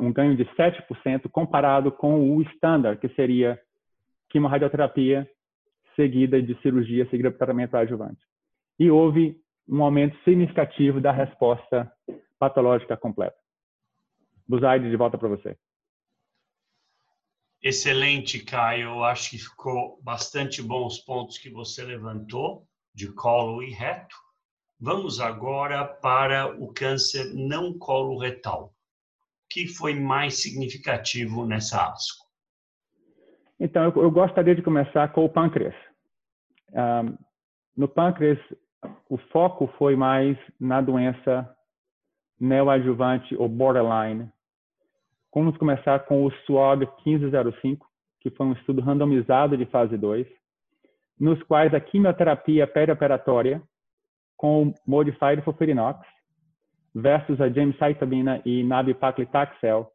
um 0.00 0.12
ganho 0.12 0.36
de 0.36 0.44
7% 0.44 1.28
comparado 1.30 1.92
com 1.92 2.36
o 2.36 2.42
standard, 2.42 3.00
que 3.00 3.08
seria 3.10 3.58
quimorradioterapia 4.30 5.28
seguida 5.94 6.40
de 6.42 6.54
cirurgia, 6.60 7.08
seguida 7.10 7.30
por 7.30 7.38
tratamento 7.38 7.76
adjuvante. 7.76 8.18
E 8.78 8.90
houve 8.90 9.40
um 9.68 9.82
aumento 9.82 10.16
significativo 10.24 11.00
da 11.00 11.12
resposta 11.12 11.90
patológica 12.38 12.96
completa. 12.96 13.36
Buzaide, 14.46 14.88
de 14.88 14.96
volta 14.96 15.18
para 15.18 15.28
você. 15.28 15.56
Excelente, 17.62 18.44
Caio. 18.44 18.90
Eu 18.90 19.04
acho 19.04 19.30
que 19.30 19.38
ficou 19.38 20.00
bastante 20.02 20.62
bom 20.62 20.86
os 20.86 20.98
pontos 20.98 21.38
que 21.38 21.50
você 21.50 21.84
levantou 21.84 22.66
de 22.94 23.12
colo 23.12 23.62
e 23.62 23.70
reto. 23.70 24.16
Vamos 24.80 25.20
agora 25.20 25.84
para 25.84 26.54
o 26.56 26.72
câncer 26.72 27.34
não 27.34 27.76
coloretal 27.76 28.72
que 29.50 29.66
foi 29.66 29.94
mais 29.94 30.42
significativo 30.42 31.46
nessa 31.46 31.90
ASCO? 31.90 32.26
Então, 33.58 33.84
eu, 33.84 34.02
eu 34.02 34.10
gostaria 34.10 34.54
de 34.54 34.62
começar 34.62 35.12
com 35.12 35.24
o 35.24 35.28
pâncreas. 35.28 35.74
Um, 36.72 37.16
no 37.76 37.88
pâncreas, 37.88 38.38
o 39.08 39.16
foco 39.32 39.66
foi 39.78 39.96
mais 39.96 40.36
na 40.60 40.80
doença 40.80 41.54
neoadjuvante 42.40 43.34
ou 43.36 43.48
borderline. 43.48 44.30
Vamos 45.34 45.56
começar 45.56 46.00
com 46.00 46.24
o 46.24 46.30
SWOG 46.30 46.88
1505, 47.06 47.86
que 48.20 48.30
foi 48.30 48.46
um 48.46 48.52
estudo 48.52 48.80
randomizado 48.80 49.56
de 49.56 49.66
fase 49.66 49.96
2. 49.96 50.26
nos 51.20 51.42
quais 51.44 51.74
a 51.74 51.80
quimioterapia 51.80 52.66
perioperatória 52.66 53.62
com 54.36 54.72
modified 54.86 55.42
FOLFIRINOX 55.42 56.06
versus 56.94 57.40
a 57.40 57.48
gemcitabina 57.48 58.40
e 58.44 58.62
nab-paclitaxel 58.62 59.90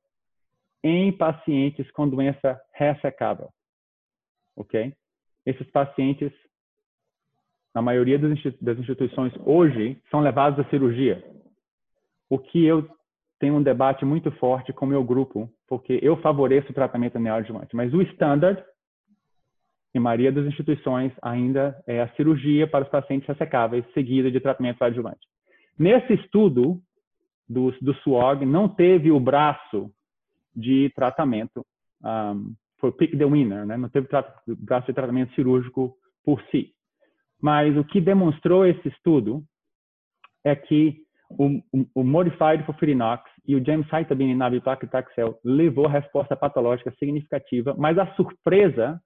em 0.83 1.11
pacientes 1.11 1.89
com 1.91 2.09
doença 2.09 2.59
ressecável. 2.73 3.49
Ok? 4.55 4.93
Esses 5.45 5.69
pacientes, 5.71 6.31
na 7.73 7.81
maioria 7.81 8.19
das 8.19 8.77
instituições 8.77 9.33
hoje, 9.45 9.99
são 10.11 10.21
levados 10.21 10.59
à 10.59 10.69
cirurgia. 10.69 11.23
O 12.29 12.37
que 12.37 12.63
eu 12.63 12.87
tenho 13.39 13.55
um 13.55 13.63
debate 13.63 14.05
muito 14.05 14.31
forte 14.33 14.71
com 14.71 14.85
o 14.85 14.89
meu 14.89 15.03
grupo, 15.03 15.49
porque 15.67 15.99
eu 16.01 16.15
favoreço 16.17 16.71
o 16.71 16.73
tratamento 16.73 17.19
neoadjuvante, 17.19 17.75
mas 17.75 17.93
o 17.93 18.01
standard 18.01 18.63
em 19.93 19.99
maioria 19.99 20.31
das 20.31 20.45
instituições 20.45 21.11
ainda 21.21 21.81
é 21.85 22.01
a 22.01 22.09
cirurgia 22.15 22.67
para 22.67 22.83
os 22.83 22.89
pacientes 22.89 23.27
ressecáveis, 23.27 23.85
seguida 23.93 24.31
de 24.31 24.39
tratamento 24.39 24.81
adjuvante. 24.81 25.27
Nesse 25.77 26.13
estudo 26.13 26.81
do, 27.47 27.71
do 27.79 27.93
SWOG, 27.95 28.45
não 28.45 28.67
teve 28.67 29.11
o 29.11 29.19
braço 29.19 29.91
de 30.55 30.91
tratamento, 30.95 31.65
um, 32.03 32.53
foi 32.79 32.91
pick 32.91 33.17
the 33.17 33.25
winner, 33.25 33.65
né? 33.65 33.77
não 33.77 33.89
teve 33.89 34.07
braço 34.47 34.87
de 34.87 34.93
tratamento 34.93 35.33
cirúrgico 35.35 35.95
por 36.25 36.41
si. 36.49 36.73
Mas 37.43 37.75
o 37.75 37.83
que 37.83 37.99
demonstrou 37.99 38.65
esse 38.65 38.87
estudo 38.87 39.43
é 40.45 40.55
que 40.55 41.03
o, 41.29 41.61
o, 41.73 41.85
o 41.95 42.03
Modified 42.03 42.63
FOLFIRINOX 42.65 43.29
e 43.45 43.53
o 43.53 43.63
gemcitabine 43.63 44.33
nab-paclitaxel 44.33 45.37
levou 45.43 45.85
resposta 45.87 46.37
patológica 46.37 46.93
significativa, 46.97 47.75
mas 47.77 47.97
a 47.97 48.07
surpresa 48.15 48.97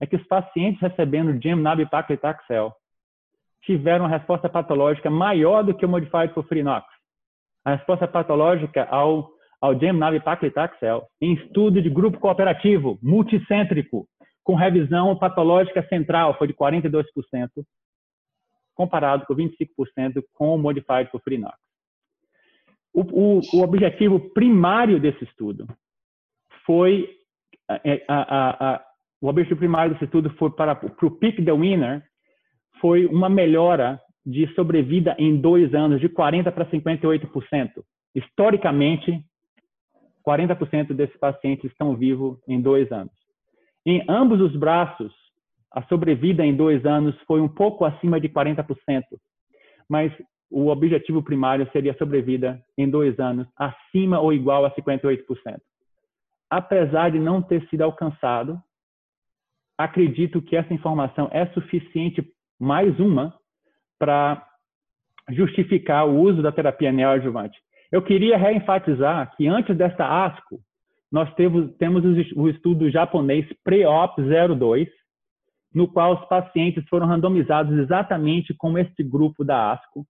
é 0.00 0.06
que 0.06 0.14
os 0.14 0.24
pacientes 0.28 0.80
recebendo 0.80 1.42
gem 1.42 1.56
nab-paclitaxel 1.56 2.72
tiveram 3.64 4.04
uma 4.04 4.16
resposta 4.16 4.48
patológica 4.48 5.10
maior 5.10 5.64
do 5.64 5.74
que 5.74 5.84
o 5.84 5.88
Modified 5.88 6.32
FOLFIRINOX. 6.32 6.86
A 7.64 7.74
resposta 7.74 8.06
patológica 8.06 8.84
ao, 8.84 9.30
ao 9.60 9.76
gem 9.76 9.92
nab-paclitaxel 9.92 11.08
em 11.20 11.34
estudo 11.34 11.82
de 11.82 11.90
grupo 11.90 12.20
cooperativo, 12.20 13.00
multicêntrico, 13.02 14.06
com 14.42 14.54
revisão 14.54 15.16
patológica 15.16 15.86
central, 15.88 16.36
foi 16.36 16.48
de 16.48 16.54
42%, 16.54 17.04
comparado 18.74 19.26
com 19.26 19.34
25% 19.34 20.22
com 20.34 20.54
o 20.54 20.58
Modified 20.58 21.10
FOLFIRINOX. 21.10 21.58
O, 22.92 23.02
o, 23.02 23.40
o 23.54 23.62
objetivo 23.62 24.18
primário 24.30 24.98
desse 24.98 25.22
estudo 25.24 25.66
foi 26.64 27.08
é, 27.84 28.04
a, 28.08 28.14
a, 28.14 28.74
a, 28.74 28.84
o 29.20 29.28
objetivo 29.28 29.58
primário 29.58 29.92
desse 29.92 30.04
estudo 30.04 30.30
foi 30.30 30.50
para, 30.50 30.74
para 30.74 31.06
o 31.06 31.10
Pick 31.10 31.44
the 31.44 31.52
Winner, 31.52 32.02
foi 32.80 33.06
uma 33.06 33.28
melhora 33.28 34.00
de 34.24 34.52
sobrevida 34.54 35.14
em 35.18 35.40
dois 35.40 35.74
anos, 35.74 36.00
de 36.00 36.08
40% 36.08 36.50
para 36.52 36.66
58%. 36.66 37.70
Historicamente, 38.14 39.24
40% 40.26 40.92
desses 40.94 41.16
pacientes 41.18 41.70
estão 41.70 41.96
vivos 41.96 42.38
em 42.48 42.60
dois 42.60 42.90
anos. 42.90 43.12
Em 43.86 44.04
ambos 44.08 44.40
os 44.40 44.54
braços, 44.56 45.12
a 45.72 45.82
sobrevida 45.84 46.44
em 46.44 46.54
dois 46.54 46.84
anos 46.84 47.14
foi 47.26 47.40
um 47.40 47.48
pouco 47.48 47.84
acima 47.84 48.20
de 48.20 48.28
40%, 48.28 48.66
mas 49.88 50.12
o 50.50 50.68
objetivo 50.68 51.22
primário 51.22 51.68
seria 51.70 51.92
a 51.92 51.96
sobrevida 51.96 52.60
em 52.76 52.90
dois 52.90 53.18
anos, 53.20 53.46
acima 53.56 54.20
ou 54.20 54.32
igual 54.32 54.64
a 54.64 54.74
58%. 54.74 55.24
Apesar 56.50 57.10
de 57.10 57.20
não 57.20 57.40
ter 57.40 57.66
sido 57.68 57.82
alcançado, 57.82 58.60
acredito 59.78 60.42
que 60.42 60.56
essa 60.56 60.74
informação 60.74 61.28
é 61.32 61.46
suficiente, 61.46 62.22
mais 62.58 62.98
uma, 62.98 63.32
para 63.98 64.44
justificar 65.30 66.06
o 66.06 66.20
uso 66.20 66.42
da 66.42 66.50
terapia 66.50 66.90
neoadjuvante. 66.90 67.56
Eu 67.92 68.02
queria 68.02 68.36
reenfatizar 68.36 69.34
que 69.36 69.46
antes 69.46 69.76
dessa 69.76 70.04
ASCO, 70.04 70.60
nós 71.10 71.32
temos, 71.34 71.74
temos 71.76 72.04
o 72.36 72.48
estudo 72.48 72.90
japonês 72.90 73.46
Pre-OP 73.64 74.22
02, 74.22 74.88
no 75.74 75.88
qual 75.88 76.14
os 76.14 76.28
pacientes 76.28 76.84
foram 76.88 77.06
randomizados 77.06 77.76
exatamente 77.78 78.54
com 78.54 78.78
esse 78.78 79.02
grupo 79.02 79.44
da 79.44 79.72
ASCO, 79.72 80.06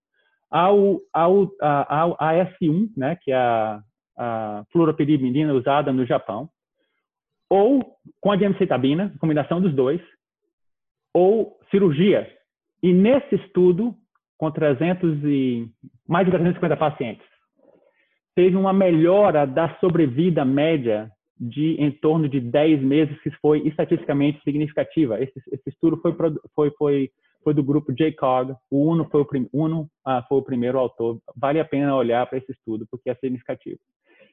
ao, 0.51 1.01
ao, 1.12 1.51
ao, 1.60 2.16
a 2.18 2.32
S1, 2.35 2.90
né, 2.97 3.16
que 3.16 3.31
é 3.31 3.36
a, 3.36 3.82
a 4.18 4.64
fluoroperidina 4.72 5.55
usada 5.55 5.93
no 5.93 6.05
Japão, 6.05 6.48
ou 7.48 7.97
com 8.20 8.32
a 8.32 8.36
gemcitabina, 8.36 9.14
combinação 9.20 9.60
dos 9.60 9.74
dois, 9.74 10.01
ou 11.14 11.59
cirurgia. 11.70 12.31
E 12.82 12.93
nesse 12.93 13.35
estudo, 13.36 13.94
com 14.39 14.51
300 14.51 15.22
e 15.24 15.68
mais 16.09 16.24
de 16.24 16.32
350 16.32 16.77
pacientes, 16.77 17.30
teve 18.35 18.57
uma 18.57 18.73
melhora 18.73 19.47
da 19.47 19.77
sobrevida 19.81 20.44
média 20.44 21.11
de 21.39 21.74
em 21.78 21.90
torno 21.90 22.28
de 22.28 22.39
10 22.39 22.82
meses, 22.82 23.19
que 23.23 23.31
foi 23.40 23.66
estatisticamente 23.66 24.43
significativa. 24.43 25.20
Esse, 25.20 25.40
esse 25.51 25.70
estudo 25.70 25.97
foi, 25.97 26.15
foi, 26.55 26.70
foi, 26.78 27.11
foi 27.43 27.55
do 27.55 27.62
grupo 27.62 27.93
JCOG, 27.93 28.55
o 28.70 28.90
Uno 28.90 29.09
foi 29.11 29.23
o, 29.23 29.28
Uno, 29.52 29.89
ah, 30.05 30.23
foi 30.28 30.39
o 30.39 30.43
primeiro 30.43 30.78
autor. 30.78 31.19
Vale 31.35 31.59
a 31.59 31.65
pena 31.65 31.97
olhar 31.97 32.27
para 32.27 32.39
esse 32.39 32.52
estudo, 32.52 32.86
porque 32.90 33.09
é 33.09 33.15
significativo. 33.15 33.78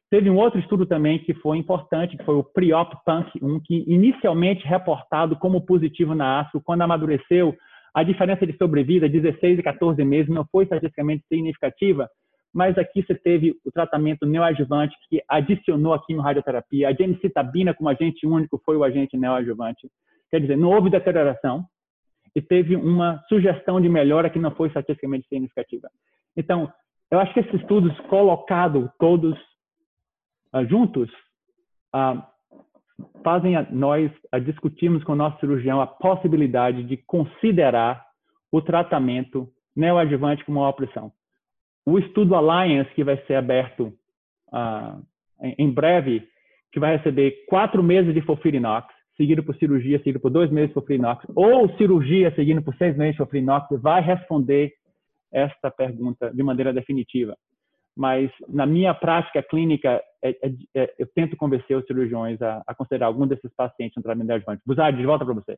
Teve 0.10 0.30
um 0.30 0.38
outro 0.38 0.60
estudo 0.60 0.86
também 0.86 1.20
que 1.20 1.34
foi 1.34 1.58
importante, 1.58 2.18
que 2.18 2.24
foi 2.24 2.36
o 2.36 2.44
Priop 2.44 2.94
Punk 3.06 3.30
1, 3.42 3.60
que 3.62 3.84
inicialmente 3.88 4.66
reportado 4.66 5.36
como 5.38 5.66
positivo 5.66 6.16
na 6.16 6.42
ASCO, 6.42 6.62
quando 6.62 6.82
amadureceu, 6.82 7.56
a 7.94 8.04
diferença 8.04 8.46
de 8.46 8.56
sobrevida, 8.58 9.10
16 9.10 9.60
e 9.60 9.64
14 9.64 10.02
meses, 10.06 10.30
não 10.30 10.46
foi 10.50 10.64
estatisticamente 10.64 11.26
significativa, 11.28 12.10
mas 12.54 12.78
aqui 12.78 13.04
você 13.04 13.14
teve 13.14 13.56
o 13.66 13.72
tratamento 13.72 14.26
neoadjuvante 14.26 14.96
que 15.10 15.22
adicionou 15.28 15.94
aqui 15.94 16.14
no 16.14 16.22
radioterapia. 16.22 16.90
A 16.90 16.94
gemcitabina 16.94 17.74
como 17.74 17.90
agente 17.90 18.26
único 18.26 18.62
foi 18.66 18.78
o 18.78 18.84
agente 18.84 19.18
neoadjuvante. 19.18 19.90
Quer 20.30 20.42
dizer, 20.42 20.58
não 20.58 20.70
houve 20.70 20.90
deterioração 20.90 21.66
e 22.36 22.42
teve 22.42 22.76
uma 22.76 23.24
sugestão 23.30 23.80
de 23.82 23.90
melhora 23.90 24.30
que 24.30 24.40
não 24.40 24.52
foi 24.52 24.68
estatisticamente 24.68 25.28
significativa. 25.28 25.90
Então, 26.36 26.72
eu 27.10 27.20
acho 27.20 27.34
que 27.34 27.40
esses 27.40 27.54
estudos 27.54 27.98
colocados 28.02 28.90
todos 29.00 29.38
uh, 30.54 30.66
juntos 30.68 31.10
uh, 31.96 32.22
fazem 33.24 33.56
a, 33.56 33.64
nós 33.72 34.12
a 34.32 34.40
discutirmos 34.40 35.04
com 35.04 35.14
o 35.14 35.16
nosso 35.16 35.40
cirurgião 35.40 35.82
a 35.82 35.88
possibilidade 35.88 36.84
de 36.84 36.98
considerar 36.98 38.06
o 38.52 38.62
tratamento 38.62 39.48
neoadjuvante 39.76 40.44
como 40.46 40.60
uma 40.60 40.70
opção. 40.70 41.12
O 41.88 41.98
estudo 41.98 42.36
Alliance, 42.36 42.94
que 42.94 43.04
vai 43.04 43.18
ser 43.26 43.36
aberto 43.36 43.94
uh, 44.50 45.02
em 45.58 45.72
breve, 45.72 46.28
que 46.72 46.80
vai 46.80 46.98
receber 46.98 47.46
quatro 47.48 47.82
meses 47.82 48.14
de 48.14 48.22
Fofirinox, 48.22 48.94
seguido 49.16 49.42
por 49.42 49.56
cirurgia, 49.56 49.98
seguido 50.00 50.20
por 50.20 50.30
dois 50.30 50.52
meses 50.52 50.70
de 50.70 50.74
Fofirinox, 50.74 51.26
ou 51.34 51.70
cirurgia 51.78 52.34
seguido 52.36 52.62
por 52.62 52.76
seis 52.76 52.98
meses 52.98 53.14
de 53.14 53.20
Fofirinox, 53.20 53.68
vai 53.82 54.02
responder 54.02 54.74
esta 55.32 55.72
pergunta 55.72 56.30
de 56.34 56.44
maneira 56.44 56.74
definitiva 56.74 57.38
mas 57.98 58.30
na 58.48 58.66
minha 58.66 58.94
prática 58.94 59.42
clínica, 59.42 60.00
é, 60.24 60.30
é, 60.30 60.52
é, 60.76 60.96
eu 61.00 61.08
tento 61.16 61.36
convencer 61.36 61.76
os 61.76 61.86
cirurgiões 61.86 62.40
a, 62.42 62.62
a 62.68 62.76
considerar 62.76 63.08
algum 63.08 63.26
desses 63.26 63.52
pacientes 63.56 63.96
no 63.98 64.04
tratamento 64.04 64.32
adjuvante. 64.32 64.62
Buzardi, 64.64 65.00
de 65.00 65.06
volta 65.06 65.26
para 65.26 65.34
você. 65.34 65.58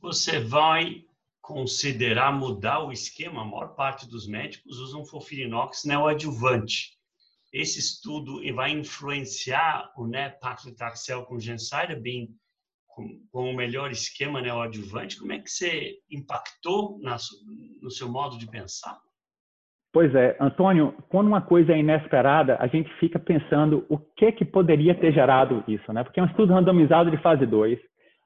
Você 0.00 0.38
vai 0.38 1.02
considerar 1.42 2.32
mudar 2.32 2.84
o 2.84 2.92
esquema? 2.92 3.42
A 3.42 3.44
maior 3.44 3.74
parte 3.74 4.08
dos 4.08 4.26
médicos 4.26 4.78
usam 4.78 5.04
fofirinox 5.04 5.84
neoadjuvante. 5.84 6.96
Esse 7.52 7.78
estudo 7.78 8.40
vai 8.54 8.70
influenciar 8.70 9.92
o 9.96 10.06
né, 10.06 10.30
paclitaxel 10.30 11.26
com 11.26 11.38
gemcitabine 11.38 12.34
com, 12.94 13.08
com 13.30 13.50
o 13.50 13.56
melhor 13.56 13.90
esquema 13.90 14.40
neoadjuvante? 14.40 15.18
Como 15.18 15.32
é 15.32 15.38
que 15.38 15.50
você 15.50 15.96
impactou 16.10 16.98
na, 17.02 17.16
no 17.82 17.90
seu 17.90 18.08
modo 18.08 18.38
de 18.38 18.46
pensar? 18.46 18.98
Pois 19.92 20.14
é, 20.14 20.36
Antônio, 20.40 20.94
quando 21.10 21.26
uma 21.26 21.42
coisa 21.42 21.72
é 21.72 21.78
inesperada, 21.78 22.56
a 22.58 22.66
gente 22.66 22.90
fica 22.98 23.18
pensando 23.18 23.84
o 23.90 23.98
que 23.98 24.32
que 24.32 24.44
poderia 24.44 24.94
ter 24.94 25.12
gerado 25.12 25.62
isso, 25.68 25.92
né? 25.92 26.02
Porque 26.02 26.18
é 26.18 26.22
um 26.22 26.26
estudo 26.26 26.54
randomizado 26.54 27.10
de 27.10 27.18
fase 27.18 27.44
2, 27.44 27.78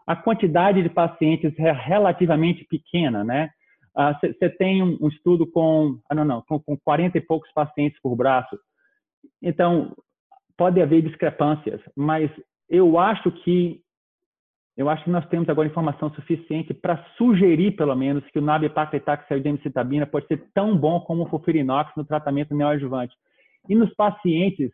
a 0.06 0.14
quantidade 0.14 0.82
de 0.82 0.88
pacientes 0.88 1.52
é 1.58 1.72
relativamente 1.72 2.64
pequena, 2.64 3.24
né? 3.24 3.50
Você 4.20 4.44
ah, 4.44 4.56
tem 4.58 4.82
um, 4.82 5.08
estudo 5.08 5.50
com, 5.50 5.98
ah, 6.08 6.14
não, 6.14 6.24
não, 6.24 6.42
com, 6.42 6.60
com 6.60 6.76
40 6.76 7.16
e 7.16 7.20
poucos 7.20 7.50
pacientes 7.52 7.98
por 8.02 8.14
braço. 8.14 8.58
Então, 9.42 9.96
pode 10.56 10.80
haver 10.80 11.02
discrepâncias, 11.02 11.80
mas 11.96 12.30
eu 12.68 12.98
acho 12.98 13.30
que 13.30 13.80
eu 14.76 14.90
acho 14.90 15.04
que 15.04 15.10
nós 15.10 15.26
temos 15.28 15.48
agora 15.48 15.66
informação 15.66 16.12
suficiente 16.12 16.74
para 16.74 17.02
sugerir, 17.16 17.74
pelo 17.76 17.96
menos, 17.96 18.22
que 18.26 18.38
o 18.38 18.42
nab-paclitaxel 18.42 19.38
e 19.38 19.42
gemcitabina 19.42 20.06
pode 20.06 20.26
ser 20.26 20.50
tão 20.52 20.76
bom 20.76 21.00
como 21.00 21.22
o 21.22 21.28
fofirinox 21.30 21.92
no 21.96 22.04
tratamento 22.04 22.54
neoadjuvante. 22.54 23.14
E 23.70 23.74
nos 23.74 23.92
pacientes 23.94 24.70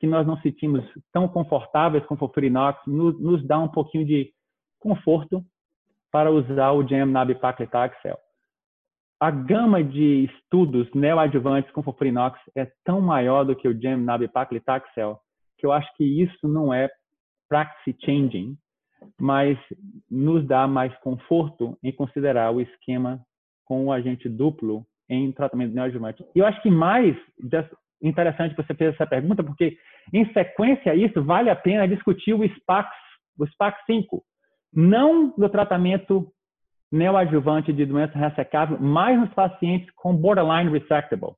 que 0.00 0.06
nós 0.06 0.26
não 0.26 0.38
sentimos 0.40 0.82
tão 1.12 1.28
confortáveis 1.28 2.06
com 2.06 2.14
o 2.14 2.16
fofirinox, 2.16 2.80
nos, 2.86 3.20
nos 3.20 3.46
dá 3.46 3.58
um 3.58 3.68
pouquinho 3.68 4.06
de 4.06 4.32
conforto 4.84 5.42
para 6.12 6.30
usar 6.30 6.72
o 6.72 6.86
GEM 6.86 7.06
nab-paclitaxel. 7.06 8.18
A 9.18 9.30
gama 9.30 9.82
de 9.82 10.24
estudos 10.26 10.92
neoadjuvantes 10.94 11.70
com 11.72 11.82
fofurinox 11.82 12.38
é 12.54 12.70
tão 12.84 13.00
maior 13.00 13.44
do 13.44 13.56
que 13.56 13.66
o 13.66 13.80
GEM 13.80 13.96
nab-paclitaxel 13.96 15.18
que 15.58 15.66
eu 15.66 15.72
acho 15.72 15.90
que 15.96 16.04
isso 16.04 16.46
não 16.46 16.74
é 16.74 16.90
practice 17.48 17.96
changing, 18.04 18.54
mas 19.18 19.58
nos 20.10 20.46
dá 20.46 20.66
mais 20.66 20.94
conforto 20.98 21.78
em 21.82 21.90
considerar 21.90 22.50
o 22.50 22.60
esquema 22.60 23.18
com 23.64 23.86
o 23.86 23.92
agente 23.92 24.28
duplo 24.28 24.84
em 25.08 25.32
tratamento 25.32 25.74
neoadjuvante. 25.74 26.22
E 26.34 26.38
eu 26.38 26.46
acho 26.46 26.60
que 26.60 26.70
mais 26.70 27.16
interessante 28.02 28.54
você 28.54 28.74
fez 28.74 28.94
essa 28.94 29.06
pergunta, 29.06 29.42
porque 29.42 29.78
em 30.12 30.30
sequência 30.34 30.92
a 30.92 30.94
isso 30.94 31.24
vale 31.24 31.48
a 31.48 31.56
pena 31.56 31.88
discutir 31.88 32.34
o 32.34 32.46
SPAC, 32.46 32.90
o 33.38 33.46
SPAC 33.46 33.82
5, 33.86 34.22
não 34.74 35.34
no 35.36 35.48
tratamento 35.48 36.30
neoadjuvante 36.90 37.72
de 37.72 37.84
doença 37.84 38.16
ressecável, 38.18 38.78
mas 38.80 39.18
nos 39.18 39.32
pacientes 39.34 39.90
com 39.96 40.14
borderline 40.14 40.70
resectable. 40.70 41.34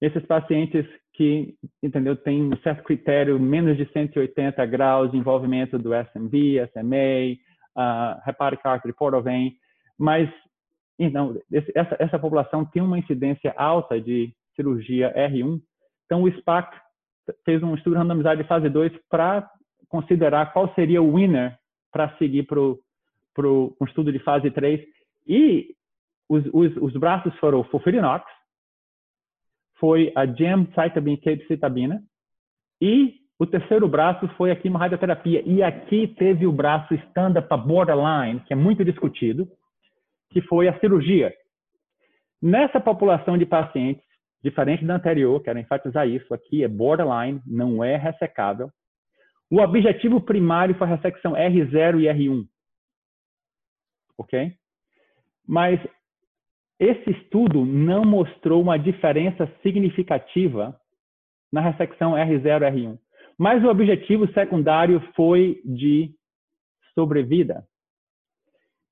Esses 0.00 0.24
pacientes 0.26 0.84
que, 1.12 1.54
entendeu, 1.82 2.16
tem 2.16 2.42
um 2.42 2.56
certo 2.58 2.82
critério, 2.82 3.38
menos 3.38 3.76
de 3.76 3.86
180 3.92 4.64
graus 4.66 5.12
de 5.12 5.16
envolvimento 5.16 5.78
do 5.78 5.90
SMV, 5.94 6.68
SMA, 6.72 7.36
uh, 7.76 8.28
hepatic 8.28 8.64
artery 8.66 8.94
mas 9.98 10.28
então, 10.98 11.36
essa, 11.74 11.96
essa 11.98 12.18
população 12.18 12.64
tem 12.64 12.82
uma 12.82 12.98
incidência 12.98 13.52
alta 13.56 14.00
de 14.00 14.32
cirurgia 14.54 15.12
R1. 15.14 15.60
Então, 16.04 16.22
o 16.22 16.32
SPAC 16.32 16.76
fez 17.44 17.62
um 17.62 17.74
estudo 17.74 17.96
randomizado 17.96 18.42
de 18.42 18.48
fase 18.48 18.68
2 18.68 18.92
para 19.08 19.48
considerar 19.88 20.52
qual 20.52 20.72
seria 20.74 21.02
o 21.02 21.14
winner 21.14 21.58
para 21.92 22.16
seguir 22.16 22.44
para 22.44 23.48
um 23.48 23.84
estudo 23.86 24.10
de 24.10 24.18
fase 24.18 24.50
3. 24.50 24.80
E 25.26 25.76
os, 26.28 26.44
os, 26.52 26.76
os 26.76 26.92
braços 26.94 27.34
foram 27.36 27.60
o 27.60 27.64
Fulfirinox, 27.64 28.24
foi 29.78 30.12
a 30.14 30.24
gemcitabine 30.26 31.18
capecitabina 31.18 32.02
e 32.80 33.16
o 33.38 33.46
terceiro 33.46 33.88
braço 33.88 34.28
foi 34.36 34.52
a 34.52 34.56
quimorradioterapia. 34.56 35.42
E 35.44 35.62
aqui 35.62 36.06
teve 36.16 36.46
o 36.46 36.52
braço 36.52 36.94
standard 36.94 37.48
para 37.48 37.56
borderline, 37.56 38.40
que 38.40 38.52
é 38.52 38.56
muito 38.56 38.84
discutido, 38.84 39.48
que 40.30 40.40
foi 40.42 40.68
a 40.68 40.78
cirurgia. 40.78 41.34
Nessa 42.40 42.80
população 42.80 43.36
de 43.36 43.44
pacientes, 43.44 44.04
diferente 44.42 44.84
da 44.84 44.94
anterior, 44.94 45.40
quero 45.42 45.58
enfatizar 45.58 46.08
isso, 46.08 46.32
aqui 46.32 46.62
é 46.62 46.68
borderline, 46.68 47.40
não 47.46 47.82
é 47.82 47.96
ressecável. 47.96 48.70
O 49.52 49.60
objetivo 49.60 50.18
primário 50.18 50.74
foi 50.76 50.86
a 50.86 50.94
ressecção 50.94 51.32
R0 51.32 52.00
e 52.00 52.04
R1. 52.04 52.48
Ok? 54.16 54.50
Mas 55.46 55.78
esse 56.80 57.10
estudo 57.10 57.62
não 57.62 58.02
mostrou 58.02 58.62
uma 58.62 58.78
diferença 58.78 59.46
significativa 59.62 60.74
na 61.52 61.60
ressecção 61.60 62.12
R0-R1. 62.12 62.98
Mas 63.38 63.62
o 63.62 63.68
objetivo 63.68 64.26
secundário 64.32 65.02
foi 65.14 65.60
de 65.66 66.14
sobrevida. 66.94 67.62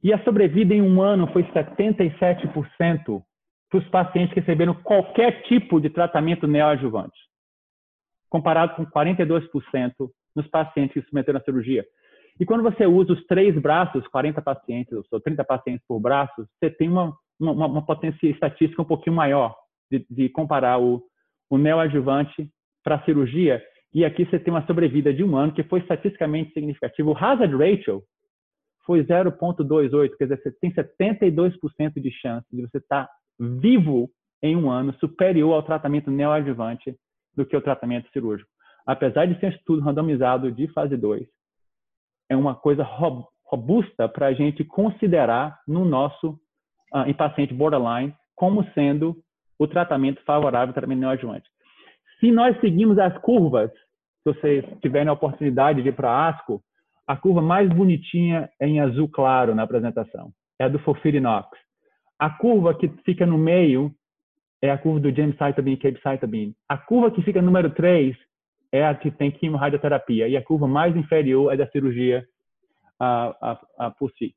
E 0.03 0.13
a 0.13 0.23
sobrevida 0.25 0.75
em 0.75 0.83
um 0.83 1.01
ano 1.01 1.27
foi 1.33 1.43
77% 1.55 3.25
para 3.71 3.79
os 3.79 3.89
pacientes 3.89 4.35
que 4.35 4.41
receberam 4.41 4.75
qualquer 4.83 5.43
tipo 5.45 5.81
de 5.81 5.89
tratamento 5.89 6.47
neoadjuvante, 6.47 7.19
comparado 8.29 8.75
com 8.75 8.85
42% 8.85 10.11
nos 10.35 10.47
pacientes 10.49 10.95
que 10.95 11.03
submeteram 11.03 11.39
a 11.39 11.43
cirurgia. 11.43 11.85
E 12.39 12.47
quando 12.47 12.63
você 12.63 12.87
usa 12.87 13.13
os 13.13 13.27
três 13.27 13.55
braços, 13.61 14.07
40 14.09 14.41
pacientes 14.41 14.93
ou 15.11 15.21
30 15.21 15.45
pacientes 15.45 15.85
por 15.87 16.01
braço, 16.01 16.47
você 16.59 16.71
tem 16.71 16.89
uma, 16.89 17.15
uma, 17.39 17.67
uma 17.67 17.85
potência 17.85 18.27
estatística 18.29 18.81
um 18.81 18.87
pouquinho 18.87 19.17
maior 19.17 19.55
de, 19.91 20.07
de 20.09 20.29
comparar 20.31 20.81
o, 20.81 21.03
o 21.51 21.59
neoadjuvante 21.59 22.49
para 22.83 22.97
a 22.97 23.05
cirurgia. 23.05 23.63
E 23.93 24.05
aqui 24.05 24.25
você 24.25 24.39
tem 24.39 24.55
uma 24.55 24.67
sobrevida 24.67 25.13
de 25.13 25.23
um 25.23 25.37
ano 25.37 25.53
que 25.53 25.65
foi 25.65 25.81
estatisticamente 25.81 26.53
significativo. 26.53 27.11
O 27.11 27.17
hazard 27.17 27.55
ratio 27.57 28.03
foi 28.87 29.05
0,28, 29.05 30.17
quer 30.17 30.25
dizer, 30.25 30.43
você 30.43 30.53
tem 30.53 30.73
72% 30.73 32.01
de 32.01 32.11
chance 32.13 32.47
de 32.51 32.63
você 32.63 32.79
estar 32.79 33.07
tá 33.07 33.13
vivo 33.39 34.09
em 34.43 34.57
um 34.57 34.71
ano, 34.71 34.95
superior 34.95 35.55
ao 35.55 35.63
tratamento 35.63 36.11
neoadjuvante 36.11 36.97
do 37.37 37.45
que 37.45 37.57
o 37.57 37.61
tratamento 37.61 38.11
cirúrgico. 38.13 38.51
Apesar 38.87 39.27
de 39.27 39.39
ser 39.39 39.47
um 39.47 39.51
estudo 39.51 39.83
randomizado 39.83 40.51
de 40.51 40.69
fase 40.69 40.97
2, 40.97 41.27
é 42.29 42.37
uma 42.37 42.55
coisa 42.55 42.87
robusta 43.45 44.09
para 44.09 44.29
a 44.29 44.33
gente 44.33 44.65
considerar 44.65 45.59
no 45.67 45.85
nosso, 45.85 46.39
uh, 46.95 47.07
em 47.07 47.15
paciente 47.15 47.53
borderline, 47.53 48.15
como 48.35 48.65
sendo 48.73 49.17
o 49.59 49.67
tratamento 49.67 50.23
favorável 50.25 50.69
ao 50.69 50.75
tratamento 50.75 51.01
neoadjuvante. 51.01 51.49
Se 52.19 52.31
nós 52.31 52.59
seguimos 52.61 52.99
as 52.99 53.17
curvas, 53.19 53.71
se 53.73 54.35
vocês 54.35 54.65
tiverem 54.81 55.09
a 55.09 55.13
oportunidade 55.13 55.83
de 55.83 55.89
ir 55.89 55.93
para 55.93 56.29
ASCO, 56.29 56.63
a 57.07 57.17
curva 57.17 57.43
mais 57.43 57.69
bonitinha 57.69 58.49
é 58.61 58.67
em 58.67 58.81
azul 58.81 59.09
claro 59.09 59.55
na 59.55 59.65
apresentação. 59.65 60.31
É 60.59 60.65
a 60.65 60.69
do 60.69 60.79
Fofirinox. 60.79 61.49
A 62.19 62.31
curva 62.31 62.75
que 62.75 62.89
fica 63.05 63.27
no 63.27 63.37
meio 63.37 63.93
é 64.63 64.71
a 64.71 64.79
curva 64.79 65.01
do 65.01 65.11
gemcitabine 65.11 65.77
e 65.77 65.79
capecitabine. 65.79 66.55
A 66.69 66.77
curva 66.79 67.11
que 67.11 67.23
fica 67.23 67.43
número 67.43 67.71
3 67.71 68.17
é 68.73 68.87
a 68.87 68.95
que 68.95 69.11
tem 69.11 69.31
quimio-radioterapia. 69.31 70.29
E 70.29 70.37
a 70.37 70.43
curva 70.43 70.67
mais 70.67 70.97
inferior 70.97 71.53
é 71.53 71.57
da 71.57 71.67
cirurgia 71.69 72.25
a, 72.99 73.35
a, 73.41 73.87
a 73.87 73.91
por 73.91 74.11
si. 74.13 74.35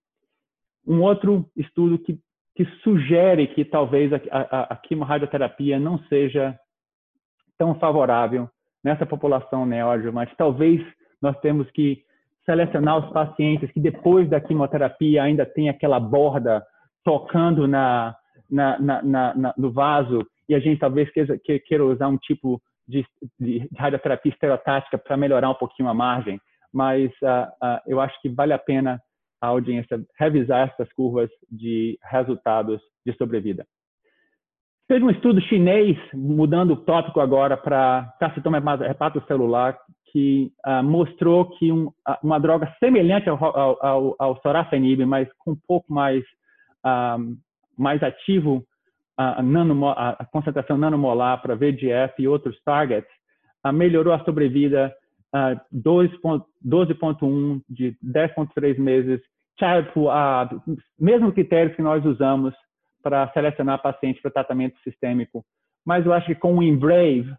Um 0.87 1.01
outro 1.01 1.49
estudo 1.55 1.99
que, 1.99 2.19
que 2.55 2.65
sugere 2.83 3.47
que 3.47 3.63
talvez 3.63 4.11
a, 4.13 4.19
a, 4.31 4.73
a 4.73 4.75
quimio-radioterapia 4.75 5.79
não 5.79 5.97
seja 6.05 6.57
tão 7.57 7.75
favorável 7.75 8.49
nessa 8.83 9.05
população 9.05 9.65
neoadjuvante. 9.65 10.35
Talvez 10.37 10.81
nós 11.21 11.39
temos 11.39 11.69
que 11.71 12.03
selecionar 12.45 12.97
os 12.97 13.13
pacientes 13.13 13.71
que 13.71 13.79
depois 13.79 14.29
da 14.29 14.41
quimioterapia 14.41 15.23
ainda 15.23 15.45
tem 15.45 15.69
aquela 15.69 15.99
borda 15.99 16.63
tocando 17.03 17.67
na, 17.67 18.15
na, 18.49 18.79
na, 18.79 19.01
na 19.35 19.53
no 19.57 19.71
vaso 19.71 20.25
e 20.47 20.53
a 20.55 20.59
gente 20.59 20.79
talvez 20.79 21.09
queira, 21.11 21.39
queira 21.65 21.85
usar 21.85 22.07
um 22.07 22.17
tipo 22.17 22.61
de, 22.93 23.05
de 23.39 23.69
radioterapia 23.77 24.31
estereotática 24.31 24.97
para 24.97 25.17
melhorar 25.17 25.49
um 25.49 25.55
pouquinho 25.55 25.89
a 25.89 25.93
margem, 25.93 26.39
mas 26.71 27.11
uh, 27.21 27.47
uh, 27.65 27.79
eu 27.87 27.99
acho 27.99 28.19
que 28.21 28.29
vale 28.29 28.53
a 28.53 28.59
pena 28.59 29.01
a 29.41 29.47
audiência 29.47 30.01
revisar 30.17 30.69
essas 30.69 30.91
curvas 30.93 31.29
de 31.51 31.97
resultados 32.03 32.79
de 33.05 33.13
sobrevida. 33.17 33.65
Teve 34.87 35.03
um 35.03 35.09
estudo 35.09 35.41
chinês, 35.41 35.97
mudando 36.13 36.71
o 36.71 36.77
tópico 36.77 37.19
agora 37.19 37.57
para 37.57 38.13
carcinoma 38.19 38.57
hepatocelular, 38.85 39.77
que 40.11 40.51
uh, 40.65 40.83
mostrou 40.83 41.49
que 41.57 41.71
um, 41.71 41.91
uma 42.21 42.39
droga 42.39 42.71
semelhante 42.79 43.27
ao, 43.27 43.43
ao, 43.43 44.15
ao, 44.19 44.41
sorafenib, 44.41 45.03
mas 45.05 45.27
com 45.39 45.51
um 45.51 45.57
pouco 45.67 45.91
mais, 45.91 46.23
uh, 46.85 47.35
mais 47.77 48.01
ativo, 48.03 48.63
a, 49.17 49.39
a 50.19 50.25
concentração 50.25 50.77
nanomolar 50.77 51.41
para 51.41 51.55
VEGF 51.55 52.13
e 52.19 52.27
outros 52.27 52.59
targets, 52.63 53.09
uh, 53.65 53.71
melhorou 53.71 54.13
a 54.13 54.23
sobrevida 54.23 54.93
12.1 55.73 57.61
de 57.67 57.97
10.3 58.03 58.77
meses, 58.77 59.19
tipo, 59.57 60.07
mesmo 60.99 61.31
critérios 61.31 61.75
que 61.75 61.81
nós 61.81 62.05
usamos 62.05 62.53
para 63.01 63.27
selecionar 63.33 63.81
pacientes 63.81 64.21
para 64.21 64.31
tratamento 64.31 64.79
sistêmico. 64.83 65.43
Mas 65.85 66.05
eu 66.05 66.13
acho 66.13 66.27
que 66.27 66.35
com 66.35 66.57
o 66.57 66.63
Embrave, 66.63 67.31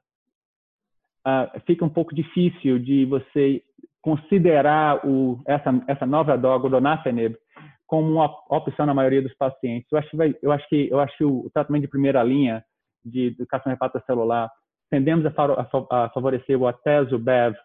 uh, 1.27 1.61
fica 1.67 1.85
um 1.85 1.89
pouco 1.89 2.15
difícil 2.15 2.79
de 2.79 3.05
você 3.07 3.63
considerar 4.03 5.07
o, 5.07 5.41
essa, 5.47 5.71
essa 5.89 6.05
nova 6.05 6.37
droga, 6.37 6.67
o 6.67 6.71
donafenib, 6.71 7.37
como 7.87 8.11
uma 8.11 8.27
opção 8.49 8.87
na 8.87 8.95
maioria 8.95 9.23
dos 9.23 9.35
pacientes. 9.35 9.91
Eu 9.91 9.99
acho 9.99 10.11
que, 10.11 10.17
vai, 10.17 10.35
eu 10.43 10.53
acho 10.53 10.69
que, 10.69 10.89
eu 10.91 11.01
acho 11.01 11.17
que 11.17 11.25
o 11.25 11.51
tratamento 11.53 11.83
de 11.83 11.89
primeira 11.89 12.23
linha 12.23 12.65
de 13.05 13.27
educação 13.27 13.73
hepatocelular 13.73 14.51
tendemos 14.91 15.27
a, 15.27 16.09
favorecer 16.11 16.59
o 16.59 16.67
atezo 16.67 17.19
BEV 17.19 17.57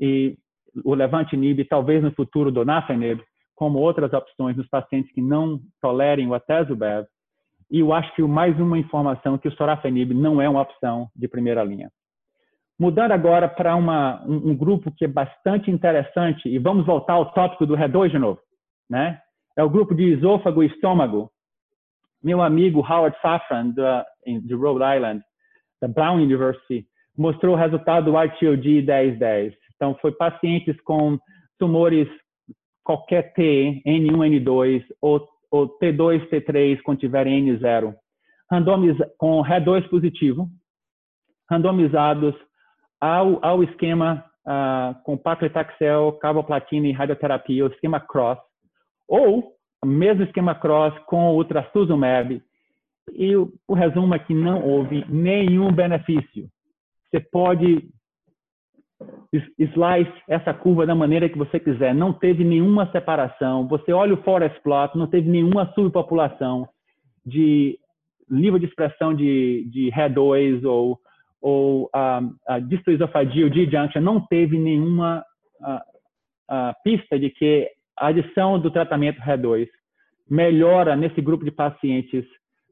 e 0.00 0.36
o 0.84 0.94
levantinib, 0.94 1.64
talvez 1.64 2.02
no 2.02 2.12
futuro 2.12 2.48
o 2.48 2.52
donafenib, 2.52 3.20
como 3.54 3.78
outras 3.78 4.12
opções 4.12 4.56
nos 4.56 4.68
pacientes 4.68 5.12
que 5.12 5.20
não 5.20 5.60
tolerem 5.80 6.26
o 6.26 6.34
atezo 6.34 6.74
BEV. 6.74 7.06
E 7.70 7.80
eu 7.80 7.92
acho 7.92 8.14
que 8.14 8.22
mais 8.22 8.58
uma 8.58 8.78
informação 8.78 9.38
que 9.38 9.48
o 9.48 9.52
sorafenib 9.52 10.12
não 10.12 10.40
é 10.40 10.48
uma 10.48 10.62
opção 10.62 11.08
de 11.14 11.28
primeira 11.28 11.62
linha. 11.62 11.90
Mudando 12.78 13.12
agora 13.12 13.48
para 13.48 13.76
um, 13.76 14.50
um, 14.50 14.56
grupo 14.56 14.90
que 14.90 15.04
é 15.04 15.08
bastante 15.08 15.70
interessante, 15.70 16.48
e 16.48 16.58
vamos 16.58 16.84
voltar 16.84 17.14
ao 17.14 17.32
tópico 17.32 17.64
do 17.64 17.76
R2 17.76 18.10
de 18.10 18.18
novo, 18.18 18.40
né? 18.90 19.20
É 19.56 19.62
o 19.62 19.70
grupo 19.70 19.94
de 19.94 20.04
esôfago 20.14 20.62
e 20.62 20.66
estômago. 20.66 21.30
Meu 22.22 22.40
amigo 22.40 22.80
Howard 22.80 23.16
Safran, 23.20 23.70
da, 23.70 24.06
de 24.24 24.54
Rhode 24.54 24.96
Island, 24.96 25.22
da 25.80 25.88
Brown 25.88 26.16
University, 26.16 26.86
mostrou 27.16 27.54
o 27.54 27.58
resultado 27.58 28.10
do 28.10 28.16
RTOD 28.16 28.82
1010. 28.82 29.54
Então, 29.74 29.96
foi 30.00 30.12
pacientes 30.12 30.80
com 30.82 31.18
tumores 31.58 32.08
qualquer 32.84 33.32
T, 33.34 33.82
N1, 33.86 34.42
N2, 34.42 34.84
ou, 35.00 35.28
ou 35.50 35.78
T2, 35.78 36.28
T3, 36.28 36.80
quando 36.82 37.00
tiver 37.00 37.26
N0, 37.26 37.94
randomiza, 38.50 39.10
com 39.18 39.42
RE2 39.42 39.88
positivo, 39.88 40.48
randomizados 41.50 42.34
ao, 43.00 43.44
ao 43.44 43.62
esquema 43.62 44.24
uh, 44.46 45.02
com 45.04 45.16
paclitaxel, 45.16 46.12
carboplatina 46.20 46.86
e 46.86 46.92
radioterapia, 46.92 47.64
o 47.64 47.68
esquema 47.68 48.00
cross, 48.00 48.38
ou 49.12 49.52
mesmo 49.84 50.22
esquema 50.22 50.54
cross 50.54 50.98
com 51.00 51.36
o 51.36 51.44
trastuzumab. 51.44 52.42
E 53.12 53.36
o, 53.36 53.52
o 53.68 53.74
resumo 53.74 54.14
é 54.14 54.18
que 54.18 54.32
não 54.32 54.64
houve 54.64 55.04
nenhum 55.06 55.70
benefício. 55.70 56.48
Você 57.10 57.20
pode 57.20 57.90
slice 59.58 60.12
essa 60.26 60.54
curva 60.54 60.86
da 60.86 60.94
maneira 60.94 61.28
que 61.28 61.36
você 61.36 61.60
quiser. 61.60 61.94
Não 61.94 62.10
teve 62.12 62.42
nenhuma 62.42 62.90
separação. 62.90 63.68
Você 63.68 63.92
olha 63.92 64.14
o 64.14 64.22
forest 64.22 64.58
plot, 64.62 64.96
não 64.96 65.06
teve 65.06 65.28
nenhuma 65.28 65.70
subpopulação 65.74 66.66
de 67.26 67.78
nível 68.30 68.58
de 68.58 68.64
expressão 68.64 69.12
de, 69.12 69.68
de 69.70 69.90
HER2 69.90 70.64
ou, 70.64 70.98
ou 71.40 71.90
a, 71.92 72.22
a 72.48 72.58
distoisofagia, 72.60 73.46
o 73.46 73.50
D-junction, 73.50 74.00
não 74.00 74.24
teve 74.26 74.58
nenhuma 74.58 75.22
a, 75.60 75.82
a 76.48 76.74
pista 76.82 77.18
de 77.18 77.28
que 77.28 77.68
a 78.02 78.08
adição 78.08 78.58
do 78.58 78.68
tratamento 78.68 79.20
HER2 79.20 79.68
melhora 80.28 80.96
nesse 80.96 81.20
grupo 81.20 81.44
de 81.44 81.52
pacientes 81.52 82.24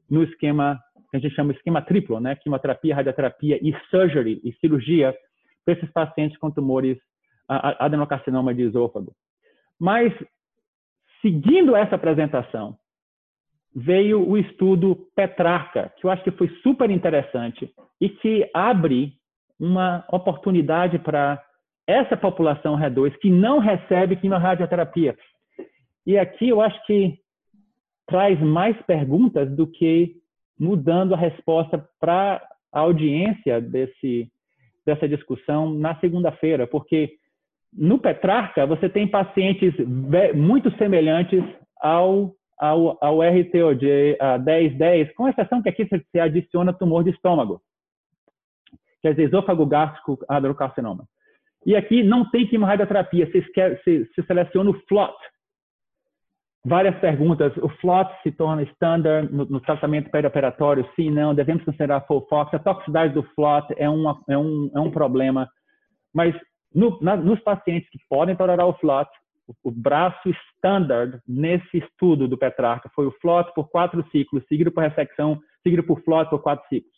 no 0.09 0.23
esquema 0.23 0.77
que 1.09 1.15
a 1.15 1.19
gente 1.19 1.33
chama 1.33 1.53
de 1.53 1.59
esquema 1.59 1.81
triplo, 1.81 2.19
né? 2.19 2.35
Quimioterapia, 2.35 2.95
radioterapia 2.95 3.57
e 3.61 3.73
surgery, 3.89 4.41
e 4.43 4.51
cirurgia, 4.59 5.15
para 5.63 5.73
esses 5.73 5.89
pacientes 5.91 6.37
com 6.37 6.51
tumores 6.51 6.97
adenocarcinoma 7.47 8.53
de 8.53 8.63
esôfago. 8.63 9.13
Mas, 9.79 10.13
seguindo 11.21 11.75
essa 11.75 11.95
apresentação, 11.95 12.77
veio 13.73 14.27
o 14.27 14.37
estudo 14.37 15.07
Petrarca, 15.15 15.93
que 15.97 16.05
eu 16.05 16.11
acho 16.11 16.23
que 16.23 16.31
foi 16.31 16.49
super 16.61 16.89
interessante 16.89 17.73
e 17.99 18.09
que 18.09 18.49
abre 18.53 19.13
uma 19.59 20.05
oportunidade 20.11 20.99
para 20.99 21.41
essa 21.87 22.15
população 22.15 22.77
R2 22.77 23.17
que 23.19 23.29
não 23.29 23.59
recebe 23.59 24.15
quimiorradioterapia. 24.15 25.15
E 26.05 26.17
aqui 26.17 26.49
eu 26.49 26.61
acho 26.61 26.83
que 26.85 27.17
traz 28.07 28.39
mais 28.39 28.79
perguntas 28.83 29.49
do 29.55 29.67
que 29.67 30.15
mudando 30.59 31.13
a 31.13 31.17
resposta 31.17 31.83
para 31.99 32.41
a 32.71 32.79
audiência 32.79 33.59
desse, 33.59 34.31
dessa 34.85 35.07
discussão 35.07 35.73
na 35.73 35.99
segunda-feira, 35.99 36.67
porque 36.67 37.13
no 37.73 37.99
Petrarca 37.99 38.65
você 38.65 38.89
tem 38.89 39.07
pacientes 39.07 39.73
muito 40.35 40.69
semelhantes 40.77 41.43
ao 41.79 42.35
ao, 42.61 42.95
ao 43.03 43.21
a 43.23 43.31
1010, 43.31 45.15
com 45.15 45.27
exceção 45.27 45.63
que 45.63 45.69
aqui 45.69 45.83
você 45.83 46.19
adiciona 46.19 46.71
tumor 46.71 47.03
de 47.03 47.09
estômago, 47.09 47.59
quer 49.01 49.15
dizer, 49.15 49.29
esôfago 49.29 49.65
gástrico 49.65 50.19
adenocarcinoma. 50.29 51.07
E 51.65 51.75
aqui 51.75 52.03
não 52.03 52.29
tem 52.29 52.47
quimioradioterapia, 52.47 53.27
você, 53.27 53.41
você, 54.11 54.23
seleciona 54.25 54.71
o 54.71 54.79
FLOT. 54.87 55.15
Várias 56.63 56.97
perguntas. 56.99 57.55
O 57.57 57.69
FLOT 57.69 58.11
se 58.21 58.31
torna 58.31 58.63
standard 58.63 59.33
no, 59.33 59.45
no 59.45 59.59
tratamento 59.59 60.11
perioperatório? 60.11 60.87
Sim, 60.95 61.09
não. 61.09 61.33
Devemos 61.33 61.63
considerar 61.63 62.01
FOLFOX. 62.01 62.53
A 62.53 62.59
toxicidade 62.59 63.13
do 63.13 63.23
FLOT 63.35 63.73
é, 63.77 63.89
uma, 63.89 64.21
é, 64.29 64.37
um, 64.37 64.71
é 64.75 64.79
um 64.79 64.91
problema. 64.91 65.49
Mas 66.13 66.35
no, 66.73 66.99
na, 67.01 67.15
nos 67.15 67.39
pacientes 67.41 67.89
que 67.89 67.99
podem 68.07 68.35
tolerar 68.35 68.67
o 68.67 68.73
FLOT, 68.73 69.09
o 69.63 69.71
braço 69.71 70.29
standard 70.55 71.19
nesse 71.27 71.77
estudo 71.77 72.27
do 72.27 72.37
Petrarca 72.37 72.89
foi 72.95 73.07
o 73.07 73.11
FLOT 73.19 73.51
por 73.53 73.69
quatro 73.69 74.05
ciclos, 74.11 74.45
seguido 74.47 74.71
por 74.71 74.83
ressecção, 74.83 75.39
seguido 75.63 75.83
por 75.83 76.01
FLOT 76.03 76.29
por 76.29 76.41
quatro 76.41 76.67
ciclos. 76.69 76.93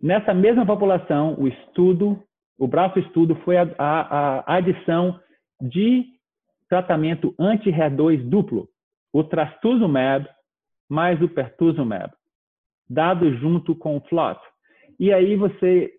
Nessa 0.00 0.32
mesma 0.32 0.64
população, 0.66 1.36
o 1.38 1.46
estudo, 1.46 2.22
o 2.58 2.66
braço 2.66 2.98
estudo 2.98 3.34
foi 3.44 3.56
a, 3.56 3.68
a, 3.78 4.40
a 4.40 4.56
adição 4.56 5.18
de 5.60 6.04
tratamento 6.68 7.34
anti-HER2 7.38 8.28
duplo, 8.28 8.68
o 9.12 9.22
trastuzumab 9.22 10.28
mais 10.88 11.20
o 11.22 11.28
pertuzumab, 11.28 12.12
dado 12.88 13.34
junto 13.36 13.74
com 13.74 13.96
o 13.96 14.00
FLOT. 14.02 14.40
E 14.98 15.12
aí 15.12 15.36
você 15.36 15.90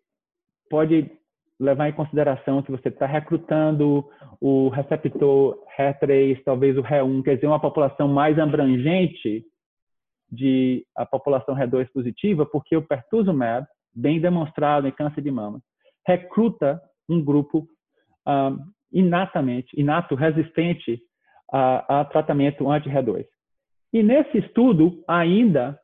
pode 0.70 1.12
levar 1.60 1.90
em 1.90 1.94
consideração 1.94 2.62
que 2.62 2.72
você 2.72 2.90
está 2.90 3.06
recrutando 3.06 4.08
o 4.40 4.70
receptor 4.70 5.58
HER3, 5.78 6.44
talvez 6.44 6.78
o 6.78 6.84
HER1, 6.84 7.24
quer 7.24 7.36
dizer, 7.36 7.48
uma 7.48 7.60
população 7.60 8.08
mais 8.08 8.38
abrangente 8.38 9.46
de 10.32 10.86
a 10.96 11.06
população 11.06 11.56
HER2 11.56 11.90
positiva, 11.92 12.46
porque 12.46 12.76
o 12.76 12.82
pertuzumab, 12.82 13.66
bem 13.96 14.20
demonstrado 14.20 14.88
em 14.88 14.92
câncer 14.92 15.22
de 15.22 15.32
mama, 15.32 15.62
recruta 16.06 16.82
um 17.10 17.24
grupo 17.24 17.68
inatamente, 18.92 19.80
inato, 19.80 20.16
resistente 20.16 21.02
a, 21.52 22.02
a 22.02 22.06
tratamento 22.06 22.70
anti-HER2. 22.70 23.26
E 23.92 24.02
nesse 24.02 24.38
estudo, 24.38 25.04
ainda 25.08 25.80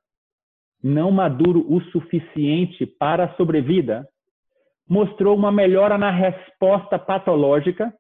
não 0.82 1.12
maduro 1.12 1.66
o 1.72 1.82
suficiente 1.92 2.86
para 2.86 3.26
a 3.26 3.36
sobrevida, 3.36 4.08
mostrou 4.88 5.36
uma 5.36 5.52
melhora 5.52 5.98
na 5.98 6.10
resposta 6.10 6.98
patológica 6.98 7.94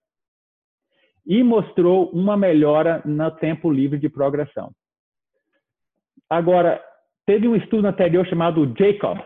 e 1.25 1.43
mostrou 1.43 2.09
uma 2.09 2.35
melhora 2.35 3.03
no 3.05 3.29
tempo 3.29 3.71
livre 3.71 3.99
de 3.99 4.09
progressão. 4.09 4.71
Agora, 6.27 6.83
teve 7.25 7.47
um 7.47 7.55
estudo 7.55 7.87
anterior 7.87 8.25
chamado 8.25 8.73
Jacob, 8.77 9.19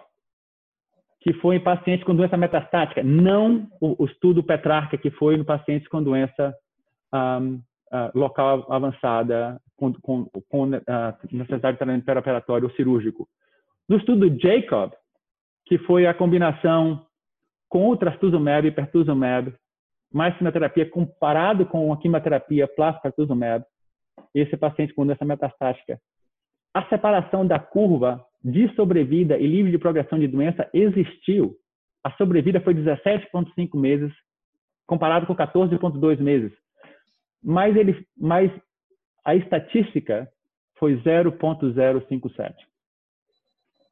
que 1.23 1.33
foi 1.35 1.55
em 1.55 1.63
pacientes 1.63 2.05
com 2.05 2.13
doença 2.13 2.35
metastática, 2.35 3.01
não 3.01 3.65
o, 3.79 4.03
o 4.03 4.05
estudo 4.05 4.43
Petrarca, 4.43 4.97
que 4.97 5.09
foi 5.09 5.37
no 5.37 5.45
pacientes 5.45 5.87
com 5.87 6.03
doença 6.03 6.53
um, 7.13 7.61
uh, 7.93 8.11
local 8.13 8.67
avançada, 8.69 9.57
com, 9.77 9.93
com, 9.93 10.25
com 10.49 10.63
uh, 10.63 10.79
necessidade 11.31 11.73
de 11.73 11.77
tratamento 11.77 12.05
perioperatório 12.05 12.67
ou 12.67 12.75
cirúrgico. 12.75 13.25
No 13.87 13.97
estudo 13.97 14.37
Jacob, 14.37 14.91
que 15.65 15.77
foi 15.77 16.05
a 16.05 16.13
combinação 16.13 17.05
com 17.69 17.89
o 17.89 17.95
trastuzumab 17.95 18.67
e 18.67 18.71
pertuzumab, 18.71 19.53
mais 20.13 20.35
quimioterapia 20.37 20.89
comparado 20.89 21.65
com 21.65 21.91
a 21.93 21.97
quimioterapia 21.97 22.67
plus 22.67 22.99
pertuzumab, 22.99 23.63
esse 24.35 24.57
paciente 24.57 24.93
com 24.93 25.05
doença 25.05 25.23
metastática, 25.23 25.97
a 26.73 26.83
separação 26.89 27.47
da 27.47 27.59
curva 27.59 28.23
de 28.43 28.73
sobrevida 28.75 29.37
e 29.37 29.47
livre 29.47 29.71
de 29.71 29.77
progressão 29.77 30.19
de 30.19 30.27
doença 30.27 30.69
existiu. 30.73 31.55
A 32.03 32.11
sobrevida 32.11 32.59
foi 32.59 32.73
17,5 32.73 33.79
meses, 33.79 34.11
comparado 34.85 35.25
com 35.25 35.35
14,2 35.35 36.19
meses. 36.19 36.51
Mas, 37.41 37.75
ele, 37.75 38.05
mas 38.17 38.51
a 39.23 39.35
estatística 39.35 40.29
foi 40.77 41.01
0,057. 41.01 42.67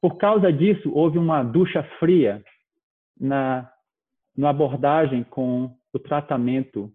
Por 0.02 0.18
causa 0.18 0.52
disso, 0.52 0.92
houve 0.94 1.18
uma 1.18 1.44
ducha 1.44 1.84
fria 2.00 2.44
na, 3.20 3.72
na 4.36 4.50
abordagem 4.50 5.24
com 5.24 5.76
o 5.94 6.00
tratamento, 6.00 6.92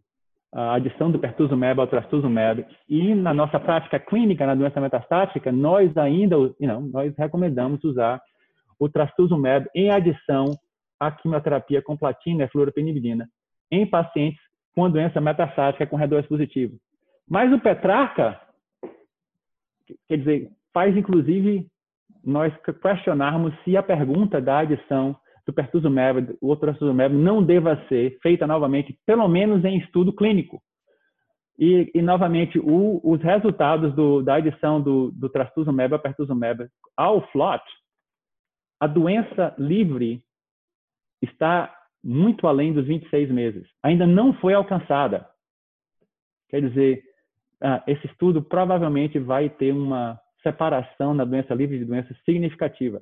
a 0.56 0.72
adição 0.72 1.10
do 1.10 1.18
pertuzumab 1.18 1.78
ao 1.78 1.86
trastuzumab 1.86 2.64
e 2.88 3.14
na 3.14 3.34
nossa 3.34 3.60
prática 3.60 4.00
clínica 4.00 4.46
na 4.46 4.54
doença 4.54 4.80
metastática, 4.80 5.52
nós 5.52 5.94
ainda, 5.98 6.34
não, 6.58 6.80
nós 6.80 7.14
recomendamos 7.14 7.84
usar 7.84 8.22
o 8.78 8.88
trastuzumab 8.88 9.68
em 9.74 9.90
adição 9.90 10.46
à 10.98 11.10
quimioterapia 11.10 11.82
com 11.82 11.94
platina 11.94 12.44
e 12.44 12.48
fluoropenibidina 12.48 13.28
em 13.70 13.86
pacientes 13.86 14.40
com 14.74 14.90
doença 14.90 15.20
metastática 15.20 15.86
com 15.86 15.98
R2 15.98 16.26
positivo. 16.26 16.78
Mas 17.28 17.52
o 17.52 17.60
Petrarca, 17.60 18.40
quer 20.08 20.16
dizer, 20.16 20.50
faz 20.72 20.96
inclusive 20.96 21.66
nós 22.24 22.50
questionarmos 22.80 23.52
se 23.62 23.76
a 23.76 23.82
pergunta 23.82 24.40
da 24.40 24.60
adição 24.60 25.14
do 25.46 25.52
pertuzumab, 25.52 26.36
o 26.40 26.56
trastuzumab, 26.56 27.14
não 27.14 27.42
deva 27.42 27.80
ser 27.88 28.18
feita 28.20 28.46
novamente, 28.46 28.98
pelo 29.06 29.28
menos 29.28 29.64
em 29.64 29.78
estudo 29.78 30.12
clínico. 30.12 30.60
E, 31.58 31.90
e 31.94 32.02
novamente, 32.02 32.58
o, 32.58 33.00
os 33.02 33.22
resultados 33.22 33.94
do, 33.94 34.22
da 34.22 34.34
adição 34.34 34.80
do, 34.80 35.10
do 35.12 35.28
trastuzumab 35.28 35.94
ao 35.94 36.00
pertuzumab 36.00 36.68
ao 36.96 37.26
FLOT, 37.30 37.62
a 38.80 38.86
doença 38.86 39.54
livre 39.56 40.22
está 41.22 41.74
muito 42.04 42.46
além 42.46 42.72
dos 42.72 42.86
26 42.86 43.30
meses. 43.30 43.66
Ainda 43.82 44.06
não 44.06 44.34
foi 44.34 44.52
alcançada. 44.52 45.26
Quer 46.48 46.60
dizer, 46.60 47.02
ah, 47.62 47.82
esse 47.86 48.06
estudo 48.06 48.42
provavelmente 48.42 49.18
vai 49.18 49.48
ter 49.48 49.72
uma 49.72 50.20
separação 50.42 51.14
na 51.14 51.24
doença 51.24 51.54
livre 51.54 51.78
de 51.78 51.84
doença 51.84 52.14
significativa. 52.24 53.00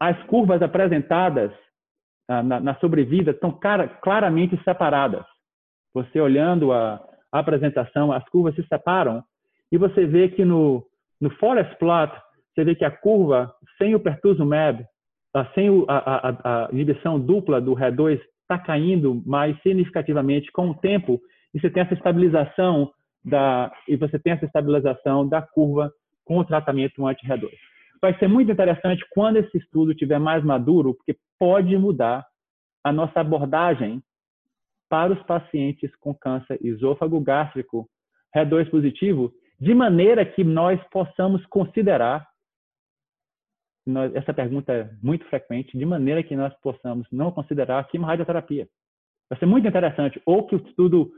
As 0.00 0.20
curvas 0.24 0.60
apresentadas 0.62 1.52
ah, 2.28 2.42
na, 2.42 2.60
na 2.60 2.74
sobrevida 2.76 3.30
estão 3.32 3.52
cara, 3.52 3.88
claramente 3.88 4.60
separadas. 4.64 5.24
Você 5.92 6.20
olhando 6.20 6.72
a, 6.72 7.00
apresentação, 7.32 8.12
as 8.12 8.24
curvas 8.28 8.54
se 8.54 8.62
separam 8.66 9.22
e 9.70 9.76
você 9.76 10.06
vê 10.06 10.28
que 10.28 10.44
no, 10.44 10.86
no 11.20 11.30
forest 11.30 11.76
plot, 11.78 12.12
você 12.54 12.64
vê 12.64 12.74
que 12.74 12.84
a 12.84 12.90
curva 12.90 13.52
sem 13.76 13.94
o 13.94 14.00
pertuzumab, 14.00 14.84
sem 15.54 15.68
a, 15.88 16.28
a, 16.28 16.64
a 16.64 16.68
inibição 16.72 17.18
dupla 17.18 17.60
do 17.60 17.74
RE2, 17.74 18.20
está 18.42 18.58
caindo 18.58 19.22
mais 19.26 19.60
significativamente 19.62 20.52
com 20.52 20.70
o 20.70 20.74
tempo 20.74 21.20
e 21.52 21.60
você 21.60 21.70
tem 21.70 21.82
essa 21.82 21.94
estabilização 21.94 22.90
da 23.24 23.72
e 23.88 23.96
você 23.96 24.18
tem 24.18 24.32
essa 24.34 24.44
estabilização 24.44 25.26
da 25.26 25.42
curva 25.42 25.92
com 26.24 26.38
o 26.38 26.44
tratamento 26.44 27.04
anti-RE2. 27.06 27.50
Vai 28.04 28.14
ser 28.18 28.28
muito 28.28 28.52
interessante 28.52 29.02
quando 29.08 29.38
esse 29.38 29.56
estudo 29.56 29.92
estiver 29.92 30.20
mais 30.20 30.44
maduro, 30.44 30.92
porque 30.92 31.16
pode 31.38 31.74
mudar 31.78 32.22
a 32.84 32.92
nossa 32.92 33.18
abordagem 33.18 34.02
para 34.90 35.14
os 35.14 35.22
pacientes 35.22 35.90
com 35.96 36.14
câncer 36.14 36.58
esôfago 36.62 37.18
gástrico 37.18 37.88
RE2 38.36 38.68
positivo, 38.68 39.32
de 39.58 39.72
maneira 39.72 40.22
que 40.22 40.44
nós 40.44 40.78
possamos 40.90 41.46
considerar 41.46 42.28
nós, 43.86 44.14
essa 44.14 44.34
pergunta 44.34 44.70
é 44.70 44.90
muito 45.02 45.24
frequente, 45.30 45.78
de 45.78 45.86
maneira 45.86 46.22
que 46.22 46.36
nós 46.36 46.52
possamos 46.60 47.08
não 47.10 47.32
considerar 47.32 47.88
quimio-radioterapia. 47.88 48.68
Vai 49.30 49.38
ser 49.38 49.46
muito 49.46 49.66
interessante, 49.66 50.20
ou 50.26 50.46
que 50.46 50.56
o 50.56 50.66
estudo 50.66 51.10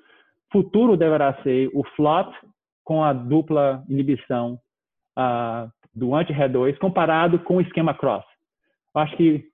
futuro 0.53 0.97
deverá 0.97 1.35
ser 1.43 1.69
o 1.75 1.83
FLOT 1.97 2.33
com 2.85 3.03
a 3.03 3.13
dupla 3.13 3.85
inibição 3.89 4.61
uh, 5.19 5.69
do 5.97 6.15
anti-RE2 6.15 6.77
comparado 6.79 7.39
com 7.39 7.57
o 7.57 7.61
esquema 7.61 7.95
cross. 7.95 8.25
Eu 8.95 9.01
acho 9.01 9.17
que 9.17 9.45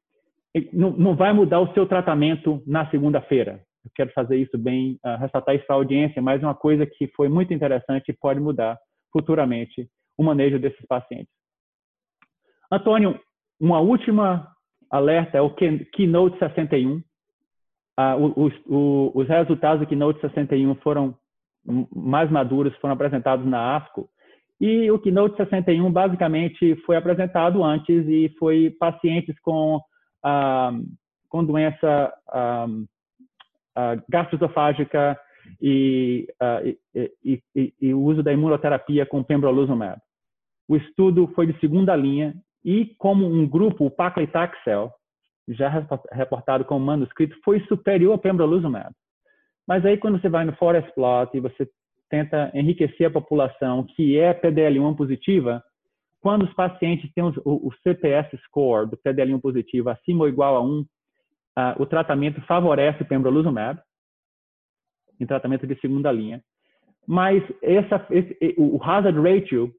não, 0.72 1.14
vai 1.14 1.32
mudar 1.32 1.60
o 1.60 1.72
seu 1.72 1.86
tratamento 1.86 2.62
na 2.66 2.90
segunda-feira. 2.90 3.62
Eu 3.84 3.90
quero 3.94 4.12
fazer 4.12 4.36
isso 4.36 4.58
bem, 4.58 4.98
uh, 5.04 5.16
ressaltar 5.18 5.54
isso 5.54 5.66
para 5.66 5.76
a 5.76 5.78
audiência, 5.78 6.20
mas 6.20 6.42
uma 6.42 6.54
coisa 6.54 6.84
que 6.84 7.06
foi 7.16 7.28
muito 7.28 7.54
interessante 7.54 8.10
e 8.10 8.16
pode 8.16 8.40
mudar 8.40 8.76
futuramente 9.12 9.88
o 10.18 10.22
manejo 10.22 10.58
desses 10.58 10.84
pacientes. 10.86 11.32
Antônio, 12.70 13.18
uma 13.60 13.80
última 13.80 14.48
alerta 14.90 15.38
é 15.38 15.40
o 15.40 15.54
Keynote 15.54 16.38
61. 16.38 17.02
Ah, 17.96 18.16
os, 18.16 18.52
os 18.66 19.28
resultados 19.28 19.80
do 19.80 19.86
Keynote 19.86 20.20
61 20.20 20.74
foram 20.76 21.16
mais 21.94 22.30
maduros, 22.30 22.76
foram 22.76 22.94
apresentados 22.94 23.46
na 23.46 23.76
ASCO. 23.76 24.08
E 24.62 24.88
o 24.92 24.98
Keynote 25.00 25.36
61 25.36 25.90
basicamente 25.90 26.76
foi 26.86 26.94
apresentado 26.94 27.64
antes 27.64 28.06
e 28.06 28.32
foi 28.38 28.70
pacientes 28.70 29.36
com, 29.40 29.80
ah, 30.22 30.70
com 31.28 31.44
doença 31.44 32.14
ah, 32.28 32.68
ah, 33.74 33.96
gastroesofágica 34.08 35.18
e, 35.60 36.28
ah, 36.40 36.62
e, 36.64 37.42
e, 37.56 37.74
e, 37.80 37.92
o 37.92 38.00
uso 38.02 38.22
da 38.22 38.32
imunoterapia 38.32 39.04
com 39.04 39.24
pembrolizumab. 39.24 40.00
O 40.68 40.76
estudo 40.76 41.26
foi 41.34 41.48
de 41.48 41.58
segunda 41.58 41.96
linha 41.96 42.32
e 42.64 42.94
como 42.98 43.26
um 43.26 43.48
grupo, 43.48 43.84
o 43.84 43.90
paclitaxel, 43.90 44.92
já 45.48 45.84
reportado 46.12 46.64
como 46.64 46.86
manuscrito, 46.86 47.36
foi 47.44 47.58
superior 47.66 48.12
ao 48.12 48.18
pembrolizumab. 48.18 48.94
Mas 49.66 49.84
aí 49.84 49.98
quando 49.98 50.20
você 50.20 50.28
vai 50.28 50.44
no 50.44 50.54
forest 50.54 50.88
plot 50.94 51.36
e 51.36 51.40
você 51.40 51.68
tenta 52.12 52.50
enriquecer 52.52 53.06
a 53.06 53.10
população 53.10 53.84
que 53.84 54.18
é 54.18 54.34
PDL1 54.34 54.94
positiva, 54.94 55.64
quando 56.20 56.42
os 56.42 56.52
pacientes 56.52 57.10
têm 57.14 57.24
o, 57.24 57.32
o 57.42 57.72
CPS 57.82 58.28
score 58.44 58.90
do 58.90 58.98
PDL1 58.98 59.40
positivo 59.40 59.88
acima 59.88 60.24
ou 60.24 60.28
igual 60.28 60.56
a 60.56 60.60
1, 60.60 60.80
uh, 60.80 60.86
o 61.78 61.86
tratamento 61.86 62.38
favorece 62.42 63.02
o 63.02 63.06
pembrolizumab, 63.06 63.80
em 65.18 65.24
tratamento 65.24 65.66
de 65.66 65.74
segunda 65.80 66.12
linha. 66.12 66.44
Mas 67.08 67.42
essa, 67.62 68.06
esse, 68.10 68.36
o 68.58 68.78
hazard 68.82 69.18
ratio 69.18 69.72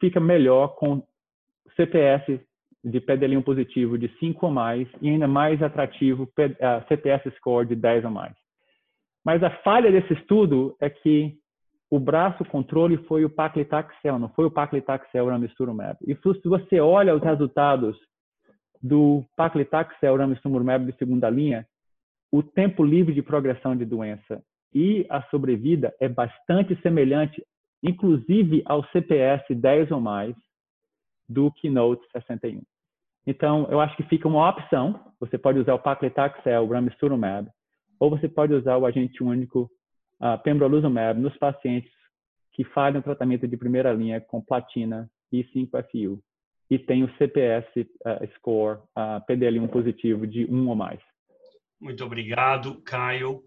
fica 0.00 0.18
melhor 0.18 0.74
com 0.74 1.00
CPS 1.76 2.40
de 2.84 3.00
PDL1 3.00 3.44
positivo 3.44 3.96
de 3.96 4.08
5 4.18 4.46
ou 4.46 4.52
mais 4.52 4.88
e 5.00 5.08
ainda 5.08 5.28
mais 5.28 5.62
atrativo 5.62 6.28
CPS 6.88 7.32
score 7.36 7.68
de 7.68 7.76
10 7.76 8.04
ou 8.04 8.10
mais. 8.10 8.34
Mas 9.26 9.42
a 9.42 9.50
falha 9.64 9.90
desse 9.90 10.12
estudo 10.12 10.76
é 10.80 10.88
que 10.88 11.36
o 11.90 11.98
braço 11.98 12.44
controle 12.44 12.96
foi 13.08 13.24
o 13.24 13.30
paclitaxel, 13.30 14.20
não 14.20 14.28
foi 14.28 14.44
o 14.44 14.50
paclitaxel 14.52 15.26
ramucirumab. 15.26 15.98
E 16.06 16.14
se 16.14 16.48
você 16.48 16.78
olha 16.78 17.12
os 17.12 17.20
resultados 17.20 17.98
do 18.80 19.24
paclitaxel 19.36 20.16
ramucirumab 20.16 20.86
de 20.86 20.96
segunda 20.96 21.28
linha, 21.28 21.66
o 22.30 22.40
tempo 22.40 22.84
livre 22.84 23.12
de 23.12 23.20
progressão 23.20 23.74
de 23.74 23.84
doença 23.84 24.40
e 24.72 25.04
a 25.10 25.20
sobrevida 25.22 25.92
é 26.00 26.08
bastante 26.08 26.80
semelhante, 26.80 27.44
inclusive 27.82 28.62
ao 28.64 28.84
CPS 28.90 29.42
10 29.50 29.90
ou 29.90 30.00
mais, 30.00 30.36
do 31.28 31.50
Keynote 31.50 32.06
61. 32.12 32.62
Então, 33.26 33.66
eu 33.72 33.80
acho 33.80 33.96
que 33.96 34.04
fica 34.04 34.28
uma 34.28 34.48
opção. 34.48 35.00
Você 35.18 35.36
pode 35.36 35.58
usar 35.58 35.74
o 35.74 35.80
paclitaxel, 35.80 36.62
o 36.62 36.68
ou 37.98 38.10
você 38.10 38.28
pode 38.28 38.54
usar 38.54 38.76
o 38.76 38.86
agente 38.86 39.22
único 39.22 39.70
uh, 40.20 40.42
pembrolizumab 40.42 41.20
nos 41.20 41.36
pacientes 41.36 41.90
que 42.52 42.64
falham 42.64 43.02
tratamento 43.02 43.46
de 43.46 43.56
primeira 43.56 43.92
linha 43.92 44.20
com 44.20 44.40
platina 44.40 45.10
e 45.32 45.44
5-FU 45.44 46.22
e 46.70 46.78
tem 46.78 47.04
o 47.04 47.16
CPS 47.16 47.66
uh, 47.78 48.36
score 48.36 48.78
uh, 48.78 48.82
ah, 48.96 49.24
PDL1 49.28 49.68
positivo 49.68 50.26
de 50.26 50.44
1 50.46 50.68
ou 50.68 50.74
mais. 50.74 51.00
Muito 51.80 52.04
obrigado, 52.04 52.80
Caio. 52.82 53.42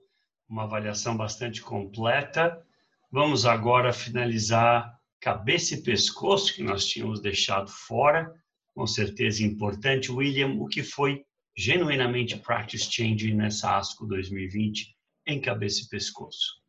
Uma 0.47 0.63
avaliação 0.63 1.17
bastante 1.17 1.61
completa. 1.61 2.63
Vamos 3.11 3.45
agora 3.45 3.91
finalizar 3.91 4.97
cabeça 5.19 5.75
e 5.75 5.83
pescoço, 5.83 6.53
que 6.53 6.63
nós 6.63 6.85
tínhamos 6.85 7.21
deixado 7.21 7.69
fora, 7.69 8.33
com 8.73 8.87
certeza 8.87 9.43
importante. 9.43 10.11
William, 10.11 10.55
o 10.59 10.67
que 10.67 10.81
foi 10.81 11.25
genuinamente 11.59 12.37
practice 12.37 12.89
change 12.89 13.33
nessa 13.33 13.77
ASCO 13.77 14.05
2020 14.07 14.95
em 15.27 15.41
cabeça 15.41 15.81
e 15.83 15.89
pescoço? 15.89 16.63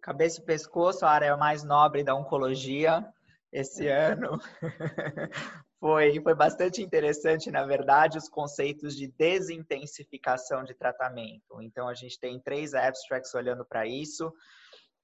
Cabeça 0.00 0.40
e 0.40 0.44
pescoço, 0.44 1.04
a 1.04 1.10
área 1.10 1.36
mais 1.36 1.64
nobre 1.64 2.04
da 2.04 2.14
oncologia 2.14 3.04
esse 3.52 3.88
ano. 3.88 4.38
foi, 5.80 6.20
foi 6.22 6.34
bastante 6.36 6.80
interessante, 6.80 7.50
na 7.50 7.66
verdade, 7.66 8.18
os 8.18 8.28
conceitos 8.28 8.94
de 8.94 9.08
desintensificação 9.08 10.62
de 10.62 10.72
tratamento. 10.72 11.60
Então, 11.60 11.88
a 11.88 11.94
gente 11.94 12.20
tem 12.20 12.38
três 12.38 12.72
abstracts 12.72 13.34
olhando 13.34 13.64
para 13.64 13.84
isso. 13.84 14.28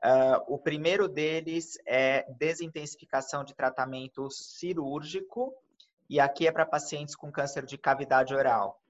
Uh, 0.05 0.55
o 0.55 0.57
primeiro 0.57 1.09
deles 1.09 1.77
é 1.85 2.25
desintensificação 2.39 3.43
de 3.43 3.57
tratamento 3.57 4.31
cirúrgico, 4.31 5.53
e 6.09 6.21
aqui 6.21 6.47
é 6.47 6.53
para 6.53 6.67
pacientes 6.67 7.15
com 7.15 7.33
câncer 7.33 7.65
de 7.65 7.77
cavidade 7.77 8.35
oral. 8.35 8.81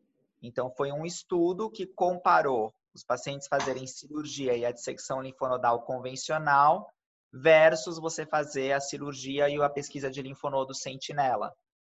Então, 0.42 0.70
foi 0.70 0.92
um 0.92 1.04
estudo 1.04 1.70
que 1.70 1.86
comparou 1.86 2.72
os 2.94 3.02
pacientes 3.02 3.48
fazerem 3.48 3.86
cirurgia 3.86 4.56
e 4.56 4.64
a 4.64 4.72
dissecção 4.72 5.20
linfonodal 5.20 5.82
convencional 5.82 6.90
versus 7.32 7.98
você 7.98 8.24
fazer 8.24 8.72
a 8.72 8.80
cirurgia 8.80 9.48
e 9.48 9.60
a 9.60 9.68
pesquisa 9.68 10.10
de 10.10 10.22
linfonodo 10.22 10.74
sentinela. 10.74 11.52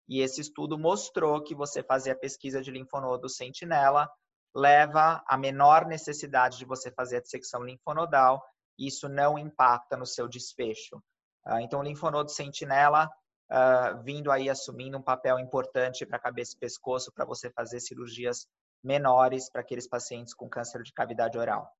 E 0.08 0.20
esse 0.20 0.40
estudo 0.40 0.78
mostrou 0.78 1.42
que 1.42 1.54
você 1.54 1.82
fazer 1.82 2.12
a 2.12 2.16
pesquisa 2.16 2.62
de 2.62 2.70
linfonodo 2.70 3.28
sentinela 3.28 4.08
leva 4.54 5.22
a 5.26 5.36
menor 5.36 5.86
necessidade 5.86 6.58
de 6.58 6.64
você 6.64 6.90
fazer 6.90 7.18
a 7.18 7.20
dissecção 7.20 7.62
linfonodal 7.62 8.42
isso 8.78 9.08
não 9.08 9.38
impacta 9.38 9.96
no 9.96 10.06
seu 10.06 10.28
desfecho. 10.28 11.02
Ah, 11.44 11.62
então, 11.62 11.80
o 11.80 11.82
linfonodo 11.82 12.30
sentinela 12.30 13.10
uh, 13.50 14.02
vindo 14.02 14.30
aí 14.30 14.48
assumindo 14.48 14.98
um 14.98 15.02
papel 15.02 15.38
importante 15.38 16.04
para 16.04 16.18
cabeça 16.18 16.54
e 16.54 16.58
pescoço 16.58 17.12
para 17.12 17.24
você 17.24 17.50
fazer 17.50 17.80
cirurgias 17.80 18.46
menores 18.82 19.50
para 19.50 19.60
aqueles 19.60 19.88
pacientes 19.88 20.34
com 20.34 20.48
câncer 20.48 20.82
de 20.82 20.92
cavidade 20.92 21.38
oral. 21.38 21.70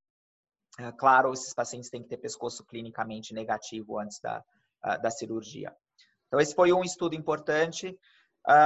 Uh, 0.79 0.93
claro, 0.97 1.33
esses 1.33 1.55
pacientes 1.55 1.91
têm 1.91 2.03
que 2.03 2.09
ter 2.09 2.19
pescoço 2.19 2.65
clinicamente 2.65 3.35
negativo 3.35 3.99
antes 3.99 4.21
da, 4.21 4.45
uh, 4.85 5.01
da 5.01 5.11
cirurgia. 5.11 5.75
Então, 6.27 6.41
esse 6.41 6.55
foi 6.55 6.73
um 6.73 6.83
estudo 6.83 7.15
importante. 7.15 7.97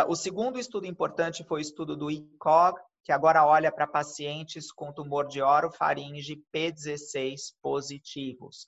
o 0.09 0.17
segundo 0.17 0.59
estudo 0.59 0.87
importante 0.87 1.45
foi 1.45 1.61
o 1.61 1.63
estudo 1.63 1.95
do 1.95 2.11
ICOG, 2.11 2.81
que 3.05 3.13
agora 3.13 3.47
olha 3.47 3.71
para 3.71 3.87
pacientes 3.87 4.73
com 4.73 4.93
tumor 4.93 5.27
de 5.27 5.43
orofaringe 5.43 6.43
P16 6.55 7.55
positivos. 7.61 8.67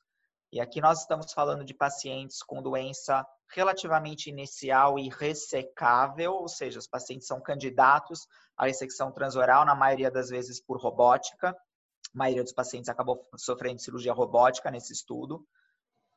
E 0.52 0.60
aqui 0.60 0.82
nós 0.82 1.00
estamos 1.00 1.32
falando 1.32 1.64
de 1.64 1.72
pacientes 1.72 2.42
com 2.42 2.62
doença 2.62 3.26
relativamente 3.54 4.30
inicial 4.30 4.98
e 4.98 5.08
ressecável, 5.08 6.32
ou 6.32 6.48
seja, 6.48 6.78
os 6.78 6.86
pacientes 6.86 7.26
são 7.26 7.40
candidatos 7.40 8.26
à 8.56 8.66
ressecção 8.66 9.12
transoral, 9.12 9.64
na 9.64 9.74
maioria 9.74 10.10
das 10.10 10.30
vezes 10.30 10.60
por 10.60 10.80
robótica. 10.80 11.50
A 11.50 12.18
maioria 12.18 12.42
dos 12.42 12.52
pacientes 12.52 12.88
acabou 12.88 13.28
sofrendo 13.36 13.80
cirurgia 13.80 14.12
robótica 14.12 14.70
nesse 14.70 14.92
estudo. 14.92 15.46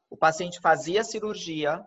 O 0.10 0.18
paciente 0.18 0.60
fazia 0.60 1.03
cirurgia, 1.03 1.86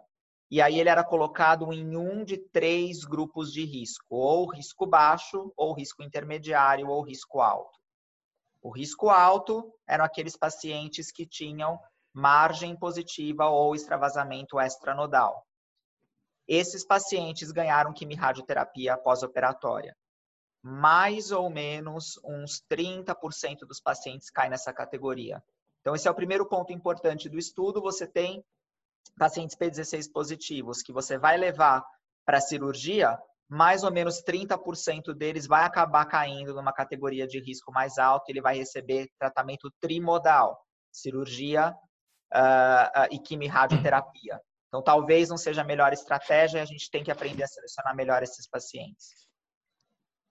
e 0.51 0.61
aí 0.61 0.81
ele 0.81 0.89
era 0.89 1.05
colocado 1.05 1.73
em 1.73 1.97
um 1.97 2.25
de 2.25 2.39
três 2.39 3.05
grupos 3.05 3.53
de 3.53 3.65
risco, 3.65 4.07
ou 4.17 4.51
risco 4.51 4.87
baixo, 4.87 5.53
ou 5.57 5.75
risco 5.75 6.03
intermediário, 6.03 6.89
ou 6.89 7.03
risco 7.03 7.41
alto. 7.41 7.79
O 8.61 8.71
risco 8.71 9.09
alto 9.09 9.73
eram 9.87 10.05
aqueles 10.05 10.37
pacientes 10.37 11.13
que 11.13 11.27
tinham 11.27 11.79
margem 12.19 12.77
positiva 12.77 13.47
ou 13.47 13.77
extravasamento 13.77 14.59
extranodal. 14.61 15.47
Esses 16.49 16.85
pacientes 16.85 17.53
ganharam 17.53 17.93
quimio-radioterapia 17.93 18.99
pós-operatória. 18.99 19.97
Mais 20.61 21.31
ou 21.31 21.49
menos 21.49 22.19
uns 22.25 22.61
30% 22.69 23.61
dos 23.69 23.81
pacientes 23.81 24.31
caem 24.31 24.51
nessa 24.51 24.73
categoria. 24.73 25.41
Então, 25.81 25.95
esse 25.95 26.09
é 26.09 26.11
o 26.11 26.15
primeiro 26.15 26.49
ponto 26.49 26.73
importante 26.73 27.29
do 27.29 27.39
estudo. 27.39 27.81
Você 27.83 28.05
tem 28.05 28.45
pacientes 29.17 29.57
P16 29.57 30.11
positivos 30.13 30.83
que 30.83 30.93
você 30.93 31.17
vai 31.17 31.37
levar 31.37 31.85
para 32.27 32.39
a 32.39 32.43
cirurgia, 32.43 33.17
mais 33.49 33.85
ou 33.85 33.93
menos 33.93 34.25
30% 34.25 35.15
deles 35.15 35.47
vai 35.47 35.63
acabar 35.65 36.05
caindo 36.07 36.53
numa 36.53 36.73
categoria 36.73 37.29
de 37.29 37.39
risco 37.41 37.71
mais 37.71 37.97
alto, 37.97 38.29
ele 38.29 38.43
vai 38.43 38.57
receber 38.57 39.09
tratamento 39.19 39.73
trimodal, 39.81 40.61
cirurgia 40.93 41.75
uh, 42.35 43.03
uh, 43.03 43.09
e 43.11 43.19
quimio-radioterapia. 43.19 44.41
Então, 44.69 44.83
talvez 44.83 45.29
não 45.29 45.37
seja 45.39 45.63
a 45.63 45.65
melhor 45.65 45.93
estratégia, 45.93 46.63
a 46.63 46.67
gente 46.67 46.91
tem 46.91 47.03
que 47.03 47.11
aprender 47.11 47.43
a 47.43 47.49
selecionar 47.49 47.97
melhor 47.97 48.23
esses 48.23 48.47
pacientes. 48.47 49.27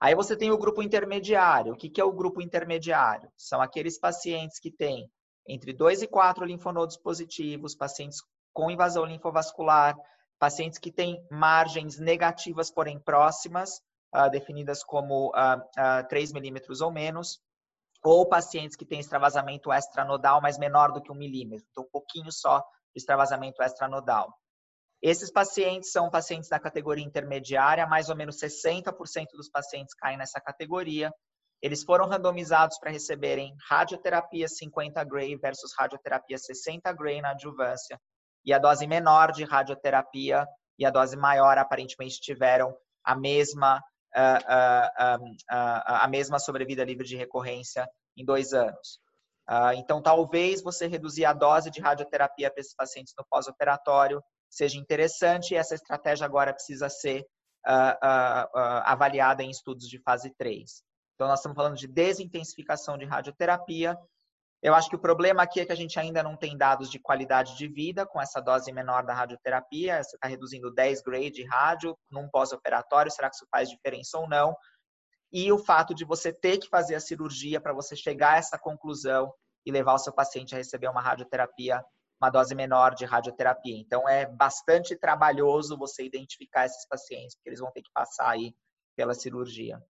Aí 0.00 0.14
você 0.14 0.36
tem 0.36 0.52
o 0.52 0.58
grupo 0.58 0.80
intermediário. 0.80 1.72
O 1.72 1.76
que, 1.76 1.90
que 1.90 2.00
é 2.00 2.04
o 2.04 2.12
grupo 2.12 2.40
intermediário? 2.40 3.28
São 3.36 3.60
aqueles 3.60 3.98
pacientes 3.98 4.60
que 4.60 4.70
têm 4.70 5.10
entre 5.46 5.72
2 5.72 6.02
e 6.02 6.06
4 6.06 6.44
linfonodos 6.44 6.96
positivos, 6.96 7.74
pacientes 7.74 8.20
com 8.52 8.70
invasão 8.70 9.04
linfovascular, 9.04 9.96
pacientes 10.38 10.78
que 10.78 10.92
têm 10.92 11.20
margens 11.30 11.98
negativas, 11.98 12.70
porém 12.70 13.00
próximas, 13.00 13.80
uh, 14.14 14.30
definidas 14.30 14.84
como 14.84 15.28
uh, 15.30 15.58
uh, 15.58 16.08
3 16.08 16.32
milímetros 16.32 16.80
ou 16.80 16.92
menos, 16.92 17.40
ou 18.02 18.28
pacientes 18.28 18.76
que 18.76 18.84
têm 18.84 19.00
extravasamento 19.00 19.72
extranodal, 19.72 20.40
mas 20.40 20.58
menor 20.58 20.92
do 20.92 21.02
que 21.02 21.10
um 21.10 21.16
milímetro, 21.16 21.66
então 21.70 21.84
um 21.84 21.90
pouquinho 21.90 22.30
só 22.30 22.60
de 22.60 22.98
extravasamento 22.98 23.62
extranodal. 23.62 24.32
Esses 25.00 25.30
pacientes 25.30 25.92
são 25.92 26.10
pacientes 26.10 26.48
da 26.48 26.58
categoria 26.58 27.04
intermediária, 27.04 27.86
mais 27.86 28.08
ou 28.08 28.16
menos 28.16 28.36
60% 28.36 29.26
dos 29.34 29.48
pacientes 29.48 29.94
caem 29.94 30.18
nessa 30.18 30.40
categoria. 30.40 31.12
Eles 31.62 31.84
foram 31.84 32.08
randomizados 32.08 32.78
para 32.78 32.90
receberem 32.90 33.54
radioterapia 33.68 34.48
50 34.48 35.02
Gray 35.04 35.36
versus 35.36 35.72
radioterapia 35.78 36.38
60 36.38 36.92
Gray 36.92 37.20
na 37.20 37.30
adjuvância 37.30 37.98
e 38.44 38.52
a 38.52 38.58
dose 38.58 38.86
menor 38.86 39.32
de 39.32 39.44
radioterapia 39.44 40.46
e 40.78 40.86
a 40.86 40.90
dose 40.90 41.16
maior 41.16 41.58
aparentemente 41.58 42.20
tiveram 42.20 42.74
a 43.04 43.14
mesma 43.14 43.80
uh, 44.16 45.16
uh, 45.18 45.34
a 45.50 46.08
mesma 46.08 46.38
sobrevida 46.38 46.84
livre 46.84 47.06
de 47.06 47.16
recorrência 47.16 47.88
em 48.16 48.24
dois 48.24 48.52
anos. 48.52 49.00
então, 49.76 50.02
talvez 50.02 50.62
você 50.62 50.86
reduzir 50.86 51.24
a 51.24 51.32
dose 51.32 51.70
de 51.70 51.80
radioterapia 51.80 52.50
para 52.50 52.60
esses 52.60 52.74
pacientes 52.74 53.14
no 53.16 53.24
pós-operatório 53.30 54.22
seja 54.50 54.76
interessante 54.76 55.52
e 55.52 55.56
essa 55.56 55.74
estratégia 55.74 56.26
agora 56.26 56.52
precisa 56.52 56.88
ser 56.88 57.24
avaliada 58.84 59.42
em 59.42 59.50
estudos 59.50 59.88
de 59.88 60.00
fase 60.02 60.34
3. 60.36 60.82
Então, 61.14 61.28
nós 61.28 61.38
estamos 61.38 61.56
falando 61.56 61.76
de 61.76 61.86
desintensificação 61.86 62.98
de 62.98 63.04
radioterapia 63.04 63.96
eu 64.60 64.74
acho 64.74 64.88
que 64.88 64.96
o 64.96 65.00
problema 65.00 65.42
aqui 65.42 65.60
é 65.60 65.66
que 65.66 65.72
a 65.72 65.76
gente 65.76 65.98
ainda 66.00 66.22
não 66.22 66.36
tem 66.36 66.56
dados 66.56 66.90
de 66.90 66.98
qualidade 66.98 67.56
de 67.56 67.68
vida 67.68 68.04
com 68.04 68.20
essa 68.20 68.40
dose 68.40 68.72
menor 68.72 69.04
da 69.04 69.14
radioterapia. 69.14 70.02
Você 70.02 70.16
está 70.16 70.26
reduzindo 70.26 70.74
10 70.74 71.02
grade 71.02 71.30
de 71.30 71.44
rádio 71.44 71.96
num 72.10 72.28
pós-operatório. 72.28 73.10
Será 73.10 73.30
que 73.30 73.36
isso 73.36 73.46
faz 73.50 73.68
diferença 73.68 74.18
ou 74.18 74.28
não? 74.28 74.56
E 75.32 75.52
o 75.52 75.58
fato 75.58 75.94
de 75.94 76.04
você 76.04 76.32
ter 76.32 76.58
que 76.58 76.68
fazer 76.68 76.96
a 76.96 77.00
cirurgia 77.00 77.60
para 77.60 77.72
você 77.72 77.94
chegar 77.94 78.34
a 78.34 78.36
essa 78.38 78.58
conclusão 78.58 79.32
e 79.64 79.70
levar 79.70 79.94
o 79.94 79.98
seu 79.98 80.12
paciente 80.12 80.54
a 80.54 80.58
receber 80.58 80.88
uma 80.88 81.02
radioterapia, 81.02 81.84
uma 82.20 82.30
dose 82.30 82.54
menor 82.54 82.94
de 82.94 83.04
radioterapia. 83.04 83.76
Então, 83.76 84.08
é 84.08 84.26
bastante 84.26 84.96
trabalhoso 84.96 85.78
você 85.78 86.04
identificar 86.04 86.66
esses 86.66 86.86
pacientes, 86.88 87.36
porque 87.36 87.50
eles 87.50 87.60
vão 87.60 87.70
ter 87.70 87.82
que 87.82 87.92
passar 87.92 88.30
aí 88.30 88.54
pela 88.96 89.14
cirurgia. 89.14 89.80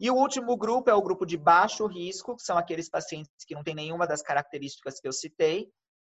E 0.00 0.10
o 0.10 0.14
último 0.14 0.56
grupo 0.56 0.88
é 0.90 0.94
o 0.94 1.02
grupo 1.02 1.26
de 1.26 1.36
baixo 1.36 1.86
risco, 1.86 2.36
que 2.36 2.42
são 2.42 2.56
aqueles 2.56 2.88
pacientes 2.88 3.32
que 3.46 3.54
não 3.54 3.64
têm 3.64 3.74
nenhuma 3.74 4.06
das 4.06 4.22
características 4.22 5.00
que 5.00 5.08
eu 5.08 5.12
citei. 5.12 5.68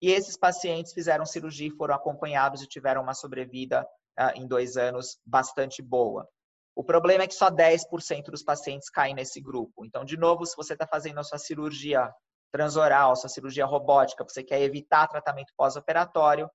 E 0.03 0.11
esses 0.11 0.37
pacientes 0.37 0.93
fizeram 0.93 1.25
cirurgia 1.25 1.71
foram 1.77 1.95
acompanhados 1.95 2.63
e 2.63 2.67
tiveram 2.67 3.03
uma 3.03 3.15
sobrevida 3.15 3.87
uh, 4.19 4.33
em 4.35 4.47
dois 4.47 4.77
anos 4.77 5.19
bastante 5.25 5.81
boa. 5.81 6.29
O 6.75 6.85
problema 6.85 7.25
é 7.25 7.27
que 7.27 7.35
só 7.35 7.51
10% 7.51 8.31
dos 8.31 8.43
pacientes 8.43 8.89
caem 8.89 9.15
nesse 9.15 9.41
grupo. 9.41 9.85
Então, 9.85 10.05
de 10.05 10.17
novo, 10.17 10.47
se 10.47 10.57
você 10.57 10.75
está 10.75 10.87
fazendo 10.87 11.19
a 11.19 11.25
sua 11.25 11.39
cirurgia 11.39 12.13
transoral, 12.53 13.17
sua 13.17 13.29
cirurgia 13.29 13.67
robótica, 13.67 14.25
você 14.25 14.43
quer 14.43 14.63
evitar 14.63 15.09
tratamento 15.09 15.53
pós-operatório, 15.57 16.49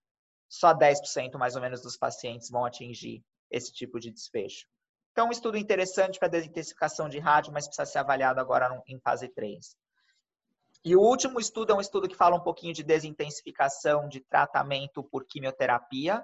só 0.50 0.74
10% 0.74 1.38
mais 1.38 1.56
ou 1.56 1.62
menos 1.62 1.82
dos 1.82 1.98
pacientes 1.98 2.50
vão 2.50 2.66
atingir 2.66 3.22
esse 3.52 3.72
tipo 3.72 4.00
de 4.00 4.12
desfecho. 4.12 4.66
Então, 5.14 5.27
um 5.27 5.31
estudo 5.31 5.57
interessante 5.57 6.18
para 6.18 6.27
desintensificação 6.27 7.07
de 7.07 7.19
rádio, 7.19 7.53
mas 7.53 7.68
precisa 7.68 7.85
ser 7.85 7.99
avaliado 7.99 8.40
agora 8.40 8.81
em 8.88 8.99
fase 8.99 9.30
3. 9.30 9.76
E 10.84 10.95
o 10.95 10.99
último 10.99 11.40
estudo 11.40 11.72
é 11.72 11.76
um 11.76 11.80
estudo 11.80 12.10
que 12.10 12.15
fala 12.15 12.35
um 12.35 12.41
pouquinho 12.41 12.73
de 12.73 12.84
desintensificação 12.84 14.10
de 14.10 14.22
tratamento 14.22 15.03
por 15.03 15.23
quimioterapia. 15.26 16.23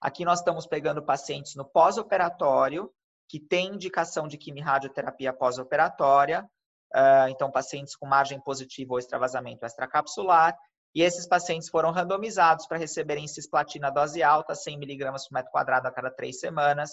Aqui 0.00 0.24
nós 0.24 0.40
estamos 0.40 0.66
pegando 0.66 1.02
pacientes 1.02 1.54
no 1.54 1.64
pós-operatório, 1.64 2.92
que 3.28 3.38
têm 3.38 3.68
indicação 3.68 4.26
de 4.26 4.36
quimio-radioterapia 4.36 5.32
pós-operatória, 5.32 6.44
ah, 6.92 7.30
então 7.30 7.52
pacientes 7.52 7.94
com 7.94 8.04
margem 8.04 8.40
positiva 8.40 8.94
ou 8.94 8.98
extravasamento 8.98 9.64
extracapsular, 9.64 10.58
e 10.92 11.02
esses 11.02 11.26
pacientes 11.26 11.68
foram 11.68 11.92
randomizados 11.92 12.66
para 12.66 12.78
receberem 12.78 13.28
cisplatina 13.28 13.90
dose 13.90 14.24
alta, 14.24 14.56
100 14.56 14.74
mg 14.74 15.04
por 15.12 15.32
metro 15.32 15.50
quadrado 15.52 15.86
a 15.86 15.92
cada 15.92 16.10
três 16.10 16.40
semanas, 16.40 16.90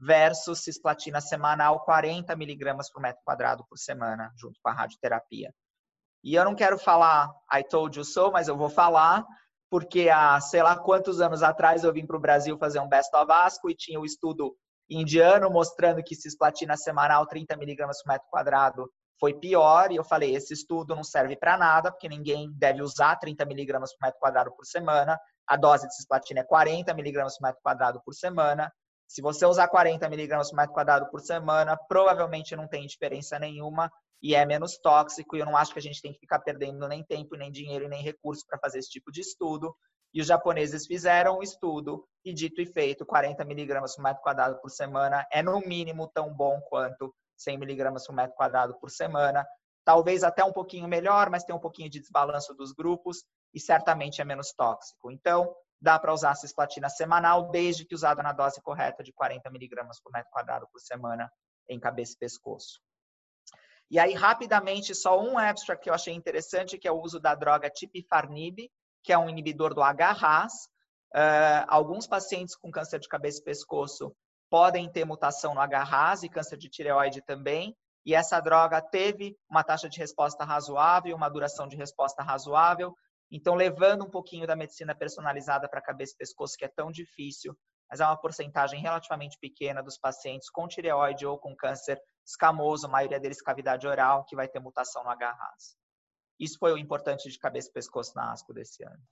versus 0.00 0.60
cisplatina 0.60 1.20
semanal 1.20 1.84
40 1.84 2.34
miligramas 2.36 2.90
por 2.90 3.00
metro 3.00 3.22
quadrado 3.24 3.64
por 3.68 3.78
semana, 3.78 4.32
junto 4.36 4.58
com 4.62 4.68
a 4.68 4.72
radioterapia. 4.72 5.52
E 6.24 6.34
eu 6.34 6.44
não 6.44 6.54
quero 6.54 6.78
falar 6.78 7.30
I 7.52 7.62
told 7.62 7.98
you 7.98 8.04
so, 8.04 8.30
mas 8.30 8.48
eu 8.48 8.56
vou 8.56 8.68
falar, 8.68 9.24
porque 9.70 10.08
há 10.08 10.40
sei 10.40 10.62
lá 10.62 10.76
quantos 10.76 11.20
anos 11.20 11.42
atrás 11.42 11.84
eu 11.84 11.92
vim 11.92 12.06
para 12.06 12.16
o 12.16 12.20
Brasil 12.20 12.58
fazer 12.58 12.80
um 12.80 12.88
Best 12.88 13.14
of 13.16 13.30
Asco 13.30 13.70
e 13.70 13.74
tinha 13.74 13.98
o 13.98 14.02
um 14.02 14.04
estudo 14.06 14.56
indiano 14.88 15.50
mostrando 15.50 16.02
que 16.02 16.14
cisplatina 16.14 16.76
semanal 16.76 17.26
30 17.26 17.56
miligramas 17.56 18.02
por 18.02 18.12
metro 18.12 18.28
quadrado 18.28 18.90
foi 19.18 19.34
pior, 19.34 19.92
e 19.92 19.96
eu 19.96 20.02
falei, 20.02 20.34
esse 20.34 20.52
estudo 20.52 20.96
não 20.96 21.04
serve 21.04 21.36
para 21.36 21.56
nada, 21.56 21.92
porque 21.92 22.08
ninguém 22.08 22.50
deve 22.56 22.82
usar 22.82 23.14
30 23.14 23.44
miligramas 23.44 23.92
por 23.92 24.04
metro 24.04 24.18
quadrado 24.18 24.50
por 24.50 24.66
semana, 24.66 25.16
a 25.46 25.56
dose 25.56 25.86
de 25.86 25.94
cisplatina 25.94 26.40
é 26.40 26.44
40 26.44 26.92
miligramas 26.92 27.38
por 27.38 27.46
metro 27.46 27.60
quadrado 27.62 28.02
por 28.04 28.14
semana, 28.14 28.72
se 29.12 29.20
você 29.20 29.44
usar 29.44 29.68
40 29.68 30.08
miligramas 30.08 30.48
por 30.48 30.56
metro 30.56 30.72
quadrado 30.72 31.10
por 31.10 31.20
semana, 31.20 31.76
provavelmente 31.76 32.56
não 32.56 32.66
tem 32.66 32.86
diferença 32.86 33.38
nenhuma 33.38 33.92
e 34.22 34.34
é 34.34 34.42
menos 34.46 34.78
tóxico. 34.78 35.36
E 35.36 35.40
eu 35.40 35.44
não 35.44 35.54
acho 35.54 35.70
que 35.70 35.78
a 35.78 35.82
gente 35.82 36.00
tem 36.00 36.14
que 36.14 36.18
ficar 36.18 36.38
perdendo 36.38 36.88
nem 36.88 37.04
tempo, 37.04 37.36
nem 37.36 37.52
dinheiro, 37.52 37.90
nem 37.90 38.02
recursos 38.02 38.42
para 38.42 38.58
fazer 38.58 38.78
esse 38.78 38.88
tipo 38.88 39.12
de 39.12 39.20
estudo. 39.20 39.76
E 40.14 40.22
os 40.22 40.26
japoneses 40.26 40.86
fizeram 40.86 41.40
um 41.40 41.42
estudo 41.42 42.08
e, 42.24 42.32
dito 42.32 42.62
e 42.62 42.64
feito, 42.64 43.04
40 43.04 43.44
miligramas 43.44 43.94
por 43.94 44.02
metro 44.02 44.22
quadrado 44.22 44.58
por 44.62 44.70
semana 44.70 45.26
é, 45.30 45.42
no 45.42 45.60
mínimo, 45.60 46.10
tão 46.14 46.32
bom 46.32 46.58
quanto 46.70 47.14
100 47.36 47.58
miligramas 47.58 48.06
por 48.06 48.14
metro 48.14 48.34
quadrado 48.34 48.80
por 48.80 48.90
semana. 48.90 49.46
Talvez 49.84 50.24
até 50.24 50.42
um 50.42 50.54
pouquinho 50.54 50.88
melhor, 50.88 51.28
mas 51.28 51.44
tem 51.44 51.54
um 51.54 51.60
pouquinho 51.60 51.90
de 51.90 52.00
desbalanço 52.00 52.54
dos 52.54 52.72
grupos 52.72 53.26
e 53.52 53.60
certamente 53.60 54.22
é 54.22 54.24
menos 54.24 54.54
tóxico. 54.54 55.10
Então, 55.10 55.54
dá 55.82 55.98
para 55.98 56.14
usar 56.14 56.30
a 56.30 56.34
cisplatina 56.36 56.88
semanal, 56.88 57.50
desde 57.50 57.84
que 57.84 57.94
usada 57.94 58.22
na 58.22 58.32
dose 58.32 58.62
correta 58.62 59.02
de 59.02 59.12
40 59.12 59.50
miligramas 59.50 60.00
por 60.00 60.12
metro 60.12 60.30
quadrado 60.30 60.68
por 60.72 60.80
semana 60.80 61.30
em 61.68 61.80
cabeça 61.80 62.14
e 62.14 62.18
pescoço. 62.18 62.80
E 63.90 63.98
aí, 63.98 64.14
rapidamente, 64.14 64.94
só 64.94 65.20
um 65.20 65.36
abstract 65.36 65.82
que 65.82 65.90
eu 65.90 65.94
achei 65.94 66.14
interessante, 66.14 66.78
que 66.78 66.86
é 66.86 66.92
o 66.92 67.00
uso 67.00 67.18
da 67.18 67.34
droga 67.34 67.68
tipifarnib, 67.68 68.70
que 69.02 69.12
é 69.12 69.18
um 69.18 69.28
inibidor 69.28 69.74
do 69.74 69.82
H-RAS. 69.82 70.52
Uh, 71.14 71.66
alguns 71.66 72.06
pacientes 72.06 72.56
com 72.56 72.70
câncer 72.70 73.00
de 73.00 73.08
cabeça 73.08 73.40
e 73.40 73.44
pescoço 73.44 74.14
podem 74.48 74.90
ter 74.90 75.04
mutação 75.04 75.52
no 75.52 75.60
H-RAS 75.60 76.22
e 76.22 76.28
câncer 76.28 76.56
de 76.56 76.70
tireoide 76.70 77.20
também. 77.22 77.76
E 78.06 78.14
essa 78.14 78.40
droga 78.40 78.80
teve 78.80 79.36
uma 79.50 79.64
taxa 79.64 79.88
de 79.88 79.98
resposta 79.98 80.44
razoável, 80.44 81.16
uma 81.16 81.28
duração 81.28 81.68
de 81.68 81.76
resposta 81.76 82.22
razoável, 82.22 82.96
então, 83.34 83.54
levando 83.54 84.04
um 84.04 84.10
pouquinho 84.10 84.46
da 84.46 84.54
medicina 84.54 84.94
personalizada 84.94 85.66
para 85.66 85.80
cabeça 85.80 86.12
e 86.12 86.18
pescoço, 86.18 86.54
que 86.54 86.66
é 86.66 86.68
tão 86.68 86.92
difícil, 86.92 87.56
mas 87.88 87.98
é 87.98 88.04
uma 88.04 88.16
porcentagem 88.16 88.78
relativamente 88.78 89.38
pequena 89.40 89.82
dos 89.82 89.96
pacientes 89.96 90.50
com 90.50 90.68
tireoide 90.68 91.24
ou 91.24 91.38
com 91.38 91.56
câncer 91.56 91.98
escamoso, 92.26 92.86
a 92.86 92.90
maioria 92.90 93.18
deles 93.18 93.40
cavidade 93.40 93.86
oral, 93.86 94.26
que 94.26 94.36
vai 94.36 94.46
ter 94.46 94.60
mutação 94.60 95.02
no 95.02 95.08
H-RAS. 95.08 95.74
Isso 96.38 96.58
foi 96.58 96.74
o 96.74 96.78
importante 96.78 97.30
de 97.30 97.38
cabeça 97.38 97.70
e 97.70 97.72
pescoço 97.72 98.12
na 98.14 98.32
ASCO 98.32 98.52
desse 98.52 98.84
ano. 98.84 99.02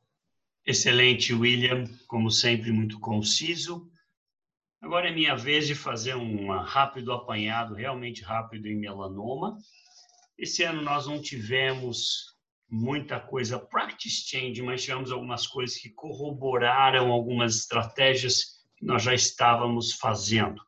Excelente, 0.66 1.32
William, 1.32 1.84
como 2.06 2.30
sempre, 2.30 2.70
muito 2.70 3.00
conciso. 3.00 3.90
Agora 4.82 5.08
é 5.08 5.14
minha 5.14 5.34
vez 5.34 5.66
de 5.66 5.74
fazer 5.74 6.14
um 6.14 6.50
rápido 6.60 7.12
apanhado, 7.12 7.74
realmente 7.74 8.22
rápido, 8.22 8.66
em 8.66 8.76
melanoma. 8.76 9.56
Esse 10.36 10.62
ano 10.62 10.82
nós 10.82 11.06
não 11.06 11.22
tivemos 11.22 12.38
muita 12.70 13.18
coisa 13.18 13.58
practice 13.58 14.24
change, 14.26 14.62
mas 14.62 14.82
tivemos 14.82 15.10
algumas 15.10 15.46
coisas 15.46 15.76
que 15.76 15.90
corroboraram 15.90 17.10
algumas 17.10 17.56
estratégias 17.56 18.60
que 18.76 18.84
nós 18.84 19.02
já 19.02 19.12
estávamos 19.12 19.92
fazendo. 19.94 20.62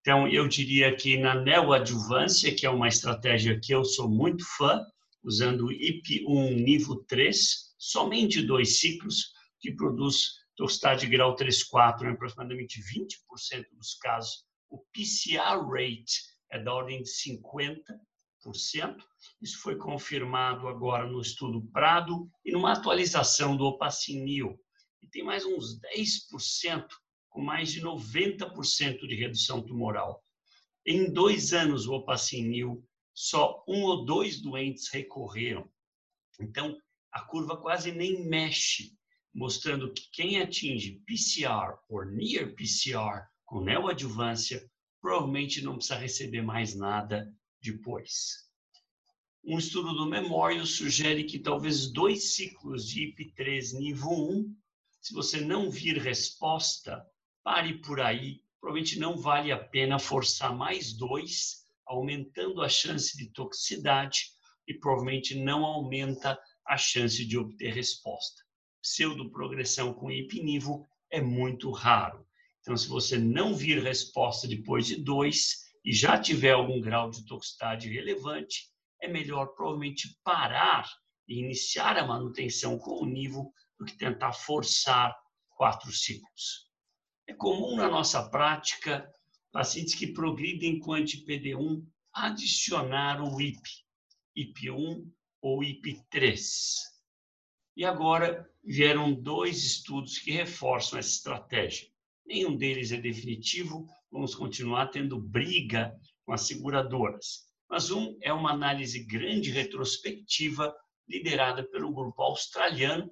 Então, 0.00 0.26
eu 0.26 0.48
diria 0.48 0.94
que 0.96 1.18
na 1.18 1.34
neoadjuvância, 1.34 2.54
que 2.54 2.64
é 2.64 2.70
uma 2.70 2.88
estratégia 2.88 3.60
que 3.60 3.72
eu 3.72 3.84
sou 3.84 4.08
muito 4.08 4.44
fã, 4.56 4.82
usando 5.22 5.66
IP1 5.66 6.54
nível 6.54 7.04
3, 7.06 7.74
somente 7.76 8.40
dois 8.40 8.78
ciclos, 8.78 9.32
que 9.60 9.72
produz 9.72 10.38
toxicidade 10.56 11.02
de 11.02 11.08
grau 11.08 11.36
3,4 11.36 12.04
em 12.04 12.12
aproximadamente 12.12 12.80
20% 12.80 13.66
dos 13.72 13.94
casos. 13.94 14.44
O 14.70 14.78
PCR 14.92 15.60
rate 15.70 16.22
é 16.50 16.58
da 16.58 16.72
ordem 16.72 17.02
de 17.02 17.10
50%. 17.10 17.76
Isso 19.40 19.58
foi 19.60 19.76
confirmado 19.76 20.68
agora 20.68 21.06
no 21.06 21.20
estudo 21.20 21.62
Prado 21.72 22.30
e 22.44 22.52
numa 22.52 22.72
atualização 22.72 23.56
do 23.56 23.64
Opacinil. 23.64 24.58
E 25.02 25.06
tem 25.08 25.22
mais 25.22 25.44
uns 25.44 25.80
10%, 25.80 26.86
com 27.28 27.42
mais 27.42 27.70
de 27.70 27.80
90% 27.80 29.06
de 29.06 29.14
redução 29.14 29.62
tumoral. 29.62 30.22
Em 30.86 31.12
dois 31.12 31.52
anos, 31.52 31.86
o 31.86 31.94
Opacinil, 31.94 32.84
só 33.14 33.64
um 33.68 33.82
ou 33.82 34.04
dois 34.04 34.40
doentes 34.40 34.88
recorreram. 34.88 35.68
Então, 36.40 36.78
a 37.12 37.20
curva 37.22 37.56
quase 37.56 37.92
nem 37.92 38.24
mexe, 38.26 38.96
mostrando 39.34 39.92
que 39.92 40.08
quem 40.12 40.40
atinge 40.40 41.02
PCR 41.06 41.78
ou 41.88 42.04
near 42.04 42.54
PCR 42.54 43.26
com 43.44 43.60
neoadjuvância 43.60 44.68
provavelmente 45.00 45.62
não 45.62 45.76
precisa 45.76 45.98
receber 45.98 46.42
mais 46.42 46.74
nada 46.74 47.32
depois. 47.60 48.48
Um 49.44 49.58
estudo 49.58 49.94
do 49.94 50.06
Memorial 50.06 50.66
sugere 50.66 51.24
que 51.24 51.38
talvez 51.38 51.90
dois 51.90 52.34
ciclos 52.34 52.86
de 52.86 53.12
IP3 53.12 53.78
nível 53.78 54.10
1, 54.10 54.56
se 55.00 55.14
você 55.14 55.40
não 55.40 55.70
vir 55.70 55.96
resposta, 55.98 57.04
pare 57.42 57.80
por 57.80 58.00
aí. 58.00 58.42
Provavelmente 58.60 58.98
não 58.98 59.16
vale 59.16 59.52
a 59.52 59.56
pena 59.56 59.98
forçar 59.98 60.54
mais 60.54 60.92
dois, 60.92 61.64
aumentando 61.86 62.60
a 62.60 62.68
chance 62.68 63.16
de 63.16 63.30
toxicidade 63.30 64.32
e 64.66 64.74
provavelmente 64.74 65.34
não 65.34 65.64
aumenta 65.64 66.38
a 66.66 66.76
chance 66.76 67.24
de 67.24 67.38
obter 67.38 67.72
resposta. 67.72 68.42
Pseudoprogressão 68.82 69.94
com 69.94 70.10
ipinivo 70.10 70.86
é 71.10 71.22
muito 71.22 71.70
raro. 71.70 72.26
Então, 72.60 72.76
se 72.76 72.86
você 72.86 73.16
não 73.16 73.54
vir 73.54 73.82
resposta 73.82 74.46
depois 74.46 74.86
de 74.86 74.96
dois 74.96 75.67
e 75.88 75.92
já 75.94 76.20
tiver 76.20 76.52
algum 76.52 76.82
grau 76.82 77.10
de 77.10 77.24
toxicidade 77.24 77.88
relevante, 77.88 78.70
é 79.00 79.08
melhor 79.08 79.54
provavelmente 79.54 80.20
parar 80.22 80.86
e 81.26 81.38
iniciar 81.38 81.96
a 81.96 82.06
manutenção 82.06 82.78
com 82.78 83.02
o 83.02 83.06
nível 83.06 83.50
do 83.78 83.86
que 83.86 83.96
tentar 83.96 84.34
forçar 84.34 85.16
quatro 85.48 85.90
ciclos. 85.90 86.68
É 87.26 87.32
comum 87.32 87.74
na 87.74 87.88
nossa 87.88 88.28
prática 88.28 89.10
pacientes 89.50 89.94
que 89.94 90.12
progridem 90.12 90.78
com 90.78 90.92
anti-PD1 90.92 91.82
adicionar 92.12 93.22
o 93.22 93.40
IP, 93.40 93.62
IP1 94.36 95.10
ou 95.40 95.60
IP3. 95.60 96.38
E 97.74 97.86
agora 97.86 98.46
vieram 98.62 99.14
dois 99.14 99.64
estudos 99.64 100.18
que 100.18 100.32
reforçam 100.32 100.98
essa 100.98 101.08
estratégia. 101.08 101.88
Nenhum 102.28 102.54
deles 102.58 102.92
é 102.92 102.98
definitivo, 102.98 103.88
vamos 104.12 104.34
continuar 104.34 104.88
tendo 104.88 105.18
briga 105.18 105.98
com 106.26 106.34
as 106.34 106.42
seguradoras. 106.42 107.46
Mas 107.70 107.90
um 107.90 108.18
é 108.20 108.30
uma 108.30 108.52
análise 108.52 109.02
grande 109.06 109.50
retrospectiva 109.50 110.76
liderada 111.08 111.66
pelo 111.66 111.90
grupo 111.90 112.22
australiano, 112.22 113.10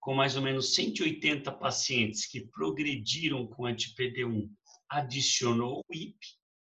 com 0.00 0.14
mais 0.14 0.34
ou 0.34 0.42
menos 0.42 0.74
180 0.74 1.52
pacientes 1.52 2.26
que 2.26 2.48
progrediram 2.48 3.46
com 3.46 3.66
anti-PD1, 3.66 4.50
adicionou 4.88 5.84
o 5.88 5.94
IP, 5.94 6.18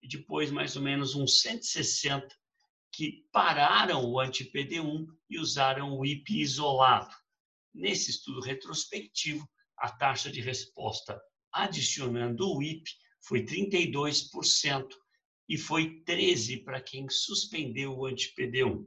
e 0.04 0.06
depois 0.06 0.52
mais 0.52 0.76
ou 0.76 0.82
menos 0.82 1.16
uns 1.16 1.40
160 1.40 2.28
que 2.92 3.24
pararam 3.32 4.04
o 4.04 4.20
anti-PD1 4.20 5.06
e 5.28 5.40
usaram 5.40 5.98
o 5.98 6.06
IP 6.06 6.40
isolado. 6.40 7.12
Nesse 7.74 8.12
estudo 8.12 8.40
retrospectivo, 8.40 9.44
a 9.80 9.90
taxa 9.90 10.30
de 10.30 10.40
resposta 10.40 11.20
adicionando 11.52 12.46
o 12.54 12.62
IP 12.62 12.84
foi 13.22 13.44
32% 13.44 14.86
e 15.48 15.58
foi 15.58 16.02
13% 16.04 16.64
para 16.64 16.80
quem 16.80 17.08
suspendeu 17.08 17.96
o 17.96 18.06
anti-PD1. 18.06 18.86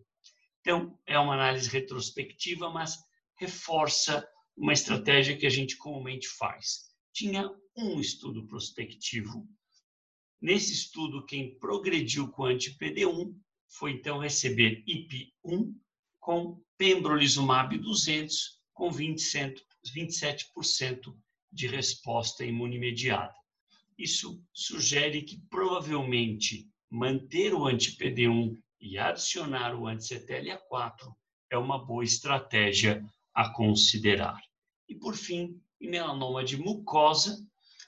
Então, 0.61 0.97
é 1.05 1.19
uma 1.19 1.33
análise 1.33 1.69
retrospectiva, 1.69 2.69
mas 2.69 2.97
reforça 3.37 4.25
uma 4.55 4.71
estratégia 4.71 5.35
que 5.35 5.45
a 5.45 5.49
gente 5.49 5.75
comumente 5.75 6.27
faz. 6.27 6.85
Tinha 7.11 7.49
um 7.75 7.99
estudo 7.99 8.47
prospectivo. 8.47 9.45
Nesse 10.41 10.73
estudo, 10.73 11.25
quem 11.25 11.57
progrediu 11.59 12.29
com 12.29 12.45
anti-PD1 12.45 13.35
foi 13.67 13.93
então 13.93 14.19
receber 14.19 14.83
IP1 14.87 15.73
com 16.19 16.63
pembrolizumab 16.77 17.77
200 17.77 18.61
com 18.73 18.89
27% 19.91 21.15
de 21.51 21.67
resposta 21.67 22.45
imunomediada. 22.45 23.33
Isso 23.97 24.41
sugere 24.53 25.21
que 25.21 25.41
provavelmente 25.49 26.67
manter 26.89 27.53
o 27.53 27.65
anti-PD1 27.65 28.57
e 28.81 28.97
adicionar 28.97 29.75
o 29.75 29.87
anti-CTLA4 29.87 31.13
é 31.49 31.57
uma 31.57 31.83
boa 31.83 32.03
estratégia 32.03 33.03
a 33.33 33.49
considerar. 33.49 34.39
E 34.89 34.95
por 34.95 35.15
fim, 35.15 35.59
em 35.79 35.89
melanoma 35.89 36.43
de 36.43 36.57
mucosa, 36.57 37.45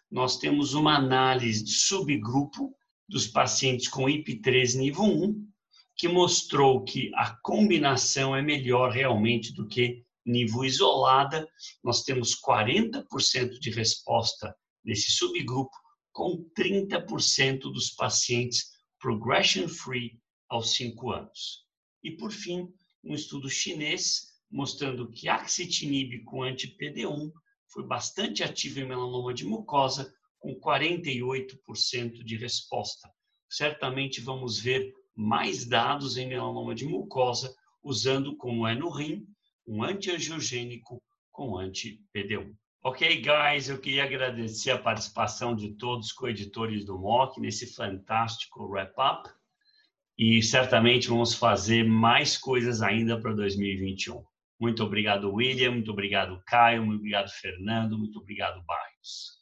nós 0.10 0.38
temos 0.38 0.74
uma 0.74 0.96
análise 0.96 1.64
de 1.64 1.72
subgrupo 1.72 2.76
dos 3.08 3.28
pacientes 3.28 3.88
com 3.88 4.06
IP3 4.06 4.78
nível 4.78 5.04
1 5.04 5.48
que 5.96 6.08
mostrou 6.08 6.84
que 6.84 7.12
a 7.16 7.36
combinação 7.42 8.36
é 8.36 8.42
melhor 8.42 8.92
realmente 8.92 9.54
do 9.54 9.68
que 9.68 10.04
nível 10.26 10.64
isolada. 10.64 11.48
Nós 11.84 12.04
temos 12.04 12.40
40% 12.42 13.60
de 13.60 13.70
resposta 13.70 14.56
nesse 14.84 15.12
subgrupo, 15.12 15.76
com 16.12 16.50
30% 16.58 17.60
dos 17.72 17.92
pacientes 17.92 18.72
progression 19.00 19.68
free 19.68 20.20
aos 20.50 20.76
5 20.76 21.12
anos. 21.12 21.66
E 22.04 22.12
por 22.12 22.32
fim, 22.32 22.68
um 23.04 23.14
estudo 23.14 23.50
chinês 23.50 24.36
mostrando 24.50 25.12
que 25.12 25.28
axitinib 25.28 26.24
com 26.24 26.44
anti-PD1 26.44 27.32
foi 27.68 27.86
bastante 27.86 28.44
ativo 28.44 28.80
em 28.80 28.88
melanoma 28.88 29.34
de 29.34 29.44
mucosa, 29.44 30.14
com 30.40 30.56
48% 30.56 32.24
de 32.24 32.38
resposta. 32.38 33.10
Certamente 33.50 34.22
vamos 34.22 34.60
ver 34.60 34.94
mais 35.16 35.66
dados 35.66 36.18
em 36.18 36.28
melanoma 36.28 36.74
de 36.74 36.86
mucosa, 36.86 37.56
usando, 37.84 38.36
como 38.38 38.68
é 38.68 38.76
no 38.76 38.90
rim, 38.90 39.28
um 39.68 39.84
antiangiogênico 39.84 41.02
com 41.32 41.58
anti-PD1. 41.58 42.54
Ok, 42.84 43.22
guys, 43.22 43.68
eu 43.68 43.80
queria 43.80 44.04
agradecer 44.04 44.72
a 44.72 44.78
participação 44.78 45.56
de 45.56 45.76
todos 45.76 46.08
os 46.08 46.14
coeditores 46.14 46.86
do 46.86 47.00
MOC 47.00 47.40
nesse 47.40 47.74
fantástico 47.74 48.64
wrap-up 48.68 49.28
e 50.18 50.42
certamente 50.44 51.08
vamos 51.08 51.34
fazer 51.34 51.84
mais 51.84 52.38
coisas 52.38 52.82
ainda 52.82 53.20
para 53.20 53.34
2021. 53.34 54.24
Muito 54.60 54.84
obrigado, 54.84 55.34
William, 55.34 55.72
muito 55.72 55.92
obrigado, 55.92 56.42
Caio, 56.46 56.86
muito 56.86 57.00
obrigado, 57.00 57.30
Fernando, 57.32 57.98
muito 57.98 58.20
obrigado, 58.20 58.64
Barros. 58.64 59.35